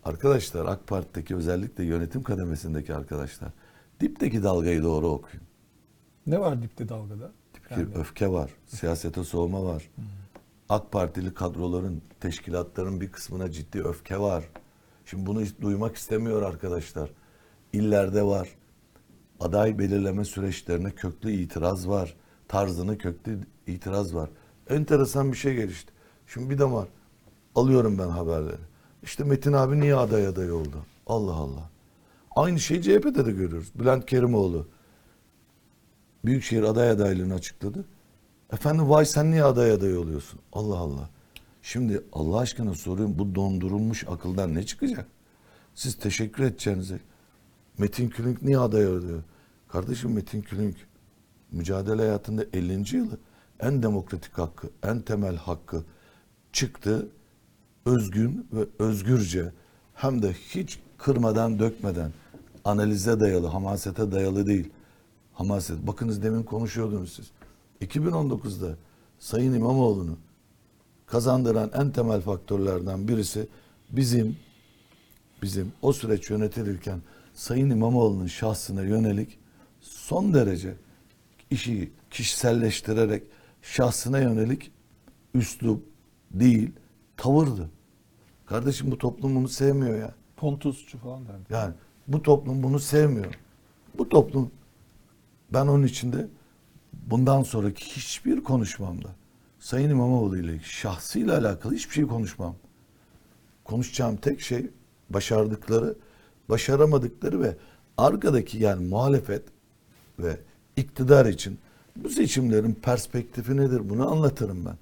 arkadaşlar 0.04 0.66
AK 0.66 0.88
Parti'deki 0.88 1.36
özellikle 1.36 1.84
yönetim 1.84 2.24
kademesindeki 2.24 2.96
arkadaşlar 2.96 3.50
dipteki 4.00 4.43
dalgayı 4.43 4.84
doğru 4.84 5.08
okuyun. 5.08 5.46
Ne 6.28 6.39
var 6.39 6.62
dipte 6.62 6.89
dalgada? 6.89 7.32
Bir 7.78 7.96
öfke 7.96 8.32
var, 8.32 8.52
siyasete 8.68 9.24
soğuma 9.24 9.64
var. 9.64 9.89
AK 10.70 10.91
Partili 10.91 11.34
kadroların, 11.34 12.02
teşkilatların 12.20 13.02
bir 13.02 13.12
kısmına 13.12 13.52
ciddi 13.52 13.82
öfke 13.82 14.20
var. 14.20 14.43
Şimdi 15.06 15.26
bunu 15.26 15.41
hiç 15.41 15.62
duymak 15.62 15.96
istemiyor 15.96 16.41
arkadaşlar. 16.41 17.10
İllerde 17.74 18.24
var. 18.24 18.50
Aday 19.39 19.80
belirleme 19.80 20.26
süreçlerine 20.26 20.91
köklü 20.91 21.32
itiraz 21.32 21.89
var. 21.89 22.16
Tarzını 22.48 22.98
köklü 22.98 23.39
itiraz 23.68 24.16
var. 24.16 24.30
Enteresan 24.70 25.32
bir 25.32 25.38
şey 25.38 25.55
gelişti. 25.55 25.91
Şimdi 26.28 26.49
bir 26.49 26.57
de 26.57 26.72
var. 26.72 26.88
Alıyorum 27.55 27.97
ben 27.97 28.07
haberleri. 28.09 28.61
İşte 29.03 29.24
Metin 29.24 29.53
abi 29.53 29.80
niye 29.80 29.95
aday 29.95 30.28
aday 30.28 30.51
oldu? 30.51 30.86
Allah 31.07 31.34
Allah. 31.34 31.70
Aynı 32.36 32.59
şeyi 32.59 32.82
CHP'de 32.82 33.26
de 33.26 33.32
görüyoruz. 33.32 33.72
Bülent 33.76 34.05
Kerimoğlu 34.05 34.68
Büyükşehir 36.26 36.63
aday 36.63 36.89
adaylığını 36.89 37.34
açıkladı. 37.34 37.86
Efendim 38.53 38.89
vay 38.89 39.05
sen 39.05 39.32
niye 39.32 39.43
aday 39.43 39.72
aday 39.72 39.97
oluyorsun? 39.97 40.39
Allah 40.53 40.78
Allah. 40.78 41.09
Şimdi 41.61 42.03
Allah 42.13 42.39
aşkına 42.39 42.74
soruyorum 42.74 43.20
bu 43.20 43.36
dondurulmuş 43.36 44.07
akıldan 44.07 44.55
ne 44.55 44.66
çıkacak? 44.66 45.07
Siz 45.76 45.95
teşekkür 45.95 46.43
edeceğinize 46.43 46.99
Metin 47.78 48.09
Külünk 48.09 48.41
niye 48.41 48.59
aday 48.59 48.88
oluyor? 48.88 49.24
Kardeşim 49.68 50.13
Metin 50.13 50.41
Külünk 50.41 50.76
mücadele 51.51 52.01
hayatında 52.01 52.45
50. 52.53 52.95
yılı 52.97 53.18
en 53.60 53.84
demokratik 53.84 54.38
hakkı, 54.38 54.70
en 54.84 55.01
temel 55.01 55.36
hakkı 55.36 55.84
çıktı. 56.53 57.08
Özgün 57.86 58.47
ve 58.53 58.66
özgürce 58.80 59.51
hem 59.93 60.22
de 60.22 60.34
hiç 60.34 60.80
kırmadan 60.97 61.60
dökmeden 61.60 62.12
analize 62.64 63.20
dayalı, 63.20 63.47
hamasete 63.47 64.12
dayalı 64.12 64.47
değil. 64.47 64.70
Hamaset. 65.34 65.88
Bakınız 65.88 66.24
demin 66.24 66.43
konuşuyordunuz 66.43 67.14
siz. 67.14 67.32
2019'da 67.82 68.76
Sayın 69.20 69.53
İmamoğlu'nu 69.53 70.18
kazandıran 71.06 71.72
en 71.74 71.91
temel 71.91 72.22
faktörlerden 72.22 73.08
birisi 73.08 73.47
bizim 73.89 74.38
bizim 75.41 75.72
o 75.82 75.93
süreç 75.93 76.30
yönetilirken 76.30 77.01
Sayın 77.34 77.70
İmamoğlu'nun 77.70 78.28
şahsına 78.28 78.82
yönelik 78.82 79.38
son 79.82 80.34
derece 80.34 80.74
işi 81.49 81.91
kişiselleştirerek 82.12 83.24
şahsına 83.66 84.20
yönelik 84.20 84.72
üslup 85.34 85.84
değil 86.32 86.72
tavırdı. 87.18 87.70
Kardeşim 88.45 88.91
bu 88.91 88.97
toplum 88.97 89.36
bunu 89.36 89.47
sevmiyor 89.47 89.97
ya. 89.97 90.13
Pontusçu 90.38 90.97
falan 90.97 91.28
derdi. 91.28 91.53
Yani 91.53 91.74
bu 92.07 92.22
toplum 92.22 92.63
bunu 92.63 92.80
sevmiyor. 92.80 93.34
Bu 93.97 94.09
toplum 94.09 94.51
ben 95.53 95.68
onun 95.68 95.84
içinde 95.84 96.28
bundan 96.93 97.43
sonraki 97.43 97.86
hiçbir 97.86 98.43
konuşmamda 98.43 99.09
Sayın 99.59 99.89
İmamoğlu 99.89 100.38
ile 100.38 100.59
şahsıyla 100.59 101.38
alakalı 101.38 101.74
hiçbir 101.74 101.93
şey 101.93 102.07
konuşmam. 102.07 102.55
Konuşacağım 103.63 104.18
tek 104.18 104.41
şey 104.41 104.70
başardıkları, 105.09 105.95
başaramadıkları 106.49 107.41
ve 107.41 107.57
arkadaki 107.97 108.57
yani 108.57 108.88
muhalefet 108.88 109.43
ve 110.20 110.38
iktidar 110.76 111.26
için 111.26 111.59
bu 111.96 112.10
seçimlerin 112.10 112.74
perspektifi 112.74 113.58
nedir 113.58 113.89
bunu 113.89 114.12
anlatırım 114.12 114.66
ben. 114.66 114.78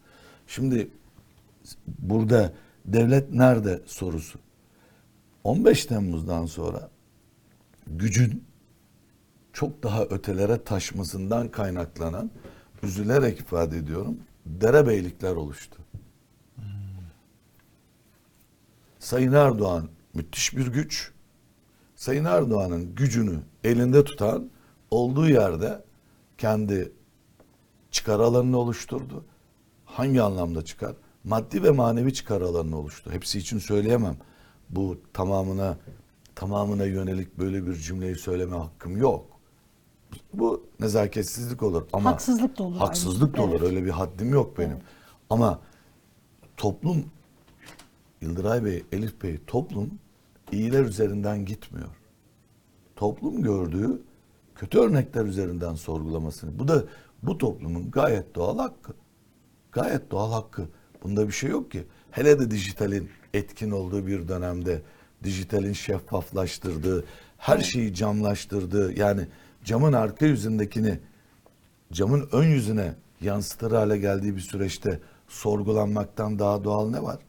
Şimdi 0.48 0.88
burada 2.00 2.54
devlet 2.86 3.34
nerede 3.34 3.82
sorusu. 3.86 4.40
15 5.44 5.86
Temmuz'dan 5.86 6.46
sonra 6.46 6.90
gücün 7.88 8.44
çok 9.54 9.84
daha 9.84 10.04
ötelere 10.04 10.64
taşmasından 10.64 11.48
kaynaklanan 11.48 12.32
üzülerek 12.84 13.40
ifade 13.40 13.78
ediyorum 13.78 14.18
derebeylikler 14.46 15.36
oluştu. 15.36 15.78
Sayın 19.00 19.34
Erdoğan 19.34 19.90
müthiş 20.14 20.58
bir 20.58 20.68
güç. 20.68 21.12
Sayın 21.96 22.26
Erdoğan'ın 22.26 22.96
gücünü 22.96 23.40
elinde 23.64 24.04
tutan 24.04 24.50
olduğu 24.92 25.30
yerde 25.30 25.84
kendi 26.38 26.92
çıkar 27.94 28.20
alanını 28.20 28.58
oluşturdu. 28.58 29.26
Hangi 29.86 30.22
anlamda 30.22 30.66
çıkar? 30.66 30.96
Maddi 31.24 31.64
ve 31.64 31.72
manevi 31.72 32.14
çıkar 32.14 32.42
alanını 32.42 32.78
oluştu. 32.78 33.12
Hepsi 33.12 33.40
için 33.40 33.60
söyleyemem. 33.60 34.18
Bu 34.70 34.98
tamamına 35.14 35.78
tamamına 36.36 36.86
yönelik 36.86 37.40
böyle 37.40 37.68
bir 37.68 37.74
cümleyi 37.76 38.16
söyleme 38.16 38.58
hakkım 38.58 38.98
yok. 38.98 39.26
Bu 40.34 40.64
nezaketsizlik 40.80 41.64
olur 41.64 41.88
ama 41.94 42.12
Haksızlık 42.12 42.60
da 42.60 42.64
olur 42.64 42.78
Haksızlık 42.78 43.38
da 43.38 43.42
ayrıca. 43.42 43.44
olur. 43.56 43.62
Evet. 43.62 43.72
Öyle 43.72 43.86
bir 43.86 43.90
haddim 43.90 44.30
yok 44.30 44.58
benim. 44.58 44.78
Ama 45.30 45.60
toplum 46.58 47.06
Yıldıray 48.22 48.66
Bey, 48.66 48.84
Elif 48.92 49.24
Bey 49.24 49.40
toplum 49.48 49.92
iyiler 50.52 50.84
üzerinden 50.86 51.46
gitmiyor. 51.46 51.90
Toplum 52.96 53.42
gördüğü 53.44 54.02
kötü 54.56 54.80
örnekler 54.80 55.26
üzerinden 55.26 55.76
sorgulamasını. 55.76 56.60
Bu 56.60 56.68
da 56.68 56.84
bu 57.24 57.38
toplumun 57.38 57.92
gayet 57.92 58.36
doğal 58.36 58.58
hakkı. 58.58 58.94
Gayet 59.72 60.12
doğal 60.12 60.32
hakkı. 60.32 60.68
Bunda 61.04 61.28
bir 61.28 61.34
şey 61.34 61.50
yok 61.50 61.72
ki. 61.72 61.84
Hele 62.12 62.40
de 62.40 62.52
dijitalin 62.52 63.10
etkin 63.34 63.72
olduğu 63.72 64.08
bir 64.08 64.28
dönemde 64.28 64.82
dijitalin 65.24 65.74
şeffaflaştırdığı, 65.74 67.06
her 67.38 67.60
şeyi 67.60 67.94
camlaştırdığı 67.94 69.00
yani 69.00 69.28
camın 69.64 69.94
arka 69.94 70.26
yüzündekini 70.26 71.00
camın 71.94 72.30
ön 72.32 72.48
yüzüne 72.48 72.96
yansıtır 73.22 73.72
hale 73.72 73.98
geldiği 73.98 74.36
bir 74.36 74.42
süreçte 74.42 75.00
sorgulanmaktan 75.28 76.40
daha 76.40 76.64
doğal 76.64 76.90
ne 76.90 77.04
var? 77.04 77.20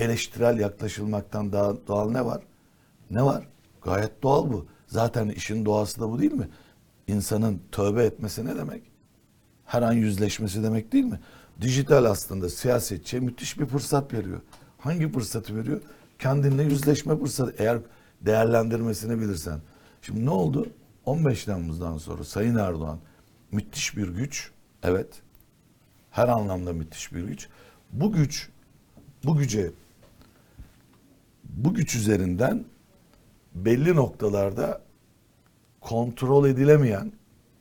Eleştirel 0.00 0.58
yaklaşılmaktan 0.58 1.52
daha 1.52 1.86
doğal 1.86 2.10
ne 2.10 2.24
var? 2.24 2.42
Ne 3.10 3.22
var? 3.24 3.48
Gayet 3.82 4.22
doğal 4.22 4.52
bu. 4.52 4.66
Zaten 4.86 5.28
işin 5.28 5.64
doğası 5.64 6.00
da 6.00 6.10
bu 6.10 6.18
değil 6.18 6.32
mi? 6.32 6.48
İnsanın 7.06 7.60
tövbe 7.72 8.04
etmesi 8.04 8.46
ne 8.46 8.56
demek? 8.56 8.91
Her 9.72 9.82
an 9.82 9.92
yüzleşmesi 9.92 10.62
demek 10.62 10.92
değil 10.92 11.04
mi? 11.04 11.20
Dijital 11.60 12.04
aslında 12.04 12.48
siyasetçiye 12.48 13.22
müthiş 13.22 13.58
bir 13.58 13.66
fırsat 13.66 14.12
veriyor. 14.12 14.40
Hangi 14.78 15.12
fırsatı 15.12 15.56
veriyor? 15.56 15.80
Kendinle 16.18 16.62
yüzleşme 16.62 17.18
fırsatı. 17.18 17.54
Eğer 17.58 17.78
değerlendirmesini 18.20 19.20
bilirsen. 19.20 19.60
Şimdi 20.02 20.26
ne 20.26 20.30
oldu? 20.30 20.68
15 21.04 21.44
Temmuz'dan 21.44 21.98
sonra 21.98 22.24
Sayın 22.24 22.56
Erdoğan 22.56 22.98
müthiş 23.52 23.96
bir 23.96 24.08
güç. 24.08 24.50
Evet. 24.82 25.08
Her 26.10 26.28
anlamda 26.28 26.72
müthiş 26.72 27.12
bir 27.12 27.24
güç. 27.24 27.48
Bu 27.92 28.12
güç 28.12 28.48
bu 29.24 29.36
güce 29.36 29.70
bu 31.44 31.74
güç 31.74 31.94
üzerinden 31.94 32.64
belli 33.54 33.96
noktalarda 33.96 34.80
kontrol 35.80 36.46
edilemeyen, 36.48 37.12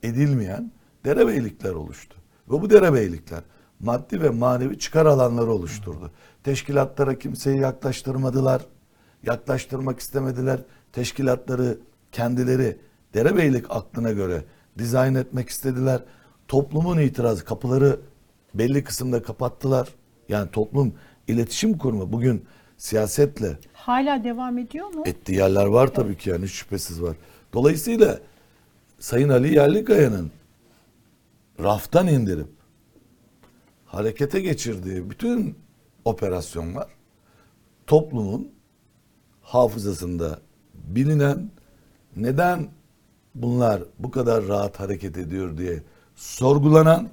edilmeyen 0.03 0.71
derebeylikler 1.05 1.71
oluştu. 1.71 2.15
Ve 2.49 2.61
bu 2.61 2.69
derebeylikler 2.69 3.41
maddi 3.79 4.21
ve 4.21 4.29
manevi 4.29 4.79
çıkar 4.79 5.05
alanları 5.05 5.51
oluşturdu. 5.51 6.11
Teşkilatlara 6.43 7.19
kimseyi 7.19 7.59
yaklaştırmadılar. 7.59 8.61
Yaklaştırmak 9.23 9.99
istemediler. 9.99 10.59
Teşkilatları 10.93 11.77
kendileri 12.11 12.77
derebeylik 13.13 13.65
aklına 13.69 14.11
göre 14.11 14.43
dizayn 14.77 15.15
etmek 15.15 15.49
istediler. 15.49 16.03
Toplumun 16.47 16.99
itirazı 16.99 17.45
kapıları 17.45 17.99
belli 18.53 18.83
kısımda 18.83 19.23
kapattılar. 19.23 19.89
Yani 20.29 20.51
toplum 20.51 20.93
iletişim 21.27 21.77
kurma 21.77 22.11
bugün 22.11 22.45
siyasetle 22.77 23.57
Hala 23.73 24.23
devam 24.23 24.57
ediyor 24.57 24.87
mu? 24.93 25.03
ettiği 25.05 25.35
yerler 25.35 25.65
var 25.65 25.87
tabii 25.87 26.17
ki 26.17 26.29
yani 26.29 26.47
şüphesiz 26.47 27.01
var. 27.01 27.15
Dolayısıyla 27.53 28.19
Sayın 28.99 29.29
Ali 29.29 29.55
Yerlikaya'nın 29.55 30.31
raftan 31.59 32.07
indirip 32.07 32.47
harekete 33.85 34.41
geçirdiği 34.41 35.09
bütün 35.09 35.55
operasyonlar 36.05 36.87
toplumun 37.87 38.51
hafızasında 39.41 40.39
bilinen 40.73 41.51
neden 42.15 42.69
bunlar 43.35 43.83
bu 43.99 44.11
kadar 44.11 44.47
rahat 44.47 44.79
hareket 44.79 45.17
ediyor 45.17 45.57
diye 45.57 45.83
sorgulanan 46.15 47.09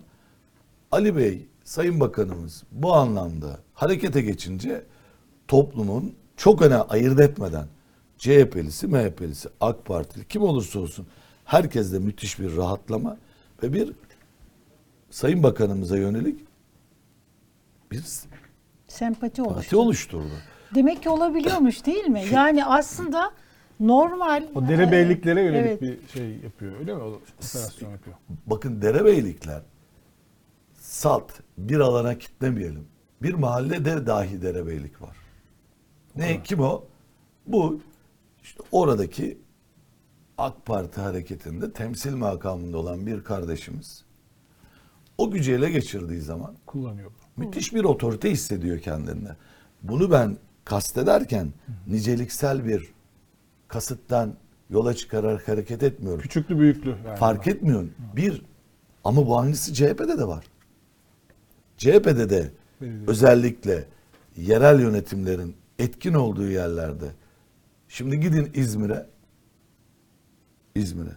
Ali 0.93 1.17
Bey, 1.17 1.47
Sayın 1.65 2.01
Bakanımız 2.01 2.63
bu 2.73 2.95
anlamda 2.95 3.59
harekete 3.75 4.21
geçince 4.23 4.85
toplumun 5.49 6.15
çok 6.37 6.63
öne 6.63 6.77
ayırt 6.77 7.21
etmeden 7.21 7.67
CHP'lisi, 8.19 8.87
MHP'lisi, 8.87 9.49
AK 9.61 9.85
Partili 9.85 10.25
kim 10.29 10.43
olursa 10.43 10.79
olsun 10.81 11.07
herkeste 11.45 11.99
müthiş 11.99 12.39
bir 12.39 12.57
rahatlama 12.57 13.17
ve 13.63 13.73
bir 13.73 13.93
Sayın 15.11 15.43
Bakanımıza 15.43 15.97
yönelik 15.97 16.41
bir 17.91 18.05
Sempati 18.89 19.43
oluştu. 19.43 19.55
parti 19.61 19.77
oluşturdu. 19.77 20.33
Demek 20.75 21.03
ki 21.03 21.09
olabiliyormuş 21.09 21.87
değil 21.87 22.05
mi? 22.07 22.23
Yani 22.33 22.65
aslında 22.65 23.33
normal. 23.81 24.45
O 24.55 24.69
derebeyliklere 24.69 25.43
yönelik 25.43 25.67
Evet. 25.67 25.83
bir 25.83 26.09
şey 26.09 26.37
yapıyor 26.39 26.79
öyle 26.81 26.95
mi? 26.95 27.03
O 27.03 27.07
operasyon 27.39 27.91
yapıyor. 27.91 28.17
Bakın 28.47 28.83
derebeylikler 28.83 29.63
salt 30.75 31.33
bir 31.59 31.81
alana 31.81 32.19
kitlemeyelim. 32.19 32.87
Bir 33.23 33.35
mahallede 33.35 34.07
dahi 34.07 34.43
derebeylik 34.43 35.03
var. 35.03 35.17
Ne 36.17 36.43
kim 36.43 36.61
o? 36.61 36.85
Bu 37.47 37.81
işte 38.43 38.63
oradaki 38.73 39.39
AK 40.39 40.67
Parti 40.67 41.01
hareketinde 41.01 41.73
temsil 41.73 42.15
makamında 42.17 42.79
olan 42.79 43.07
bir 43.07 43.25
kardeşimiz 43.25 44.05
o 45.19 45.31
gücü 45.31 45.53
ele 45.53 45.71
geçirdiği 45.71 46.21
zaman 46.21 46.55
Kullanıyor. 46.67 47.11
müthiş 47.37 47.75
bir 47.75 47.85
otorite 47.85 48.31
hissediyor 48.31 48.79
kendinde. 48.79 49.37
Bunu 49.83 50.11
ben 50.11 50.37
kastederken 50.65 51.53
niceliksel 51.87 52.65
bir 52.67 52.89
kasıttan 53.69 54.35
yola 54.71 54.95
çıkararak 54.95 55.49
hareket 55.49 55.83
etmiyorum. 55.83 56.21
Küçüklü 56.21 56.59
büyüklü. 56.59 56.97
Yani 57.07 57.19
Fark 57.19 57.47
etmiyorum. 57.47 57.93
Bir 58.17 58.43
ama 59.05 59.27
bu 59.27 59.39
aynısı 59.39 59.75
CHP'de 59.75 60.19
de 60.19 60.25
var. 60.29 60.45
CHP'de 61.77 62.31
de 62.31 62.51
Belediye. 62.81 63.05
özellikle 63.07 63.85
yerel 64.37 64.81
yönetimlerin 64.81 65.57
etkin 65.79 66.15
olduğu 66.15 66.49
yerlerde. 66.49 67.07
Şimdi 67.89 68.21
gidin 68.21 68.51
İzmir'e. 68.55 69.07
İzmir'e. 70.75 71.17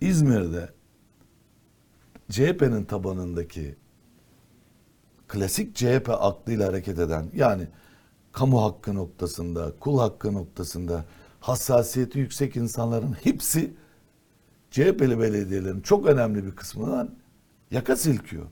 İzmir'de 0.00 0.68
CHP'nin 2.32 2.84
tabanındaki 2.84 3.74
klasik 5.28 5.76
CHP 5.76 6.08
aklıyla 6.08 6.68
hareket 6.68 6.98
eden 6.98 7.30
yani 7.34 7.68
kamu 8.32 8.62
hakkı 8.62 8.94
noktasında, 8.94 9.72
kul 9.80 9.98
hakkı 9.98 10.34
noktasında 10.34 11.04
hassasiyeti 11.40 12.18
yüksek 12.18 12.56
insanların 12.56 13.16
hepsi 13.22 13.74
CHP'li 14.70 15.18
belediyelerin 15.18 15.80
çok 15.80 16.06
önemli 16.06 16.44
bir 16.46 16.50
kısmından 16.50 17.10
yaka 17.70 17.96
silkiyor. 17.96 18.46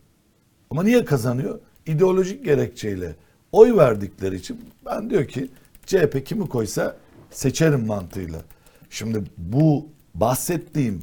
Ama 0.70 0.82
niye 0.82 1.04
kazanıyor? 1.04 1.60
İdeolojik 1.86 2.44
gerekçeyle 2.44 3.16
oy 3.52 3.76
verdikleri 3.76 4.36
için 4.36 4.60
ben 4.86 5.10
diyor 5.10 5.24
ki 5.24 5.50
CHP 5.86 6.26
kimi 6.26 6.48
koysa 6.48 6.96
seçerim 7.30 7.86
mantığıyla. 7.86 8.42
Şimdi 8.90 9.24
bu 9.36 9.88
bahsettiğim 10.14 11.02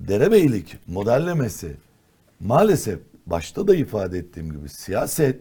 derebeylik 0.00 0.76
modellemesi 0.86 1.76
maalesef 2.40 2.98
başta 3.26 3.68
da 3.68 3.74
ifade 3.74 4.18
ettiğim 4.18 4.52
gibi 4.52 4.68
siyaset 4.68 5.40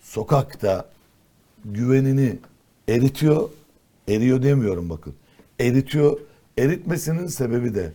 sokakta 0.00 0.90
güvenini 1.64 2.38
eritiyor 2.88 3.50
Eriyor 4.08 4.42
demiyorum 4.42 4.88
bakın. 4.90 5.14
Eritiyor. 5.60 6.20
Eritmesinin 6.58 7.26
sebebi 7.26 7.74
de 7.74 7.92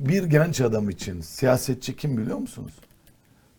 bir 0.00 0.24
genç 0.24 0.60
adam 0.60 0.90
için 0.90 1.20
siyasetçi 1.20 1.96
kim 1.96 2.18
biliyor 2.18 2.38
musunuz? 2.38 2.72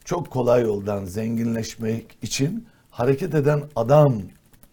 Çok 0.05 0.29
kolay 0.31 0.61
yoldan 0.61 1.05
zenginleşmek 1.05 2.17
için 2.21 2.67
hareket 2.89 3.35
eden 3.35 3.63
adam. 3.75 4.21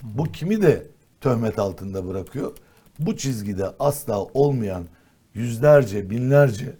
Bu 0.03 0.25
kimi 0.25 0.63
de 0.63 0.87
töhmet 1.21 1.59
altında 1.59 2.09
bırakıyor. 2.09 2.53
Bu 2.99 3.17
çizgide 3.17 3.67
asla 3.79 4.23
olmayan 4.25 4.85
yüzlerce, 5.37 6.11
binlerce 6.11 6.75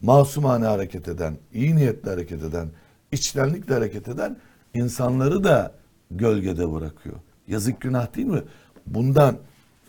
masumane 0.00 0.66
hareket 0.66 1.08
eden, 1.08 1.36
iyi 1.52 1.76
niyetle 1.76 2.10
hareket 2.10 2.42
eden, 2.42 2.68
içtenlikle 3.12 3.74
hareket 3.74 4.08
eden 4.08 4.36
insanları 4.74 5.44
da 5.44 5.72
gölgede 6.10 6.72
bırakıyor. 6.72 7.16
Yazık 7.48 7.80
günah 7.80 8.16
değil 8.16 8.26
mi? 8.26 8.42
Bundan 8.86 9.38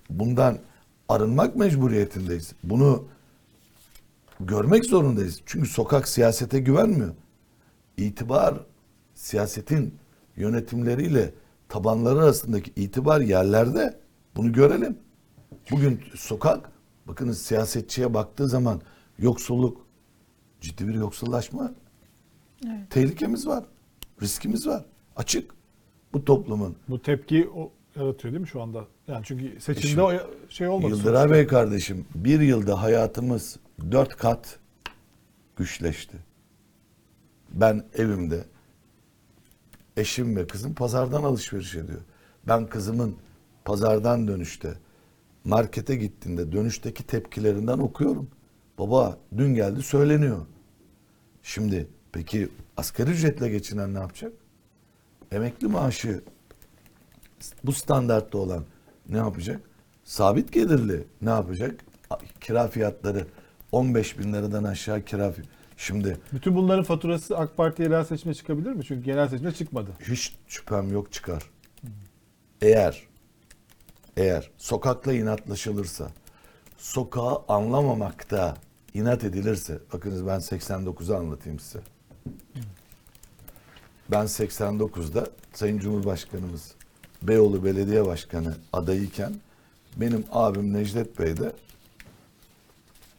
bundan 0.09 0.57
arınmak 1.09 1.55
mecburiyetindeyiz. 1.55 2.53
Bunu 2.63 3.07
görmek 4.39 4.85
zorundayız. 4.85 5.41
Çünkü 5.45 5.69
sokak 5.69 6.07
siyasete 6.07 6.59
güvenmiyor. 6.59 7.13
İtibar 7.97 8.55
siyasetin 9.15 9.95
yönetimleriyle 10.35 11.33
tabanları 11.69 12.19
arasındaki 12.19 12.71
itibar 12.75 13.21
yerlerde 13.21 13.99
bunu 14.35 14.53
görelim. 14.53 14.97
Bugün 15.71 16.01
sokak 16.15 16.76
bakınız 17.07 17.41
siyasetçiye 17.41 18.13
baktığı 18.13 18.47
zaman 18.47 18.81
yoksulluk 19.19 19.87
ciddi 20.61 20.87
bir 20.87 20.93
yoksullaşma 20.93 21.73
Evet. 22.67 22.89
tehlikemiz 22.91 23.47
var. 23.47 23.63
Riskimiz 24.21 24.67
var. 24.67 24.85
Açık. 25.15 25.51
Bu 26.13 26.25
toplumun 26.25 26.75
Bu 26.89 27.01
tepki 27.01 27.49
o 27.55 27.71
yaratıyor 27.95 28.33
değil 28.33 28.41
mi 28.41 28.47
şu 28.47 28.61
anda? 28.61 28.85
Yani 29.07 29.21
çünkü 29.25 29.61
seçimde 29.61 29.87
şimdi- 29.87 30.01
o 30.01 30.11
ya- 30.11 30.27
şey 30.49 30.67
olmadı. 30.67 30.89
Yıldıray 30.91 31.21
sonuçta. 31.21 31.31
Bey 31.35 31.47
kardeşim 31.47 32.05
bir 32.15 32.39
yılda 32.41 32.81
hayatımız 32.81 33.59
dört 33.91 34.17
kat 34.17 34.59
güçleşti. 35.55 36.17
Ben 37.51 37.83
evimde 37.93 38.45
eşim 39.97 40.35
ve 40.35 40.47
kızım 40.47 40.73
pazardan 40.73 41.23
alışveriş 41.23 41.75
ediyor. 41.75 42.01
Ben 42.47 42.67
kızımın 42.67 43.15
pazardan 43.65 44.27
dönüşte 44.27 44.73
markete 45.47 45.95
gittiğinde 45.95 46.51
dönüşteki 46.51 47.03
tepkilerinden 47.03 47.77
okuyorum. 47.77 48.27
Baba 48.79 49.17
dün 49.37 49.55
geldi 49.55 49.83
söyleniyor. 49.83 50.45
Şimdi 51.43 51.87
peki 52.11 52.49
asgari 52.77 53.09
ücretle 53.09 53.49
geçinen 53.49 53.93
ne 53.93 53.99
yapacak? 53.99 54.33
Emekli 55.31 55.67
maaşı 55.67 56.21
bu 57.63 57.71
standartta 57.71 58.37
olan 58.37 58.65
ne 59.09 59.17
yapacak? 59.17 59.61
Sabit 60.03 60.53
gelirli 60.53 61.03
ne 61.21 61.29
yapacak? 61.29 61.85
Kira 62.41 62.67
fiyatları 62.67 63.27
15 63.71 64.19
bin 64.19 64.33
liradan 64.33 64.63
aşağı 64.63 65.01
kira 65.01 65.33
Şimdi 65.77 66.17
Bütün 66.33 66.55
bunların 66.55 66.83
faturası 66.83 67.37
AK 67.37 67.57
Parti 67.57 67.83
yerel 67.83 68.03
seçime 68.03 68.33
çıkabilir 68.33 68.71
mi? 68.71 68.85
Çünkü 68.85 69.03
genel 69.03 69.27
seçime 69.27 69.51
çıkmadı. 69.51 69.91
hiç 70.07 70.35
şüphem 70.47 70.91
yok 70.91 71.13
çıkar. 71.13 71.43
Eğer 72.61 73.07
eğer 74.17 74.51
sokakla 74.57 75.13
inatlaşılırsa, 75.13 76.11
sokağı 76.77 77.41
anlamamakta 77.47 78.57
inat 78.93 79.23
edilirse, 79.23 79.79
bakınız 79.93 80.27
ben 80.27 80.39
89'u 80.39 81.15
anlatayım 81.15 81.59
size. 81.59 81.79
Ben 84.11 84.25
89'da 84.25 85.27
Sayın 85.53 85.79
Cumhurbaşkanımız 85.79 86.73
Beyoğlu 87.21 87.65
Belediye 87.65 88.05
Başkanı 88.05 88.55
adayıyken 88.73 89.33
benim 89.97 90.25
abim 90.31 90.73
Necdet 90.73 91.19
Bey 91.19 91.37
de 91.37 91.51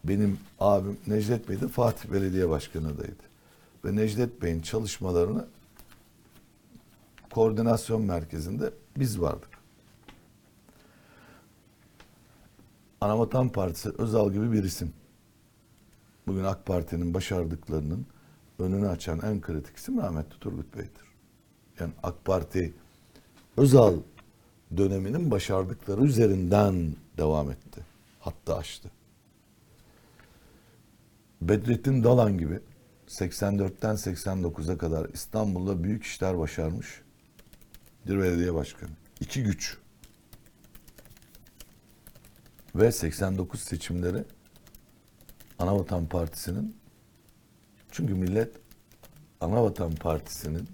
benim 0.04 0.38
abim 0.60 0.98
Necdet 1.06 1.48
Bey 1.48 1.60
de 1.60 1.68
Fatih 1.68 2.12
Belediye 2.12 2.48
Başkanı 2.48 2.86
adayıydı. 2.86 3.22
Ve 3.84 3.96
Necdet 3.96 4.42
Bey'in 4.42 4.62
çalışmalarını 4.62 5.46
koordinasyon 7.30 8.02
merkezinde 8.02 8.70
biz 8.96 9.20
vardık. 9.20 9.57
Anavatan 13.00 13.48
Partisi 13.48 13.90
Özal 13.98 14.32
gibi 14.32 14.52
bir 14.52 14.64
isim. 14.64 14.92
Bugün 16.26 16.44
AK 16.44 16.66
Parti'nin 16.66 17.14
başardıklarının 17.14 18.06
önünü 18.58 18.88
açan 18.88 19.20
en 19.20 19.40
kritik 19.40 19.76
isim 19.76 19.98
rahmetli 19.98 20.38
Turgut 20.38 20.76
Bey'dir. 20.76 21.08
Yani 21.80 21.92
AK 22.02 22.24
Parti 22.24 22.74
Özal 23.56 23.94
döneminin 24.76 25.30
başardıkları 25.30 26.00
üzerinden 26.00 26.96
devam 27.16 27.50
etti. 27.50 27.80
Hatta 28.20 28.56
açtı. 28.56 28.90
Bedrettin 31.42 32.04
Dalan 32.04 32.38
gibi 32.38 32.60
84'ten 33.08 33.94
89'a 33.94 34.78
kadar 34.78 35.08
İstanbul'da 35.08 35.84
büyük 35.84 36.04
işler 36.04 36.38
başarmış 36.38 37.02
bir 38.06 38.18
belediye 38.18 38.54
başkanı. 38.54 38.90
İki 39.20 39.42
güç. 39.42 39.78
Ve 42.74 42.92
89 42.92 43.60
seçimleri 43.60 44.24
Anavatan 45.58 46.06
Partisi'nin 46.06 46.76
çünkü 47.90 48.14
millet 48.14 48.50
Anavatan 49.40 49.94
Partisi'nin 49.94 50.68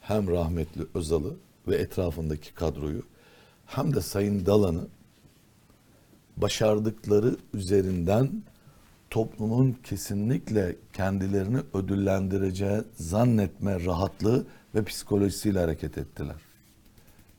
hem 0.00 0.28
rahmetli 0.28 0.86
Özal'ı 0.94 1.36
ve 1.68 1.76
etrafındaki 1.76 2.54
kadroyu 2.54 3.02
hem 3.66 3.94
de 3.94 4.00
Sayın 4.00 4.46
Dalan'ı 4.46 4.86
başardıkları 6.36 7.36
üzerinden 7.54 8.42
toplumun 9.10 9.76
kesinlikle 9.84 10.76
kendilerini 10.92 11.58
ödüllendireceği 11.74 12.82
zannetme 12.94 13.84
rahatlığı 13.84 14.46
ve 14.74 14.84
psikolojisiyle 14.84 15.58
hareket 15.58 15.98
ettiler. 15.98 16.36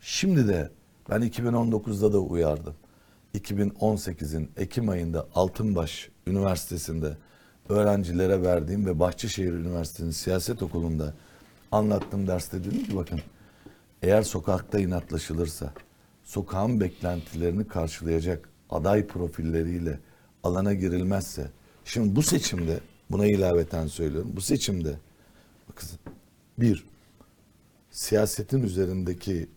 Şimdi 0.01 0.47
de 0.47 0.71
ben 1.09 1.21
2019'da 1.21 2.13
da 2.13 2.19
uyardım. 2.19 2.75
2018'in 3.35 4.49
Ekim 4.57 4.89
ayında 4.89 5.27
Altınbaş 5.35 6.09
Üniversitesi'nde 6.27 7.17
öğrencilere 7.69 8.43
verdiğim 8.43 8.85
ve 8.85 8.99
Bahçeşehir 8.99 9.53
Üniversitesi'nin 9.53 10.11
siyaset 10.11 10.63
okulunda 10.63 11.13
anlattığım 11.71 12.27
derste 12.27 12.63
dedim 12.63 12.83
ki 12.83 12.95
bakın 12.95 13.21
eğer 14.01 14.21
sokakta 14.21 14.79
inatlaşılırsa, 14.79 15.73
sokağın 16.23 16.79
beklentilerini 16.79 17.67
karşılayacak 17.67 18.49
aday 18.69 19.07
profilleriyle 19.07 19.99
alana 20.43 20.73
girilmezse, 20.73 21.51
şimdi 21.85 22.15
bu 22.15 22.23
seçimde, 22.23 22.79
buna 23.11 23.25
ilaveten 23.25 23.87
söylüyorum, 23.87 24.31
bu 24.35 24.41
seçimde, 24.41 24.97
bakın, 25.69 25.89
bir, 26.57 26.85
siyasetin 27.91 28.63
üzerindeki 28.63 29.49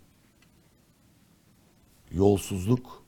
yolsuzluk, 2.11 3.06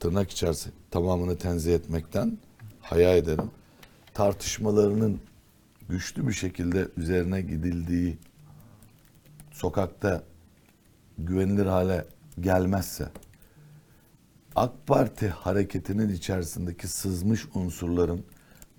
tırnak 0.00 0.30
içerisinde 0.30 0.74
tamamını 0.90 1.38
tenzih 1.38 1.74
etmekten 1.74 2.38
haya 2.80 3.16
ederim. 3.16 3.50
Tartışmalarının 4.14 5.20
güçlü 5.88 6.28
bir 6.28 6.32
şekilde 6.32 6.88
üzerine 6.96 7.40
gidildiği 7.40 8.18
sokakta 9.52 10.22
güvenilir 11.18 11.66
hale 11.66 12.04
gelmezse 12.40 13.08
AK 14.56 14.86
Parti 14.86 15.28
hareketinin 15.28 16.08
içerisindeki 16.08 16.88
sızmış 16.88 17.46
unsurların 17.54 18.24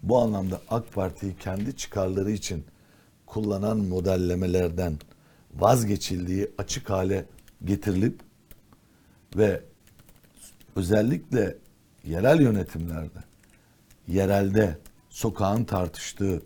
bu 0.03 0.17
anlamda 0.17 0.61
AK 0.69 0.93
Parti'yi 0.93 1.35
kendi 1.37 1.75
çıkarları 1.75 2.31
için 2.31 2.65
kullanan 3.25 3.77
modellemelerden 3.77 4.97
vazgeçildiği 5.55 6.51
açık 6.57 6.89
hale 6.89 7.25
getirilip 7.65 8.19
ve 9.37 9.63
özellikle 10.81 11.57
yerel 12.03 12.41
yönetimlerde 12.41 13.19
yerelde 14.07 14.77
sokağın 15.09 15.63
tartıştığı 15.63 16.41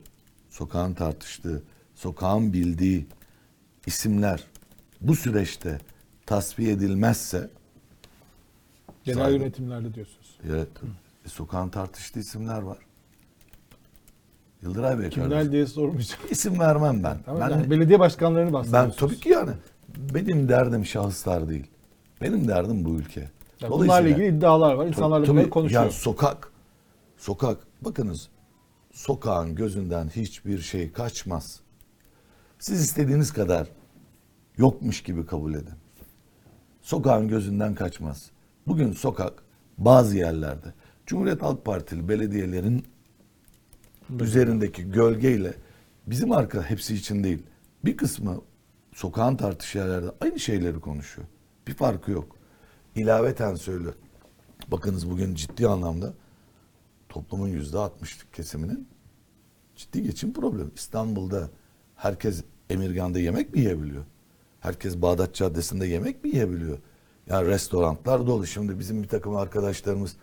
sokağın 0.49 0.93
tartıştığı 0.93 1.63
sokağın 1.95 2.53
bildiği 2.53 3.07
isimler 3.85 4.43
bu 5.01 5.15
süreçte 5.15 5.79
tasfiye 6.25 6.71
edilmezse 6.71 7.49
Genel 9.03 9.19
Saygı. 9.19 9.37
yönetimlerde 9.37 9.93
diyorsunuz. 9.93 10.37
evet, 10.49 10.67
e, 11.25 11.29
sokağın 11.29 11.69
tartıştığı 11.69 12.19
isimler 12.19 12.61
var. 12.61 12.77
Yıldıray 14.61 14.99
Bey 14.99 15.09
Kimler 15.09 15.29
kardeşim. 15.29 15.51
diye 15.51 15.65
sormayacağım. 15.67 16.21
İsim 16.29 16.59
vermem 16.59 17.03
ben. 17.03 17.17
Ama 17.27 17.39
ben 17.39 17.49
yani 17.49 17.69
belediye 17.71 17.99
başkanlarını 17.99 18.45
Ben 18.47 18.53
bahsediyorsunuz. 18.53 18.95
tabii 18.97 19.19
ki 19.19 19.29
yani 19.29 19.51
benim 19.97 20.49
derdim 20.49 20.85
şahıslar 20.85 21.49
değil. 21.49 21.67
Benim 22.21 22.47
derdim 22.47 22.85
bu 22.85 22.95
ülke. 22.95 23.29
Ya 23.61 23.71
bunlarla 23.71 24.09
ilgili 24.09 24.27
iddialar 24.27 24.73
var. 24.73 24.87
İnsanlarla 24.87 25.25
Tabii, 25.25 25.37
bunları 25.37 25.49
konuşuyor. 25.49 25.81
Yani 25.83 25.91
sokak, 25.91 26.51
sokak, 27.17 27.57
bakınız 27.81 28.29
sokağın 28.91 29.55
gözünden 29.55 30.09
hiçbir 30.09 30.59
şey 30.59 30.91
kaçmaz. 30.91 31.59
Siz 32.59 32.81
istediğiniz 32.81 33.33
kadar 33.33 33.67
yokmuş 34.57 35.03
gibi 35.03 35.25
kabul 35.25 35.53
edin. 35.53 35.73
Sokağın 36.81 37.27
gözünden 37.27 37.75
kaçmaz. 37.75 38.31
Bugün 38.67 38.91
sokak 38.91 39.43
bazı 39.77 40.17
yerlerde 40.17 40.73
Cumhuriyet 41.05 41.41
Halk 41.41 41.65
Partili 41.65 42.09
belediyelerin 42.09 42.85
üzerindeki 44.19 44.91
gölgeyle 44.91 45.53
bizim 46.07 46.31
arka 46.31 46.63
hepsi 46.63 46.95
için 46.95 47.23
değil. 47.23 47.43
Bir 47.85 47.97
kısmı 47.97 48.41
sokağın 48.93 49.35
tartıştığı 49.35 49.77
yerlerde 49.77 50.07
aynı 50.21 50.39
şeyleri 50.39 50.79
konuşuyor. 50.79 51.27
Bir 51.67 51.73
farkı 51.73 52.11
yok. 52.11 52.40
İlaveten 52.95 53.55
söylüyor. 53.55 53.93
Bakınız 54.67 55.09
bugün 55.11 55.35
ciddi 55.35 55.67
anlamda 55.67 56.13
toplumun 57.09 57.47
yüzde 57.47 57.77
altmışlık 57.77 58.33
kesiminin 58.33 58.87
ciddi 59.75 60.03
geçim 60.03 60.33
problemi. 60.33 60.71
İstanbul'da 60.75 61.49
herkes 61.95 62.43
Emirgan'da 62.69 63.19
yemek 63.19 63.53
mi 63.53 63.59
yiyebiliyor? 63.59 64.03
Herkes 64.59 65.01
Bağdat 65.01 65.35
Caddesi'nde 65.35 65.87
yemek 65.87 66.23
mi 66.23 66.29
yiyebiliyor? 66.29 66.77
Yani 67.27 67.47
restoranlar 67.47 68.27
dolu. 68.27 68.47
Şimdi 68.47 68.79
bizim 68.79 69.03
bir 69.03 69.07
takım 69.07 69.35
arkadaşlarımız 69.35 70.17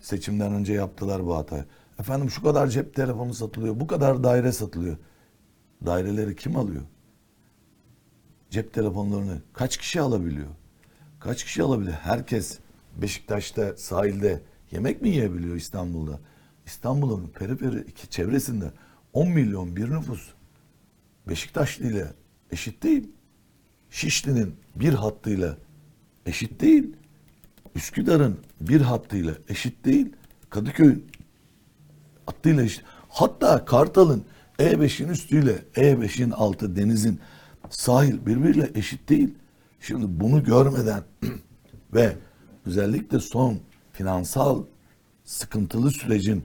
seçimden 0.00 0.52
önce 0.52 0.72
yaptılar 0.72 1.26
bu 1.26 1.36
hatayı. 1.36 1.64
Efendim 1.98 2.30
şu 2.30 2.42
kadar 2.42 2.66
cep 2.66 2.94
telefonu 2.94 3.34
satılıyor, 3.34 3.80
bu 3.80 3.86
kadar 3.86 4.24
daire 4.24 4.52
satılıyor. 4.52 4.96
Daireleri 5.86 6.36
kim 6.36 6.56
alıyor? 6.56 6.82
Cep 8.50 8.74
telefonlarını 8.74 9.42
kaç 9.52 9.76
kişi 9.76 10.00
alabiliyor? 10.00 10.48
Kaç 11.22 11.44
kişi 11.44 11.62
alabiliyor? 11.62 11.96
Herkes 11.96 12.58
Beşiktaş'ta 12.96 13.76
sahilde 13.76 14.42
yemek 14.70 15.02
mi 15.02 15.08
yiyebiliyor 15.08 15.56
İstanbul'da? 15.56 16.20
İstanbul'un 16.66 17.28
periferi 17.34 17.80
iki 17.80 18.10
çevresinde 18.10 18.72
10 19.12 19.28
milyon 19.28 19.76
bir 19.76 19.90
nüfus 19.90 20.28
Beşiktaşlı 21.28 21.84
ile 21.84 22.06
eşit 22.50 22.82
değil. 22.82 23.08
Şişli'nin 23.90 24.54
bir 24.76 24.92
hattıyla 24.92 25.56
eşit 26.26 26.60
değil. 26.60 26.96
Üsküdar'ın 27.74 28.38
bir 28.60 28.80
hattıyla 28.80 29.34
eşit 29.48 29.84
değil. 29.84 30.12
Kadıköy'ün 30.50 31.06
hattıyla 32.26 32.62
eşit. 32.62 32.84
Hatta 33.08 33.64
Kartal'ın 33.64 34.24
E5'in 34.58 35.08
üstüyle 35.08 35.64
E5'in 35.74 36.30
altı 36.30 36.76
denizin 36.76 37.20
sahil 37.70 38.26
birbiriyle 38.26 38.70
eşit 38.74 39.08
değil. 39.08 39.34
Şimdi 39.82 40.20
bunu 40.20 40.44
görmeden 40.44 41.02
ve 41.94 42.16
özellikle 42.66 43.20
son 43.20 43.58
finansal 43.92 44.64
sıkıntılı 45.24 45.90
sürecin 45.90 46.44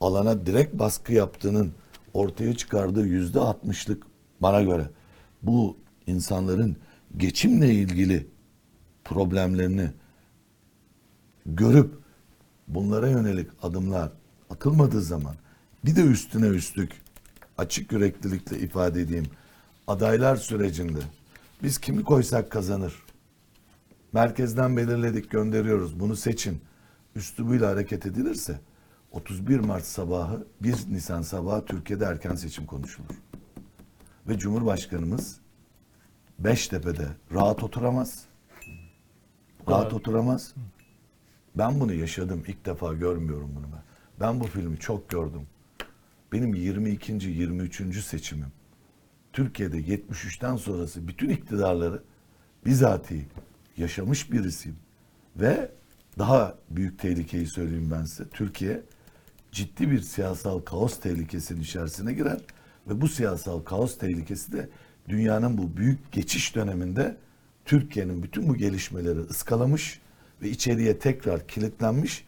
alana 0.00 0.46
direkt 0.46 0.78
baskı 0.78 1.12
yaptığının 1.12 1.72
ortaya 2.14 2.56
çıkardığı 2.56 3.06
yüzde 3.06 3.40
altmışlık 3.40 4.02
bana 4.40 4.62
göre 4.62 4.90
bu 5.42 5.76
insanların 6.06 6.76
geçimle 7.16 7.74
ilgili 7.74 8.26
problemlerini 9.04 9.90
görüp 11.46 11.94
bunlara 12.68 13.08
yönelik 13.08 13.50
adımlar 13.62 14.12
atılmadığı 14.50 15.02
zaman 15.02 15.34
bir 15.84 15.96
de 15.96 16.02
üstüne 16.02 16.46
üstlük 16.46 16.92
açık 17.58 17.92
yüreklilikle 17.92 18.58
ifade 18.58 19.00
edeyim 19.00 19.26
adaylar 19.86 20.36
sürecinde 20.36 21.00
biz 21.62 21.78
kimi 21.78 22.04
koysak 22.04 22.50
kazanır. 22.50 23.02
Merkezden 24.12 24.76
belirledik 24.76 25.30
gönderiyoruz 25.30 26.00
bunu 26.00 26.16
seçin. 26.16 26.60
Üslubuyla 27.14 27.70
hareket 27.70 28.06
edilirse 28.06 28.60
31 29.12 29.58
Mart 29.60 29.84
sabahı 29.84 30.46
1 30.60 30.76
Nisan 30.88 31.22
sabahı 31.22 31.64
Türkiye'de 31.64 32.04
erken 32.04 32.34
seçim 32.34 32.66
konuşulur. 32.66 33.22
Ve 34.28 34.38
Cumhurbaşkanımız 34.38 35.40
Beştepe'de 36.38 37.08
rahat 37.32 37.62
oturamaz. 37.62 38.24
Rahat 39.68 39.92
oturamaz. 39.92 40.54
Ben 41.54 41.80
bunu 41.80 41.92
yaşadım. 41.92 42.42
İlk 42.46 42.66
defa 42.66 42.94
görmüyorum 42.94 43.52
bunu 43.56 43.66
ben. 43.72 43.82
Ben 44.20 44.40
bu 44.40 44.44
filmi 44.44 44.78
çok 44.78 45.08
gördüm. 45.08 45.42
Benim 46.32 46.54
22. 46.54 47.12
23. 47.12 48.04
seçimim. 48.04 48.52
Türkiye'de 49.36 49.80
73'ten 49.80 50.56
sonrası 50.56 51.08
bütün 51.08 51.28
iktidarları 51.28 52.02
bizatihi 52.66 53.26
yaşamış 53.76 54.32
birisiyim. 54.32 54.78
Ve 55.36 55.70
daha 56.18 56.58
büyük 56.70 56.98
tehlikeyi 56.98 57.46
söyleyeyim 57.46 57.90
ben 57.90 58.04
size. 58.04 58.28
Türkiye 58.28 58.82
ciddi 59.52 59.90
bir 59.90 60.00
siyasal 60.00 60.60
kaos 60.60 61.00
tehlikesinin 61.00 61.60
içerisine 61.60 62.12
girer 62.12 62.40
ve 62.88 63.00
bu 63.00 63.08
siyasal 63.08 63.60
kaos 63.60 63.98
tehlikesi 63.98 64.52
de 64.52 64.68
dünyanın 65.08 65.58
bu 65.58 65.76
büyük 65.76 66.12
geçiş 66.12 66.54
döneminde 66.54 67.16
Türkiye'nin 67.64 68.22
bütün 68.22 68.48
bu 68.48 68.56
gelişmeleri 68.56 69.20
ıskalamış 69.20 70.00
ve 70.42 70.48
içeriye 70.48 70.98
tekrar 70.98 71.48
kilitlenmiş 71.48 72.24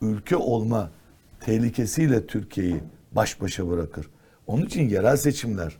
ülke 0.00 0.36
olma 0.36 0.90
tehlikesiyle 1.40 2.26
Türkiye'yi 2.26 2.80
baş 3.12 3.40
başa 3.40 3.68
bırakır. 3.68 4.06
Onun 4.46 4.66
için 4.66 4.88
yerel 4.88 5.16
seçimler 5.16 5.76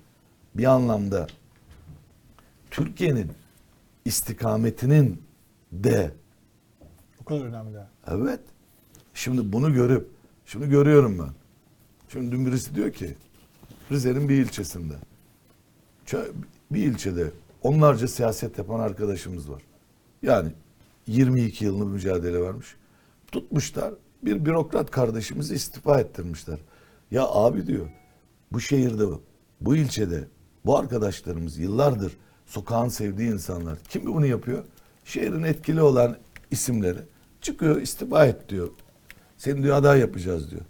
bir 0.54 0.64
anlamda 0.64 1.26
Türkiye'nin 2.70 3.32
istikametinin 4.04 5.22
de 5.72 6.14
O 7.20 7.24
kadar 7.24 7.40
önemli. 7.40 7.78
Evet. 8.08 8.40
Şimdi 9.14 9.52
bunu 9.52 9.74
görüp, 9.74 10.08
şimdi 10.46 10.68
görüyorum 10.68 11.18
ben. 11.18 11.30
Şimdi 12.08 12.32
dün 12.32 12.46
birisi 12.46 12.74
diyor 12.74 12.92
ki, 12.92 13.14
Rize'nin 13.92 14.28
bir 14.28 14.34
ilçesinde, 14.34 14.94
bir 16.70 16.84
ilçede 16.84 17.30
onlarca 17.62 18.08
siyaset 18.08 18.58
yapan 18.58 18.80
arkadaşımız 18.80 19.50
var. 19.50 19.62
Yani 20.22 20.52
22 21.06 21.64
yılını 21.64 21.84
mücadele 21.84 22.40
vermiş. 22.42 22.76
Tutmuşlar, 23.32 23.94
bir 24.22 24.44
bürokrat 24.44 24.90
kardeşimizi 24.90 25.54
istifa 25.54 26.00
ettirmişler. 26.00 26.58
Ya 27.10 27.24
abi 27.28 27.66
diyor, 27.66 27.88
bu 28.52 28.60
şehirde, 28.60 29.04
bu 29.60 29.76
ilçede, 29.76 30.28
bu 30.64 30.78
arkadaşlarımız 30.78 31.58
yıllardır 31.58 32.16
sokağın 32.46 32.88
sevdiği 32.88 33.30
insanlar. 33.32 33.78
Kim 33.88 34.06
bunu 34.06 34.26
yapıyor? 34.26 34.64
Şehrin 35.04 35.42
etkili 35.42 35.82
olan 35.82 36.16
isimleri 36.50 36.98
çıkıyor 37.40 37.80
istifa 37.80 38.26
et 38.26 38.48
diyor. 38.48 38.68
Seni 39.36 39.62
diyor 39.62 39.76
aday 39.76 40.00
yapacağız 40.00 40.50
diyor. 40.50 40.62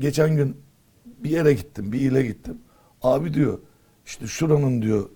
Geçen 0.00 0.36
gün 0.36 0.56
bir 1.04 1.30
yere 1.30 1.52
gittim, 1.52 1.92
bir 1.92 2.00
ile 2.00 2.26
gittim. 2.26 2.58
Abi 3.02 3.34
diyor 3.34 3.58
işte 4.06 4.26
şuranın 4.26 4.82
diyor 4.82 5.08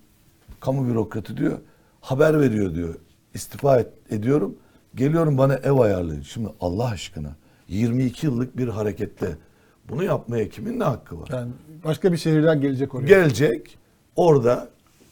kamu 0.59 0.87
bürokratı 0.87 1.37
diyor 1.37 1.59
haber 2.01 2.39
veriyor 2.39 2.75
diyor. 2.75 2.95
İstifa 3.33 3.79
et, 3.79 3.87
ediyorum. 4.09 4.55
Geliyorum 4.95 5.37
bana 5.37 5.55
ev 5.55 5.71
ayarlayın. 5.71 6.21
Şimdi 6.21 6.49
Allah 6.59 6.85
aşkına 6.89 7.35
22 7.67 8.25
yıllık 8.25 8.57
bir 8.57 8.67
harekette 8.67 9.37
bunu 9.89 10.03
yapmaya 10.03 10.49
kimin 10.49 10.79
ne 10.79 10.83
hakkı 10.83 11.19
var? 11.19 11.29
Yani 11.31 11.51
başka 11.83 12.11
bir 12.11 12.17
şehirden 12.17 12.61
gelecek 12.61 12.95
oraya. 12.95 13.07
Gelecek 13.07 13.77
orada 14.15 14.69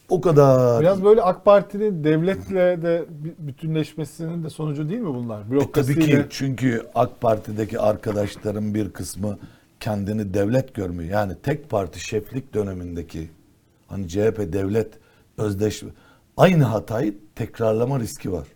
o 0.10 0.22
kadar 0.22 0.82
Biraz 0.82 1.04
böyle 1.04 1.22
AK 1.22 1.46
Parti'nin 1.46 2.04
devletle 2.04 2.82
de 2.82 3.06
bütünleşmesinin 3.38 4.44
de 4.44 4.50
sonucu 4.50 4.90
değil 4.90 5.02
mi 5.02 5.14
bunlar? 5.14 5.42
E 5.62 5.72
tabii 5.72 6.00
ki 6.00 6.26
çünkü 6.30 6.88
AK 6.96 7.22
Parti'deki 7.22 7.80
arkadaşların 7.80 8.74
bir 8.74 8.90
kısmı 8.90 9.38
kendini 9.80 10.34
devlet 10.34 10.74
görmüyor. 10.74 11.10
Yani 11.12 11.34
tek 11.44 11.70
parti 11.70 12.00
şeflik 12.00 12.54
dönemindeki 12.54 13.30
hani 13.88 14.08
CHP 14.08 14.54
devlet 14.54 14.88
özdeş 15.38 15.84
aynı 16.38 16.64
hatayı 16.64 17.16
tekrarlama 17.36 18.00
riski 18.00 18.32
var. 18.32 18.48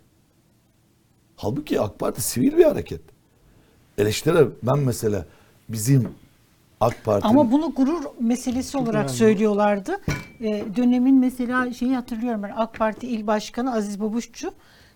Halbuki 1.36 1.82
AK 1.82 2.00
Parti 2.00 2.22
sivil 2.22 2.58
bir 2.58 2.64
hareket. 2.64 3.02
Eleştiri 3.98 4.48
ben 4.64 4.80
mesela 4.80 5.26
bizim 5.70 6.10
AK 6.82 7.04
Parti 7.04 7.28
Ama 7.28 7.52
bunu 7.52 7.74
gurur 7.74 8.04
meselesi 8.20 8.78
olarak 8.78 9.10
söylüyorlardı. 9.10 10.02
Ee, 10.42 10.66
dönemin 10.76 11.16
mesela 11.16 11.74
şeyi 11.74 11.96
hatırlıyorum 11.96 12.44
ben 12.44 12.54
AK 12.56 12.74
Parti 12.74 13.08
İl 13.08 13.28
Başkanı 13.28 13.74
Aziz 13.74 14.00
Babuşçu 14.00 14.52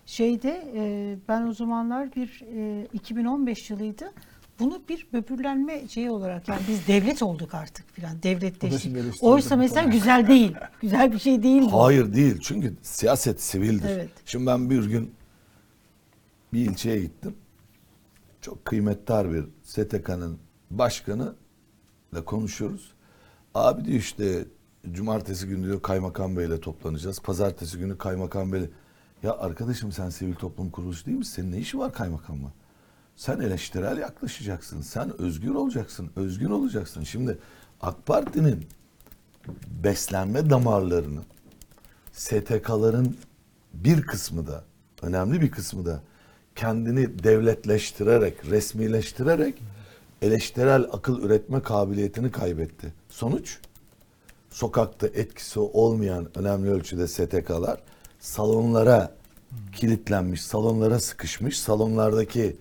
şeyde 0.06 0.72
e, 0.76 1.16
ben 1.28 1.46
o 1.46 1.52
zamanlar 1.54 2.14
bir 2.14 2.42
e, 2.56 2.86
2015 2.92 3.70
yılıydı. 3.70 4.12
Bunu 4.58 4.82
bir 4.88 5.06
böbürlenme 5.12 5.88
şeyi 5.88 6.10
olarak 6.10 6.48
yani 6.48 6.60
biz 6.68 6.86
devlet 6.86 7.22
olduk 7.22 7.54
artık 7.54 7.90
filan 7.92 8.22
devletleştik. 8.22 8.96
Oysa 9.20 9.56
mesela 9.56 9.88
güzel 9.88 10.28
değil. 10.28 10.54
Güzel 10.80 11.12
bir 11.12 11.18
şey 11.18 11.42
değil 11.42 11.62
bu. 11.62 11.84
Hayır 11.84 12.14
değil. 12.14 12.38
Çünkü 12.40 12.76
siyaset 12.82 13.42
sivildir. 13.42 13.88
Evet. 13.88 14.10
Şimdi 14.26 14.46
ben 14.46 14.70
bir 14.70 14.84
gün 14.84 15.14
bir 16.52 16.70
ilçeye 16.70 17.00
gittim. 17.00 17.34
Çok 18.40 18.64
kıymetli 18.64 19.32
bir 19.32 19.44
STK'nın 19.62 20.38
başkanı 20.70 21.34
ile 22.12 22.24
konuşuyoruz. 22.24 22.92
Abi 23.54 23.84
diyor 23.84 23.98
işte 23.98 24.44
cumartesi 24.92 25.46
günü 25.46 25.66
diyor 25.66 25.82
kaymakam 25.82 26.36
beyle 26.36 26.60
toplanacağız. 26.60 27.20
Pazartesi 27.20 27.78
günü 27.78 27.98
kaymakam 27.98 28.52
beyle. 28.52 28.70
Ya 29.22 29.38
arkadaşım 29.38 29.92
sen 29.92 30.10
sivil 30.10 30.34
toplum 30.34 30.70
kuruluşu 30.70 31.06
değil 31.06 31.18
misin? 31.18 31.32
Senin 31.32 31.52
ne 31.52 31.58
işi 31.58 31.78
var 31.78 31.92
kaymakamla? 31.92 32.52
Sen 33.16 33.40
eleştirel 33.40 33.98
yaklaşacaksın. 33.98 34.80
Sen 34.80 35.20
özgür 35.20 35.54
olacaksın. 35.54 36.10
Özgün 36.16 36.50
olacaksın. 36.50 37.02
Şimdi 37.02 37.38
AK 37.80 38.06
Parti'nin 38.06 38.66
beslenme 39.84 40.50
damarlarını 40.50 41.20
STK'ların 42.12 43.16
bir 43.74 44.02
kısmı 44.02 44.46
da 44.46 44.64
önemli 45.02 45.40
bir 45.40 45.50
kısmı 45.50 45.86
da 45.86 46.02
kendini 46.56 47.24
devletleştirerek, 47.24 48.50
resmileştirerek 48.50 49.62
eleştirel 50.22 50.86
akıl 50.92 51.22
üretme 51.22 51.62
kabiliyetini 51.62 52.30
kaybetti. 52.30 52.94
Sonuç 53.08 53.58
sokakta 54.50 55.06
etkisi 55.06 55.60
olmayan 55.60 56.38
önemli 56.38 56.70
ölçüde 56.70 57.08
STK'lar 57.08 57.80
salonlara 58.20 59.14
kilitlenmiş, 59.72 60.42
salonlara 60.42 61.00
sıkışmış, 61.00 61.58
salonlardaki 61.58 62.56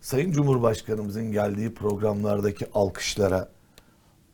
Sayın 0.00 0.32
Cumhurbaşkanımızın 0.32 1.32
geldiği 1.32 1.74
programlardaki 1.74 2.66
alkışlara 2.74 3.48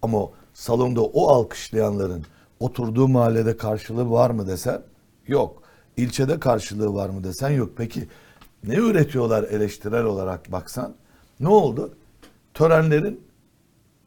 ama 0.03 0.29
salonda 0.55 1.03
o 1.03 1.29
alkışlayanların 1.29 2.25
oturduğu 2.61 3.09
mahallede 3.09 3.57
karşılığı 3.57 4.11
var 4.11 4.31
mı 4.31 4.47
desen 4.47 4.83
yok. 5.27 5.63
İlçede 5.97 6.41
karşılığı 6.41 6.95
var 6.95 7.09
mı 7.09 7.25
desen 7.25 7.51
yok. 7.51 7.71
Peki 7.77 8.09
ne 8.65 8.75
üretiyorlar 8.75 9.43
eleştirel 9.43 10.05
olarak 10.05 10.53
baksan? 10.53 10.95
Ne 11.41 11.49
oldu? 11.49 11.95
Törenlerin 12.55 13.21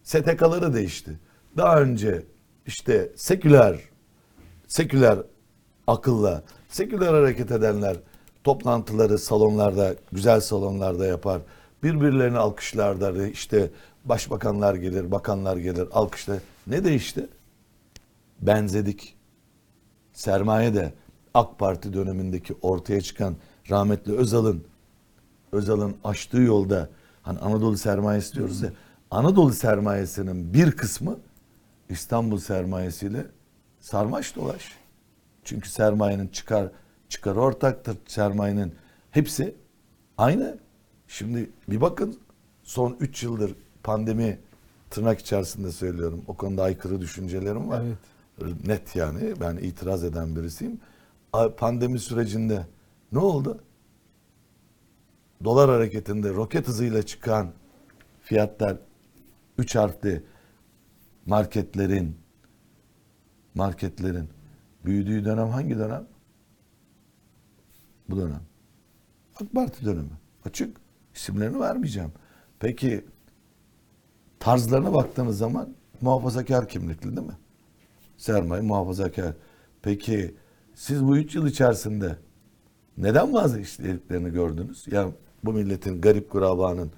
STK'ları 0.03 0.73
değişti. 0.73 1.19
Daha 1.57 1.81
önce 1.81 2.23
işte 2.65 3.11
seküler 3.15 3.79
seküler 4.67 5.19
akılla, 5.87 6.43
seküler 6.69 7.13
hareket 7.13 7.51
edenler 7.51 7.97
toplantıları 8.43 9.19
salonlarda, 9.19 9.95
güzel 10.11 10.41
salonlarda 10.41 11.05
yapar. 11.05 11.41
Birbirlerini 11.83 12.37
alkışlarlar. 12.37 13.15
işte 13.15 13.69
başbakanlar 14.05 14.75
gelir, 14.75 15.11
bakanlar 15.11 15.57
gelir, 15.57 15.87
alkışlar. 15.91 16.37
Ne 16.67 16.83
değişti? 16.83 17.27
Benzedik. 18.41 19.15
Sermaye 20.13 20.73
de 20.75 20.93
AK 21.33 21.59
Parti 21.59 21.93
dönemindeki 21.93 22.55
ortaya 22.61 23.01
çıkan 23.01 23.35
rahmetli 23.69 24.17
Özal'ın 24.17 24.63
Özal'ın 25.51 25.95
açtığı 26.03 26.41
yolda 26.41 26.89
hani 27.25 27.39
Anadolu 27.39 27.77
sermayesi 27.77 28.33
diyoruz 28.35 28.61
ya 28.61 28.69
Anadolu 29.11 29.53
sermayesinin 29.53 30.53
bir 30.53 30.71
kısmı 30.71 31.17
İstanbul 31.89 32.37
sermayesiyle 32.37 33.25
sarmaş 33.79 34.35
dolaş. 34.35 34.71
Çünkü 35.43 35.69
sermayenin 35.69 36.27
çıkar 36.27 36.71
çıkar 37.09 37.35
ortaktır. 37.35 37.97
Sermayenin 38.07 38.73
hepsi 39.11 39.55
aynı. 40.17 40.57
Şimdi 41.07 41.49
bir 41.69 41.81
bakın 41.81 42.17
son 42.63 42.97
3 42.99 43.23
yıldır 43.23 43.55
pandemi 43.83 44.39
tırnak 44.89 45.19
içerisinde 45.19 45.71
söylüyorum. 45.71 46.21
O 46.27 46.33
konuda 46.33 46.63
aykırı 46.63 47.01
düşüncelerim 47.01 47.69
var. 47.69 47.83
Evet. 48.41 48.67
Net 48.67 48.95
yani 48.95 49.33
ben 49.41 49.57
itiraz 49.57 50.03
eden 50.03 50.35
birisiyim. 50.35 50.79
Pandemi 51.57 51.99
sürecinde 51.99 52.65
ne 53.11 53.19
oldu? 53.19 53.59
Dolar 55.43 55.69
hareketinde 55.69 56.29
roket 56.29 56.67
hızıyla 56.67 57.03
çıkan 57.03 57.53
fiyatlar 58.21 58.77
3 59.57 59.75
harfli 59.75 60.23
marketlerin 61.25 62.17
marketlerin 63.55 64.29
büyüdüğü 64.85 65.25
dönem 65.25 65.47
hangi 65.47 65.77
dönem? 65.77 66.07
Bu 68.09 68.17
dönem. 68.17 68.41
AK 69.35 69.53
Parti 69.53 69.85
dönemi. 69.85 70.09
Açık. 70.45 70.77
İsimlerini 71.15 71.59
vermeyeceğim. 71.59 72.11
Peki 72.59 73.05
tarzlarına 74.39 74.93
baktığınız 74.93 75.37
zaman 75.37 75.75
muhafazakar 76.01 76.67
kimlikli 76.69 77.15
değil 77.15 77.27
mi? 77.27 77.37
Sermaye 78.17 78.61
muhafazakar. 78.61 79.33
Peki 79.81 80.35
siz 80.75 81.03
bu 81.03 81.17
üç 81.17 81.35
yıl 81.35 81.47
içerisinde 81.47 82.17
neden 82.97 83.33
vazgeçtiklerini 83.33 84.31
gördünüz? 84.31 84.87
Ya 84.91 85.11
bu 85.43 85.53
milletin 85.53 86.01
garip 86.01 86.29
kurabanın 86.29 86.91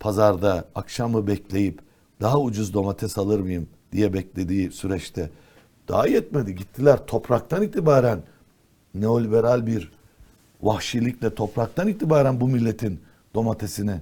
pazarda 0.00 0.64
akşamı 0.74 1.26
bekleyip 1.26 1.80
daha 2.20 2.40
ucuz 2.40 2.74
domates 2.74 3.18
alır 3.18 3.40
mıyım 3.40 3.68
diye 3.92 4.12
beklediği 4.12 4.70
süreçte 4.70 5.30
daha 5.88 6.06
yetmedi. 6.06 6.54
Gittiler 6.54 7.06
topraktan 7.06 7.62
itibaren 7.62 8.22
neoliberal 8.94 9.66
bir 9.66 9.92
vahşilikle 10.62 11.34
topraktan 11.34 11.88
itibaren 11.88 12.40
bu 12.40 12.48
milletin 12.48 13.00
domatesini 13.34 14.00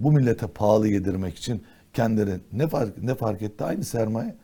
bu 0.00 0.12
millete 0.12 0.46
pahalı 0.46 0.88
yedirmek 0.88 1.36
için 1.36 1.62
kendileri 1.92 2.40
ne 2.52 2.68
fark 2.68 3.02
ne 3.02 3.14
fark 3.14 3.42
etti 3.42 3.64
aynı 3.64 3.84
sermaye 3.84 4.36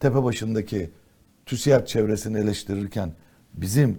tepe 0.00 0.22
başındaki 0.22 0.90
TÜSİAD 1.46 1.86
çevresini 1.86 2.38
eleştirirken 2.38 3.12
bizim 3.54 3.98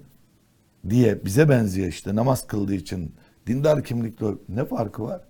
diye 0.89 1.25
bize 1.25 1.49
benziyor 1.49 1.87
işte 1.87 2.15
namaz 2.15 2.47
kıldığı 2.47 2.73
için 2.73 3.15
dindar 3.47 3.83
kimlikle 3.83 4.27
ne 4.49 4.65
farkı 4.65 5.03
var? 5.03 5.21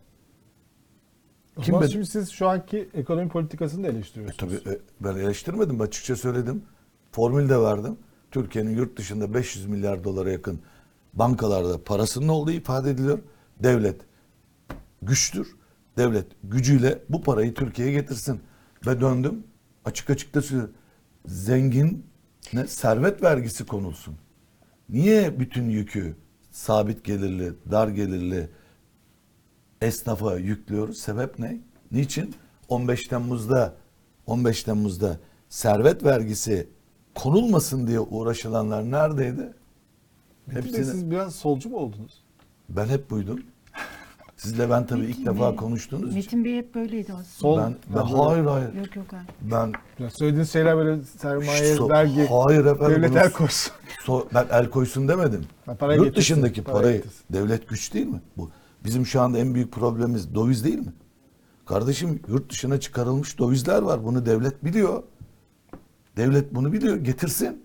Kim 1.62 1.82
ben- 1.82 1.88
şimdi 1.88 2.06
siz 2.06 2.30
şu 2.30 2.48
anki 2.48 2.90
ekonomi 2.94 3.30
politikasını 3.30 3.84
da 3.84 3.88
eleştiriyorsunuz. 3.88 4.64
Tabii 4.64 4.76
e, 4.76 4.80
ben 5.02 5.16
eleştirmedim. 5.16 5.82
Açıkça 5.82 6.16
söyledim. 6.16 6.64
Formül 7.12 7.50
de 7.50 7.62
verdim. 7.62 7.98
Türkiye'nin 8.32 8.76
yurt 8.78 8.98
dışında 8.98 9.34
500 9.34 9.66
milyar 9.66 10.04
dolara 10.04 10.32
yakın 10.32 10.60
bankalarda 11.14 11.84
parasının 11.84 12.28
olduğu 12.28 12.52
ifade 12.52 12.92
ediliyor. 12.92 13.20
Devlet 13.60 14.02
güçtür. 15.02 15.56
Devlet 15.98 16.26
gücüyle 16.44 17.00
bu 17.10 17.22
parayı 17.24 17.54
Türkiye'ye 17.54 17.94
getirsin. 17.94 18.42
Ve 18.88 19.02
döndüm. 19.02 19.44
Açık 19.86 20.10
açık 20.10 20.36
da 20.36 20.42
söylüyorum. 20.42 20.74
Zengin 21.26 22.06
ne 22.54 22.68
servet 22.68 23.24
vergisi 23.24 23.66
konulsun. 23.66 24.16
Niye 24.94 25.40
bütün 25.40 25.70
yükü 25.70 26.16
sabit 26.52 27.04
gelirli, 27.04 27.54
dar 27.72 27.88
gelirli 27.88 28.50
esnafa 29.82 30.36
yüklüyoruz. 30.36 30.98
Sebep 30.98 31.40
ne? 31.40 31.62
Niçin? 31.92 32.36
15 32.70 33.08
Temmuz'da 33.08 33.76
15 34.26 34.64
Temmuz'da 34.64 35.20
servet 35.50 36.04
vergisi 36.04 36.68
konulmasın 37.16 37.88
diye 37.88 38.00
uğraşılanlar 38.00 38.92
neredeydi? 38.92 39.54
Hepsini 40.50 40.86
siz 40.86 41.12
biraz 41.12 41.36
solcu 41.36 41.70
mu 41.70 41.78
oldunuz? 41.78 42.24
ben 42.70 42.88
hep 42.88 43.10
buydum. 43.10 43.44
Sizle 44.44 44.70
ben 44.70 44.86
tabii 44.86 45.02
ilk 45.02 45.08
Metin 45.20 45.26
defa 45.26 45.50
Bey- 45.50 45.56
konuştuğunuz 45.56 46.04
için. 46.04 46.16
Metin 46.16 46.46
Bey 46.46 46.58
hep 46.58 46.76
böyleydi 46.76 47.12
aslında. 47.14 47.24
Sol, 47.26 47.58
Ben, 47.58 47.76
ben 47.96 48.04
böyle- 48.12 48.16
hayır 48.24 48.46
hayır. 48.46 48.74
Yok 48.74 48.96
yok 48.96 49.06
hayır. 49.12 49.26
Ben 49.42 49.74
Yani 50.00 50.12
söylediğiniz 50.12 50.52
şeyler 50.52 50.78
böyle 50.78 51.04
sermaye, 51.04 51.76
So- 51.76 51.90
vergi, 51.90 52.28
hayır 52.28 52.66
efendim. 52.66 52.96
devlet 52.96 53.10
bunu- 53.12 53.20
el 53.20 53.32
koysun. 53.32 53.74
so- 54.06 54.26
ben 54.34 54.46
el 54.52 54.70
koysun 54.70 55.08
demedim. 55.08 55.42
Ha, 55.66 55.76
parayı 55.76 55.98
Yurt 56.00 56.08
getirsin, 56.10 56.34
dışındaki 56.36 56.64
parayı 56.64 56.82
parayı 56.84 56.98
getirsin. 56.98 57.24
devlet 57.34 57.70
güç 57.70 57.94
değil 57.94 58.06
mi? 58.08 58.22
Bu 58.38 58.50
bizim 58.86 59.06
şu 59.06 59.22
anda 59.22 59.38
en 59.38 59.56
büyük 59.56 59.72
problemimiz 59.72 60.36
döviz 60.36 60.64
değil 60.64 60.80
mi? 60.80 60.94
Kardeşim 61.66 62.20
yurt 62.28 62.52
dışına 62.52 62.80
çıkarılmış 62.80 63.40
dövizler 63.40 63.82
var. 63.82 64.04
Bunu 64.06 64.26
devlet 64.26 64.66
biliyor. 64.66 65.04
Devlet 66.18 66.56
bunu 66.56 66.74
biliyor. 66.74 66.96
Getirsin. 66.98 67.64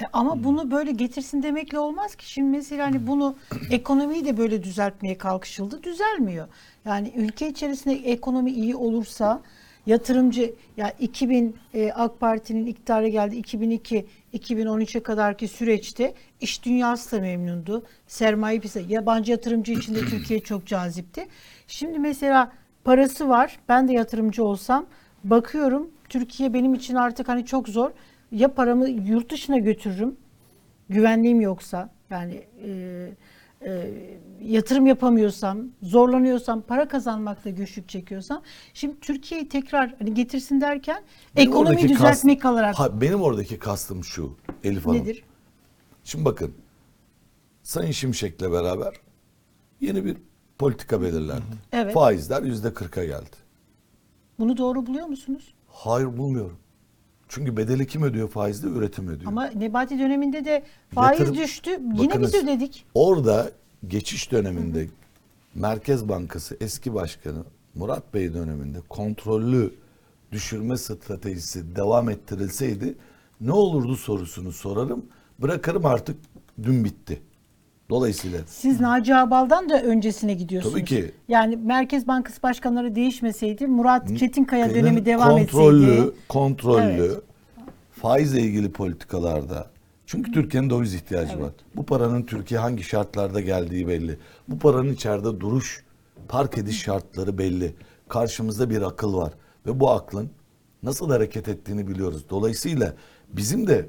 E, 0.00 0.04
ama 0.12 0.44
bunu 0.44 0.70
böyle 0.70 0.92
getirsin 0.92 1.42
demekle 1.42 1.78
olmaz 1.78 2.14
ki. 2.14 2.30
Şimdi 2.30 2.56
mesela 2.56 2.86
hani 2.86 3.06
bunu 3.06 3.36
ekonomiyi 3.70 4.24
de 4.24 4.36
böyle 4.36 4.62
düzeltmeye 4.62 5.18
kalkışıldı. 5.18 5.82
Düzelmiyor. 5.82 6.48
Yani 6.84 7.12
ülke 7.16 7.48
içerisinde 7.48 7.94
ekonomi 7.94 8.50
iyi 8.50 8.76
olursa 8.76 9.42
yatırımcı 9.86 10.54
ya 10.76 10.90
2000 10.90 11.56
e, 11.74 11.92
AK 11.92 12.20
Parti'nin 12.20 12.66
iktidara 12.66 13.08
geldi 13.08 13.36
2002 13.36 14.06
2013'e 14.34 15.02
kadarki 15.02 15.48
süreçte 15.48 16.14
iş 16.40 16.64
dünyası 16.64 17.16
da 17.16 17.20
memnundu. 17.20 17.86
Sermaye 18.06 18.60
piyasası 18.60 18.92
yabancı 18.92 19.32
yatırımcı 19.32 19.72
için 19.72 19.94
de 19.94 20.00
Türkiye 20.00 20.40
çok 20.44 20.66
cazipti. 20.66 21.26
Şimdi 21.66 21.98
mesela 21.98 22.52
parası 22.84 23.28
var. 23.28 23.58
Ben 23.68 23.88
de 23.88 23.92
yatırımcı 23.92 24.44
olsam 24.44 24.86
bakıyorum 25.24 25.90
Türkiye 26.08 26.54
benim 26.54 26.74
için 26.74 26.94
artık 26.94 27.28
hani 27.28 27.46
çok 27.46 27.68
zor. 27.68 27.90
Ya 28.32 28.54
paramı 28.54 28.88
yurt 28.88 29.30
dışına 29.32 29.58
götürürüm. 29.58 30.16
Güvenliğim 30.88 31.40
yoksa 31.40 31.90
yani 32.10 32.42
e, 32.64 32.70
e, 33.66 33.90
yatırım 34.42 34.86
yapamıyorsam, 34.86 35.58
zorlanıyorsam, 35.82 36.62
para 36.62 36.88
kazanmakta 36.88 37.50
güçlük 37.50 37.88
çekiyorsam 37.88 38.42
şimdi 38.74 39.00
Türkiye'yi 39.00 39.48
tekrar 39.48 39.94
hani 39.98 40.14
getirsin 40.14 40.60
derken 40.60 41.02
Benim 41.36 41.48
ekonomiyi 41.48 41.88
düzeltmek 41.88 42.42
kast- 42.42 42.52
olarak 42.52 42.78
Ha, 42.78 43.00
benim 43.00 43.22
oradaki 43.22 43.58
kastım 43.58 44.04
şu 44.04 44.36
Elif 44.64 44.86
Hanım. 44.86 44.96
nedir? 44.98 45.24
Şimdi 46.04 46.24
bakın 46.24 46.54
Sayın 47.62 47.92
Şimşek'le 47.92 48.40
beraber 48.42 48.94
yeni 49.80 50.04
bir 50.04 50.16
politika 50.58 51.02
belirlendi. 51.02 51.42
Evet. 51.72 51.94
Faizler 51.94 52.42
yüzde 52.42 52.74
kırka 52.74 53.04
geldi. 53.04 53.36
Bunu 54.38 54.56
doğru 54.56 54.86
buluyor 54.86 55.06
musunuz? 55.06 55.54
Hayır 55.68 56.18
bulmuyorum. 56.18 56.56
Çünkü 57.30 57.56
bedeli 57.56 57.86
kim 57.86 58.02
ödüyor 58.02 58.28
faizde? 58.28 58.66
Üretim 58.68 59.08
ödüyor. 59.08 59.28
Ama 59.32 59.46
Nebati 59.46 59.98
döneminde 59.98 60.44
de 60.44 60.62
faiz 60.94 61.20
Yatırım- 61.20 61.36
düştü. 61.36 61.70
Yine 61.70 62.08
Bakınız, 62.10 62.32
biz 62.34 62.44
ödedik. 62.44 62.84
Orada 62.94 63.50
geçiş 63.88 64.32
döneminde 64.32 64.86
Merkez 65.54 66.08
Bankası 66.08 66.56
eski 66.60 66.94
başkanı 66.94 67.44
Murat 67.74 68.14
Bey 68.14 68.34
döneminde 68.34 68.78
kontrollü 68.88 69.74
düşürme 70.32 70.76
stratejisi 70.76 71.76
devam 71.76 72.08
ettirilseydi 72.10 72.94
ne 73.40 73.52
olurdu 73.52 73.96
sorusunu 73.96 74.52
sorarım. 74.52 75.04
Bırakırım 75.38 75.86
artık 75.86 76.16
dün 76.62 76.84
bitti. 76.84 77.20
Dolayısıyla 77.90 78.38
Siz 78.46 78.80
Naci 78.80 79.14
Abal'dan 79.14 79.68
da 79.68 79.82
öncesine 79.82 80.34
gidiyorsunuz. 80.34 80.74
Tabii 80.74 80.84
ki. 80.84 81.12
Yani 81.28 81.56
Merkez 81.56 82.08
Bankası 82.08 82.42
başkanları 82.42 82.94
değişmeseydi, 82.94 83.66
Murat 83.66 84.18
Çetinkaya 84.18 84.74
dönemi 84.74 85.06
devam 85.06 85.30
kontrollü, 85.30 85.90
etseydi. 85.92 86.10
kontrollü 86.28 87.06
Evet. 87.06 87.20
faizle 87.92 88.40
ilgili 88.40 88.72
politikalarda 88.72 89.70
çünkü 90.06 90.32
Türkiye'nin 90.32 90.70
döviz 90.70 90.94
ihtiyacı 90.94 91.32
Evet. 91.32 91.42
var. 91.42 91.50
Bu 91.76 91.86
paranın 91.86 92.22
Türkiye 92.22 92.60
hangi 92.60 92.82
şartlarda 92.82 93.40
geldiği 93.40 93.88
belli. 93.88 94.18
Bu 94.48 94.58
paranın 94.58 94.92
içeride 94.92 95.40
duruş, 95.40 95.84
park 96.28 96.58
ediş 96.58 96.82
şartları 96.82 97.38
belli. 97.38 97.74
Karşımızda 98.08 98.70
bir 98.70 98.82
akıl 98.82 99.14
var 99.14 99.32
ve 99.66 99.80
bu 99.80 99.90
aklın 99.90 100.30
nasıl 100.82 101.10
hareket 101.10 101.48
ettiğini 101.48 101.88
biliyoruz. 101.88 102.24
Dolayısıyla 102.30 102.94
bizim 103.32 103.66
de 103.66 103.86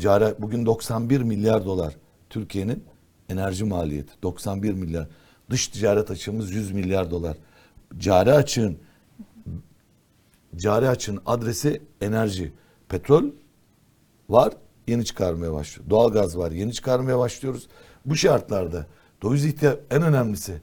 cari 0.00 0.34
bugün 0.38 0.66
91 0.66 1.20
milyar 1.20 1.64
dolar 1.64 1.96
Türkiye'nin 2.30 2.84
enerji 3.28 3.64
maliyeti 3.64 4.12
91 4.22 4.72
milyar. 4.72 5.06
Dış 5.50 5.68
ticaret 5.68 6.10
açığımız 6.10 6.50
100 6.50 6.72
milyar 6.72 7.10
dolar. 7.10 7.36
Cari 7.98 8.32
açığın 8.32 8.78
cari 10.56 10.88
açığın 10.88 11.20
adresi 11.26 11.82
enerji. 12.00 12.52
Petrol 12.88 13.24
var, 14.28 14.52
yeni 14.86 15.04
çıkarmaya 15.04 15.52
başlıyor. 15.52 15.90
Doğalgaz 15.90 16.38
var, 16.38 16.50
yeni 16.50 16.72
çıkarmaya 16.72 17.18
başlıyoruz. 17.18 17.68
Bu 18.06 18.16
şartlarda 18.16 18.86
döviz 19.22 19.44
ihtiyacı 19.44 19.80
en 19.90 20.02
önemlisi 20.02 20.60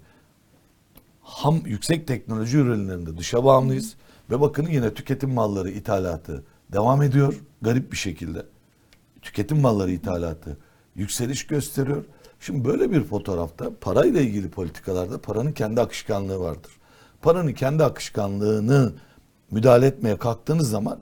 ham 1.21 1.61
yüksek 1.65 2.07
teknoloji 2.07 2.57
ürünlerinde 2.57 3.17
dışa 3.17 3.43
bağımlıyız. 3.43 3.95
Ve 4.29 4.41
bakın 4.41 4.67
yine 4.71 4.93
tüketim 4.93 5.33
malları 5.33 5.69
ithalatı 5.69 6.43
devam 6.73 7.01
ediyor 7.01 7.41
garip 7.61 7.91
bir 7.91 7.97
şekilde. 7.97 8.45
Tüketim 9.21 9.61
malları 9.61 9.91
ithalatı 9.91 10.57
yükseliş 10.95 11.47
gösteriyor. 11.47 12.05
Şimdi 12.45 12.65
böyle 12.65 12.91
bir 12.91 13.03
fotoğrafta 13.03 13.71
parayla 13.81 14.21
ilgili 14.21 14.49
politikalarda 14.49 15.21
paranın 15.21 15.51
kendi 15.51 15.81
akışkanlığı 15.81 16.39
vardır. 16.39 16.71
Paranın 17.21 17.53
kendi 17.53 17.83
akışkanlığını 17.83 18.93
müdahale 19.51 19.85
etmeye 19.85 20.17
kalktığınız 20.17 20.69
zaman 20.69 20.99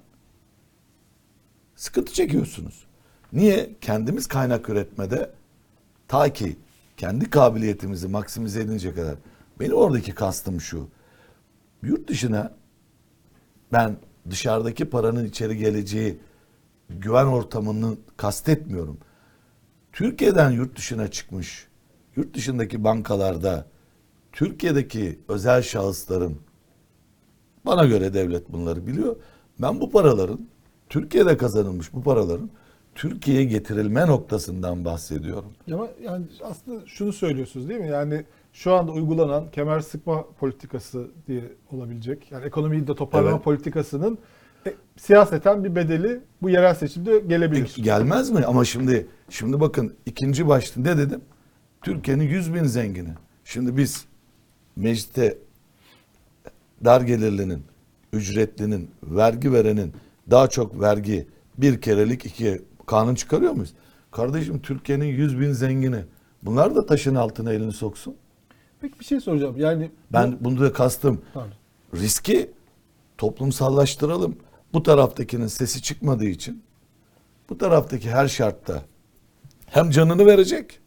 sıkıntı 1.75 2.13
çekiyorsunuz. 2.13 2.85
Niye? 3.33 3.69
Kendimiz 3.81 4.27
kaynak 4.27 4.69
üretmede 4.69 5.31
ta 6.07 6.33
ki 6.33 6.57
kendi 6.97 7.29
kabiliyetimizi 7.29 8.07
maksimize 8.07 8.61
edince 8.61 8.93
kadar. 8.93 9.15
Benim 9.59 9.73
oradaki 9.73 10.15
kastım 10.15 10.61
şu. 10.61 10.87
Yurt 11.83 12.07
dışına 12.07 12.53
ben 13.73 13.97
dışarıdaki 14.29 14.85
paranın 14.85 15.25
içeri 15.25 15.57
geleceği 15.57 16.17
güven 16.89 17.25
ortamını 17.25 17.97
kastetmiyorum. 18.17 18.97
Türkiye'den 19.93 20.51
yurt 20.51 20.77
dışına 20.77 21.07
çıkmış, 21.07 21.67
yurt 22.15 22.33
dışındaki 22.33 22.83
bankalarda 22.83 23.65
Türkiye'deki 24.31 25.19
özel 25.27 25.61
şahısların 25.61 26.37
bana 27.65 27.85
göre 27.85 28.13
devlet 28.13 28.51
bunları 28.51 28.87
biliyor. 28.87 29.15
Ben 29.61 29.81
bu 29.81 29.89
paraların 29.91 30.47
Türkiye'de 30.89 31.37
kazanılmış 31.37 31.93
bu 31.93 32.03
paraların 32.03 32.49
Türkiye'ye 32.95 33.43
getirilme 33.43 34.07
noktasından 34.07 34.85
bahsediyorum. 34.85 35.51
Ama 35.73 35.87
yani 36.03 36.25
aslında 36.43 36.81
şunu 36.85 37.13
söylüyorsunuz 37.13 37.69
değil 37.69 37.79
mi? 37.79 37.87
Yani 37.89 38.25
şu 38.53 38.73
anda 38.73 38.91
uygulanan 38.91 39.51
kemer 39.51 39.79
sıkma 39.79 40.25
politikası 40.39 41.07
diye 41.27 41.43
olabilecek. 41.71 42.31
Yani 42.31 42.45
ekonomiyi 42.45 42.87
de 42.87 42.95
toparlama 42.95 43.31
Evet. 43.35 43.43
politikasının 43.43 44.17
siyaseten 44.97 45.63
bir 45.63 45.75
bedeli 45.75 46.19
bu 46.41 46.49
yerel 46.49 46.75
seçimde 46.75 47.19
gelebilir. 47.19 47.61
Peki 47.63 47.81
gelmez 47.83 48.29
mi? 48.29 48.45
Ama 48.45 48.65
şimdi 48.65 49.07
şimdi 49.29 49.59
bakın 49.59 49.93
ikinci 50.05 50.47
başta 50.47 50.81
ne 50.81 50.97
dedim? 50.97 51.21
Türkiye'nin 51.81 52.23
100 52.23 52.53
bin 52.53 52.63
zengini. 52.63 53.09
Şimdi 53.45 53.77
biz 53.77 54.05
mecliste 54.75 55.37
dar 56.85 57.01
gelirlinin, 57.01 57.63
ücretlinin, 58.13 58.91
vergi 59.03 59.53
verenin 59.53 59.93
daha 60.31 60.47
çok 60.47 60.81
vergi 60.81 61.27
bir 61.57 61.81
kerelik 61.81 62.25
iki 62.25 62.61
kanun 62.85 63.15
çıkarıyor 63.15 63.51
muyuz? 63.51 63.73
Kardeşim 64.11 64.59
Türkiye'nin 64.59 65.05
100 65.05 65.39
bin 65.39 65.51
zengini. 65.51 65.99
Bunlar 66.43 66.75
da 66.75 66.85
taşın 66.85 67.15
altına 67.15 67.53
elini 67.53 67.71
soksun. 67.71 68.15
Peki 68.81 68.99
bir 68.99 69.05
şey 69.05 69.19
soracağım. 69.19 69.55
Yani 69.57 69.91
Ben 70.13 70.31
bu- 70.31 70.37
bunu 70.43 70.59
da 70.59 70.73
kastım. 70.73 71.21
Pardon. 71.33 71.53
riski 71.95 72.51
toplumsallaştıralım. 73.17 74.35
Bu 74.73 74.83
taraftakinin 74.83 75.47
sesi 75.47 75.81
çıkmadığı 75.81 76.25
için 76.25 76.63
bu 77.49 77.57
taraftaki 77.57 78.11
her 78.11 78.27
şartta 78.27 78.83
hem 79.65 79.89
canını 79.89 80.25
verecek 80.25 80.79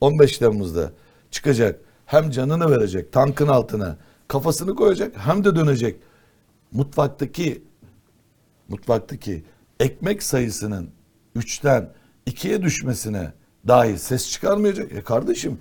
15 0.00 0.38
Temmuz'da 0.38 0.92
çıkacak 1.30 1.80
hem 2.06 2.30
canını 2.30 2.70
verecek 2.70 3.12
tankın 3.12 3.48
altına 3.48 3.96
kafasını 4.28 4.74
koyacak 4.74 5.12
hem 5.16 5.44
de 5.44 5.56
dönecek 5.56 5.96
mutfaktaki 6.72 7.62
mutfaktaki 8.68 9.44
ekmek 9.80 10.22
sayısının 10.22 10.90
3'ten 11.36 11.92
2'ye 12.26 12.62
düşmesine 12.62 13.32
dahi 13.68 13.98
ses 13.98 14.30
çıkarmayacak. 14.30 14.92
E 14.92 15.02
kardeşim 15.02 15.58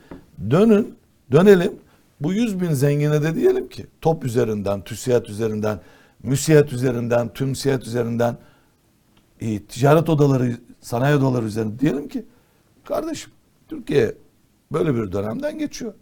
dönün 0.50 0.96
dönelim 1.32 1.74
bu 2.20 2.34
100 2.34 2.62
bin 2.62 2.74
zengine 2.74 3.24
de 3.24 3.36
diyelim 3.36 3.70
ki 3.70 3.86
top 4.02 4.26
üzerinden, 4.26 4.82
TÜSİAD 4.82 5.26
üzerinden, 5.26 5.80
müsiyat 6.24 6.74
üzerinden, 6.74 7.34
tümsiyat 7.34 7.88
üzerinden 7.88 8.38
e, 9.40 9.60
ticaret 9.64 10.10
odaları, 10.10 10.58
sanayi 10.82 11.16
odaları 11.16 11.46
üzerinden 11.46 11.80
diyelim 11.80 12.08
ki 12.08 12.26
kardeşim 12.84 13.32
Türkiye 13.68 14.16
böyle 14.72 14.96
bir 14.96 15.12
dönemden 15.12 15.60
geçiyor. 15.60 15.94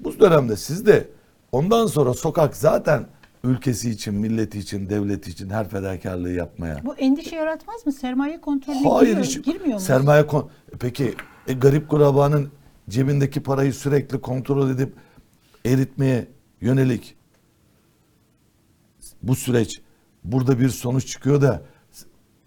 Bu 0.00 0.20
dönemde 0.20 0.56
siz 0.56 0.86
de 0.86 1.08
ondan 1.52 1.86
sonra 1.86 2.14
sokak 2.14 2.56
zaten 2.56 3.06
ülkesi 3.44 3.90
için, 3.90 4.14
milleti 4.14 4.58
için, 4.58 4.88
devleti 4.88 5.30
için 5.30 5.50
her 5.50 5.68
fedakarlığı 5.68 6.32
yapmaya. 6.32 6.84
Bu 6.84 6.94
endişe 6.94 7.36
yaratmaz 7.36 7.86
mı? 7.86 7.92
Sermaye 7.92 8.40
kontrolüne 8.40 8.88
Hayır 8.88 9.08
giriyor, 9.08 9.24
hiç. 9.26 9.44
girmiyor 9.44 9.74
mu? 9.74 9.80
Sermaye 9.80 10.26
kon 10.26 10.50
peki 10.80 11.14
e, 11.46 11.52
garip 11.52 11.88
kurabanın 11.88 12.50
cebindeki 12.88 13.42
parayı 13.42 13.72
sürekli 13.72 14.20
kontrol 14.20 14.70
edip 14.70 14.92
eritmeye 15.64 16.28
yönelik 16.60 17.16
bu 19.22 19.34
süreç 19.34 19.80
burada 20.24 20.60
bir 20.60 20.68
sonuç 20.68 21.06
çıkıyor 21.06 21.42
da 21.42 21.62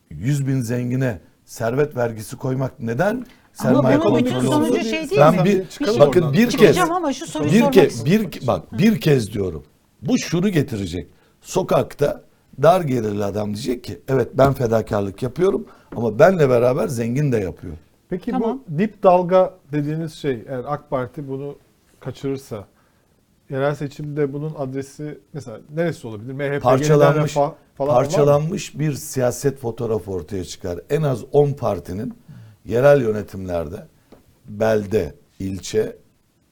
100 0.10 0.48
bin 0.48 0.62
zengine 0.62 1.20
servet 1.46 1.96
vergisi 1.96 2.38
koymak 2.38 2.80
neden 2.80 3.26
sermaye 3.54 4.00
bunun 4.00 4.20
bütün 4.20 4.40
sonucu 4.40 4.84
şey 4.84 5.10
değil 5.10 5.22
ben 5.22 5.36
mi? 5.36 5.46
bir, 5.46 5.60
Bir 5.60 5.86
şey- 5.86 6.00
bakın 6.00 6.34
bir 6.34 6.50
kez 6.52 6.78
ama 6.78 7.14
şu 7.14 7.28
soruyu 7.28 7.52
bir 7.52 7.82
istiyorum. 7.84 8.32
bir 8.32 8.48
bak 8.48 8.78
bir 8.78 9.02
kez 9.02 9.34
diyorum. 9.34 9.64
Bu 10.02 10.18
şunu 10.18 10.50
getirecek. 10.50 11.08
Sokakta 11.42 12.22
dar 12.62 12.82
gelirli 12.82 13.24
adam 13.24 13.54
diyecek 13.54 13.84
ki 13.84 14.02
evet 14.08 14.30
ben 14.34 14.54
fedakarlık 14.54 15.24
yapıyorum 15.24 15.66
ama 15.96 16.20
benle 16.20 16.50
beraber 16.50 16.88
zengin 16.88 17.32
de 17.32 17.38
yapıyor. 17.38 17.74
Peki 18.10 18.32
Tamam. 18.32 18.62
bu 18.70 18.80
dip 18.80 19.04
dalga 19.04 19.54
dediğiniz 19.72 20.14
şey 20.14 20.44
eğer 20.48 20.64
AK 20.68 20.90
Parti 20.90 21.28
bunu 21.28 21.56
kaçırırsa 22.00 22.68
yerel 23.50 23.76
seçimde 23.76 24.34
bunun 24.34 24.54
adresi 24.58 25.20
mesela 25.34 25.60
neresi 25.76 26.08
olabilir? 26.08 26.34
MHP, 26.34 26.62
parçalanmış 26.64 27.32
Refah 27.32 27.52
falan 27.76 27.94
parçalanmış 27.96 28.80
bir 28.80 28.94
siyaset 28.94 29.58
fotoğrafı 29.60 30.12
ortaya 30.12 30.44
çıkar. 30.46 30.80
En 30.90 31.02
az 31.02 31.24
10 31.32 31.52
partinin 31.54 32.14
yerel 32.66 33.02
yönetimlerde 33.02 33.88
belde, 34.46 35.16
ilçe, 35.40 35.96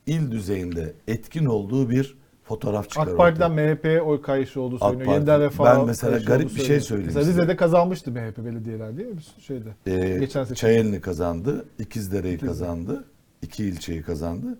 il 0.05 0.31
düzeyinde 0.31 0.93
etkin 1.07 1.45
olduğu 1.45 1.89
bir 1.89 2.17
fotoğraf 2.43 2.89
çıkar. 2.89 3.07
AK 3.07 3.17
Parti'den. 3.17 3.51
MHP'ye 3.51 4.01
oy 4.01 4.21
kayışı 4.21 4.61
olduğu 4.61 4.79
söyleniyor. 4.79 5.05
Parti- 5.07 5.13
Yeniden 5.13 5.39
Refah 5.41 5.65
Ben 5.65 5.85
mesela 5.85 6.17
garip 6.17 6.55
bir 6.55 6.61
şey 6.63 6.79
söyleyeyim 6.79 7.11
Mesela. 7.15 7.31
Rize'de 7.33 7.55
kazanmıştı 7.55 8.11
MHP 8.11 8.37
belediyeler 8.45 8.97
değil 8.97 9.09
mi? 9.09 9.21
Şeyde. 9.39 9.69
Ee, 9.87 10.19
Geçen 10.19 10.43
seçim. 10.43 10.55
Çayeli'ni 10.55 11.01
kazandı, 11.01 11.65
İkizdere'yi 11.79 12.35
İkizdere. 12.35 12.49
kazandı, 12.51 13.03
iki 13.41 13.65
ilçeyi 13.65 14.01
kazandı. 14.01 14.57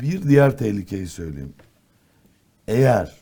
Bir 0.00 0.22
diğer 0.22 0.58
tehlikeyi 0.58 1.06
söyleyeyim. 1.06 1.54
Eğer 2.68 3.16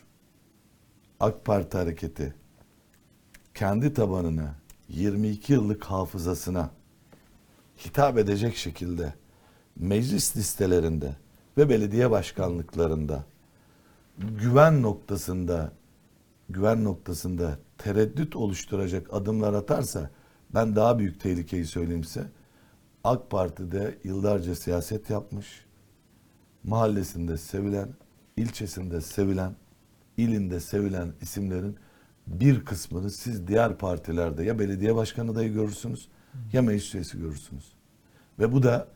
AK 1.20 1.44
Parti 1.44 1.76
hareketi 1.76 2.34
kendi 3.54 3.92
tabanına 3.94 4.54
22 4.88 5.52
yıllık 5.52 5.84
hafızasına 5.84 6.70
hitap 7.84 8.18
edecek 8.18 8.56
şekilde 8.56 9.14
meclis 9.76 10.36
listelerinde 10.36 11.16
ve 11.58 11.68
belediye 11.68 12.10
başkanlıklarında 12.10 13.24
güven 14.18 14.82
noktasında 14.82 15.72
güven 16.48 16.84
noktasında 16.84 17.58
tereddüt 17.78 18.36
oluşturacak 18.36 19.14
adımlar 19.14 19.54
atarsa 19.54 20.10
ben 20.54 20.76
daha 20.76 20.98
büyük 20.98 21.20
tehlikeyi 21.20 21.66
söyleyeyim 21.66 22.04
size. 22.04 22.26
AK 23.04 23.30
Parti'de 23.30 23.98
yıllarca 24.04 24.54
siyaset 24.54 25.10
yapmış, 25.10 25.65
mahallesinde 26.66 27.38
sevilen, 27.38 27.88
ilçesinde 28.36 29.00
sevilen, 29.00 29.56
ilinde 30.16 30.60
sevilen 30.60 31.12
isimlerin 31.20 31.76
bir 32.26 32.64
kısmını 32.64 33.10
siz 33.10 33.46
diğer 33.46 33.78
partilerde 33.78 34.44
ya 34.44 34.58
belediye 34.58 34.94
başkanı 34.94 35.30
adayı 35.30 35.52
görürsünüz 35.52 36.08
ya 36.52 36.62
meclis 36.62 36.94
üyesi 36.94 37.18
görürsünüz. 37.18 37.72
Ve 38.38 38.52
bu 38.52 38.62
da 38.62 38.88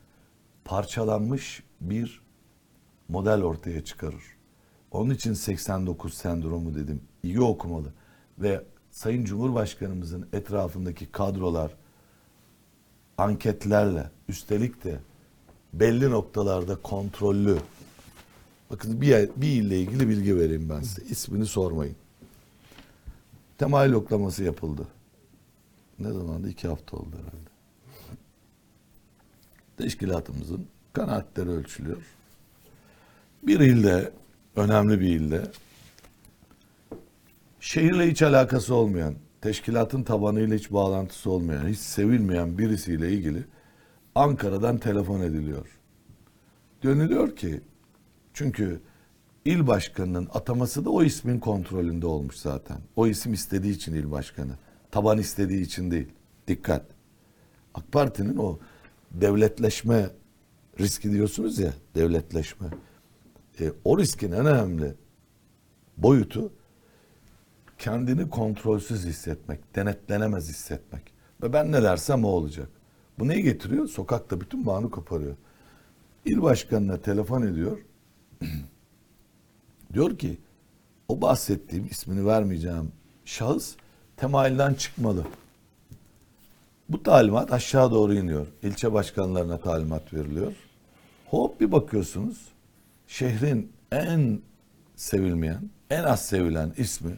parçalanmış 0.64 1.62
bir 1.80 2.20
model 3.08 3.42
ortaya 3.42 3.84
çıkarır. 3.84 4.22
Onun 4.90 5.14
için 5.14 5.34
89 5.34 6.14
sendromu 6.14 6.74
dedim. 6.74 7.02
İyi 7.22 7.40
okumalı. 7.40 7.92
Ve 8.38 8.64
Sayın 8.90 9.24
Cumhurbaşkanımızın 9.24 10.28
etrafındaki 10.32 11.12
kadrolar 11.12 11.74
anketlerle 13.18 14.10
üstelik 14.28 14.84
de 14.84 15.00
belli 15.72 16.10
noktalarda 16.10 16.76
kontrollü. 16.76 17.58
Bakın 18.70 19.00
bir, 19.00 19.06
yer- 19.06 19.28
bir 19.36 19.48
ille 19.48 19.80
ilgili 19.80 20.08
bilgi 20.08 20.36
vereyim 20.36 20.68
ben 20.68 20.80
size. 20.80 21.02
İsmini 21.02 21.46
sormayın. 21.46 21.96
Temayül 23.58 23.92
yoklaması 23.92 24.44
yapıldı. 24.44 24.86
Ne 25.98 26.12
zamandı? 26.12 26.48
İki 26.48 26.68
hafta 26.68 26.96
oldu 26.96 27.16
herhalde. 27.16 27.50
Teşkilatımızın 29.76 30.66
kanaatleri 30.92 31.48
ölçülüyor. 31.50 32.02
Bir 33.42 33.60
ilde, 33.60 34.12
önemli 34.56 35.00
bir 35.00 35.06
ilde, 35.08 35.42
şehirle 37.60 38.10
hiç 38.10 38.22
alakası 38.22 38.74
olmayan, 38.74 39.14
teşkilatın 39.40 40.02
tabanıyla 40.02 40.56
hiç 40.56 40.72
bağlantısı 40.72 41.30
olmayan, 41.30 41.68
hiç 41.68 41.78
sevilmeyen 41.78 42.58
birisiyle 42.58 43.12
ilgili 43.12 43.44
Ankara'dan 44.14 44.78
telefon 44.78 45.20
ediliyor. 45.20 45.66
Dönülüyor 46.82 47.36
ki, 47.36 47.60
çünkü 48.34 48.80
il 49.44 49.66
başkanının 49.66 50.28
ataması 50.34 50.84
da 50.84 50.90
o 50.90 51.02
ismin 51.02 51.38
kontrolünde 51.38 52.06
olmuş 52.06 52.36
zaten. 52.36 52.78
O 52.96 53.06
isim 53.06 53.32
istediği 53.32 53.72
için 53.72 53.94
il 53.94 54.10
başkanı. 54.10 54.52
Taban 54.90 55.18
istediği 55.18 55.62
için 55.62 55.90
değil. 55.90 56.08
Dikkat. 56.48 56.86
AK 57.74 57.92
Parti'nin 57.92 58.36
o 58.36 58.58
devletleşme 59.10 60.10
riski 60.80 61.12
diyorsunuz 61.12 61.58
ya, 61.58 61.72
devletleşme. 61.94 62.66
E, 63.60 63.72
o 63.84 63.98
riskin 63.98 64.32
en 64.32 64.46
önemli 64.46 64.94
boyutu 65.96 66.52
kendini 67.78 68.30
kontrolsüz 68.30 69.04
hissetmek, 69.04 69.76
denetlenemez 69.76 70.48
hissetmek. 70.48 71.02
Ve 71.42 71.52
ben 71.52 71.72
ne 71.72 71.82
dersem 71.82 72.24
o 72.24 72.28
olacak. 72.28 72.68
Bu 73.20 73.28
neyi 73.28 73.42
getiriyor? 73.42 73.88
Sokakta 73.88 74.40
bütün 74.40 74.66
bağını 74.66 74.90
koparıyor. 74.90 75.36
İl 76.24 76.42
başkanına 76.42 76.96
telefon 76.96 77.42
ediyor. 77.42 77.78
diyor 79.92 80.18
ki 80.18 80.38
o 81.08 81.20
bahsettiğim 81.20 81.86
ismini 81.86 82.26
vermeyeceğim 82.26 82.92
şahıs 83.24 83.74
temayülden 84.16 84.74
çıkmalı. 84.74 85.26
Bu 86.88 87.02
talimat 87.02 87.52
aşağı 87.52 87.90
doğru 87.90 88.14
iniyor. 88.14 88.46
İlçe 88.62 88.92
başkanlarına 88.92 89.58
talimat 89.58 90.14
veriliyor. 90.14 90.52
Hop 91.26 91.60
bir 91.60 91.72
bakıyorsunuz 91.72 92.48
şehrin 93.06 93.72
en 93.92 94.40
sevilmeyen, 94.96 95.70
en 95.90 96.04
az 96.04 96.26
sevilen 96.26 96.72
ismi 96.76 97.12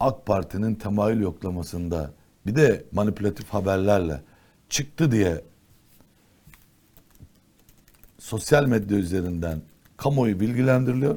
AK 0.00 0.26
Parti'nin 0.26 0.74
temayül 0.74 1.20
yoklamasında 1.20 2.10
bir 2.46 2.56
de 2.56 2.84
manipülatif 2.92 3.48
haberlerle 3.48 4.20
çıktı 4.68 5.12
diye 5.12 5.44
sosyal 8.18 8.66
medya 8.66 8.98
üzerinden 8.98 9.62
kamuoyu 9.96 10.40
bilgilendiriliyor. 10.40 11.16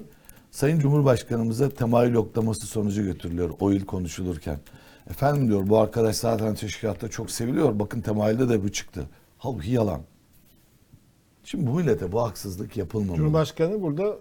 Sayın 0.51 0.79
Cumhurbaşkanımıza 0.79 1.69
temayül 1.69 2.13
yoklaması 2.13 2.67
sonucu 2.67 3.03
götürülüyor 3.03 3.49
o 3.59 3.71
il 3.71 3.85
konuşulurken. 3.85 4.59
Efendim 5.09 5.47
diyor 5.47 5.69
bu 5.69 5.79
arkadaş 5.79 6.15
zaten 6.15 6.55
teşkilatta 6.55 7.07
çok 7.07 7.31
seviliyor. 7.31 7.79
Bakın 7.79 8.01
temayülde 8.01 8.49
de 8.49 8.63
bu 8.63 8.71
çıktı. 8.71 9.05
Halbuki 9.37 9.71
yalan. 9.71 10.01
Şimdi 11.43 11.67
bu 11.67 11.73
millete 11.73 12.11
bu 12.11 12.21
haksızlık 12.21 12.77
yapılmamalı. 12.77 13.17
Cumhurbaşkanı 13.17 13.81
burada 13.81 14.17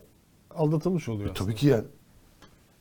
aldatılmış 0.50 1.08
oluyor. 1.08 1.30
E, 1.30 1.34
tabii 1.34 1.54
ki 1.54 1.66
ya. 1.66 1.84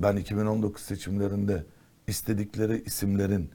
Ben 0.02 0.16
2019 0.16 0.82
seçimlerinde 0.82 1.64
istedikleri 2.08 2.84
isimlerin 2.86 3.50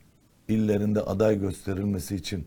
illerinde 0.49 1.01
aday 1.01 1.41
gösterilmesi 1.41 2.17
için 2.17 2.47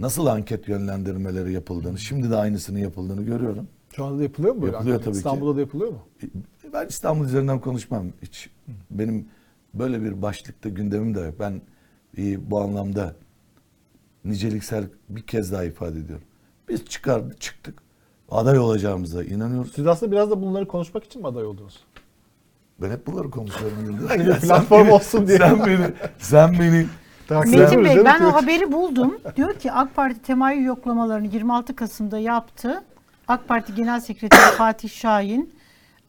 nasıl 0.00 0.26
anket 0.26 0.68
yönlendirmeleri 0.68 1.52
yapıldığını, 1.52 1.98
şimdi 1.98 2.30
de 2.30 2.36
aynısını 2.36 2.80
yapıldığını 2.80 3.22
görüyorum. 3.22 3.68
Şu 3.96 4.04
anda 4.04 4.18
da 4.18 4.22
yapılıyor 4.22 4.54
mu 4.54 4.62
böyle? 4.62 4.72
Yapılıyor 4.72 4.96
anket? 4.96 5.04
tabii 5.04 5.14
ki. 5.14 5.18
İstanbul'da 5.18 5.56
da 5.56 5.60
yapılıyor 5.60 5.90
mu? 5.90 5.98
E, 6.22 6.72
Ben 6.72 6.86
İstanbul 6.86 7.24
üzerinden 7.24 7.60
konuşmam 7.60 8.06
hiç. 8.22 8.50
Benim 8.90 9.28
böyle 9.74 10.02
bir 10.02 10.22
başlıkta 10.22 10.68
gündemim 10.68 11.14
de 11.14 11.20
yok. 11.20 11.34
Ben 11.40 11.60
e, 12.18 12.50
bu 12.50 12.60
anlamda 12.60 13.14
niceliksel 14.24 14.84
bir 15.08 15.22
kez 15.22 15.52
daha 15.52 15.64
ifade 15.64 15.98
ediyorum. 15.98 16.24
Biz 16.68 16.84
çıkardık, 16.84 17.40
çıktık. 17.40 17.82
Aday 18.30 18.58
olacağımıza 18.58 19.24
inanıyoruz. 19.24 19.72
Siz 19.74 19.86
aslında 19.86 20.12
biraz 20.12 20.30
da 20.30 20.42
bunları 20.42 20.68
konuşmak 20.68 21.04
için 21.04 21.22
mi 21.22 21.28
aday 21.28 21.44
oldunuz? 21.44 21.80
Ben 22.82 22.90
hep 22.90 23.06
bunları 23.06 23.30
konuşuyorum. 23.30 23.98
Hani 24.08 24.38
platform 24.38 24.88
olsun 24.90 25.26
diye. 25.26 25.38
Sen 25.38 25.66
beni, 25.66 25.92
sen 26.18 26.52
beni 26.52 26.86
Metin 27.30 27.84
Bey 27.84 28.04
ben 28.04 28.20
o 28.24 28.32
haberi 28.32 28.72
buldum. 28.72 29.18
Diyor 29.36 29.54
ki 29.54 29.72
AK 29.72 29.94
Parti 29.96 30.22
temayül 30.22 30.64
yoklamalarını 30.64 31.26
26 31.26 31.76
Kasım'da 31.76 32.18
yaptı. 32.18 32.82
AK 33.28 33.48
Parti 33.48 33.74
Genel 33.74 34.00
Sekreteri 34.00 34.40
Fatih 34.56 34.88
Şahin 34.90 35.54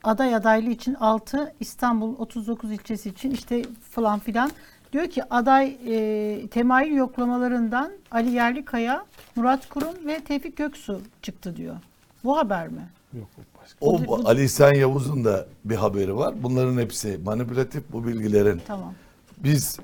aday 0.04 0.36
adaylığı 0.36 0.70
için 0.70 0.94
6 0.94 1.54
İstanbul 1.60 2.16
39 2.18 2.72
ilçesi 2.72 3.10
için 3.10 3.32
işte 3.32 3.62
falan 3.92 4.20
filan. 4.20 4.52
Diyor 4.94 5.08
ki 5.08 5.24
aday 5.30 5.78
e, 5.88 6.48
temayül 6.48 6.96
yoklamalarından 6.96 7.92
Ali 8.12 8.30
Yerlikaya, 8.32 9.06
Murat 9.36 9.70
Kurum 9.70 10.08
ve 10.08 10.20
Tevfik 10.20 10.58
Göksu 10.58 11.02
çıktı 11.22 11.56
diyor. 11.56 11.76
Bu 12.24 12.38
haber 12.38 12.68
mi? 12.68 12.82
Yok 13.14 13.28
başka. 13.62 13.76
O 13.82 14.08
bu- 14.08 14.30
Ali 14.30 14.44
İhsan 14.44 14.74
Yavuz'un 14.74 15.26
da 15.26 15.46
bir 15.66 15.76
haberi 15.76 16.16
var. 16.18 16.34
Bunların 16.44 16.78
hepsi 16.78 17.20
manipülatif 17.26 17.84
bu 17.92 18.08
bilgilerin. 18.08 18.62
Tamam. 18.68 18.94
Biz 19.38 19.80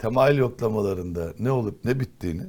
temayül 0.00 0.38
yoklamalarında 0.38 1.32
ne 1.38 1.50
olup 1.50 1.84
ne 1.84 2.00
bittiğini 2.00 2.42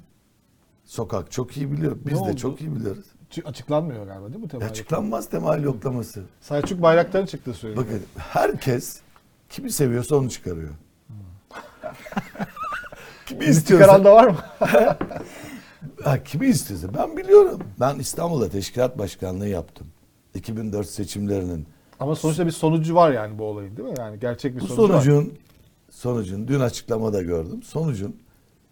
sokak 0.86 1.32
çok 1.32 1.58
iyi 1.58 1.72
biliyor. 1.72 1.98
Biz 2.06 2.14
Ne 2.14 2.28
de 2.28 2.32
oldu? 2.32 2.38
çok 2.38 2.62
iyi 2.62 2.76
biliyoruz. 2.76 3.06
Açı- 3.28 3.44
Açıklanmıyor 3.46 4.06
galiba 4.08 4.28
değil 4.34 4.44
mi 4.44 4.48
temel? 4.48 4.68
Açıklanmaz 4.70 5.30
temayül 5.30 5.64
yoklaması. 5.64 6.24
Selçuk 6.42 6.82
Bayraktar'ın 6.82 7.26
çıktığı 7.26 7.54
söyleniyor. 7.54 7.86
Bakın 7.86 8.02
herkes 8.18 9.00
kimi 9.50 9.72
seviyorsa 9.72 10.16
onu 10.16 10.30
çıkarıyor. 10.30 10.70
kimi 13.26 13.40
Bizi 13.42 13.52
istiyorsa, 13.52 13.86
çıkaran 13.86 14.06
da 14.06 14.14
var 14.16 14.28
mı? 14.28 14.38
ha, 16.04 16.24
kimi 16.24 16.46
istiyorsa 16.48 16.88
ben 16.94 17.18
biliyorum. 17.18 17.60
Ben 17.80 18.00
İstanbul'da 18.00 18.50
teşkilat 18.50 18.98
başkanlığı 18.98 19.48
yaptım. 19.48 19.88
2004 20.36 20.88
seçimlerinin 20.88 21.68
Ama 22.00 22.16
sonuçta 22.16 22.46
bir 22.46 22.52
sonucu 22.52 22.96
var 22.96 23.12
yani 23.12 23.40
bu 23.40 23.44
olayın 23.44 23.78
değil 23.78 23.90
mi? 23.90 23.96
Yani 23.98 24.20
gerçek 24.20 24.56
bir 24.56 24.62
Bu 24.62 24.68
sonucu 24.68 25.18
var. 25.18 25.24
Sonucun 26.02 26.48
dün 26.48 26.60
açıklamada 26.60 27.22
gördüm. 27.22 27.64
Sonucun 27.64 28.16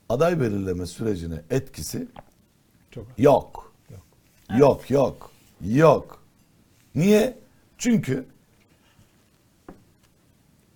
aday 0.10 0.39
belirleme 0.39 0.85
sürecine 0.85 1.41
etkisi 1.49 2.07
Çok. 2.91 3.06
yok. 3.18 3.73
Yok, 4.57 4.91
yok. 4.91 5.31
Yok. 5.61 6.23
Niye? 6.95 7.38
Çünkü 7.77 8.26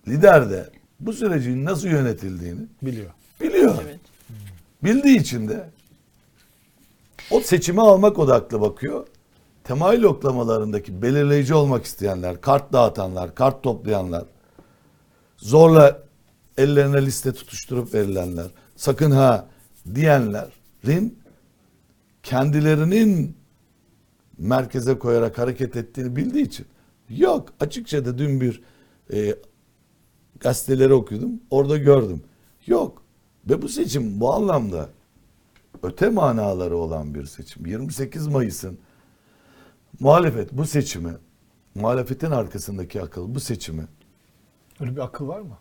lider 0.08 0.50
de 0.50 0.70
bu 1.00 1.12
sürecin 1.12 1.64
nasıl 1.64 1.88
yönetildiğini 1.88 2.66
Biliyor. 2.82 3.10
biliyor. 3.40 3.74
Bildiği 4.84 5.18
için 5.18 5.48
de 5.48 5.70
o 7.30 7.40
seçimi 7.40 7.80
almak 7.80 8.18
odaklı 8.18 8.60
bakıyor. 8.60 9.06
Temayül 9.64 10.02
yoklamalarındaki 10.02 11.02
belirleyici 11.02 11.54
olmak 11.54 11.84
isteyenler, 11.84 12.40
kart 12.40 12.72
dağıtanlar, 12.72 13.34
kart 13.34 13.62
toplayanlar, 13.62 14.24
zorla 15.36 16.04
ellerine 16.58 17.06
liste 17.06 17.32
tutuşturup 17.32 17.94
verilenler, 17.94 18.50
sakın 18.76 19.10
ha 19.10 19.48
diyenlerin 19.94 21.18
kendilerinin 22.22 23.36
merkeze 24.38 24.98
koyarak 24.98 25.38
hareket 25.38 25.76
ettiğini 25.76 26.16
bildiği 26.16 26.44
için. 26.44 26.66
Yok 27.08 27.48
açıkça 27.60 28.04
da 28.04 28.18
dün 28.18 28.40
bir 28.40 28.62
e, 29.12 29.36
gazeteleri 30.40 30.94
okudum 30.94 31.40
orada 31.50 31.78
gördüm. 31.78 32.22
Yok 32.66 33.02
ve 33.48 33.62
bu 33.62 33.68
seçim 33.68 34.20
bu 34.20 34.34
anlamda 34.34 34.88
öte 35.82 36.08
manaları 36.08 36.76
olan 36.76 37.14
bir 37.14 37.24
seçim. 37.24 37.66
28 37.66 38.26
Mayıs'ın 38.26 38.78
muhalefet 40.00 40.52
bu 40.52 40.64
seçimi 40.64 41.12
muhalefetin 41.74 42.30
arkasındaki 42.30 43.02
akıl 43.02 43.34
bu 43.34 43.40
seçimi 43.40 43.86
Öyle 44.80 44.96
bir 44.96 45.00
akıl 45.00 45.28
var 45.28 45.40
mı? 45.40 45.58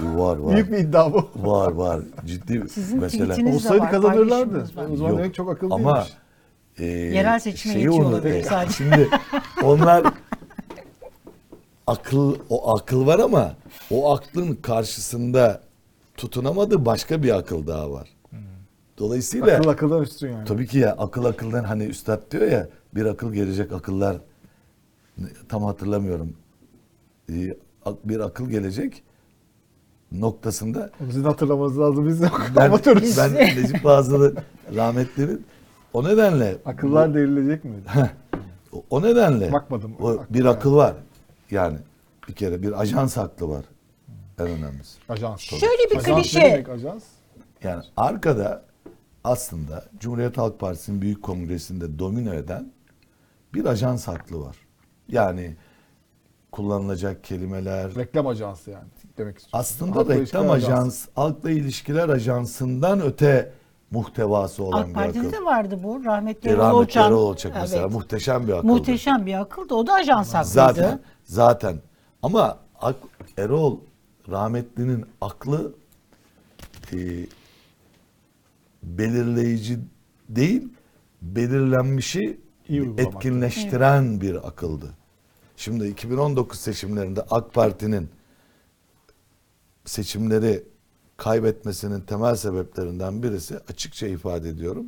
Var 0.00 0.36
var 0.36 0.54
Büyük 0.54 0.72
bir 0.72 0.78
iddia 0.78 1.12
bu. 1.12 1.28
var 1.36 1.72
var 1.72 2.00
ciddi 2.26 2.68
Sizin 2.68 3.00
mesela 3.00 3.34
tweetiniz- 3.34 3.54
Olsaydı 3.54 3.82
var, 3.82 3.90
kazanırlardı. 3.90 4.50
paylaşımınız 4.52 4.76
var. 4.76 4.86
O 4.92 4.96
zaman 4.96 5.10
Yok. 5.10 5.18
demek 5.18 5.34
çok 5.34 5.50
akıllı 5.50 5.74
Ama 5.74 5.94
değilmiş. 5.94 6.12
e, 6.78 6.84
Yerel 7.16 7.38
seçime 7.38 7.72
şeyi 7.74 7.84
yetiyor 7.84 8.04
unut- 8.04 8.12
olabilir 8.14 8.34
e, 8.34 8.42
sadece. 8.42 8.72
Şimdi 8.74 9.08
onlar 9.64 10.04
akıl 11.86 12.36
o 12.50 12.76
akıl 12.76 13.06
var 13.06 13.18
ama 13.18 13.54
o 13.90 14.14
aklın 14.14 14.54
karşısında 14.54 15.60
tutunamadığı 16.16 16.86
başka 16.86 17.22
bir 17.22 17.38
akıl 17.38 17.66
daha 17.66 17.90
var. 17.92 18.08
Dolayısıyla 18.98 19.56
Akıl 19.58 19.68
akıldan 19.70 20.02
üstün 20.02 20.32
yani. 20.32 20.44
tabii 20.44 20.66
ki 20.66 20.78
ya 20.78 20.92
akıl 20.92 21.24
akıldan 21.24 21.64
hani 21.64 21.84
üstad 21.84 22.30
diyor 22.30 22.46
ya 22.50 22.68
bir 22.94 23.04
akıl 23.06 23.32
gelecek 23.32 23.72
akıllar 23.72 24.16
Ne- 25.18 25.26
tam 25.48 25.62
hatırlamıyorum. 25.64 26.32
Ee, 27.32 27.56
ak- 27.84 28.08
Bir 28.08 28.20
akıl 28.20 28.48
gelecek 28.50 29.02
noktasında 30.20 30.90
Sizin 30.98 31.24
hatırlamanız 31.24 31.78
lazım 31.78 32.08
biz 32.08 32.22
de 32.22 32.28
ben, 32.56 32.64
amatörüz. 32.66 33.18
ben 33.18 33.34
Necip 33.34 33.82
Fazıl'ın 33.82 34.36
rahmetlerin 34.76 35.46
o 35.92 36.04
nedenle 36.04 36.56
Akıllar 36.64 37.14
devrilecek 37.14 37.64
mi? 37.64 37.70
o- 38.72 38.84
o 38.90 39.02
nedenle 39.02 39.52
Bakmadım. 39.52 39.92
o 40.00 40.16
bir 40.30 40.44
akıl 40.44 40.74
var. 40.76 40.94
Yani 41.50 41.78
bir 42.28 42.32
kere 42.32 42.62
bir 42.62 42.80
ajans 42.80 43.18
aklı 43.18 43.48
var. 43.48 43.64
En 44.38 44.46
önemlisi. 44.46 44.98
Ajans. 45.08 45.40
Şöyle 45.40 45.90
bir 45.90 45.96
Ajans 45.96 46.22
klişe. 46.22 46.40
ne 46.40 46.44
demek 46.52 46.68
ajans? 46.68 47.02
Yani 47.62 47.84
arkada 47.96 48.64
aslında 49.24 49.84
Cumhuriyet 50.00 50.38
Halk 50.38 50.60
Partisi'nin 50.60 51.02
büyük 51.02 51.22
kongresinde 51.22 51.98
domino 51.98 52.34
eden 52.34 52.72
bir 53.54 53.64
ajans 53.64 54.08
aklı 54.08 54.40
var. 54.40 54.56
Yani 55.08 55.56
kullanılacak 56.52 57.24
kelimeler 57.24 57.94
Reklam 57.94 58.26
ajansı 58.26 58.70
yani 58.70 58.84
demek 59.18 59.38
istiyorum. 59.38 59.58
aslında 59.60 59.96
Halkla 59.96 60.14
reklam 60.14 60.50
ajans, 60.50 61.06
halkla 61.14 61.50
ilişkiler 61.50 62.08
ajansından 62.08 63.00
öte 63.00 63.52
muhtevası 63.90 64.62
olan 64.64 64.82
AK 64.82 64.88
bir 64.88 64.94
Parti'de 64.94 65.18
akıl. 65.20 65.32
de 65.32 65.44
vardı 65.44 65.80
bu. 65.82 66.04
Rahmetli 66.04 66.48
E, 66.48 66.52
Erol 66.52 66.58
rahmetli 66.60 66.76
Olçak. 66.78 67.06
Erol 67.06 67.22
Olçak 67.26 67.52
mesela 67.60 67.82
Evet. 67.82 67.92
muhteşem 67.92 68.46
bir 68.48 68.52
akıldı. 68.52 68.66
Muhteşem 68.66 69.26
bir 69.26 69.40
akıldı. 69.40 69.74
O 69.74 69.86
da 69.86 69.92
ajans 69.94 70.34
aklıydı. 70.34 70.50
Zaten 70.52 71.00
zaten 71.24 71.76
ama 72.22 72.58
ak, 72.80 72.96
Erol 73.38 73.78
rahmetlinin 74.30 75.04
aklı 75.20 75.74
e, 76.92 76.96
belirleyici 78.82 79.78
değil 80.28 80.68
belirlenmişi 81.22 82.40
etkinleştiren 82.98 84.20
bir 84.20 84.48
akıldı. 84.48 84.86
Şimdi 85.62 85.88
2019 85.88 86.60
seçimlerinde 86.60 87.22
AK 87.30 87.54
Parti'nin 87.54 88.08
seçimleri 89.84 90.64
kaybetmesinin 91.16 92.00
temel 92.00 92.36
sebeplerinden 92.36 93.22
birisi 93.22 93.58
açıkça 93.68 94.06
ifade 94.06 94.48
ediyorum. 94.48 94.86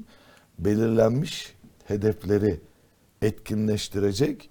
Belirlenmiş 0.59 1.55
hedefleri 1.85 2.61
etkinleştirecek 3.23 4.51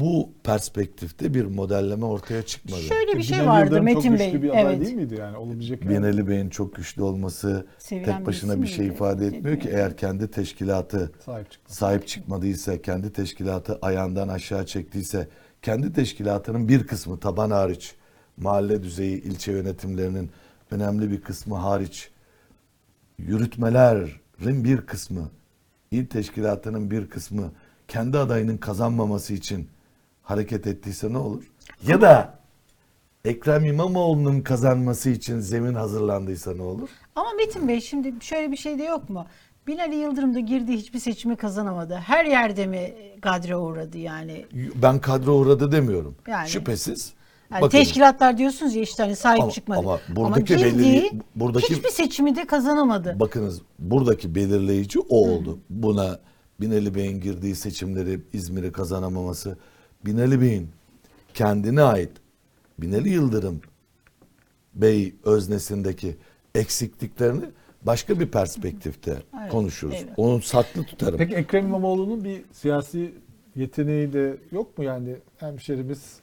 bu 0.00 0.30
perspektifte 0.44 1.34
bir 1.34 1.44
modelleme 1.44 2.04
ortaya 2.04 2.42
çıkmadı. 2.42 2.80
Şöyle 2.80 3.18
bir 3.18 3.22
şey 3.22 3.36
Binali 3.38 3.48
vardı 3.48 3.64
Yıldırım 3.64 3.84
Metin 3.84 4.00
çok 4.10 4.18
Bey. 4.18 4.26
güçlü 4.32 4.42
bir 4.42 4.50
aday 4.50 4.62
Evet. 4.62 4.80
değil 4.86 4.94
miydi 4.96 5.14
yani? 5.18 5.36
Olabilecek 5.36 5.84
yani. 5.84 5.94
Binali 5.98 6.28
Bey'in 6.28 6.48
çok 6.50 6.74
güçlü 6.74 7.02
olması 7.02 7.66
Sevilen 7.78 8.16
tek 8.18 8.26
başına 8.26 8.50
birisi 8.52 8.62
bir 8.62 8.68
şey 8.76 8.84
miydi? 8.84 8.94
ifade 8.94 9.26
etmiyor 9.26 9.60
ki 9.60 9.68
eğer 9.68 9.96
kendi 9.96 10.30
teşkilatı 10.30 11.12
Sahip 11.24 11.50
çıktı. 11.50 11.74
sahip 11.74 12.06
çıkmadıysa, 12.08 12.82
kendi 12.82 13.12
teşkilatı 13.12 13.78
ayağından 13.82 14.28
aşağı 14.28 14.66
çektiyse, 14.66 15.28
kendi 15.62 15.92
teşkilatının 15.92 16.68
bir 16.68 16.86
kısmı 16.86 17.20
taban 17.20 17.50
hariç, 17.50 17.94
mahalle 18.36 18.82
düzeyi 18.82 19.22
ilçe 19.22 19.52
yönetimlerinin 19.52 20.30
önemli 20.70 21.10
bir 21.10 21.20
kısmı 21.20 21.54
hariç, 21.56 22.10
yürütmelerin 23.18 24.64
bir 24.64 24.80
kısmı, 24.80 25.28
il 25.90 26.06
teşkilatının 26.06 26.90
bir 26.90 27.10
kısmı 27.10 27.52
kendi 27.88 28.18
adayının 28.18 28.56
kazanmaması 28.56 29.34
için 29.34 29.68
hareket 30.28 30.66
ettiyse 30.66 31.12
ne 31.12 31.18
olur? 31.18 31.42
Ya 31.86 32.00
da 32.00 32.38
Ekrem 33.24 33.64
İmamoğlu'nun 33.64 34.40
kazanması 34.40 35.10
için 35.10 35.40
zemin 35.40 35.74
hazırlandıysa 35.74 36.54
ne 36.54 36.62
olur? 36.62 36.88
Ama 37.16 37.32
Metin 37.32 37.68
Bey 37.68 37.80
şimdi 37.80 38.14
şöyle 38.20 38.52
bir 38.52 38.56
şey 38.56 38.78
de 38.78 38.82
yok 38.82 39.10
mu? 39.10 39.26
Binali 39.66 39.96
Yıldırım 39.96 40.34
da 40.34 40.40
girdiği 40.40 40.76
hiçbir 40.76 40.98
seçimi 40.98 41.36
kazanamadı. 41.36 41.94
Her 41.94 42.24
yerde 42.24 42.66
mi 42.66 42.92
gadre 43.22 43.56
uğradı 43.56 43.98
yani? 43.98 44.46
Ben 44.82 44.98
kadro 44.98 45.32
uğradı 45.34 45.72
demiyorum. 45.72 46.14
Yani- 46.28 46.48
Şüphesiz. 46.48 47.12
Yani 47.52 47.60
Bakın, 47.62 47.78
teşkilatlar 47.78 48.38
diyorsunuz 48.38 48.74
ya 48.74 48.82
işte 48.82 49.02
hani 49.02 49.16
sahip 49.16 49.42
Ama- 49.42 49.50
çıkmadı. 49.52 49.80
ama 49.80 49.98
buradaki 50.08 50.56
girdiği 50.56 51.02
belirli- 51.02 51.20
buradaki- 51.36 51.74
hiçbir 51.76 51.88
seçimi 51.90 52.36
de 52.36 52.46
kazanamadı. 52.46 53.20
Bakınız 53.20 53.62
buradaki 53.78 54.34
belirleyici 54.34 54.98
o 55.00 55.16
oldu. 55.30 55.58
Buna 55.70 56.18
Binali 56.60 56.94
Bey'in 56.94 57.20
girdiği 57.20 57.54
seçimleri 57.54 58.20
İzmir'i 58.32 58.72
kazanamaması, 58.72 59.58
Binali 60.08 60.40
Bey'in 60.40 60.68
kendine 61.34 61.82
ait 61.82 62.10
Binali 62.78 63.08
Yıldırım 63.08 63.60
Bey 64.74 65.14
öznesindeki 65.24 66.16
eksikliklerini 66.54 67.44
başka 67.82 68.20
bir 68.20 68.26
perspektifte 68.28 69.22
Evet, 69.40 69.52
konuşuruz. 69.52 69.94
evet. 69.98 70.12
Onu 70.16 70.42
saklı 70.42 70.84
tutarım. 70.84 71.18
Peki 71.18 71.34
Ekrem 71.34 71.66
İmamoğlu'nun 71.66 72.24
bir 72.24 72.42
siyasi 72.52 73.14
yeteneği 73.56 74.12
de 74.12 74.36
yok 74.52 74.78
mu 74.78 74.84
yani 74.84 75.16
hemşerimiz 75.36 76.16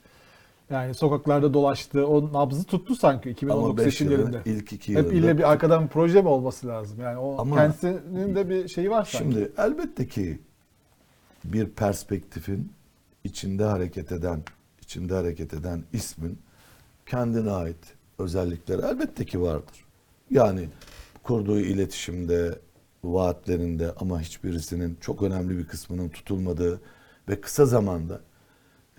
yani 0.69 0.93
sokaklarda 0.93 1.53
dolaştı, 1.53 2.07
o 2.07 2.33
nabzı 2.33 2.63
tuttu 2.63 2.95
sanki 2.95 3.29
2019 3.29 3.69
Ama 3.69 3.77
beş 3.85 4.01
yılın 4.01 4.15
seçimlerinde. 4.15 4.49
ilk 4.49 4.73
iki 4.73 4.95
Hep 4.95 4.97
yılında 5.05 5.13
ille 5.13 5.37
bir 5.37 5.51
arkadan 5.51 5.83
bir 5.83 5.89
proje 5.89 6.21
mi 6.21 6.27
olması 6.27 6.67
lazım? 6.67 6.99
Yani 7.01 7.17
o 7.17 7.41
Ama- 7.41 7.55
kendisinin 7.55 8.35
de 8.35 8.49
bir 8.49 8.67
şeyi 8.67 8.89
var 8.89 9.03
sanki. 9.11 9.17
Şimdi 9.33 9.51
elbette 9.57 10.07
ki 10.07 10.39
bir 11.43 11.65
perspektifin 11.69 12.71
içinde 13.25 13.63
hareket 13.63 14.11
eden, 14.11 14.43
içinde 14.81 15.13
hareket 15.13 15.53
eden 15.53 15.83
ismin 15.93 16.39
kendine 17.05 17.51
ait 17.51 17.77
özellikleri 18.19 18.81
elbette 18.81 19.25
ki 19.25 19.41
vardır. 19.41 19.85
Yani 20.31 20.69
kurduğu 21.23 21.59
iletişimde, 21.59 22.59
vaatlerinde 23.03 23.91
ama 23.99 24.21
hiçbirisinin 24.21 24.97
çok 25.01 25.23
önemli 25.23 25.57
bir 25.57 25.65
kısmının 25.67 26.09
tutulmadığı 26.09 26.81
ve 27.29 27.41
kısa 27.41 27.65
zamanda 27.65 28.21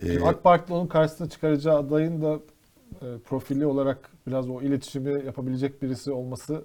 e, 0.03 0.21
AK 0.21 0.45
Parti'nin 0.45 0.79
onun 0.79 0.87
karşısına 0.87 1.29
çıkaracağı 1.29 1.79
adayın 1.79 2.23
da 2.23 2.41
e, 3.03 3.19
profili 3.19 3.67
olarak 3.67 4.11
biraz 4.27 4.51
o 4.51 4.63
iletişimi 4.63 5.25
yapabilecek 5.27 5.83
birisi 5.83 6.13
olması 6.13 6.65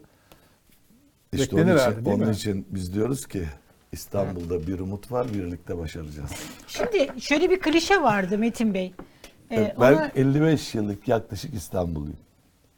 işte 1.33 1.57
beklenir 1.57 1.63
onun, 1.63 1.75
için, 1.75 1.85
herhalde, 1.85 2.05
değil 2.05 2.17
onun 2.17 2.27
mi? 2.27 2.33
için 2.33 2.65
biz 2.69 2.93
diyoruz 2.93 3.27
ki 3.27 3.43
İstanbul'da 3.91 4.68
bir 4.68 4.80
umut 4.80 5.11
var, 5.11 5.34
birlikte 5.34 5.77
başaracağız. 5.77 6.31
Şimdi 6.68 7.22
şöyle 7.22 7.49
bir 7.49 7.59
klişe 7.59 8.01
vardı 8.01 8.38
Metin 8.38 8.73
Bey. 8.73 8.93
Ee, 9.51 9.76
ben 9.81 9.93
ona- 9.93 10.11
55 10.15 10.76
yıllık 10.76 11.07
yaklaşık 11.07 11.53
İstanbulluyum. 11.53 12.18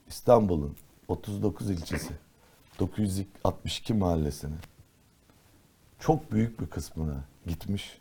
İstanbul'un 0.07 0.75
39 1.07 1.69
ilçesi, 1.69 2.13
962 2.79 3.93
mahallesini 3.93 4.55
çok 5.99 6.31
büyük 6.31 6.59
bir 6.61 6.67
kısmına 6.67 7.23
gitmiş. 7.47 7.97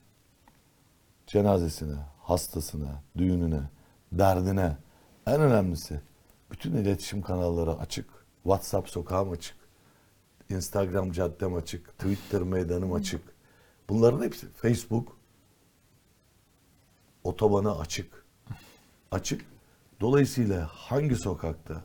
Cenazesine, 1.27 1.97
hastasına, 2.23 3.03
düğününe, 3.19 3.61
derdine, 4.13 4.77
en 5.27 5.41
önemlisi 5.41 6.01
bütün 6.51 6.73
iletişim 6.77 7.23
kanalları 7.23 7.73
açık. 7.79 8.11
WhatsApp 8.43 8.89
sokağım 8.89 9.31
açık. 9.31 9.57
Instagram 10.53 11.13
caddem 11.13 11.55
açık. 11.55 11.99
Twitter 11.99 12.43
meydanım 12.43 12.93
açık. 12.93 13.23
Bunların 13.89 14.23
hepsi 14.23 14.49
Facebook 14.53 15.17
otobanı 17.25 17.79
açık. 17.79 18.25
Açık. 19.11 19.45
Dolayısıyla 20.01 20.67
hangi 20.73 21.17
sokakta 21.17 21.85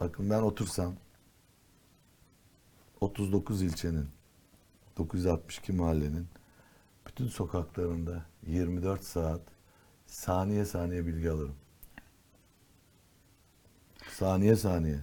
bakın 0.00 0.30
ben 0.30 0.42
otursam 0.42 0.94
39 3.00 3.62
ilçenin 3.62 4.08
962 4.96 5.72
mahallenin 5.72 6.28
bütün 7.06 7.26
sokaklarında 7.26 8.24
24 8.46 9.04
saat 9.04 9.40
saniye 10.06 10.64
saniye 10.64 11.06
bilgi 11.06 11.30
alırım. 11.30 11.56
Saniye 14.10 14.56
saniye 14.56 14.98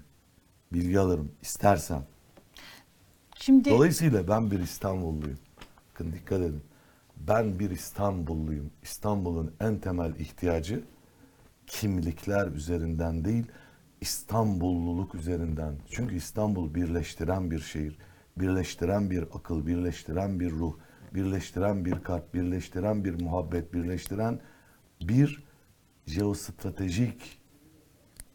bilgi 0.73 0.99
alırım 0.99 1.31
istersem. 1.41 2.12
Şimdi 3.35 3.69
Dolayısıyla 3.69 4.27
ben 4.27 4.51
bir 4.51 4.59
İstanbulluyum. 4.59 5.39
Bakın 5.91 6.13
dikkat 6.13 6.41
edin. 6.41 6.63
Ben 7.17 7.59
bir 7.59 7.69
İstanbulluyum. 7.69 8.71
İstanbul'un 8.83 9.53
en 9.59 9.79
temel 9.79 10.15
ihtiyacı 10.15 10.83
kimlikler 11.67 12.47
üzerinden 12.47 13.25
değil, 13.25 13.45
İstanbulluluk 14.01 15.15
üzerinden. 15.15 15.75
Çünkü 15.89 16.15
İstanbul 16.15 16.75
birleştiren 16.75 17.51
bir 17.51 17.59
şehir, 17.59 17.97
birleştiren 18.37 19.09
bir 19.09 19.23
akıl, 19.23 19.67
birleştiren 19.67 20.39
bir 20.39 20.51
ruh, 20.51 20.73
birleştiren 21.13 21.85
bir 21.85 22.03
kalp, 22.03 22.33
birleştiren 22.33 23.05
bir 23.05 23.21
muhabbet, 23.21 23.73
birleştiren 23.73 24.39
bir 25.01 25.43
jeostratejik 26.07 27.39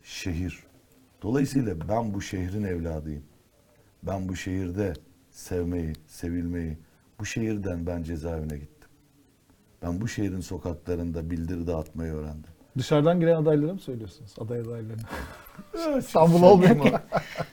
şehir. 0.02 0.64
Dolayısıyla 1.22 1.88
ben 1.88 2.14
bu 2.14 2.22
şehrin 2.22 2.64
evladıyım. 2.64 3.22
Ben 4.02 4.28
bu 4.28 4.36
şehirde 4.36 4.92
sevmeyi, 5.30 5.92
sevilmeyi, 6.06 6.78
bu 7.20 7.26
şehirden 7.26 7.86
ben 7.86 8.02
cezaevine 8.02 8.58
gittim. 8.58 8.88
Ben 9.82 10.00
bu 10.00 10.08
şehrin 10.08 10.40
sokaklarında 10.40 11.30
bildiri 11.30 11.66
dağıtmayı 11.66 12.12
öğrendim. 12.12 12.50
Dışarıdan 12.78 13.20
giren 13.20 13.42
adaylara 13.42 13.72
mı 13.72 13.80
söylüyorsunuz? 13.80 14.34
Aday 14.40 14.60
adaylarına. 14.60 15.02
İstanbul 15.98 16.42
olmuyor 16.42 16.76
mu? 16.76 16.84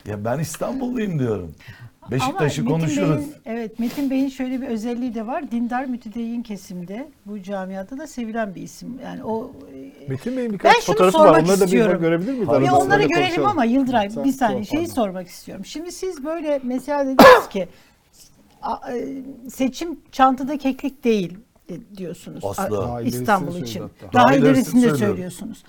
Ya 0.06 0.26
ben 0.26 0.40
İstanbulluyum 0.40 1.20
diyorum. 1.20 1.56
Beşiktaş'ı 2.12 2.62
Ama 2.62 2.70
Metin 2.70 2.80
konuşuruz. 2.86 3.18
Bey'in- 3.18 3.34
evet 3.46 3.80
Metin 3.80 4.10
Bey'in 4.10 4.30
şöyle 4.30 4.62
bir 4.62 4.68
özelliği 4.68 5.14
de 5.16 5.28
var. 5.28 5.52
Dindar 5.52 5.86
mütedeyyin 5.86 6.44
kesimde 6.44 7.08
bu 7.26 7.42
camiada 7.44 7.98
da 7.98 8.08
sevilen 8.08 8.56
bir 8.56 8.62
isim. 8.62 9.00
Yani 9.04 9.24
o 9.24 9.52
e, 10.06 10.10
Metin 10.10 10.38
Bey'in 10.38 10.50
Ben 10.50 10.54
birkaç 10.54 10.84
şunu 10.84 10.96
fotoğrafı 10.96 11.18
var. 11.20 11.40
Onları 11.44 11.60
da 11.60 11.66
bir 11.66 11.72
görebilir 11.72 12.32
miyiz? 12.32 12.48
bir 12.48 12.54
Arada 12.54 12.76
onları 12.76 12.82
sırada 13.02 13.04
görelim 13.08 13.26
konuşalım. 13.26 13.48
ama 13.50 13.66
Yıldıray 13.66 14.10
Sen 14.10 14.24
bir 14.24 14.32
saniye 14.32 14.64
sor, 14.66 14.72
şeyi 14.72 14.88
pardon. 14.88 14.94
sormak 14.94 15.28
istiyorum. 15.28 15.66
Şimdi 15.66 15.92
siz 15.92 16.26
böyle 16.26 16.60
mesela 16.64 17.04
dediniz 17.06 17.50
ki 17.50 17.68
e, 18.94 19.24
seçim 19.50 20.00
çantada 20.12 20.58
keklik 20.58 21.04
değil 21.04 21.38
de- 21.70 21.98
diyorsunuz. 21.98 22.44
Asla. 22.46 23.02
İstanbul 23.02 23.56
için. 23.56 23.84
Daha, 24.14 24.14
Daha 24.14 24.36
ilerisini 24.36 24.76
de 24.76 24.80
söylüyorum. 24.82 24.98
söylüyorsunuz. 24.98 25.64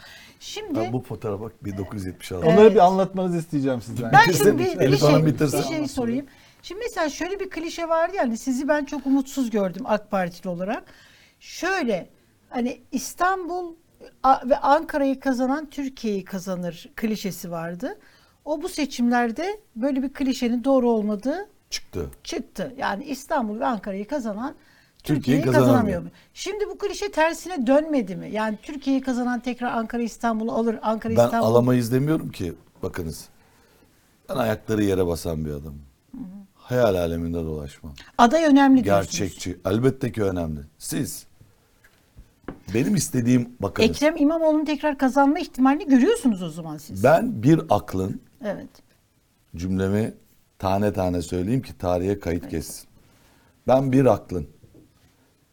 Şimdi 0.47 0.75
Ben 0.81 0.93
bu 0.93 1.01
fotoğrafa 1.03 1.45
bak 1.45 1.65
1976. 1.65 2.47
Onları 2.47 2.61
Evet. 2.61 2.75
bir 2.75 2.79
anlatmanızı 2.87 3.39
isteyeceğim 3.39 3.81
sizden. 3.83 4.13
Ben 4.13 4.33
şimdi 4.33 4.59
bir, 4.59 4.65
bir, 4.79 4.81
Elif 4.81 5.01
şey, 5.01 5.27
bitirsin. 5.27 5.59
bir 5.61 5.65
şey 5.77 5.89
sorayım. 5.89 6.27
Şimdi 6.63 6.81
mesela 6.85 7.09
şöyle 7.11 7.41
bir 7.41 7.51
klişe 7.51 7.89
vardı 7.89 8.17
yani 8.17 8.37
sizi 8.39 8.69
ben 8.69 8.85
çok 8.85 9.07
umutsuz 9.07 9.51
gördüm 9.51 9.83
AK 9.87 10.11
Partili 10.11 10.49
olarak. 10.49 10.85
Şöyle 11.41 12.09
hani 12.51 12.81
İstanbul 12.93 13.75
a- 14.23 14.49
ve 14.49 14.57
Ankara'yı 14.59 15.21
kazanan 15.21 15.71
Türkiye'yi 15.71 16.25
kazanır 16.25 16.91
klişesi 16.97 17.51
vardı. 17.51 17.99
O 18.45 18.63
bu 18.63 18.69
seçimlerde 18.69 19.61
böyle 19.77 20.03
bir 20.03 20.13
klişenin 20.13 20.65
doğru 20.65 20.91
olmadığı 20.91 21.49
Çıktı. 21.71 22.11
çıktı. 22.25 22.75
Yani 22.79 23.05
İstanbul 23.05 23.61
ve 23.61 23.67
Ankara'yı 23.67 24.07
kazanan 24.09 24.55
Türkiye'yi 25.07 25.43
kazanamıyor. 25.43 25.67
kazanamıyor 25.73 26.03
mu? 26.03 26.09
Şimdi 26.35 26.67
bu 26.69 26.79
klişe 26.79 27.11
tersine 27.11 27.67
dönmedi 27.67 28.17
mi? 28.17 28.31
Yani 28.33 28.59
Türkiye'yi 28.63 29.03
kazanan 29.03 29.41
tekrar 29.41 29.73
Ankara 29.73 30.03
İstanbul'u 30.03 30.53
alır. 30.53 30.79
Ankara 30.83 31.17
Ben 31.17 31.25
İstanbul 31.25 31.47
alamayız 31.47 31.93
demiyorum 31.93 32.31
ki. 32.31 32.55
Bakınız. 32.83 33.29
Ben 34.29 34.37
ayakları 34.37 34.85
yere 34.85 35.07
basan 35.07 35.45
bir 35.45 35.51
adamım. 35.51 35.83
Hayal 36.55 36.95
aleminde 36.95 37.39
dolaşmam. 37.39 37.93
aday 38.19 38.45
önemli 38.45 38.85
diyorsunuz. 38.85 39.19
Gerçekçi. 39.19 39.59
Elbette 39.65 40.13
ki 40.13 40.23
önemli. 40.23 40.61
Siz 40.79 41.27
benim 42.75 42.95
istediğim 42.95 43.49
bakınız. 43.61 43.91
Ekrem 43.91 44.17
İmamoğlu'nun 44.17 44.65
tekrar 44.65 44.99
kazanma 44.99 45.39
ihtimalini 45.39 45.87
görüyorsunuz 45.89 46.43
o 46.43 46.49
zaman 46.49 46.77
siz. 46.79 47.05
Ben 47.05 47.43
bir 47.43 47.61
aklın 47.71 48.21
Evet. 48.45 48.69
cümlemi 49.57 50.15
tane 50.59 50.93
tane 50.93 51.23
söyleyeyim 51.23 51.63
ki 51.63 51.79
tarihe 51.79 52.21
kayıt 52.21 52.51
geçsin. 52.51 52.89
Ben 53.69 53.93
bir 53.93 54.07
aklın 54.07 54.49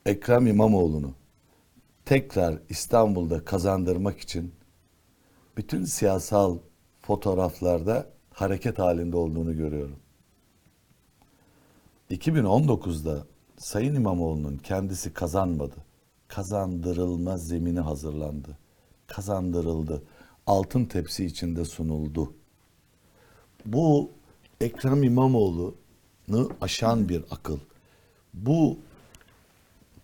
Ekrem 0.05 0.47
İmamoğlu'nu 0.47 1.13
tekrar 2.05 2.59
İstanbul'da 2.69 3.45
kazandırmak 3.45 4.19
için 4.19 4.55
bütün 5.57 5.85
siyasal 5.85 6.57
fotoğraflarda 7.01 8.09
hareket 8.31 8.79
halinde 8.79 9.17
olduğunu 9.17 9.57
görüyorum. 9.57 9.99
2019'da 12.11 13.25
Sayın 13.57 13.95
İmamoğlu'nun 13.95 14.57
kendisi 14.57 15.13
kazanmadı. 15.13 15.75
Kazandırılma 16.27 17.37
zemini 17.37 17.79
hazırlandı. 17.79 18.57
Kazandırıldı. 19.07 20.03
Altın 20.47 20.85
tepsi 20.85 21.25
içinde 21.25 21.65
sunuldu 21.65 22.33
bu 23.65 24.11
Ekrem 24.61 25.03
İmamoğlu'nu 25.03 26.49
aşan 26.61 27.09
bir 27.09 27.23
akıl. 27.31 27.57
Bu 28.33 28.77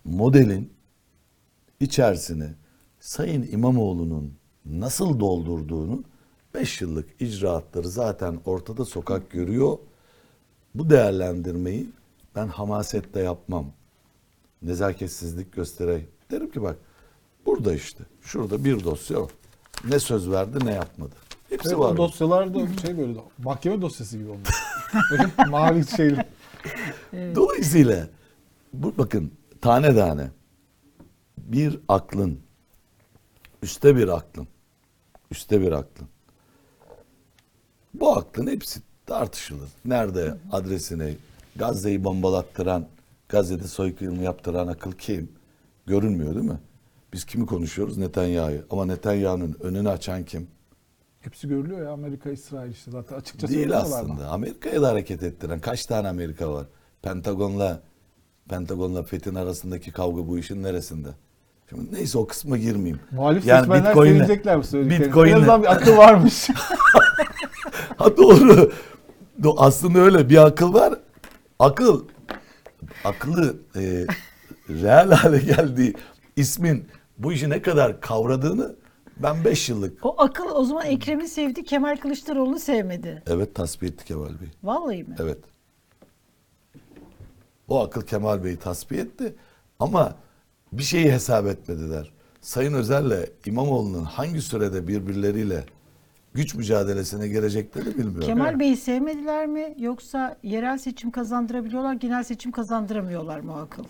modelin 0.06 0.74
içerisine 1.80 2.54
Sayın 3.00 3.48
İmamoğlu'nun 3.52 4.34
nasıl 4.66 5.20
doldurduğunu 5.20 6.04
5 6.54 6.82
yıllık 6.82 7.22
icraatları 7.22 7.90
zaten 7.90 8.40
ortada 8.46 8.86
sokak 8.86 9.32
görüyor. 9.32 9.78
Bu 10.76 10.90
değerlendirmeyi 10.90 11.90
ben 12.36 12.48
hamasetle 12.48 13.22
yapmam. 13.22 13.66
Nezaketsizlik 14.62 15.54
göstereyim. 15.54 16.08
Derim 16.32 16.52
ki 16.52 16.62
bak 16.62 16.78
burada 17.46 17.74
işte 17.74 18.04
şurada 18.22 18.64
bir 18.66 18.84
dosya 18.84 19.22
var. 19.22 19.32
Ne 19.90 20.00
söz 20.00 20.32
verdi 20.32 20.66
ne 20.66 20.74
yapmadı. 20.74 21.16
Hepsi 21.50 21.70
Evet, 21.70 21.80
var. 21.80 21.94
o 21.94 21.98
dosyalarda 21.98 22.68
şey 22.82 22.98
böyle 22.98 23.20
mahkeme 23.38 23.82
dosyası 23.82 24.18
gibi 24.18 24.30
olmuş. 24.30 24.50
Böyle 25.12 25.50
mavi 25.50 25.88
şeyli. 25.88 26.26
Dolayısıyla 27.36 28.08
bu 28.74 28.98
bakın 28.98 29.32
tane 29.62 29.96
tane 29.96 30.32
bir 31.38 31.80
aklın 31.88 32.40
üste 33.64 33.96
bir 33.96 34.08
aklın 34.08 34.48
üste 35.32 35.62
bir 35.62 35.72
aklın 35.72 36.08
bu 37.94 38.18
aklın 38.18 38.48
hepsi 38.48 38.82
tartışılır. 39.06 39.70
Nerede 39.86 40.36
adresini 40.52 41.18
Gazze'yi 41.56 42.04
bombalattıran 42.04 42.88
Gazze'de 43.30 43.68
soykırım 43.68 44.24
yaptıran 44.24 44.68
akıl 44.68 44.92
kim? 44.92 45.32
Görünmüyor 45.86 46.36
değil 46.36 46.46
mi? 46.46 46.60
Biz 47.14 47.26
kimi 47.26 47.46
konuşuyoruz? 47.46 47.98
Netanyahu'yu. 47.98 48.66
Ama 48.70 48.86
Netanyahu'nun 48.86 49.58
önünü 49.60 49.90
açan 49.90 50.26
kim? 50.26 50.48
Hepsi 51.22 51.48
görülüyor 51.48 51.82
ya 51.82 51.92
Amerika, 51.92 52.30
İsrail 52.30 52.72
işte 52.72 52.92
zaten 52.92 53.16
açıkça 53.16 53.48
Değil 53.48 53.78
aslında. 53.78 54.30
Amerika'yı 54.30 54.82
da 54.82 54.90
hareket 54.90 55.24
ettiren 55.24 55.60
kaç 55.60 55.86
tane 55.86 56.08
Amerika 56.08 56.54
var? 56.54 56.66
Pentagon'la 57.02 57.82
Pentagon'la 58.50 59.04
FETÖ'nün 59.04 59.36
arasındaki 59.36 59.92
kavga 59.92 60.28
bu 60.28 60.40
işin 60.40 60.64
neresinde? 60.64 61.08
Şimdi 61.70 61.94
neyse 61.96 62.18
o 62.18 62.28
kısma 62.28 62.58
girmeyeyim. 62.58 63.00
Muhalif 63.12 63.46
Yani 63.46 63.60
seçmenler 63.60 63.92
Bitcoin'le- 63.94 64.06
sevinecekler 64.14 64.58
bu 64.60 64.64
söylediklerini. 64.64 65.06
Bitcoin'le- 65.14 65.30
En 65.30 65.36
azından 65.36 65.62
bir 65.62 65.72
akıl 65.72 65.98
varmış. 65.98 66.48
Ha 67.98 68.18
doğru. 68.18 68.72
Do- 69.42 69.56
Aslında 69.58 70.00
öyle 70.00 70.30
bir 70.30 70.46
akıl 70.46 70.74
var. 70.74 70.94
Akıl 71.60 72.06
akıllı 73.04 73.56
e, 73.76 74.06
real 74.70 75.12
hale 75.12 75.38
geldiği 75.38 75.94
ismin 76.36 76.88
bu 77.18 77.34
işi 77.34 77.50
ne 77.50 77.62
kadar 77.62 78.02
kavradığını 78.02 78.76
ben 79.18 79.46
5 79.46 79.70
yıllık 79.70 80.06
O 80.06 80.16
akıl 80.22 80.46
o 80.54 80.64
zaman 80.64 80.86
Ekrem'i 80.86 81.28
sevdi, 81.28 81.64
Kemal 81.64 81.98
Kılıçdaroğlu'nu 81.98 82.60
sevmedi. 82.60 83.24
evet 83.28 83.56
tasfiye 83.56 83.92
etti 83.92 84.06
Kemal 84.06 84.30
Bey. 84.30 84.48
Vallahi 84.64 85.04
mi? 85.04 85.16
Evet. 85.20 85.38
O 87.70 87.80
akıl 87.80 88.02
Kemal 88.02 88.44
Bey'i 88.44 88.58
tasfiye 88.58 89.02
etti 89.02 89.36
ama 89.80 90.16
bir 90.72 90.84
şeyi 90.84 91.12
hesap 91.12 91.48
etmediler. 91.48 92.12
Sayın 92.42 92.74
Özel'le 92.74 93.26
İmamoğlu'nun 93.46 94.04
hangi 94.04 94.42
sürede 94.42 94.88
birbirleriyle 94.88 95.64
güç 96.34 96.56
mücadelesine 96.56 97.28
gireceklerini 97.28 97.98
bilmiyorum. 97.98 98.28
Kemal 98.28 98.60
Bey'i 98.60 98.78
sevmediler 98.78 99.48
mi 99.48 99.76
yoksa 99.80 100.38
yerel 100.44 100.78
seçim 100.78 101.12
kazandırabiliyorlar, 101.12 101.94
genel 101.94 102.24
seçim 102.24 102.52
kazandıramıyorlar 102.52 103.40
mı 103.40 103.62
akıl? 103.62 103.84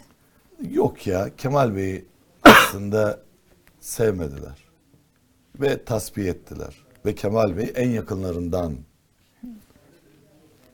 Yok 0.71 1.07
ya 1.07 1.29
Kemal 1.37 1.75
Bey'i 1.75 2.05
aslında 2.43 3.19
sevmediler. 3.79 4.69
Ve 5.59 5.83
tasfiye 5.83 6.29
ettiler. 6.29 6.75
Ve 7.05 7.15
Kemal 7.15 7.57
Bey 7.57 7.73
en 7.75 7.89
yakınlarından 7.89 8.73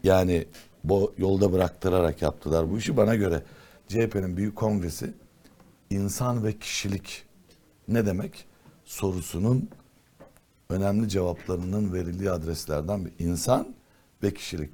yani 0.03 0.45
bu 0.89 1.13
yolda 1.17 1.53
bıraktırarak 1.53 2.21
yaptılar 2.21 2.71
bu 2.71 2.77
işi. 2.77 2.97
Bana 2.97 3.15
göre 3.15 3.43
CHP'nin 3.87 4.37
büyük 4.37 4.55
kongresi 4.55 5.13
insan 5.89 6.43
ve 6.43 6.59
kişilik 6.59 7.23
ne 7.87 8.05
demek? 8.05 8.45
Sorusunun 8.85 9.69
önemli 10.69 11.09
cevaplarının 11.09 11.93
verildiği 11.93 12.31
adreslerden 12.31 13.05
bir 13.05 13.11
insan 13.19 13.75
ve 14.23 14.33
kişilik. 14.33 14.69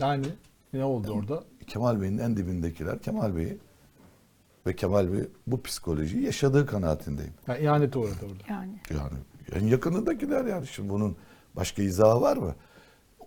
yani 0.00 0.26
ne 0.72 0.84
oldu 0.84 1.12
orada? 1.12 1.44
Kemal 1.66 2.00
Bey'in 2.00 2.18
en 2.18 2.36
dibindekiler 2.36 2.98
Kemal 2.98 3.36
Bey'i 3.36 3.58
ve 4.66 4.76
Kemal 4.76 5.12
Bey 5.12 5.20
bu 5.46 5.62
psikolojiyi 5.62 6.24
yaşadığı 6.24 6.66
kanaatindeyim. 6.66 7.34
Yani 7.46 7.64
ihanete 7.64 7.98
uğradı 7.98 8.18
orada. 8.22 8.52
Yani. 8.52 8.80
Yani 8.90 9.18
en 9.52 9.66
yakınındakiler 9.66 10.44
yani 10.44 10.66
şimdi 10.66 10.88
bunun 10.88 11.16
başka 11.56 11.82
izahı 11.82 12.20
var 12.20 12.36
mı? 12.36 12.54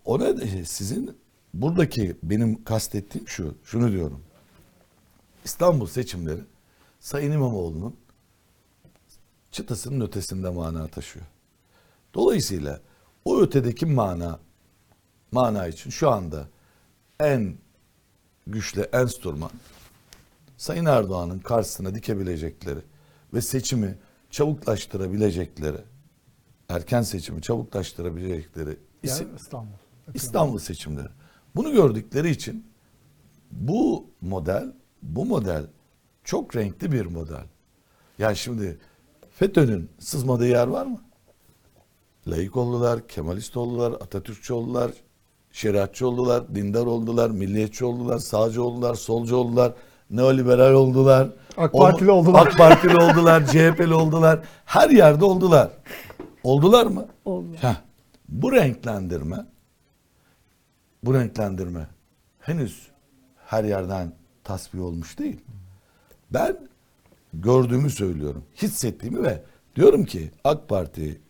O 0.06 0.20
ne 0.20 0.66
sizin 0.66 1.18
buradaki 1.62 2.16
benim 2.24 2.64
kastettiğim 2.64 3.28
şu, 3.28 3.56
şunu 3.64 3.92
diyorum. 3.92 4.22
İstanbul 5.46 5.88
seçimleri 5.88 6.42
Sayın 7.00 7.32
İmamoğlu'nun 7.32 7.96
çıtasının 9.52 10.06
ötesinde 10.06 10.50
mana 10.50 10.88
taşıyor. 10.88 11.26
Dolayısıyla 12.14 12.82
o 13.26 13.42
ötedeki 13.42 13.86
mana 13.86 14.40
mana 15.32 15.68
için 15.68 15.90
şu 15.90 16.10
anda 16.10 16.48
en 17.20 17.58
güçlü 18.48 18.82
enstrüman 18.82 19.52
Sayın 20.58 20.86
Erdoğan'ın 20.86 21.40
karşısına 21.40 21.96
dikebilecekleri 21.96 22.80
ve 23.34 23.42
seçimi 23.42 23.98
çabuklaştırabilecekleri, 24.30 25.78
erken 26.70 27.02
seçimi 27.02 27.42
çabuklaştırabilecekleri 27.42 28.78
isim 29.04 29.28
Yani 29.28 29.40
İstanbul. 29.40 29.72
İstanbul 30.14 30.60
seçimleri. 30.60 31.10
Bunu 31.56 31.72
gördükleri 31.72 32.30
için 32.30 32.66
bu 33.52 34.06
model, 34.22 34.74
bu 35.02 35.26
model 35.26 35.64
çok 36.24 36.56
renkli 36.56 36.92
bir 36.92 37.06
model. 37.06 37.44
Yani 38.20 38.36
şimdi 38.38 38.78
FETÖ'nün 39.30 39.90
sızmadığı 40.00 40.48
yer 40.48 40.68
var 40.68 40.86
mı? 40.86 41.02
Laik 42.28 42.58
oldular, 42.58 43.08
Kemalist 43.08 43.58
oldular, 43.58 43.92
Atatürkçü 43.92 44.54
oldular, 44.54 44.92
Şeriatçı 45.52 46.08
oldular, 46.08 46.56
dindar 46.56 46.86
oldular, 46.86 47.30
milliyetçi 47.30 47.86
oldular, 47.86 48.18
sağcı 48.20 48.64
oldular, 48.64 48.96
solcu 48.96 49.36
oldular, 49.36 49.74
neoliberal 50.10 50.74
oldular. 50.74 51.28
AK 51.58 51.76
O- 51.76 51.80
Partili 51.80 52.12
oldular. 52.12 52.48
AK 52.48 52.58
Partili 52.58 52.96
oldular, 52.98 53.46
CHP'li 53.52 53.94
oldular. 53.94 54.40
Her 54.66 54.90
yerde 54.90 55.26
oldular. 55.26 55.72
Oldular 56.44 56.86
mı? 56.86 57.06
Oldu. 57.26 57.48
Heh. 57.62 57.76
Bu 58.30 58.52
renklendirme 58.52 59.46
bu 61.06 61.14
renklendirme 61.14 61.88
henüz 62.40 62.88
her 63.46 63.64
yerden 63.64 64.12
tasfiye 64.44 64.84
olmuş 64.84 65.20
değil. 65.20 65.42
Ben 66.32 66.58
gördüğümü 67.34 67.90
söylüyorum. 67.90 68.44
Hissettiğimi 68.62 69.24
ve 69.24 69.44
diyorum 69.76 70.06
ki 70.06 70.32
AK 70.44 70.70
Parti 70.70 71.22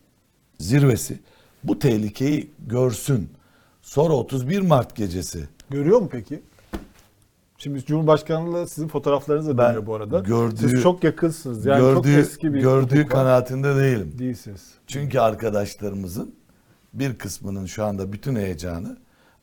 zirvesi 0.59 1.19
bu 1.63 1.79
tehlikeyi 1.79 2.51
görsün. 2.67 3.29
Sonra 3.81 4.13
31 4.13 4.61
Mart 4.61 4.95
gecesi 4.95 5.47
Görüyor 5.69 5.99
mu 6.01 6.09
peki? 6.11 6.41
Şimdi 7.57 7.85
Cumhurbaşkanlığı 7.85 8.67
sizin 8.67 8.87
fotoğraflarınız 8.87 9.47
da 9.47 9.57
dönüyor 9.57 9.85
bu 9.85 9.95
arada. 9.95 10.19
gördüğü- 10.19 10.69
Siz 10.69 10.81
çok 10.83 11.03
yakınsınız. 11.03 11.65
Yani 11.65 11.79
çok 11.93 12.03
gördüğü, 12.03 12.19
eski 12.19 12.53
bir 12.53 12.61
gördüğü 12.61 12.99
var. 13.01 13.09
kanaatinde 13.09 13.75
değilim. 13.75 14.15
değilsiniz. 14.19 14.71
Çünkü 14.87 15.19
arkadaşlarımızın 15.19 16.35
bir 16.93 17.17
kısmının 17.17 17.65
şu 17.65 17.85
anda 17.85 18.13
bütün 18.13 18.35
heyecanı 18.35 18.97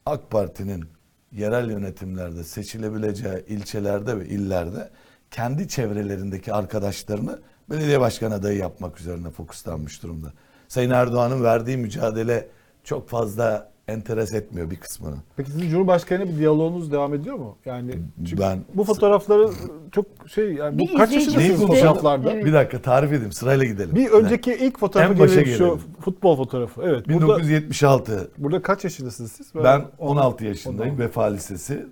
AK 0.06 0.30
Parti'nin 0.30 0.84
yerel 1.32 1.70
yönetimlerde 1.70 2.44
seçilebileceği 2.44 3.46
ilçelerde 3.46 4.18
ve 4.18 4.26
illerde 4.26 4.90
kendi 5.30 5.68
çevrelerindeki 5.68 6.52
arkadaşlarını 6.52 7.40
belediye 7.70 8.00
başkan 8.00 8.30
adayı 8.30 8.58
yapmak 8.58 9.00
üzerine 9.00 9.30
fokuslanmış 9.30 10.02
durumda. 10.02 10.32
Sayın 10.68 10.90
Erdoğan'ın 10.90 11.44
verdiği 11.44 11.76
mücadele 11.76 12.48
çok 12.84 13.08
fazla 13.08 13.71
enteres 13.88 14.34
etmiyor 14.34 14.70
bir 14.70 14.76
kısmını. 14.76 15.16
Peki 15.36 15.50
sizin 15.50 15.70
Cumhurbaşkanı 15.70 16.28
bir 16.28 16.38
diyaloğunuz 16.38 16.92
devam 16.92 17.14
ediyor 17.14 17.36
mu? 17.36 17.56
Yani 17.64 17.92
çünkü 18.26 18.42
Ben- 18.42 18.64
bu 18.74 18.84
fotoğrafları 18.84 19.50
çok 19.92 20.06
şey 20.28 20.52
yani 20.52 20.78
bu 20.78 20.82
Bir 20.82 20.96
kaç 20.96 21.08
izleyici 21.08 21.30
yaşındasınız 21.40 21.70
Neyi 21.70 21.82
fotoğraflarda? 21.82 22.32
Evet. 22.32 22.44
Bir 22.44 22.52
dakika 22.52 22.82
tarif 22.82 23.12
edeyim 23.12 23.32
sırayla 23.32 23.64
gidelim. 23.64 23.96
Bir 23.96 24.10
önceki 24.10 24.54
ilk 24.54 24.78
fotoğrafı 24.78 25.12
En 25.12 25.18
başa 25.18 25.34
gelelim 25.34 25.58
şu 25.58 25.64
gelelim. 25.64 25.80
futbol 26.00 26.36
fotoğrafı. 26.36 26.82
Evet. 26.84 27.08
Burada, 27.08 27.38
1976 27.38 28.30
burada 28.38 28.62
kaç 28.62 28.84
yaşındasınız 28.84 29.32
siz? 29.32 29.54
Ben 29.54 29.84
16 29.98 30.44
yaşındayım. 30.44 30.94
16. 30.94 31.02
Vefa 31.02 31.24
Lisesi. 31.24 31.86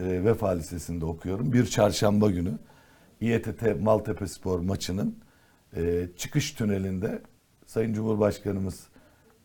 E, 0.00 0.24
Vefa 0.24 0.48
Lisesi'nde 0.48 1.04
okuyorum. 1.04 1.52
Bir 1.52 1.66
çarşamba 1.66 2.30
günü 2.30 2.58
İETT 3.20 3.80
Maltepe 3.80 4.26
Spor 4.26 4.60
maçının 4.60 5.16
e, 5.76 6.06
çıkış 6.16 6.52
tünelinde 6.52 7.22
Sayın 7.66 7.92
Cumhurbaşkanımız 7.92 8.86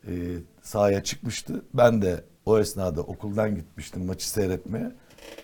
e, 0.07 0.11
sahaya 0.61 1.03
çıkmıştı. 1.03 1.61
Ben 1.73 2.01
de 2.01 2.23
o 2.45 2.59
esnada 2.59 3.01
okuldan 3.01 3.55
gitmiştim 3.55 4.05
maçı 4.05 4.29
seyretmeye. 4.29 4.91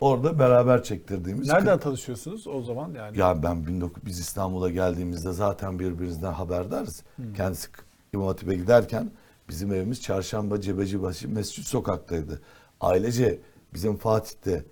Orada 0.02 0.40
beraber 0.40 0.84
çektirdiğimiz 0.84 1.48
Nereden 1.48 1.80
tanışıyorsunuz 1.80 2.48
o 2.48 2.62
zaman 2.62 2.94
yani? 2.94 3.20
ya 3.20 3.44
ben 3.44 3.56
19 3.56 4.06
biz 4.06 4.20
İstanbul'a 4.20 4.70
geldiğimizde 4.70 5.32
zaten 5.34 5.80
birbirimizden 5.80 6.34
haberdarız. 6.34 7.04
Kendisi 7.36 7.68
İmam 8.14 8.28
Hatip'e 8.28 8.56
giderken 8.56 9.12
bizim 9.50 9.74
evimiz 9.74 10.02
Çarşamba 10.02 10.62
Cebecibaşı 10.62 11.30
Mescit 11.30 11.66
Sokak'taydı. 11.66 12.42
Ailece 12.82 13.40
bizim 13.74 13.98
Fatih'te 13.98 14.66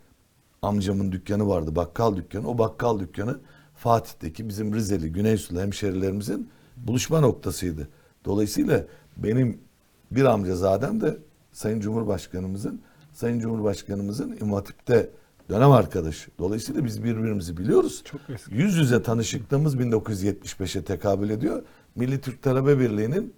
amcamın 0.61 1.11
dükkanı 1.11 1.47
vardı, 1.47 1.75
bakkal 1.75 2.15
dükkanı. 2.15 2.49
O 2.49 2.57
bakkal 2.57 2.99
dükkanı 2.99 3.39
Fatih'teki 3.75 4.49
bizim 4.49 4.75
Rizeli, 4.75 5.11
Güneysulu 5.11 5.61
hemşerilerimizin 5.61 6.49
buluşma 6.77 7.19
noktasıydı. 7.19 7.87
Dolayısıyla 8.25 8.83
benim 9.17 9.59
bir 10.11 10.25
amcazadem 10.25 11.01
de 11.01 11.17
Sayın 11.51 11.79
Cumhurbaşkanımızın 11.79 12.81
Sayın 13.13 13.39
Cumhurbaşkanımızın 13.39 14.37
İmam 14.41 14.53
Hatip'te 14.53 15.09
dönem 15.49 15.71
arkadaşı. 15.71 16.31
Dolayısıyla 16.39 16.85
biz 16.85 17.03
birbirimizi 17.03 17.57
biliyoruz. 17.57 18.01
Çok 18.05 18.21
eski. 18.29 18.55
Yüz 18.55 18.77
yüze 18.77 19.03
tanışıklığımız 19.03 19.75
1975'e 19.75 20.81
tekabül 20.83 21.29
ediyor. 21.29 21.61
Milli 21.95 22.21
Türk 22.21 22.41
Talebe 22.43 22.79
Birliği'nin 22.79 23.33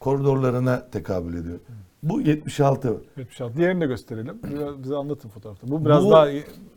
koridorlarına 0.00 0.90
tekabül 0.90 1.34
ediyor. 1.34 1.58
Bu 2.02 2.20
76. 2.20 2.88
76. 3.16 3.56
Diğerini 3.56 3.80
de 3.80 3.86
gösterelim. 3.86 4.38
Biraz 4.50 4.82
bize 4.82 4.96
anlatın 4.96 5.28
fotoğrafta. 5.28 5.68
Bu 5.70 5.84
biraz 5.84 6.04
Bu- 6.04 6.10
daha 6.10 6.26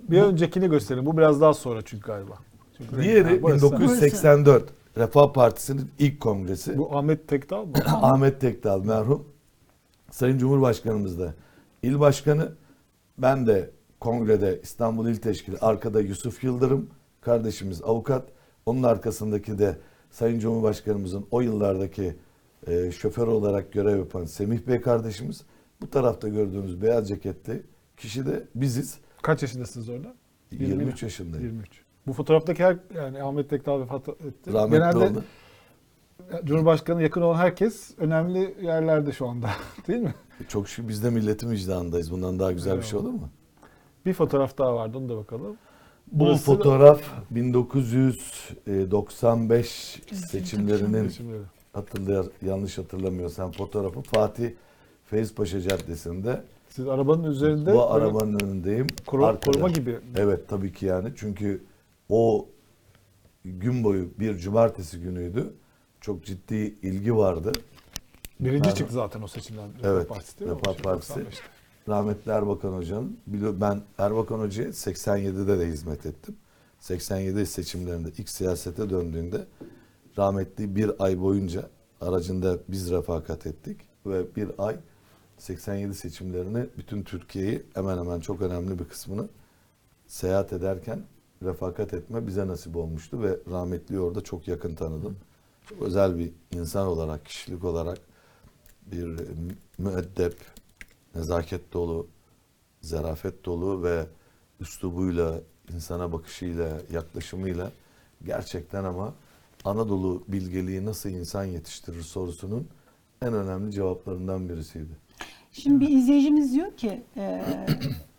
bir 0.09 0.21
öncekini 0.21 0.69
gösterelim. 0.69 1.05
Bu 1.05 1.17
biraz 1.17 1.41
daha 1.41 1.53
sonra 1.53 1.81
çünkü 1.85 2.07
galiba. 2.07 2.33
Çünkü 2.77 3.03
Diğeri 3.03 3.23
Ha, 3.35 3.41
burası. 3.41 3.65
1984. 3.71 4.63
Refah 4.97 5.33
Partisi'nin 5.33 5.91
ilk 5.99 6.19
kongresi. 6.21 6.77
Bu 6.77 6.97
Ahmet 6.97 7.27
Tekdal 7.27 7.65
mı? 7.65 7.73
Ahmet 7.85 8.41
Tekdal 8.41 8.83
merhum. 8.85 9.23
Sayın 10.13 10.37
Cumhurbaşkanımız 10.37 11.19
da 11.19 11.33
il 11.83 11.99
başkanı. 11.99 12.51
Ben 13.17 13.47
de 13.47 13.69
kongrede 13.99 14.59
İstanbul 14.63 15.07
İl 15.07 15.15
Teşkili 15.15 15.57
arkada 15.57 16.01
Yusuf 16.01 16.43
Yıldırım 16.43 16.89
kardeşimiz 17.21 17.83
avukat. 17.83 18.29
Onun 18.65 18.83
arkasındaki 18.83 19.59
de 19.59 19.77
Sayın 20.11 20.39
Cumhurbaşkanımızın 20.39 21.25
o 21.31 21.41
yıllardaki 21.41 22.15
e, 22.67 22.91
şoför 22.91 23.27
olarak 23.27 23.73
görev 23.73 23.97
yapan 23.97 24.25
Semih 24.25 24.67
Bey 24.67 24.81
kardeşimiz. 24.81 25.41
Bu 25.81 25.89
tarafta 25.89 26.27
gördüğünüz 26.29 26.81
beyaz 26.81 27.07
ceketli 27.07 27.63
kişi 27.97 28.25
de 28.25 28.47
biziz. 28.55 28.97
Kaç 29.21 29.41
yaşındasınız 29.41 29.89
orada? 29.89 30.13
23 30.51 31.03
yaşındayım. 31.03 31.45
23. 31.45 31.81
Bu 32.07 32.13
fotoğraftaki 32.13 32.63
her 32.63 32.77
yani 32.95 33.23
Ahmet 33.23 33.49
Tekdal 33.49 33.81
vefat 33.81 34.09
etti. 34.09 34.53
Rahmetli 34.53 34.77
Genelde 34.77 34.97
oldu. 34.97 35.23
Cumhurbaşkanı 36.43 37.03
yakın 37.03 37.21
olan 37.21 37.37
herkes 37.37 37.91
önemli 37.97 38.55
yerlerde 38.61 39.11
şu 39.11 39.27
anda. 39.27 39.49
Değil 39.87 39.99
mi? 40.01 40.13
Çok 40.47 40.69
şükür 40.69 40.89
biz 40.89 41.03
de 41.03 41.09
milletin 41.09 41.51
vicdanındayız. 41.51 42.11
Bundan 42.11 42.39
daha 42.39 42.51
güzel 42.51 42.77
bir 42.77 42.83
şey 42.83 42.99
olur 42.99 43.09
mu? 43.11 43.29
Bir 44.05 44.13
fotoğraf 44.13 44.57
daha 44.57 44.75
vardı 44.75 44.97
onu 44.97 45.09
da 45.09 45.17
bakalım. 45.17 45.57
Bu 46.11 46.25
Burası- 46.25 46.43
fotoğraf 46.45 47.01
1995 47.31 50.01
seçimlerinin 50.13 51.07
Seçimleri. 51.07 51.41
hatırlar 51.73 52.25
yanlış 52.41 52.77
hatırlamıyorsam 52.77 53.51
fotoğrafı 53.51 54.01
Fatih 54.01 54.51
Feyz 55.05 55.35
Paşa 55.35 55.61
Caddesi'nde. 55.61 56.41
Siz 56.69 56.87
arabanın 56.87 57.23
üzerinde 57.23 57.73
Bu 57.73 57.91
arabanın 57.91 58.39
önündeyim. 58.39 58.87
koru- 59.07 59.25
Arkada. 59.25 59.51
koruma 59.51 59.69
gibi. 59.69 59.99
Evet 60.15 60.49
tabii 60.49 60.73
ki 60.73 60.85
yani. 60.85 61.09
Çünkü 61.15 61.63
o 62.09 62.47
gün 63.45 63.83
boyu 63.83 64.09
bir 64.19 64.37
cumartesi 64.37 64.99
günüydü. 64.99 65.53
Çok 66.03 66.25
ciddi 66.25 66.55
ilgi 66.81 67.15
vardı. 67.15 67.51
Birinci 68.39 68.69
Ben- 68.69 68.73
çıktı 68.73 68.93
zaten 68.93 69.21
o 69.21 69.27
seçimden. 69.27 69.69
Refah 69.77 69.89
Evet, 69.89 70.09
Partisi 70.09 70.39
değil 70.39 70.51
mi? 70.51 70.57
Refah 70.57 70.73
Şey, 70.73 70.81
Partisi. 70.83 71.13
95'te. 71.13 71.41
Rahmetli 71.87 72.31
Erbakan 72.31 72.73
Hoca'nın, 72.73 73.17
ben 73.61 73.81
Erbakan 73.97 74.39
Hoca'ya 74.39 74.69
87'de 74.69 75.59
de 75.59 75.67
hizmet 75.67 76.05
ettim. 76.05 76.35
87 76.79 77.45
seçimlerinde 77.45 78.09
ilk 78.17 78.29
siyasete 78.29 78.89
döndüğünde 78.89 79.45
rahmetli 80.17 80.75
bir 80.75 80.91
ay 81.03 81.21
boyunca 81.21 81.69
aracında 82.01 82.57
biz 82.67 82.91
refakat 82.91 83.47
ettik 83.47 83.77
ve 84.05 84.35
bir 84.35 84.49
ay 84.57 84.75
87 85.37 85.93
seçimlerini 85.93 86.65
bütün 86.77 87.03
Türkiye'yi 87.03 87.63
hemen 87.73 87.97
hemen 87.97 88.19
çok 88.19 88.41
önemli 88.41 88.79
bir 88.79 88.85
kısmını 88.85 89.27
seyahat 90.07 90.53
ederken 90.53 91.01
refakat 91.43 91.93
etme 91.93 92.27
bize 92.27 92.47
nasip 92.47 92.75
olmuştu 92.75 93.21
ve 93.21 93.37
rahmetliyi 93.51 93.99
orada 94.01 94.21
çok 94.21 94.47
yakın 94.47 94.75
tanıdım. 94.75 95.17
Özel 95.81 96.17
bir 96.17 96.31
insan 96.51 96.87
olarak, 96.87 97.25
kişilik 97.25 97.63
olarak 97.63 97.97
bir 98.85 99.03
mü- 99.03 99.55
müeddep, 99.77 100.37
nezaket 101.15 101.73
dolu, 101.73 102.07
zarafet 102.81 103.45
dolu 103.45 103.83
ve 103.83 104.05
üslubuyla, 104.59 105.41
insana 105.73 106.11
bakışıyla, 106.11 106.81
yaklaşımıyla 106.91 107.71
gerçekten 108.25 108.83
ama 108.83 109.13
Anadolu 109.65 110.23
bilgeliği 110.27 110.85
nasıl 110.85 111.09
insan 111.09 111.43
yetiştirir 111.43 112.01
sorusunun 112.01 112.67
en 113.21 113.33
önemli 113.33 113.71
cevaplarından 113.71 114.49
birisiydi. 114.49 115.02
Şimdi 115.53 115.79
bir 115.79 115.89
izleyicimiz 115.89 116.53
diyor 116.53 116.77
ki 116.77 117.01
e, 117.17 117.41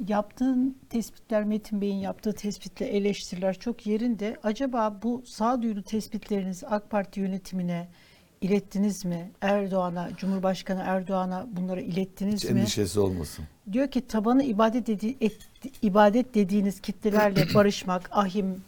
yaptığın 0.09 0.77
tespitler 0.91 1.45
Metin 1.45 1.81
Bey'in 1.81 1.97
yaptığı 1.97 2.33
tespitle 2.33 2.87
eleştiriler 2.87 3.55
çok 3.59 3.87
yerinde. 3.87 4.37
Acaba 4.43 4.99
bu 5.03 5.23
sağduyulu 5.27 5.83
tespitlerinizi 5.83 6.67
AK 6.67 6.91
Parti 6.91 7.21
yönetimine 7.21 7.89
ilettiniz 8.41 9.05
mi? 9.05 9.31
Erdoğan'a, 9.41 10.09
Cumhurbaşkanı 10.17 10.83
Erdoğan'a 10.87 11.47
bunları 11.53 11.81
ilettiniz 11.81 12.45
Hiç 12.45 12.51
mi? 12.51 12.61
endişesi 12.61 13.01
olmasın. 13.01 13.45
Diyor 13.73 13.89
ki 13.89 14.07
tabanı 14.07 14.43
ibadet, 14.45 14.87
dedi, 14.87 15.17
et- 15.21 15.49
ibadet 15.83 16.35
dediğiniz 16.35 16.81
kitlelerle 16.81 17.47
barışmak, 17.55 18.09
ahim, 18.13 18.63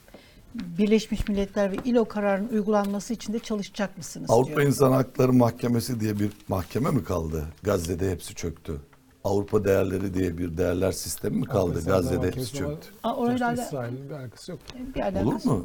Birleşmiş 0.78 1.28
Milletler 1.28 1.72
ve 1.72 1.76
İLO 1.84 2.04
kararının 2.04 2.48
uygulanması 2.48 3.14
için 3.14 3.32
de 3.32 3.38
çalışacak 3.38 3.98
mısınız 3.98 4.30
Avrupa 4.30 4.48
diyor. 4.48 4.62
İnsan 4.62 4.92
Hakları 4.92 5.32
Mahkemesi 5.32 6.00
diye 6.00 6.18
bir 6.18 6.30
mahkeme 6.48 6.90
mi 6.90 7.04
kaldı? 7.04 7.44
Gazze'de 7.62 8.10
hepsi 8.10 8.34
çöktü. 8.34 8.80
Avrupa 9.26 9.64
değerleri 9.64 10.14
diye 10.14 10.38
bir 10.38 10.56
değerler 10.56 10.92
sistemi 10.92 11.36
mi 11.36 11.44
kaldı? 11.44 11.72
Mesela 11.74 11.96
Gazze'de 11.96 12.26
hepsi 12.26 12.54
çöktü. 12.54 12.88
Aa, 13.02 13.14
orayla 13.16 13.46
ala- 13.48 13.62
İsrail'in 13.64 14.08
bir 14.10 14.14
alakası 14.14 14.50
yok. 14.52 14.60
bir 14.94 15.00
alakası 15.00 15.26
Olur 15.28 15.44
mu? 15.60 15.64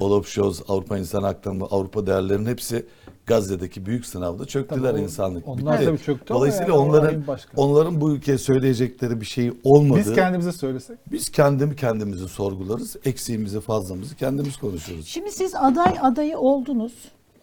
Olaf 0.00 0.26
Scholz, 0.26 0.62
Avrupa 0.68 0.98
İnsan 0.98 1.22
Hakları, 1.22 1.64
Avrupa 1.70 2.06
değerlerinin 2.06 2.46
hepsi 2.46 2.86
Gazze'deki 3.26 3.86
büyük 3.86 4.06
sınavda 4.06 4.44
çöktüler 4.44 4.90
Tabii 4.90 5.00
o- 5.00 5.04
insanlık. 5.04 5.48
onlar 5.48 5.74
bitti. 5.74 5.84
tabii 5.84 5.98
çöktü 5.98 6.24
ama 6.34 6.38
Dolayısıyla 6.40 6.66
yani 6.66 6.78
o 6.78 6.88
onların 6.88 7.26
başka. 7.26 7.52
onların 7.56 8.00
bu 8.00 8.10
ülkeye 8.12 8.38
söyleyecekleri 8.38 9.20
bir 9.20 9.26
şey 9.26 9.52
olmadı. 9.64 10.00
Biz 10.06 10.14
kendimize 10.14 10.52
söylesek. 10.52 10.98
Biz 11.12 11.28
kendimi 11.30 11.76
kendimizi 11.76 12.28
sorgularız. 12.28 12.96
Eksiğimizi 13.04 13.60
fazlamızı 13.60 14.16
kendimiz 14.16 14.56
konuşuruz. 14.56 15.06
Şimdi 15.06 15.32
siz 15.32 15.54
aday 15.54 15.94
adayı 16.02 16.38
oldunuz. 16.38 16.92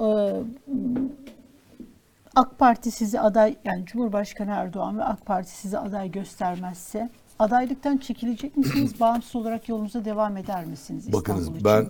Ee, 0.01 0.05
AK 2.35 2.59
Parti 2.59 2.91
sizi 2.91 3.19
aday 3.19 3.55
yani 3.65 3.85
Cumhurbaşkanı 3.85 4.51
Erdoğan 4.51 4.97
ve 4.97 5.03
AK 5.03 5.25
Parti 5.25 5.51
sizi 5.51 5.77
aday 5.77 6.11
göstermezse 6.11 7.09
adaylıktan 7.39 7.97
çekilecek 7.97 8.57
misiniz? 8.57 8.93
Bağımsız 8.99 9.35
olarak 9.35 9.69
yolunuza 9.69 10.05
devam 10.05 10.37
eder 10.37 10.65
misiniz? 10.65 11.13
Bakınız 11.13 11.39
İstanbul 11.39 11.59
için? 11.59 11.65
ben 11.65 11.89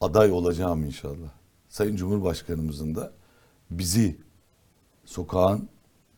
aday 0.00 0.32
olacağım 0.32 0.84
inşallah. 0.84 1.30
Sayın 1.68 1.96
Cumhurbaşkanımızın 1.96 2.94
da 2.94 3.12
bizi 3.70 4.20
sokağın 5.04 5.68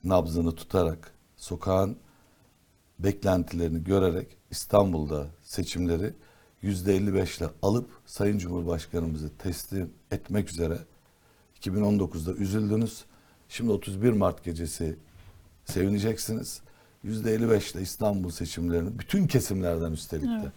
nabzını 0.05 0.55
tutarak, 0.55 1.15
sokağın 1.37 1.97
beklentilerini 2.99 3.85
görerek 3.85 4.37
İstanbul'da 4.51 5.27
seçimleri 5.43 6.15
%55 6.63 7.39
ile 7.39 7.49
alıp 7.63 7.91
Sayın 8.07 8.39
Cumhurbaşkanımızı 8.39 9.37
teslim 9.39 9.95
etmek 10.11 10.51
üzere 10.51 10.79
2019'da 11.63 12.33
üzüldünüz. 12.33 13.05
Şimdi 13.49 13.71
31 13.71 14.11
Mart 14.13 14.45
gecesi 14.45 14.97
sevineceksiniz. 15.65 16.61
%55 17.05 17.75
ile 17.75 17.83
İstanbul 17.83 18.31
seçimlerini 18.31 18.99
bütün 18.99 19.27
kesimlerden 19.27 19.93
üstelik 19.93 20.25
de 20.29 20.41
Evet. 20.43 20.53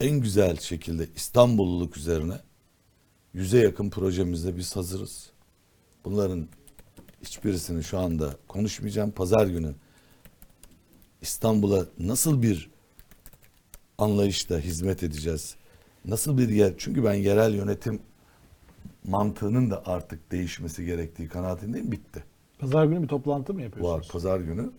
en 0.00 0.20
güzel 0.20 0.56
şekilde 0.56 1.08
İstanbulluluk 1.16 1.96
üzerine 1.96 2.34
yüze 3.34 3.58
yakın 3.58 3.90
projemizde 3.90 4.56
biz 4.56 4.76
hazırız. 4.76 5.30
Bunların 6.04 6.48
hiçbirisini 7.22 7.84
şu 7.84 7.98
anda 7.98 8.36
konuşmayacağım. 8.48 9.10
Pazar 9.10 9.46
günü 9.46 9.74
İstanbul'a 11.22 11.84
nasıl 11.98 12.42
bir 12.42 12.70
anlayışla 13.98 14.58
hizmet 14.58 15.02
edeceğiz? 15.02 15.54
Nasıl 16.04 16.38
bir 16.38 16.48
yer? 16.48 16.72
Çünkü 16.78 17.04
ben 17.04 17.14
yerel 17.14 17.54
yönetim 17.54 18.00
mantığının 19.08 19.70
da 19.70 19.82
artık 19.86 20.32
değişmesi 20.32 20.84
gerektiği 20.84 21.28
kanaatindeyim. 21.28 21.92
Bitti. 21.92 22.24
Pazar 22.58 22.84
günü 22.84 23.02
bir 23.02 23.08
toplantı 23.08 23.54
mı 23.54 23.62
yapıyorsunuz? 23.62 23.98
Var 23.98 24.08
pazar 24.12 24.40
günü 24.40 24.70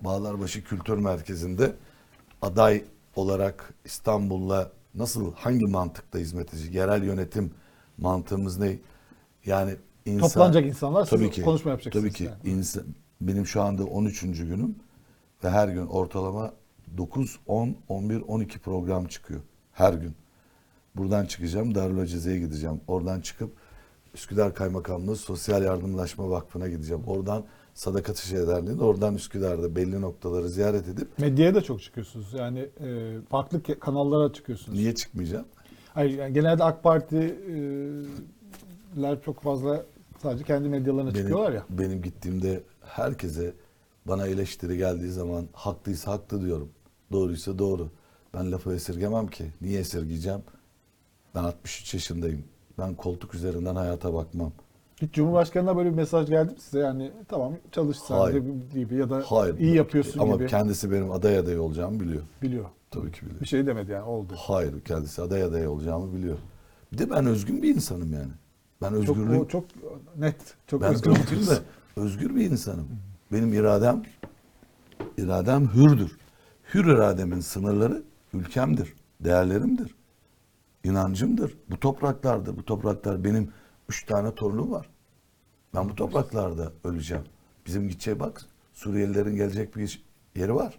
Bağlarbaşı 0.00 0.64
Kültür 0.64 0.98
Merkezi'nde 0.98 1.72
aday 2.42 2.84
olarak 3.16 3.74
İstanbul'la 3.84 4.70
nasıl 4.94 5.34
hangi 5.34 5.66
mantıkta 5.66 6.18
hizmet 6.18 6.54
edecek? 6.54 6.74
Yerel 6.74 7.02
yönetim 7.02 7.50
mantığımız 7.98 8.58
ne? 8.58 8.78
Yani 9.46 9.76
insan, 10.06 10.28
Toplanacak 10.28 10.66
insanlar, 10.66 11.04
siz 11.04 11.10
tabii 11.10 11.30
ki, 11.30 11.42
konuşma 11.42 11.70
yapacaksınız 11.70 12.04
Tabii 12.04 12.14
ki 12.14 12.24
yani. 12.24 12.56
insan, 12.58 12.84
benim 13.20 13.46
şu 13.46 13.62
anda 13.62 13.84
13. 13.84 14.20
günüm 14.20 14.76
ve 15.44 15.50
her 15.50 15.68
gün 15.68 15.86
ortalama 15.86 16.52
9, 16.96 17.38
10, 17.46 17.76
11, 17.88 18.20
12 18.20 18.58
program 18.58 19.06
çıkıyor. 19.06 19.40
Her 19.72 19.92
gün. 19.92 20.14
Buradan 20.96 21.26
çıkacağım 21.26 21.74
Darülacizeye 21.74 22.38
gideceğim. 22.38 22.80
Oradan 22.88 23.20
çıkıp 23.20 23.52
Üsküdar 24.14 24.54
Kaymakamlığı 24.54 25.16
Sosyal 25.16 25.62
Yardımlaşma 25.62 26.30
Vakfı'na 26.30 26.68
gideceğim. 26.68 27.02
Oradan 27.06 27.44
Sadakat 27.74 28.18
İşi 28.18 28.36
Derneği'ne, 28.36 28.82
oradan 28.82 29.14
Üsküdar'da 29.14 29.76
belli 29.76 30.00
noktaları 30.00 30.48
ziyaret 30.48 30.88
edip 30.88 31.18
Medyaya 31.18 31.54
da 31.54 31.62
çok 31.62 31.82
çıkıyorsunuz. 31.82 32.34
Yani 32.34 32.58
e, 32.80 33.16
farklı 33.28 33.62
kanallara 33.80 34.32
çıkıyorsunuz. 34.32 34.78
niye 34.78 34.94
çıkmayacağım? 34.94 35.46
Hayır, 35.94 36.18
yani 36.18 36.32
genelde 36.32 36.64
AK 36.64 36.82
Parti'ler 36.82 38.04
çok 39.24 39.42
fazla 39.42 39.84
sadece 40.22 40.44
kendi 40.44 40.68
medyalarına 40.68 41.12
çıkıyorlar 41.12 41.52
ya. 41.52 41.64
Benim 41.70 42.02
gittiğimde 42.02 42.62
herkese 42.80 43.52
bana 44.04 44.26
eleştiri 44.26 44.76
geldiği 44.76 45.10
zaman 45.10 45.48
haklıysa 45.52 46.12
haklı 46.12 46.44
diyorum. 46.44 46.68
Doğruysa 47.12 47.58
doğru. 47.58 47.90
Ben 48.34 48.52
lafı 48.52 48.74
esirgemem 48.74 49.26
ki. 49.26 49.44
Niye 49.60 49.80
esirgeyeceğim? 49.80 50.40
Ben 51.34 51.44
63 51.44 51.94
yaşındayım. 51.94 52.44
Ben 52.80 52.94
koltuk 52.94 53.34
üzerinden 53.34 53.76
hayata 53.76 54.14
bakmam. 54.14 54.52
Hiç 55.02 55.14
Cumhurbaşkanı'na 55.14 55.76
böyle 55.76 55.90
bir 55.90 55.94
mesaj 55.94 56.28
geldi 56.28 56.52
mi 56.52 56.60
size? 56.60 56.78
Yani 56.78 57.10
tamam 57.28 57.52
çalış 57.72 57.98
sen 57.98 58.14
Hayır. 58.14 58.44
de 58.44 58.78
gibi 58.80 58.94
ya 58.94 59.10
da 59.10 59.22
Hayır. 59.26 59.58
iyi 59.58 59.74
yapıyorsun 59.74 60.20
Ama 60.20 60.36
gibi 60.36 60.46
kendisi 60.46 60.90
benim 60.90 61.10
aday 61.12 61.38
aday 61.38 61.58
olacağımı 61.58 62.00
biliyor. 62.00 62.22
biliyor. 62.42 62.64
Tabii 62.90 63.12
ki 63.12 63.26
biliyor. 63.26 63.40
Bir 63.40 63.46
şey 63.46 63.66
demedi 63.66 63.90
yani 63.92 64.04
oldu. 64.04 64.32
Hayır 64.36 64.80
kendisi 64.80 65.22
aday 65.22 65.42
aday 65.42 65.66
olacağımı 65.68 66.14
biliyor. 66.14 66.36
Bir 66.92 66.98
de 66.98 67.10
ben 67.10 67.26
özgün 67.26 67.62
bir 67.62 67.74
insanım 67.74 68.12
yani. 68.12 68.32
Ben 68.82 68.88
Çok, 68.90 68.98
özgürlüğüm, 68.98 69.46
çok 69.48 69.64
net, 70.18 70.36
çok 70.66 70.82
ben 70.82 70.94
özgür 70.94 71.10
özgür, 71.10 71.46
de, 71.46 71.58
özgür 71.96 72.36
bir 72.36 72.50
insanım. 72.50 72.88
Benim 73.32 73.52
iradem 73.52 74.02
iradem 75.18 75.74
hürdür. 75.74 76.18
Hür 76.74 76.84
irademin 76.84 77.40
sınırları 77.40 78.02
ülkemdir, 78.34 78.94
değerlerimdir, 79.20 79.94
inancımdır. 80.84 81.56
Bu 81.70 81.80
topraklardır. 81.80 82.56
Bu 82.56 82.64
topraklar 82.64 83.24
benim 83.24 83.52
üç 83.88 84.06
tane 84.06 84.34
torunum 84.34 84.70
var. 84.70 84.88
Ben 85.74 85.88
bu 85.88 85.94
topraklarda 85.94 86.72
öleceğim. 86.84 87.24
Bizim 87.66 87.88
gideceği 87.88 88.20
bak 88.20 88.46
Suriyelilerin 88.72 89.36
gelecek 89.36 89.76
bir 89.76 90.04
yeri 90.36 90.54
var. 90.54 90.78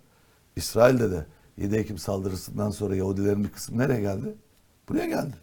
İsrail'de 0.55 1.11
de 1.11 1.25
7 1.57 1.75
Ekim 1.75 1.97
saldırısından 1.97 2.69
sonra 2.69 2.95
Yahudilerin 2.95 3.43
bir 3.43 3.49
kısmı 3.49 3.77
nereye 3.77 4.01
geldi? 4.01 4.35
Buraya 4.89 5.05
geldi. 5.05 5.35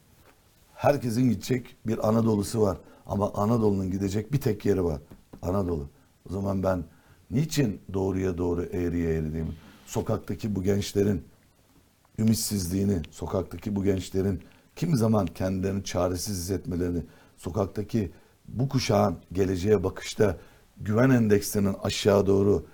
Herkesin 0.75 1.31
gidecek 1.31 1.77
bir 1.87 2.09
Anadolu'su 2.09 2.61
var. 2.61 2.79
Ama 3.07 3.33
Anadolu'nun 3.35 3.91
gidecek 3.91 4.33
bir 4.33 4.41
tek 4.41 4.67
yeri 4.67 4.85
var. 4.85 5.01
Anadolu. 5.43 5.89
O 6.31 6.33
zaman 6.33 6.63
ben 6.63 6.85
niçin 7.31 7.81
doğruya 7.93 8.39
doğru 8.39 8.63
eğriye 8.63 9.15
eğri 9.15 9.33
diyeyim? 9.33 9.55
Sokaktaki 9.87 10.55
bu 10.55 10.63
gençlerin 10.63 11.25
ümitsizliğini, 12.19 13.03
sokaktaki 13.11 13.77
bu 13.77 13.85
gençlerin 13.85 14.43
kimi 14.77 14.97
zaman 14.97 15.27
kendilerini 15.27 15.85
çaresiz 15.85 16.39
hissetmelerini, 16.39 17.03
sokaktaki 17.37 18.13
bu 18.49 18.69
kuşağın 18.69 19.19
geleceğe 19.33 19.85
bakışta 19.85 20.37
güven 20.77 21.11
endeksinin 21.11 21.77
aşağı 21.83 22.27
doğru 22.27 22.67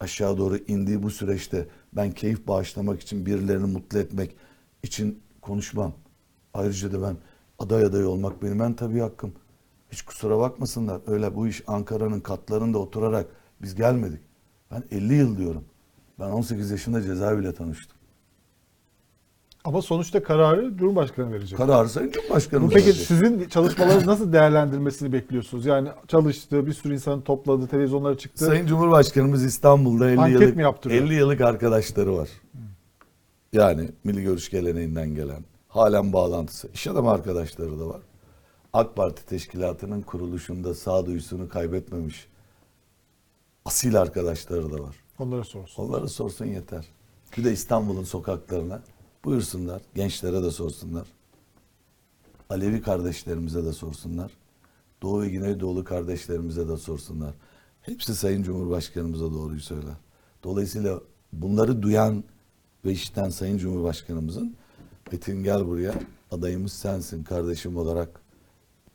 aşağı 0.00 0.38
doğru 0.38 0.56
indiği 0.56 1.02
bu 1.02 1.10
süreçte 1.10 1.68
ben 1.92 2.10
keyif 2.10 2.46
bağışlamak 2.46 3.00
için 3.00 3.26
birilerini 3.26 3.66
mutlu 3.66 3.98
etmek 3.98 4.36
için 4.82 5.22
konuşmam. 5.40 5.92
Ayrıca 6.54 6.92
da 6.92 7.02
ben 7.02 7.16
aday 7.58 7.84
aday 7.84 8.04
olmak 8.04 8.42
benim 8.42 8.62
en 8.62 8.74
tabii 8.74 9.00
hakkım. 9.00 9.32
Hiç 9.92 10.02
kusura 10.02 10.38
bakmasınlar. 10.38 11.00
Öyle 11.06 11.34
bu 11.34 11.48
iş 11.48 11.62
Ankara'nın 11.66 12.20
katlarında 12.20 12.78
oturarak 12.78 13.26
biz 13.62 13.74
gelmedik. 13.74 14.20
Ben 14.70 14.84
50 14.90 15.14
yıl 15.14 15.38
diyorum. 15.38 15.64
Ben 16.18 16.30
18 16.30 16.70
yaşında 16.70 17.02
cezaeviyle 17.02 17.54
tanıştım. 17.54 17.99
Ama 19.64 19.82
sonuçta 19.82 20.22
kararı 20.22 20.76
Cumhurbaşkanı 20.76 21.32
verecek. 21.32 21.58
Kararı 21.58 21.88
Sayın 21.88 22.10
Cumhurbaşkanı 22.10 22.68
peki 22.68 22.86
verecek. 22.86 23.06
sizin 23.06 23.48
çalışmalarınızı 23.48 24.06
nasıl 24.06 24.32
değerlendirmesini 24.32 25.12
bekliyorsunuz? 25.12 25.66
Yani 25.66 25.88
çalıştı, 26.08 26.66
bir 26.66 26.72
sürü 26.72 26.94
insanı 26.94 27.22
topladı, 27.24 27.66
televizyonlara 27.66 28.18
çıktı. 28.18 28.44
Sayın 28.44 28.66
Cumhurbaşkanımız 28.66 29.44
İstanbul'da 29.44 30.10
50 30.10 30.20
Anket 30.20 30.40
yıllık 30.40 30.56
mi 30.56 30.62
yaptırıyor? 30.62 31.04
50 31.04 31.14
yıllık 31.14 31.40
arkadaşları 31.40 32.16
var. 32.16 32.28
Yani 33.52 33.88
Milli 34.04 34.22
Görüş 34.22 34.50
geleneğinden 34.50 35.14
gelen, 35.14 35.44
halen 35.68 36.12
bağlantısı, 36.12 36.68
iş 36.74 36.86
adamı 36.86 37.10
arkadaşları 37.10 37.80
da 37.80 37.86
var. 37.88 38.00
AK 38.72 38.96
Parti 38.96 39.26
teşkilatının 39.26 40.02
kuruluşunda 40.02 40.74
sağduyusunu 40.74 41.48
kaybetmemiş 41.48 42.26
asil 43.64 44.00
arkadaşları 44.00 44.72
da 44.72 44.82
var. 44.82 44.96
Onlara 45.18 45.44
sorsun. 45.44 45.82
Onları 45.82 46.08
sorsun 46.08 46.44
yeter. 46.44 46.84
Bir 47.36 47.44
de 47.44 47.52
İstanbul'un 47.52 48.04
sokaklarına 48.04 48.82
buyursunlar. 49.24 49.82
Gençlere 49.94 50.42
de 50.42 50.50
sorsunlar. 50.50 51.08
Alevi 52.50 52.82
kardeşlerimize 52.82 53.64
de 53.64 53.72
sorsunlar. 53.72 54.32
Doğu 55.02 55.22
ve 55.22 55.28
Güneydoğulu 55.28 55.84
kardeşlerimize 55.84 56.68
de 56.68 56.76
sorsunlar. 56.76 57.34
Hepsi 57.82 58.14
Sayın 58.14 58.42
Cumhurbaşkanımıza 58.42 59.32
doğruyu 59.32 59.60
söyler. 59.60 59.94
Dolayısıyla 60.44 61.00
bunları 61.32 61.82
duyan 61.82 62.24
ve 62.84 62.92
işiten 62.92 63.28
Sayın 63.28 63.58
Cumhurbaşkanımızın 63.58 64.56
Metin 65.12 65.42
gel 65.42 65.66
buraya 65.66 65.94
adayımız 66.30 66.72
sensin 66.72 67.24
kardeşim 67.24 67.76
olarak 67.76 68.20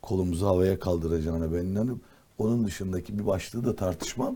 kolumuzu 0.02 0.46
havaya 0.46 0.80
kaldıracağına 0.80 1.54
ben 1.54 1.66
inanıyorum. 1.66 2.02
Onun 2.38 2.66
dışındaki 2.66 3.20
bir 3.20 3.26
başlığı 3.26 3.66
da 3.66 3.76
tartışmam. 3.76 4.36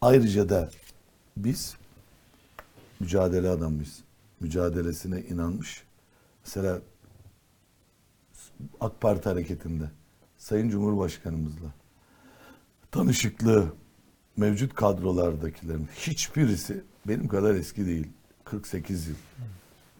Ayrıca 0.00 0.48
da 0.48 0.70
biz 1.36 1.76
mücadele 3.00 3.48
adamıyız. 3.48 3.98
Mücadelesine 4.42 5.20
inanmış. 5.20 5.84
Mesela 6.44 6.80
AK 8.80 9.00
Parti 9.00 9.28
hareketinde 9.28 9.90
Sayın 10.38 10.68
Cumhurbaşkanımızla 10.68 11.74
tanışıklığı, 12.90 13.72
mevcut 14.36 14.74
kadrolardakilerin 14.74 15.88
hiçbirisi 15.96 16.84
benim 17.08 17.28
kadar 17.28 17.54
eski 17.54 17.86
değil. 17.86 18.08
48 18.44 19.08
yıl. 19.08 19.14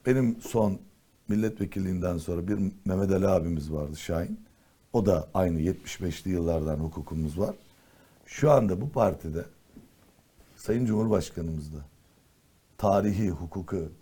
Benim 0.07 0.41
son 0.41 0.81
milletvekilliğinden 1.29 2.19
sonra 2.19 2.49
bir 2.49 2.59
Mehmet 2.85 3.11
Ali 3.11 3.29
abimiz 3.29 3.73
vardı 3.73 3.97
Şahin. 3.97 4.41
O 4.93 5.07
da 5.07 5.29
aynı 5.35 5.61
75'li 5.61 6.31
yıllardan 6.31 6.77
hukukumuz 6.77 7.39
var. 7.39 7.55
Şu 8.27 8.51
anda 8.51 8.81
bu 8.81 8.91
partide 8.91 9.45
Sayın 10.57 10.87
Cumhurbaşkanımız 10.87 11.75
da 11.75 11.79
tarihi 12.79 13.31
hukuku 13.31 13.93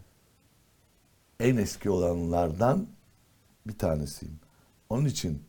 en 1.41 1.57
eski 1.57 1.91
olanlardan 1.91 2.87
bir 3.67 3.79
tanesiyim. 3.79 4.35
Onun 4.91 5.05
için 5.05 5.43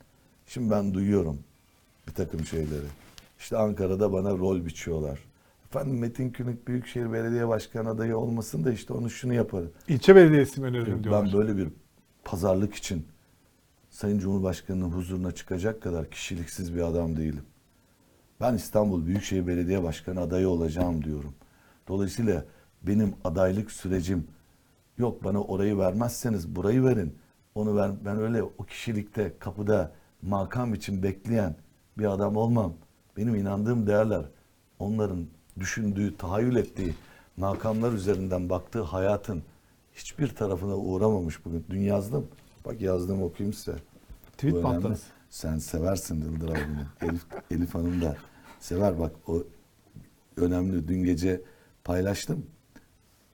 şimdi 0.45 0.71
ben 0.71 0.93
duyuyorum 0.93 1.39
bir 2.07 2.13
takım 2.13 2.45
şeyleri. 2.45 2.85
İşte 3.39 3.57
Ankara'da 3.57 4.13
bana 4.13 4.31
rol 4.31 4.65
biçiyorlar. 4.65 5.19
Efendim 5.65 5.99
Metin 5.99 6.29
Külünk 6.29 6.67
Büyükşehir 6.67 7.13
Belediye 7.13 7.47
Başkanı 7.47 7.89
adayı 7.89 8.17
olmasın 8.17 8.63
da 8.63 8.71
işte 8.71 8.93
onu 8.93 9.09
şunu 9.09 9.33
yaparım. 9.33 9.71
İlçe 9.87 10.15
belediyesi 10.15 10.61
mi 10.61 10.67
öneririm 10.67 10.97
Ben 10.97 11.03
diyorlar. 11.03 11.33
böyle 11.33 11.57
bir 11.57 11.67
pazarlık 12.23 12.75
için 12.75 13.07
Sayın 13.89 14.19
Cumhurbaşkanı'nın 14.19 14.89
huzuruna 14.91 15.31
çıkacak 15.31 15.81
kadar 15.81 16.09
kişiliksiz 16.09 16.75
bir 16.75 16.81
adam 16.81 17.17
değilim. 17.17 17.43
Ben 18.41 18.53
İstanbul 18.53 19.05
Büyükşehir 19.05 19.47
Belediye 19.47 19.83
Başkanı 19.83 20.21
adayı 20.21 20.49
olacağım 20.49 21.03
diyorum. 21.03 21.33
Dolayısıyla 21.87 22.45
benim 22.81 23.13
adaylık 23.23 23.71
sürecim 23.71 24.27
yok 24.97 25.23
bana 25.23 25.41
orayı 25.41 25.77
vermezseniz 25.77 26.55
burayı 26.55 26.83
verin. 26.83 27.15
Onu 27.55 27.77
ben 27.77 27.97
ben 28.05 28.17
öyle 28.17 28.43
o 28.43 28.63
kişilikte 28.67 29.33
kapıda 29.39 29.91
makam 30.21 30.73
için 30.73 31.03
bekleyen 31.03 31.55
bir 31.97 32.05
adam 32.05 32.35
olmam. 32.37 32.73
Benim 33.17 33.35
inandığım 33.35 33.87
değerler 33.87 34.25
onların 34.79 35.27
düşündüğü, 35.59 36.17
tahayyül 36.17 36.55
ettiği 36.55 36.93
makamlar 37.37 37.93
üzerinden 37.93 38.49
baktığı 38.49 38.81
hayatın 38.81 39.43
hiçbir 39.93 40.35
tarafına 40.35 40.75
uğramamış 40.75 41.45
bugün. 41.45 41.65
Dün 41.69 41.79
yazdım. 41.79 42.27
Bak 42.65 42.81
yazdım 42.81 43.23
okuyayım 43.23 43.53
size. 43.53 43.75
Tweet 44.31 44.65
attınız? 44.65 45.03
Sen 45.29 45.57
seversin 45.57 46.21
Dıldır 46.21 46.49
abini. 46.49 46.85
Elif, 47.01 47.25
Elif 47.51 47.75
Hanım 47.75 48.01
da 48.01 48.15
sever. 48.59 48.99
Bak 48.99 49.11
o 49.27 49.43
önemli. 50.37 50.87
Dün 50.87 51.03
gece 51.03 51.41
paylaştım. 51.83 52.45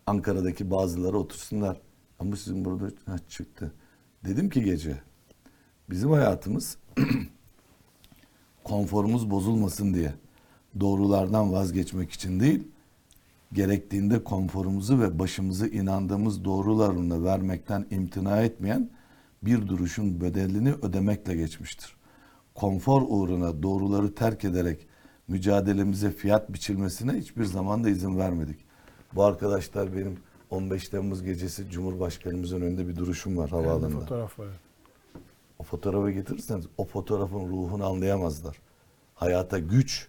Ankara'daki 0.07 0.71
bazıları 0.71 1.17
otursunlar. 1.17 1.81
Ama 2.19 2.35
sizin 2.35 2.65
burada 2.65 2.85
ha, 3.05 3.15
çıktı. 3.29 3.73
Dedim 4.25 4.49
ki 4.49 4.63
gece 4.63 5.01
bizim 5.89 6.11
hayatımız 6.11 6.77
konforumuz 8.63 9.29
bozulmasın 9.31 9.93
diye 9.93 10.13
doğrulardan 10.79 11.51
vazgeçmek 11.51 12.11
için 12.11 12.39
değil 12.39 12.63
gerektiğinde 13.53 14.23
konforumuzu 14.23 14.99
ve 14.99 15.19
başımızı 15.19 15.67
inandığımız 15.67 16.45
doğrularına 16.45 17.23
vermekten 17.23 17.85
imtina 17.89 18.41
etmeyen 18.41 18.89
bir 19.43 19.67
duruşun 19.67 20.21
bedelini 20.21 20.73
ödemekle 20.73 21.35
geçmiştir. 21.35 21.95
Konfor 22.55 23.01
uğruna 23.07 23.63
doğruları 23.63 24.15
terk 24.15 24.45
ederek 24.45 24.87
mücadelemize 25.27 26.11
fiyat 26.11 26.53
biçilmesine 26.53 27.13
hiçbir 27.13 27.45
zaman 27.45 27.83
da 27.83 27.89
izin 27.89 28.17
vermedik. 28.17 28.66
Bu 29.15 29.23
arkadaşlar 29.23 29.93
benim 29.95 30.17
15 30.49 30.89
Temmuz 30.89 31.23
gecesi 31.23 31.69
Cumhurbaşkanımızın 31.69 32.61
önünde 32.61 32.87
bir 32.87 32.95
duruşum 32.95 33.37
var 33.37 33.49
havaalanında. 33.49 33.99
Fotoğraf 33.99 34.39
var. 34.39 34.47
O 35.59 35.63
fotoğrafı 35.63 36.11
getirirseniz 36.11 36.65
o 36.77 36.85
fotoğrafın 36.85 37.39
ruhunu 37.49 37.85
anlayamazlar. 37.85 38.57
Hayata 39.15 39.59
güç, 39.59 40.07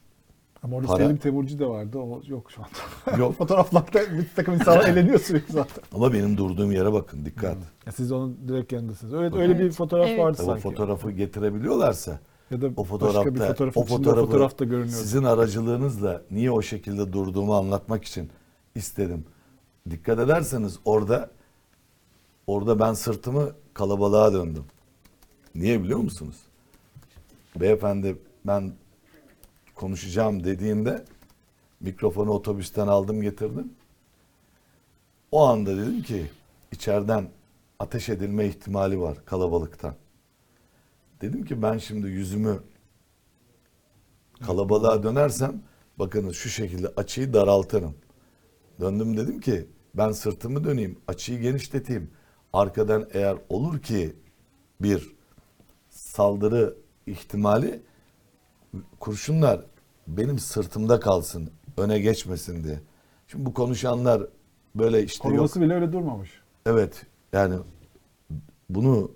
Ama 0.63 0.77
orada 0.77 0.87
Para- 0.89 0.97
Selim 1.05 1.17
Temurci 1.17 1.59
de 1.59 1.67
vardı. 1.67 1.99
O 1.99 2.21
yok 2.27 2.51
şu 2.53 2.63
anda. 2.63 3.19
Yok. 3.23 3.35
Fotoğraflarda 3.39 4.01
bir 4.19 4.27
takım 4.37 4.55
insanlar 4.55 4.85
eğleniyor 4.89 5.19
sürekli 5.19 5.53
zaten. 5.53 5.85
ama 5.95 6.13
benim 6.13 6.37
durduğum 6.37 6.73
yere 6.73 6.93
bakın 6.93 7.25
dikkat. 7.25 7.57
Ya 7.87 7.93
siz 7.93 8.13
onun 8.13 8.37
direkt 8.49 8.73
yanındasınız. 8.73 9.15
Öyle, 9.15 9.37
öyle 9.37 9.59
bir 9.59 9.63
Evet, 9.65 9.75
fotoğraf 9.75 10.07
evet. 10.09 10.19
vardı 10.21 10.39
O 10.43 10.47
sanki. 10.47 10.63
fotoğrafı 10.63 11.11
getirebiliyorlarsa 11.11 12.19
ya 12.51 12.61
da 12.61 12.67
o 12.77 13.01
başka 13.01 13.35
bir 13.35 13.41
fotoğrafta 13.41 13.81
o 13.81 13.85
fotoğrafı 13.85 14.21
fotoğrafta 14.27 14.65
görünüyor. 14.65 14.89
sizin 14.99 15.25
aracılığınızla 15.25 16.23
niye 16.31 16.51
o 16.51 16.63
şekilde 16.63 17.13
durduğumu 17.13 17.55
anlatmak 17.55 18.05
için 18.05 18.31
istedim. 18.79 19.25
Dikkat 19.91 20.19
ederseniz 20.19 20.79
orada 20.85 21.31
orada 22.47 22.81
ben 22.81 22.93
sırtımı 22.93 23.53
kalabalığa 23.75 24.33
döndüm. 24.33 24.65
Niye 25.55 25.83
biliyor 25.83 25.99
musunuz? 25.99 26.37
Beyefendi 27.57 28.19
ben 28.47 28.73
konuşacağım 29.75 30.45
dediğinde 30.45 31.05
mikrofonu 31.81 32.31
otobüsten 32.31 32.87
aldım 32.87 33.23
getirdim. 33.23 33.73
O 35.33 35.45
anda 35.47 35.77
dedim 35.77 36.03
ki 36.03 36.31
içeriden 36.73 37.29
ateş 37.79 38.09
edilme 38.09 38.47
ihtimali 38.47 39.01
var 39.01 39.25
kalabalıktan. 39.25 39.95
Dedim 41.21 41.45
ki 41.45 41.63
ben 41.63 41.79
şimdi 41.79 42.07
yüzümü 42.07 42.61
kalabalığa 44.47 45.03
dönersem 45.03 45.63
bakınız 45.99 46.37
şu 46.37 46.49
şekilde 46.49 46.89
açıyı 46.89 47.33
daraltırım. 47.33 47.95
Döndüm 48.81 49.17
dedim 49.17 49.41
ki 49.41 49.67
ben 49.95 50.13
sırtımı 50.13 50.65
döneyim, 50.65 50.99
açıyı 51.09 51.41
genişleteyim. 51.41 52.11
Arkadan 52.53 53.09
eğer 53.13 53.37
olur 53.49 53.83
ki 53.83 54.17
bir 54.81 55.17
saldırı 55.91 56.77
ihtimali 57.07 57.83
kurşunlar 59.01 59.61
benim 60.07 60.39
sırtımda 60.39 61.01
kalsın, 61.01 61.51
öne 61.77 61.99
geçmesin 61.99 62.65
diye. 62.65 62.81
Şimdi 63.29 63.47
bu 63.47 63.55
konuşanlar 63.55 64.23
böyle 64.75 65.03
işte 65.03 65.29
yok 65.29 65.35
Koruması 65.35 65.61
bile 65.61 65.75
öyle 65.75 65.93
durmamış. 65.93 66.31
Evet 66.67 67.07
yani 67.33 67.55
bunu 68.71 69.11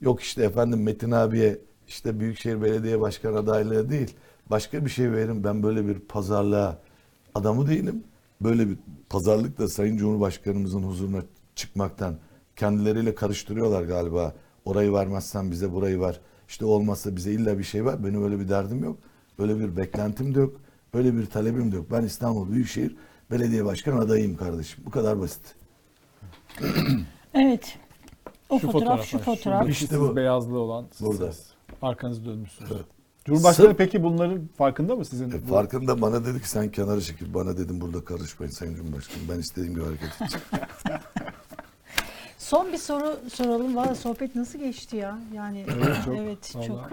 yok 0.00 0.20
işte 0.20 0.44
efendim 0.44 0.82
Metin 0.82 1.10
abiye 1.10 1.58
işte 1.88 2.20
Büyükşehir 2.20 2.62
Belediye 2.62 3.00
Başkanı 3.00 3.38
adaylığı 3.38 3.90
değil 3.90 4.16
başka 4.50 4.84
bir 4.84 4.90
şey 4.90 5.12
verin 5.12 5.44
ben 5.44 5.62
böyle 5.62 5.86
bir 5.86 6.00
pazarlığa 6.00 6.78
adamı 7.34 7.68
değilim. 7.68 8.04
Böyle 8.40 8.68
bir 8.68 8.78
pazarlıkla 9.08 9.68
Sayın 9.68 9.96
Cumhurbaşkanımızın 9.96 10.82
huzuruna 10.82 11.22
çıkmaktan 11.54 12.18
kendileriyle 12.56 13.14
karıştırıyorlar 13.14 13.82
galiba. 13.82 14.34
Orayı 14.64 14.92
vermezsen 14.92 15.50
bize 15.50 15.72
burayı 15.72 16.00
ver. 16.00 16.20
İşte 16.48 16.64
olmazsa 16.64 17.16
bize 17.16 17.32
illa 17.32 17.58
bir 17.58 17.64
şey 17.64 17.84
ver. 17.84 18.04
Benim 18.04 18.24
öyle 18.24 18.40
bir 18.40 18.48
derdim 18.48 18.84
yok. 18.84 18.98
Öyle 19.38 19.58
bir 19.58 19.76
beklentim 19.76 20.34
de 20.34 20.40
yok. 20.40 20.60
Öyle 20.94 21.16
bir 21.16 21.26
talebim 21.26 21.72
de 21.72 21.76
yok. 21.76 21.86
Ben 21.90 22.02
İstanbul 22.02 22.50
Büyükşehir 22.52 22.96
Belediye 23.30 23.64
Başkanı 23.64 24.00
adayıyım 24.00 24.36
kardeşim. 24.36 24.84
Bu 24.86 24.90
kadar 24.90 25.20
basit. 25.20 25.54
Evet. 27.34 27.78
O 28.48 28.60
Şu 28.60 28.70
fotoğraf, 28.70 29.04
şu 29.04 29.16
var. 29.18 29.22
fotoğraf. 29.22 29.68
İşte 29.68 29.86
siz 29.86 30.00
bu. 30.00 30.16
beyazlı 30.16 30.58
olan. 30.58 30.86
Burada. 31.00 31.30
Arkanızı 31.82 32.24
dönmüşsünüz. 32.24 32.70
Evet. 32.74 32.99
Cumhurbaşkanı 33.30 33.66
Sırf- 33.66 33.76
peki 33.76 34.02
bunların 34.02 34.46
farkında 34.58 34.96
mı 34.96 35.04
sizin? 35.04 35.30
E, 35.30 35.42
bu- 35.42 35.46
farkında 35.50 36.00
bana 36.02 36.24
dedi 36.26 36.42
ki 36.42 36.48
sen 36.48 36.70
kenara 36.70 37.00
çekil. 37.00 37.34
Bana 37.34 37.56
dedim 37.58 37.80
burada 37.80 38.04
karışmayın 38.04 38.52
Sayın 38.52 38.74
Cumhurbaşkanım. 38.76 39.28
Ben 39.32 39.38
istediğim 39.38 39.74
gibi 39.74 39.84
hareket 39.84 40.08
edeceğim. 40.22 40.44
Son 42.38 42.72
bir 42.72 42.78
soru 42.78 43.20
soralım. 43.32 43.76
Valla 43.76 43.94
sohbet 43.94 44.34
nasıl 44.36 44.58
geçti 44.58 44.96
ya? 44.96 45.18
Yani 45.34 45.66
Evet, 45.74 45.96
çok. 46.04 46.16
evet 46.18 46.52
Vallahi. 46.56 46.66
çok. 46.66 46.90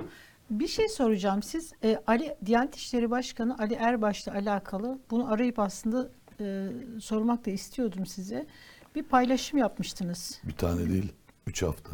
Bir 0.50 0.68
şey 0.68 0.90
soracağım. 0.90 1.44
Siz 1.44 1.74
e, 1.84 2.02
Ali 2.08 2.36
Diyanet 2.46 2.76
İşleri 2.76 3.12
Başkanı 3.12 3.58
Ali 3.60 3.74
Erbaş'la 3.74 4.32
alakalı 4.34 5.00
bunu 5.12 5.32
arayıp 5.32 5.60
aslında 5.60 6.10
e, 6.40 6.68
sormak 7.02 7.46
da 7.46 7.52
istiyordum 7.52 8.06
size. 8.06 8.48
Bir 8.96 9.04
paylaşım 9.04 9.60
yapmıştınız. 9.60 10.40
bir 10.44 10.54
tane 10.54 10.90
değil. 10.90 11.14
Üç 11.48 11.64
hafta. 11.64 11.90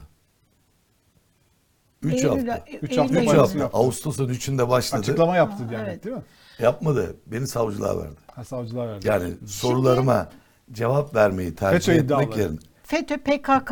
Üç 2.03 2.13
Eylül- 2.13 2.47
hafta. 2.47 2.65
e- 2.71 2.75
Üç 2.77 2.91
Eylül 2.91 2.97
hafta 2.97 3.13
Üç 3.13 3.17
ayında. 3.17 3.31
paylaşım 3.31 3.37
hafta. 3.39 3.59
yaptı. 3.59 3.77
Ağustos'un 3.77 4.29
üçünde 4.29 4.69
başladı. 4.69 4.99
Açıklama 5.01 5.35
yaptı 5.35 5.63
yani 5.73 5.83
evet. 5.89 6.03
değil 6.03 6.15
mi? 6.15 6.21
Yapmadı. 6.59 7.15
Beni 7.27 7.47
savcılığa 7.47 7.97
verdi. 7.97 8.15
Ha, 8.35 8.43
savcılar 8.43 8.87
verdi. 8.87 9.07
Yani 9.07 9.33
sorularıma 9.47 10.29
cevap 10.71 11.15
vermeyi 11.15 11.55
tercih 11.55 11.93
FETÖ 11.93 12.03
etmek 12.13 12.37
yerine 12.37 12.57
FETÖ, 12.83 13.17
PKK, 13.17 13.71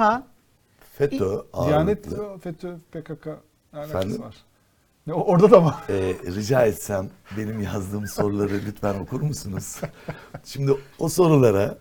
FETÖ 0.98 1.18
Diyanet, 1.66 2.08
ağırlıklı. 2.08 2.40
FETÖ, 2.40 2.78
PKK 2.92 3.28
alakası 3.74 3.98
Efendim? 3.98 4.22
var? 4.22 4.36
Ne, 5.08 5.14
o- 5.14 5.24
orada 5.24 5.52
da 5.52 5.60
mı? 5.62 5.76
Ee, 5.90 6.16
rica 6.26 6.66
etsem 6.66 7.10
benim 7.38 7.62
yazdığım 7.62 8.08
soruları 8.08 8.54
lütfen 8.68 9.00
okur 9.00 9.22
musunuz? 9.22 9.82
Şimdi 10.46 10.78
o 11.00 11.10
sorulara 11.10 11.78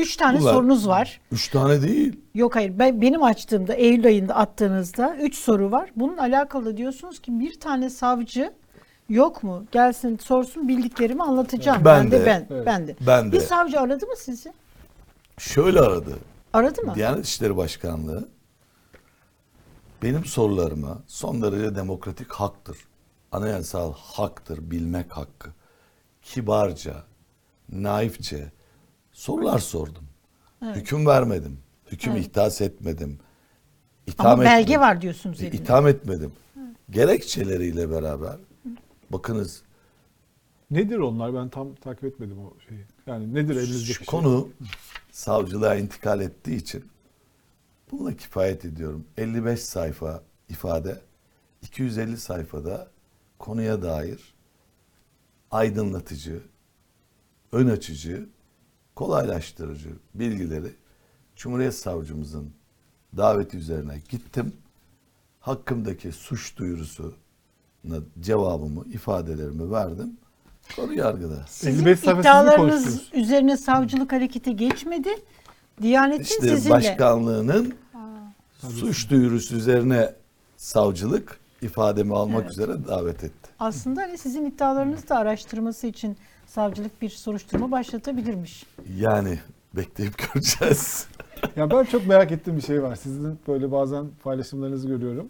üç 0.00 0.16
tane 0.16 0.38
Ulan. 0.40 0.52
sorunuz 0.52 0.88
var. 0.88 1.20
üç 1.32 1.48
tane 1.48 1.82
değil. 1.82 2.20
Yok 2.34 2.56
hayır 2.56 2.78
ben, 2.78 3.00
benim 3.00 3.22
açtığımda 3.22 3.74
Eylül 3.74 4.06
ayında 4.06 4.34
attığınızda 4.36 5.16
3 5.16 5.34
soru 5.38 5.70
var. 5.70 5.90
Bunun 5.96 6.16
alakalı 6.16 6.76
diyorsunuz 6.76 7.18
ki 7.20 7.40
bir 7.40 7.60
tane 7.60 7.90
savcı 7.90 8.52
yok 9.08 9.42
mu? 9.42 9.64
Gelsin 9.72 10.18
sorsun 10.18 10.68
bildiklerimi 10.68 11.22
anlatacağım. 11.22 11.84
Ben 11.84 12.04
Ben, 12.04 12.10
de, 12.10 12.20
de. 12.20 12.26
ben 12.26 12.46
Evet. 12.50 12.66
ben 12.66 12.88
de. 12.88 12.96
Ben 13.06 13.32
Bir 13.32 13.36
de. 13.36 13.40
savcı 13.40 13.80
aradı 13.80 14.06
mı 14.06 14.16
sizi? 14.16 14.52
Şöyle 15.38 15.80
aradı. 15.80 16.18
Aradı 16.52 16.82
mı? 16.82 16.94
Diyanet 16.94 17.26
İşleri 17.26 17.56
Başkanlığı 17.56 18.28
benim 20.02 20.24
sorularıma 20.24 20.98
son 21.06 21.42
derece 21.42 21.74
demokratik 21.76 22.32
haktır. 22.32 22.76
Anayasal 23.32 23.92
haktır, 23.96 24.70
bilmek 24.70 25.12
hakkı. 25.12 25.50
kibarca, 26.22 26.94
naifçe 27.72 28.52
sorular 29.12 29.58
sordum. 29.58 30.04
Evet. 30.64 30.76
Hüküm 30.76 31.06
vermedim. 31.06 31.58
Hüküm 31.92 32.12
Evet. 32.12 32.26
ihdas 32.26 32.60
etmedim. 32.60 33.18
İtham 34.06 34.26
Ama 34.26 34.42
belge 34.42 34.60
etmedim. 34.62 34.80
var 34.80 35.00
diyorsunuz 35.02 35.42
E, 35.42 35.46
elinde. 35.46 35.62
İtham 35.62 35.86
etmedim. 35.88 36.32
Gerekçeleriyle 36.90 37.90
beraber 37.90 38.36
bakınız 39.10 39.62
Nedir 40.70 40.98
onlar? 40.98 41.34
Ben 41.34 41.48
tam 41.48 41.74
takip 41.74 42.04
etmedim 42.04 42.38
o 42.38 42.54
şeyi. 42.68 42.84
Yani 43.06 43.34
nedir 43.34 43.56
elinizdeki 43.56 43.94
şey? 43.94 44.06
konu 44.06 44.48
savcılığa 45.10 45.74
intikal 45.76 46.20
ettiği 46.20 46.56
için 46.56 46.84
bununla 47.90 48.16
kifayet 48.16 48.64
ediyorum. 48.64 49.04
55 49.16 49.60
sayfa 49.60 50.22
ifade, 50.48 51.00
250 51.62 52.16
sayfada 52.16 52.88
konuya 53.38 53.82
dair 53.82 54.34
aydınlatıcı, 55.50 56.42
ön 57.52 57.68
açıcı, 57.68 58.28
kolaylaştırıcı 59.00 59.88
bilgileri 60.14 60.72
Cumhuriyet 61.36 61.74
Savcımızın 61.74 62.50
daveti 63.16 63.56
üzerine 63.56 64.02
gittim. 64.08 64.52
Hakkımdaki 65.40 66.12
suç 66.12 66.56
duyurusuna 66.56 67.10
cevabımı, 68.20 68.84
ifadelerimi 68.92 69.70
verdim. 69.72 70.16
Konu 70.76 70.94
yargıda. 70.94 71.44
Sizin 71.48 71.84
55 71.84 71.98
sayfa 72.00 72.10
siz 72.10 72.16
mi 72.16 72.20
iddialarınız 72.20 73.02
üzerine 73.12 73.56
savcılık 73.56 74.12
hareketi 74.12 74.56
geçmedi. 74.56 75.08
Diyanetin 75.82 76.22
İşte 76.22 76.48
sizinle. 76.48 76.74
başkanlığının 76.74 77.74
suç 78.60 79.10
duyurusu 79.10 79.56
üzerine 79.56 80.14
savcılık 80.56 81.40
ifademi 81.62 82.16
almak 82.16 82.42
Evet. 82.42 82.52
üzere 82.52 82.86
davet 82.88 83.24
etti. 83.24 83.50
Aslında 83.58 84.02
hani 84.02 84.18
sizin 84.18 84.46
iddialarınızı 84.46 85.08
da 85.08 85.16
araştırması 85.16 85.86
için 85.86 86.16
savcılık 86.54 87.02
bir 87.02 87.08
soruşturma 87.08 87.70
başlatabilirmiş. 87.70 88.66
Yani 88.96 89.38
bekleyip 89.76 90.14
göreceğiz. 90.18 91.06
Ya 91.56 91.70
ben 91.70 91.84
çok 91.84 92.06
merak 92.06 92.32
ettiğim 92.32 92.56
bir 92.56 92.62
şey 92.62 92.82
var. 92.82 92.94
Sizin 92.96 93.38
böyle 93.48 93.72
bazen 93.72 94.06
paylaşımlarınızı 94.24 94.88
görüyorum. 94.88 95.28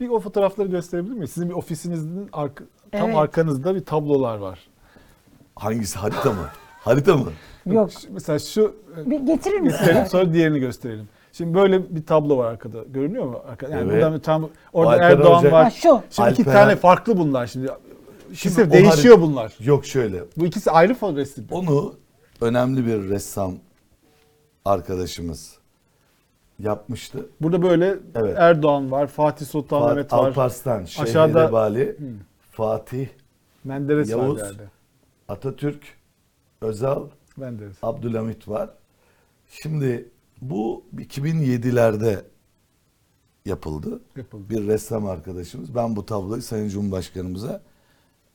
Bir 0.00 0.08
o 0.08 0.20
fotoğrafları 0.20 0.68
gösterebilir 0.68 1.12
miyiz? 1.14 1.30
Sizin 1.30 1.48
bir 1.48 1.54
ofisinizin 1.54 2.28
arka- 2.32 2.64
tam 2.92 3.06
Evet. 3.06 3.16
arkanızda 3.16 3.74
bir 3.74 3.84
tablolar 3.84 4.38
var. 4.38 4.58
Hangisi 5.56 5.98
harita 5.98 6.32
mı? 6.32 6.48
Harita 6.80 7.16
mı? 7.16 7.32
Yok. 7.66 7.90
Şu- 7.92 8.12
Mesela 8.12 8.38
şu 8.38 8.74
e, 9.06 9.10
Bir 9.10 9.20
getirir 9.20 9.60
gösterelim 9.60 9.64
misiniz? 9.64 10.10
sonra 10.10 10.32
diğerini 10.34 10.60
gösterelim. 10.60 11.08
Şimdi 11.32 11.54
böyle 11.54 11.94
bir 11.96 12.06
tablo 12.06 12.36
var 12.36 12.50
arkada. 12.50 12.82
Görünüyor 12.88 13.24
mu? 13.24 13.40
Arka, 13.48 13.68
yani 13.68 13.80
Evet. 13.82 13.92
buradan 13.92 14.20
tam 14.20 14.48
orada 14.72 14.90
Alper 14.92 15.10
Erdoğan 15.10 15.38
Hoca- 15.42 15.52
var. 15.52 15.64
Ha, 15.64 15.70
şu. 15.70 16.00
Şimdi 16.10 16.30
iki 16.30 16.42
Alperen- 16.42 16.52
tane 16.52 16.76
farklı 16.76 17.18
bunlar 17.18 17.46
şimdi. 17.46 17.68
Şimdi 18.34 18.62
o 18.62 18.70
değişiyor 18.70 19.20
bunlar. 19.20 19.54
Yok 19.60 19.86
şöyle. 19.86 20.24
Bu 20.36 20.46
ikisi 20.46 20.70
ayrı 20.70 20.94
foto 20.94 21.16
resim. 21.16 21.46
Onu 21.50 21.94
önemli 22.40 22.86
bir 22.86 23.08
ressam 23.08 23.54
arkadaşımız 24.64 25.58
yapmıştı. 26.58 27.26
Burada 27.40 27.62
böyle 27.62 27.96
Evet. 28.14 28.36
Erdoğan 28.38 28.90
var, 28.90 29.06
Fatih 29.06 29.46
Sultan 29.46 29.82
Fat- 29.82 29.88
Mehmet 29.88 30.12
var, 30.12 30.18
Alparslan, 30.28 30.82
Aşağıda- 30.82 31.46
Lebali, 31.46 31.96
Fatih, 32.50 33.08
Menderes 33.64 34.10
Yavuz. 34.10 34.40
var 34.40 34.46
yerde. 34.46 34.62
Atatürk, 35.28 35.82
Özal, 36.60 37.08
Menderes. 37.36 37.76
Abdülhamit 37.82 38.48
var. 38.48 38.70
Şimdi 39.50 40.08
bu 40.42 40.84
2007'lerde 40.98 42.22
yapıldı. 43.44 44.00
Yapıldı. 44.16 44.50
Bir 44.50 44.66
ressam 44.66 45.06
arkadaşımız. 45.06 45.74
Ben 45.74 45.96
bu 45.96 46.06
tabloyu 46.06 46.42
Sayın 46.42 46.68
Cumhurbaşkanımıza 46.68 47.62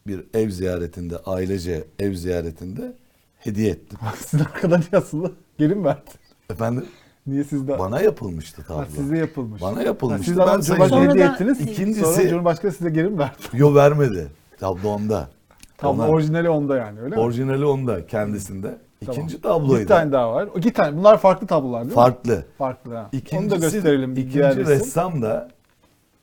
bir 0.10 0.26
ev 0.34 0.50
ziyaretinde, 0.50 1.18
ailece 1.18 1.84
ev 2.00 2.14
ziyaretinde 2.14 2.94
hediye 3.40 3.70
ettim. 3.72 4.00
Sizin 4.26 4.44
arkada 4.46 4.78
niye 4.78 4.90
asılı? 4.94 5.32
Geri 5.58 5.76
mi 5.76 5.86
verdi? 5.86 6.02
Efendim 6.50 6.86
Niye 7.28 7.44
sizde? 7.44 7.80
bana 7.80 8.02
yapılmıştı 8.02 8.64
tablo. 8.68 8.80
Ha, 8.80 8.86
size 8.96 9.18
yapılmış. 9.18 9.62
Bana 9.62 9.78
Ha, 9.78 9.84
yapılmıştı. 9.84 10.26
siz 10.26 10.38
Ben 10.38 10.62
Cumhurbaşkanı 10.62 11.10
hediye 11.10 11.26
ettiniz. 11.26 11.62
İkincisi- 11.62 12.14
Sonra 12.16 12.30
Cumhurbaşkanı 12.30 12.72
size 12.72 12.90
geri 12.90 13.08
mi 13.10 13.20
verdi? 13.20 13.34
Yo 13.54 13.76
vermedi. 13.76 14.28
Tablo 14.60 14.90
onda. 14.90 15.30
Tam 15.78 16.00
Ona- 16.00 16.08
orijinali 16.08 16.50
onda 16.50 16.78
yani 16.78 17.00
öyle 17.02 17.16
mi? 17.16 17.22
Orijinali 17.22 17.66
onda 17.66 18.08
kendisinde. 18.08 18.78
Tamam. 19.06 19.16
İkinci 19.16 19.42
tabloydu. 19.42 19.82
Bir 19.82 19.88
tane 19.88 20.12
daha 20.12 20.34
var. 20.34 20.50
İki 20.56 20.74
tane. 20.74 20.98
Bunlar 20.98 21.18
farklı 21.18 21.48
tablolar 21.48 21.82
değil 21.82 21.92
mi? 21.92 21.96
Farklı. 21.96 22.46
Farklı 22.58 22.96
ha. 22.96 23.10
İkincisi, 23.12 23.38
Onu 23.38 23.50
da 23.52 23.56
gösterelim. 23.56 24.12
İkinci 24.12 24.40
ressam 24.66 25.22
da 25.22 25.50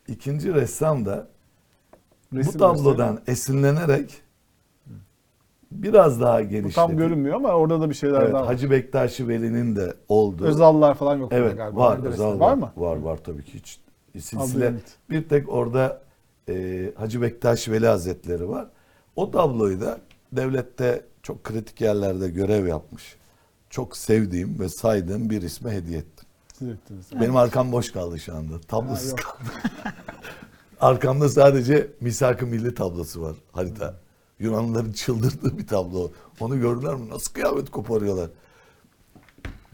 ikinci 0.09 0.55
ressam 0.55 1.07
da 1.07 1.27
Resim 2.33 2.55
bu 2.55 2.59
tablodan 2.59 3.09
gösterelim. 3.17 3.23
esinlenerek 3.33 4.15
biraz 5.73 6.21
daha 6.21 6.39
Bu 6.45 6.49
genişledi. 6.49 6.75
tam 6.75 6.97
görünmüyor 6.97 7.37
ama 7.37 7.49
orada 7.49 7.81
da 7.81 7.91
bir 7.91 7.95
şeyler 7.95 8.21
Evet, 8.23 8.33
daha 8.33 8.41
var. 8.43 8.47
Hacı 8.47 8.71
Bektaşi 8.71 9.29
Veli'nin 9.29 9.77
de 9.77 9.95
olduğu. 10.09 10.45
Özallar 10.45 10.95
falan 10.95 11.17
yok 11.17 11.33
Evet 11.33 11.57
galiba. 11.57 11.81
var. 11.81 11.99
Özal 12.05 12.41
var 12.41 12.55
mı? 12.55 12.73
Var 12.77 12.97
var 12.97 13.17
tabii 13.25 13.45
ki 13.45 13.55
hiç. 13.55 13.81
Silsile. 14.25 14.75
Bir 15.11 15.29
tek 15.29 15.53
orada 15.53 16.03
e, 16.49 16.85
Hacı 16.97 17.23
Bektaş 17.23 17.69
Veli 17.69 17.87
Hazretleri 17.87 18.49
var. 18.49 18.67
O 19.17 19.31
tabloyu 19.31 19.81
da 19.81 19.99
devlette 20.33 21.05
çok 21.23 21.45
kritik 21.45 21.81
yerlerde 21.81 22.29
görev 22.29 22.67
yapmış. 22.67 23.17
Çok 23.71 23.97
sevdiğim 23.97 24.59
ve 24.61 24.69
saydığım 24.69 25.31
bir 25.31 25.43
isme 25.43 25.71
hediye 25.71 25.99
ettim. 25.99 26.27
Siz 26.59 26.69
ettiniz. 26.69 27.07
Benim 27.21 27.37
arkam 27.37 27.73
boş 27.73 27.93
kaldı 27.93 28.19
şu 28.19 28.35
anda. 28.35 28.61
Tablosuz 28.61 29.15
kaldı. 29.15 29.49
Arkamda 30.81 31.29
sadece 31.29 31.91
Misak-ı 32.01 32.47
Milli 32.47 32.75
tablosu 32.75 33.23
var 33.23 33.35
harita. 33.53 33.95
Yunanlıların 34.39 34.93
çıldırdığı 34.93 35.59
bir 35.59 35.67
tablo. 35.67 36.11
Onu 36.41 36.61
gördüler 36.61 36.95
mi? 36.95 37.09
Nasıl 37.09 37.33
kıyamet 37.33 37.71
koparıyorlar. 37.71 38.31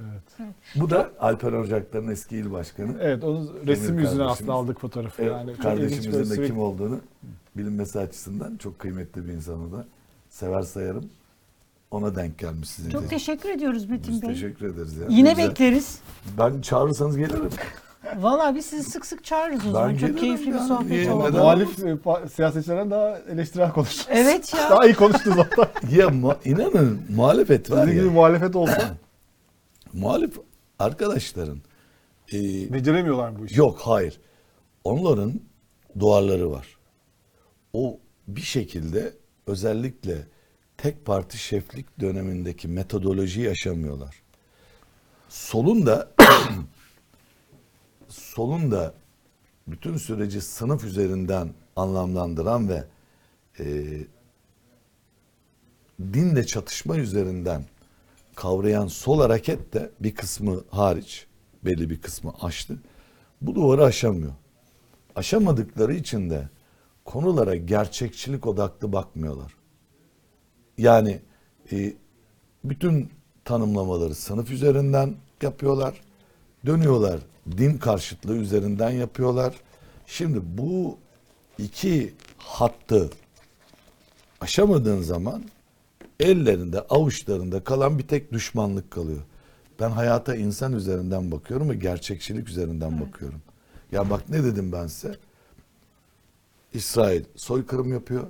Evet. 0.00 0.52
Bu 0.76 0.90
da 0.90 1.10
Alper 1.20 1.52
Ocaklar'ın 1.52 2.08
eski 2.08 2.36
il 2.36 2.52
başkanı. 2.52 2.96
Evet, 3.00 3.24
onun 3.24 3.46
resim 3.66 3.86
kardeşimiz. 3.96 4.20
aslında 4.20 4.52
aldık 4.52 4.80
fotoğrafı. 4.80 5.22
Evet, 5.22 5.32
Yani 5.32 5.56
kardeşimizin 5.56 6.36
de 6.42 6.46
kim 6.46 6.58
olduğunu 6.58 7.00
bilinmesi 7.56 7.98
açısından 7.98 8.56
çok 8.56 8.78
kıymetli 8.78 9.28
bir 9.28 9.32
insan 9.32 9.68
o 9.68 9.72
da. 9.72 9.86
Sever 10.30 10.62
sayarım. 10.62 11.10
Ona 11.90 12.16
denk 12.16 12.38
gelmiş 12.38 12.68
sizin 12.68 12.90
Çok 12.90 13.02
de. 13.02 13.06
teşekkür 13.08 13.48
ediyoruz 13.48 13.84
Metin 13.86 14.12
Biz 14.14 14.22
Bey. 14.22 14.28
teşekkür 14.28 14.66
ederiz 14.74 14.96
ya. 14.96 15.06
Yine 15.10 15.30
Güzel. 15.32 15.48
bekleriz. 15.50 15.98
Ben 16.38 16.60
çağırırsanız 16.60 17.16
gelirim. 17.16 17.48
Vallahi 18.16 18.54
biz 18.54 18.66
sizi 18.66 18.90
sık 18.90 19.06
sık 19.06 19.24
çağırırız 19.24 19.66
o 19.66 19.70
zaman. 19.70 19.90
Ben 19.92 19.96
Çok 19.98 20.18
keyifli 20.18 20.54
bir 20.54 20.58
sohbet 20.58 20.90
Niye, 20.90 21.10
oldu. 21.12 21.24
neden? 21.28 21.40
Muhalif 21.40 21.78
e, 21.78 21.82
pa- 21.82 22.28
siyasetçilerden 22.28 22.90
daha 22.90 23.18
eleştirel 23.18 23.72
konuştunuz. 23.72 24.08
Evet 24.10 24.54
ya. 24.54 24.60
Daha 24.70 24.86
iyi 24.86 24.94
konuştunuz 24.94 25.36
hatta. 25.38 25.70
ya 25.96 26.08
mu- 26.08 26.34
inanın 26.44 27.02
muhalefet 27.16 27.70
var 27.70 27.80
Sizin 27.84 27.92
gibi 27.96 28.06
ya. 28.06 28.12
muhalefet 28.12 28.56
olsa 28.56 28.94
Muhalif 29.92 30.36
arkadaşların 30.78 31.58
e, 32.32 32.38
beceremiyorlar 32.72 33.38
bu 33.38 33.44
işi. 33.46 33.58
yok 33.60 33.78
hayır. 33.82 34.20
Onların 34.84 35.32
duvarları 35.98 36.50
var. 36.50 36.66
O 37.72 37.98
bir 38.28 38.40
şekilde 38.40 39.12
özellikle 39.46 40.26
tek 40.76 41.06
parti 41.06 41.38
şeflik 41.38 42.00
dönemindeki 42.00 42.68
metodolojiyi 42.68 43.46
yaşamıyorlar. 43.46 44.22
Solun 45.28 45.86
da 45.86 46.08
solun 48.34 48.70
da 48.70 48.94
bütün 49.66 49.96
süreci 49.96 50.40
sınıf 50.40 50.84
üzerinden 50.84 51.48
anlamlandıran 51.76 52.68
ve 52.68 52.84
e, 53.58 53.64
dinle 56.00 56.46
çatışma 56.46 56.96
üzerinden 56.96 57.64
kavrayan 58.34 58.86
sol 58.86 59.20
hareket 59.20 59.74
de 59.74 59.90
bir 60.00 60.14
kısmı 60.14 60.64
hariç 60.70 61.26
belli 61.64 61.90
bir 61.90 62.00
kısmı 62.00 62.32
aştı. 62.40 62.78
Bu 63.40 63.54
duvarı 63.54 63.84
aşamıyor. 63.84 64.32
Aşamadıkları 65.16 65.94
için 65.94 66.30
de 66.30 66.48
konulara 67.04 67.56
gerçekçilik 67.56 68.46
odaklı 68.46 68.92
bakmıyorlar. 68.92 69.54
Yani 70.78 71.20
e, 71.72 71.92
bütün 72.64 73.10
tanımlamaları 73.44 74.14
sınıf 74.14 74.50
üzerinden 74.50 75.14
yapıyorlar. 75.42 76.00
Dönüyorlar 76.66 77.20
din 77.58 77.78
karşıtlığı 77.78 78.36
üzerinden 78.36 78.90
yapıyorlar. 78.90 79.54
Şimdi 80.06 80.40
bu 80.58 80.98
iki 81.58 82.14
hattı 82.38 83.10
aşamadığın 84.40 85.00
zaman 85.02 85.44
ellerinde 86.20 86.80
avuçlarında 86.80 87.64
kalan 87.64 87.98
bir 87.98 88.08
tek 88.08 88.32
düşmanlık 88.32 88.90
kalıyor. 88.90 89.22
Ben 89.80 89.90
hayata 89.90 90.34
insan 90.36 90.72
üzerinden 90.72 91.30
bakıyorum 91.30 91.70
ve 91.70 91.74
gerçekçilik 91.74 92.48
üzerinden 92.48 93.00
bakıyorum. 93.00 93.42
Ya 93.92 94.10
bak 94.10 94.28
ne 94.28 94.44
dedim 94.44 94.72
ben 94.72 94.86
size? 94.86 95.16
İsrail 96.74 97.24
soykırım 97.36 97.92
yapıyor. 97.92 98.26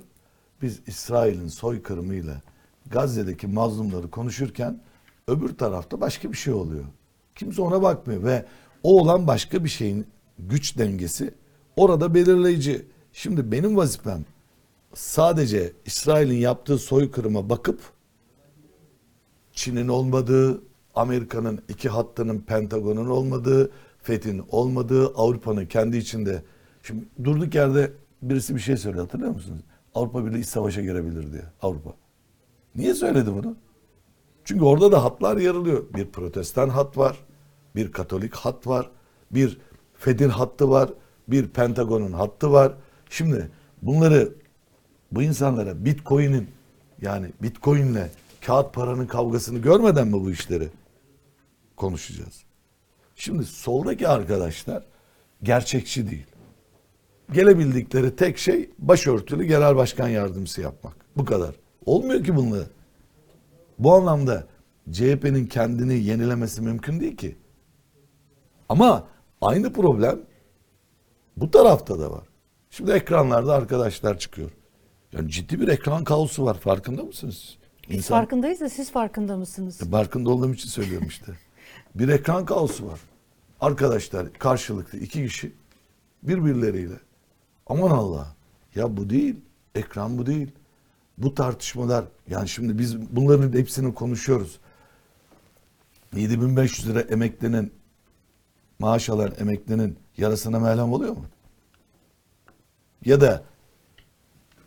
Biz 0.61 0.81
İsrail'in 0.87 1.47
soykırımıyla 1.47 2.41
Gazze'deki 2.91 3.47
mazlumları 3.47 4.09
konuşurken 4.09 4.79
öbür 5.27 5.57
tarafta 5.57 6.01
başka 6.01 6.31
bir 6.31 6.37
şey 6.37 6.53
oluyor. 6.53 6.85
Kimse 7.35 7.61
ona 7.61 7.81
bakmıyor 7.81 8.23
ve 8.23 8.45
o 8.83 9.01
olan 9.01 9.27
başka 9.27 9.63
bir 9.63 9.69
şeyin 9.69 10.07
güç 10.39 10.77
dengesi 10.77 11.33
orada 11.75 12.13
belirleyici. 12.13 12.85
Şimdi 13.13 13.51
benim 13.51 13.77
vazifem 13.77 14.25
sadece 14.93 15.73
İsrail'in 15.85 16.37
yaptığı 16.37 16.77
soykırıma 16.77 17.49
bakıp 17.49 17.79
Çin'in 19.53 19.87
olmadığı, 19.87 20.61
Amerika'nın 20.95 21.59
iki 21.69 21.89
hattının 21.89 22.39
Pentagon'un 22.39 23.09
olmadığı, 23.09 23.71
FETÖ'nün 24.01 24.43
olmadığı, 24.49 25.07
Avrupa'nın 25.07 25.65
kendi 25.65 25.97
içinde. 25.97 26.43
Şimdi 26.83 27.05
durduk 27.23 27.55
yerde 27.55 27.91
birisi 28.21 28.55
bir 28.55 28.59
şey 28.59 28.77
söyledi 28.77 29.01
hatırlıyor 29.01 29.31
musunuz? 29.31 29.61
Avrupa 29.95 30.25
Birliği 30.25 30.39
iç 30.39 30.47
savaşa 30.47 30.81
girebilir 30.81 31.31
diye 31.31 31.43
Avrupa. 31.61 31.93
Niye 32.75 32.93
söyledi 32.93 33.33
bunu? 33.33 33.55
Çünkü 34.45 34.63
orada 34.63 34.91
da 34.91 35.03
hatlar 35.03 35.37
yarılıyor. 35.37 35.83
Bir 35.93 36.05
protestan 36.05 36.69
hat 36.69 36.97
var, 36.97 37.17
bir 37.75 37.91
katolik 37.91 38.35
hat 38.35 38.67
var, 38.67 38.89
bir 39.31 39.57
Fed'in 39.93 40.29
hattı 40.29 40.69
var, 40.69 40.89
bir 41.27 41.47
Pentagon'un 41.47 42.11
hattı 42.11 42.51
var. 42.51 42.73
Şimdi 43.09 43.51
bunları 43.81 44.33
bu 45.11 45.21
insanlara 45.21 45.85
Bitcoin'in 45.85 46.47
yani 47.01 47.27
Bitcoin'le 47.41 48.07
kağıt 48.41 48.73
paranın 48.73 49.07
kavgasını 49.07 49.59
görmeden 49.59 50.07
mi 50.07 50.13
bu 50.13 50.31
işleri 50.31 50.69
konuşacağız? 51.75 52.43
Şimdi 53.15 53.45
soldaki 53.45 54.07
arkadaşlar 54.07 54.83
gerçekçi 55.43 56.09
değil. 56.09 56.25
Gelebildikleri 57.31 58.15
tek 58.15 58.37
şey 58.37 58.69
başörtülü 58.79 59.43
genel 59.43 59.75
başkan 59.75 60.07
yardımcısı 60.07 60.61
yapmak. 60.61 60.93
Bu 61.17 61.25
kadar. 61.25 61.55
Olmuyor 61.85 62.23
ki 62.23 62.35
bunları. 62.35 62.67
Bu 63.83 63.93
anlamda 63.93 64.47
CHP'nin 64.91 65.45
kendini 65.45 65.93
yenilemesi 66.03 66.61
mümkün 66.61 66.99
değil 66.99 67.17
ki. 67.17 67.37
Ama 68.69 69.07
aynı 69.41 69.73
problem 69.73 70.19
bu 71.37 71.51
tarafta 71.51 71.99
da 71.99 72.11
var. 72.11 72.23
Şimdi 72.69 72.91
ekranlarda 72.91 73.53
arkadaşlar 73.53 74.19
çıkıyor. 74.19 74.51
Yani 75.11 75.29
ciddi 75.29 75.59
bir 75.59 75.67
ekran 75.67 76.03
kaosu 76.03 76.45
var. 76.45 76.57
Farkında 76.59 77.03
mısınız? 77.03 77.57
Biz 77.89 77.97
İnsan- 77.97 78.17
farkındayız 78.19 78.61
da 78.61 78.69
siz 78.69 78.91
farkında 78.91 79.37
mısınız? 79.37 79.81
e, 79.81 79.89
Farkında 79.89 80.29
olduğum 80.29 80.53
için 80.53 80.69
söylüyorum 80.69 81.07
işte. 81.07 81.31
bir 81.95 82.07
ekran 82.09 82.45
kaosu 82.45 82.87
var. 82.87 82.99
Arkadaşlar 83.61 84.33
karşılıklı 84.33 84.99
iki 84.99 85.27
kişi 85.27 85.53
birbirleriyle. 86.23 86.99
Aman 87.67 87.91
Allah. 87.91 88.35
Ya 88.75 88.97
bu 88.97 89.09
değil. 89.09 89.35
Ekran 89.75 90.17
bu 90.17 90.25
değil. 90.25 90.51
Bu 91.17 91.35
tartışmalar 91.35 92.05
yani 92.29 92.49
şimdi 92.49 92.79
biz 92.79 93.15
bunların 93.15 93.53
hepsini 93.53 93.93
konuşuyoruz. 93.93 94.59
7500 96.15 96.89
lira 96.89 97.01
emeklinin 97.01 97.73
maaş 98.79 99.09
alan 99.09 99.33
emeklinin 99.39 99.97
yarısına 100.17 100.59
merhem 100.59 100.93
oluyor 100.93 101.13
mu? 101.13 101.25
Ya 103.05 103.21
da 103.21 103.43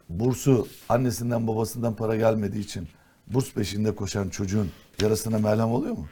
bursu 0.09 0.69
annesinden 0.89 1.47
babasından 1.47 1.97
para 1.97 2.17
gelmediği 2.17 2.65
için 2.65 2.89
burs 3.27 3.53
peşinde 3.53 3.95
koşan 3.95 4.29
çocuğun 4.29 4.71
yarasına 5.03 5.39
merhem 5.39 5.69
oluyor 5.69 5.97
mu? 5.97 6.07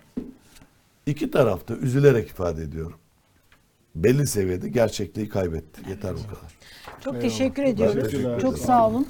İki 1.06 1.30
tarafta 1.30 1.74
üzülerek 1.74 2.30
ifade 2.30 2.62
ediyorum. 2.62 2.98
Belli 3.94 4.26
seviyede 4.26 4.68
gerçekliği 4.68 5.28
kaybetti. 5.28 5.90
Yeter 5.90 6.14
bu 6.14 6.22
kadar. 6.22 6.54
Çok 7.00 7.20
teşekkür 7.20 7.62
ediyoruz. 7.62 8.10
teşekkür 8.10 8.40
Çok 8.40 8.58
sağ 8.58 8.88
olun. 8.88 9.08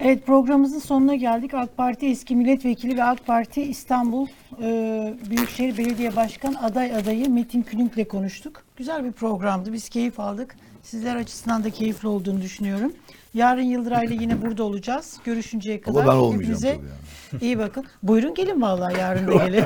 Evet 0.00 0.26
programımızın 0.26 0.78
sonuna 0.78 1.14
geldik. 1.14 1.54
AK 1.54 1.76
Parti 1.76 2.06
eski 2.06 2.36
milletvekili 2.36 2.96
ve 2.96 3.04
AK 3.04 3.26
Parti 3.26 3.62
İstanbul 3.62 4.26
e, 4.62 5.14
Büyükşehir 5.30 5.78
Belediye 5.78 6.16
Başkan 6.16 6.54
aday 6.54 6.96
adayı 6.96 7.30
Metin 7.30 7.62
Külünk'le 7.62 8.08
konuştuk. 8.08 8.62
Güzel 8.76 9.04
bir 9.04 9.12
programdı. 9.12 9.72
Biz 9.72 9.88
keyif 9.88 10.20
aldık. 10.20 10.56
Sizler 10.82 11.16
açısından 11.16 11.64
da 11.64 11.70
keyifli 11.70 12.08
olduğunu 12.08 12.42
düşünüyorum. 12.42 12.92
Yarın 13.34 13.62
Yıldıray'la 13.62 14.14
yine 14.14 14.42
burada 14.42 14.64
olacağız. 14.64 15.16
Görüşünceye 15.24 15.80
kadar 15.80 16.00
Ama 16.02 16.12
ben 16.12 16.16
olmayacağım 16.16 16.42
hepinize 16.42 16.74
tabii 16.74 16.86
yani. 17.32 17.42
iyi 17.44 17.58
bakın. 17.58 17.84
Buyurun 18.02 18.34
gelin 18.34 18.62
vallahi 18.62 18.98
yarın 19.00 19.26
da 19.26 19.32
gelin. 19.46 19.64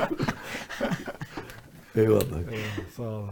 Eyvallah. 1.95 2.21
Sağ 2.97 3.03
olun. 3.03 3.31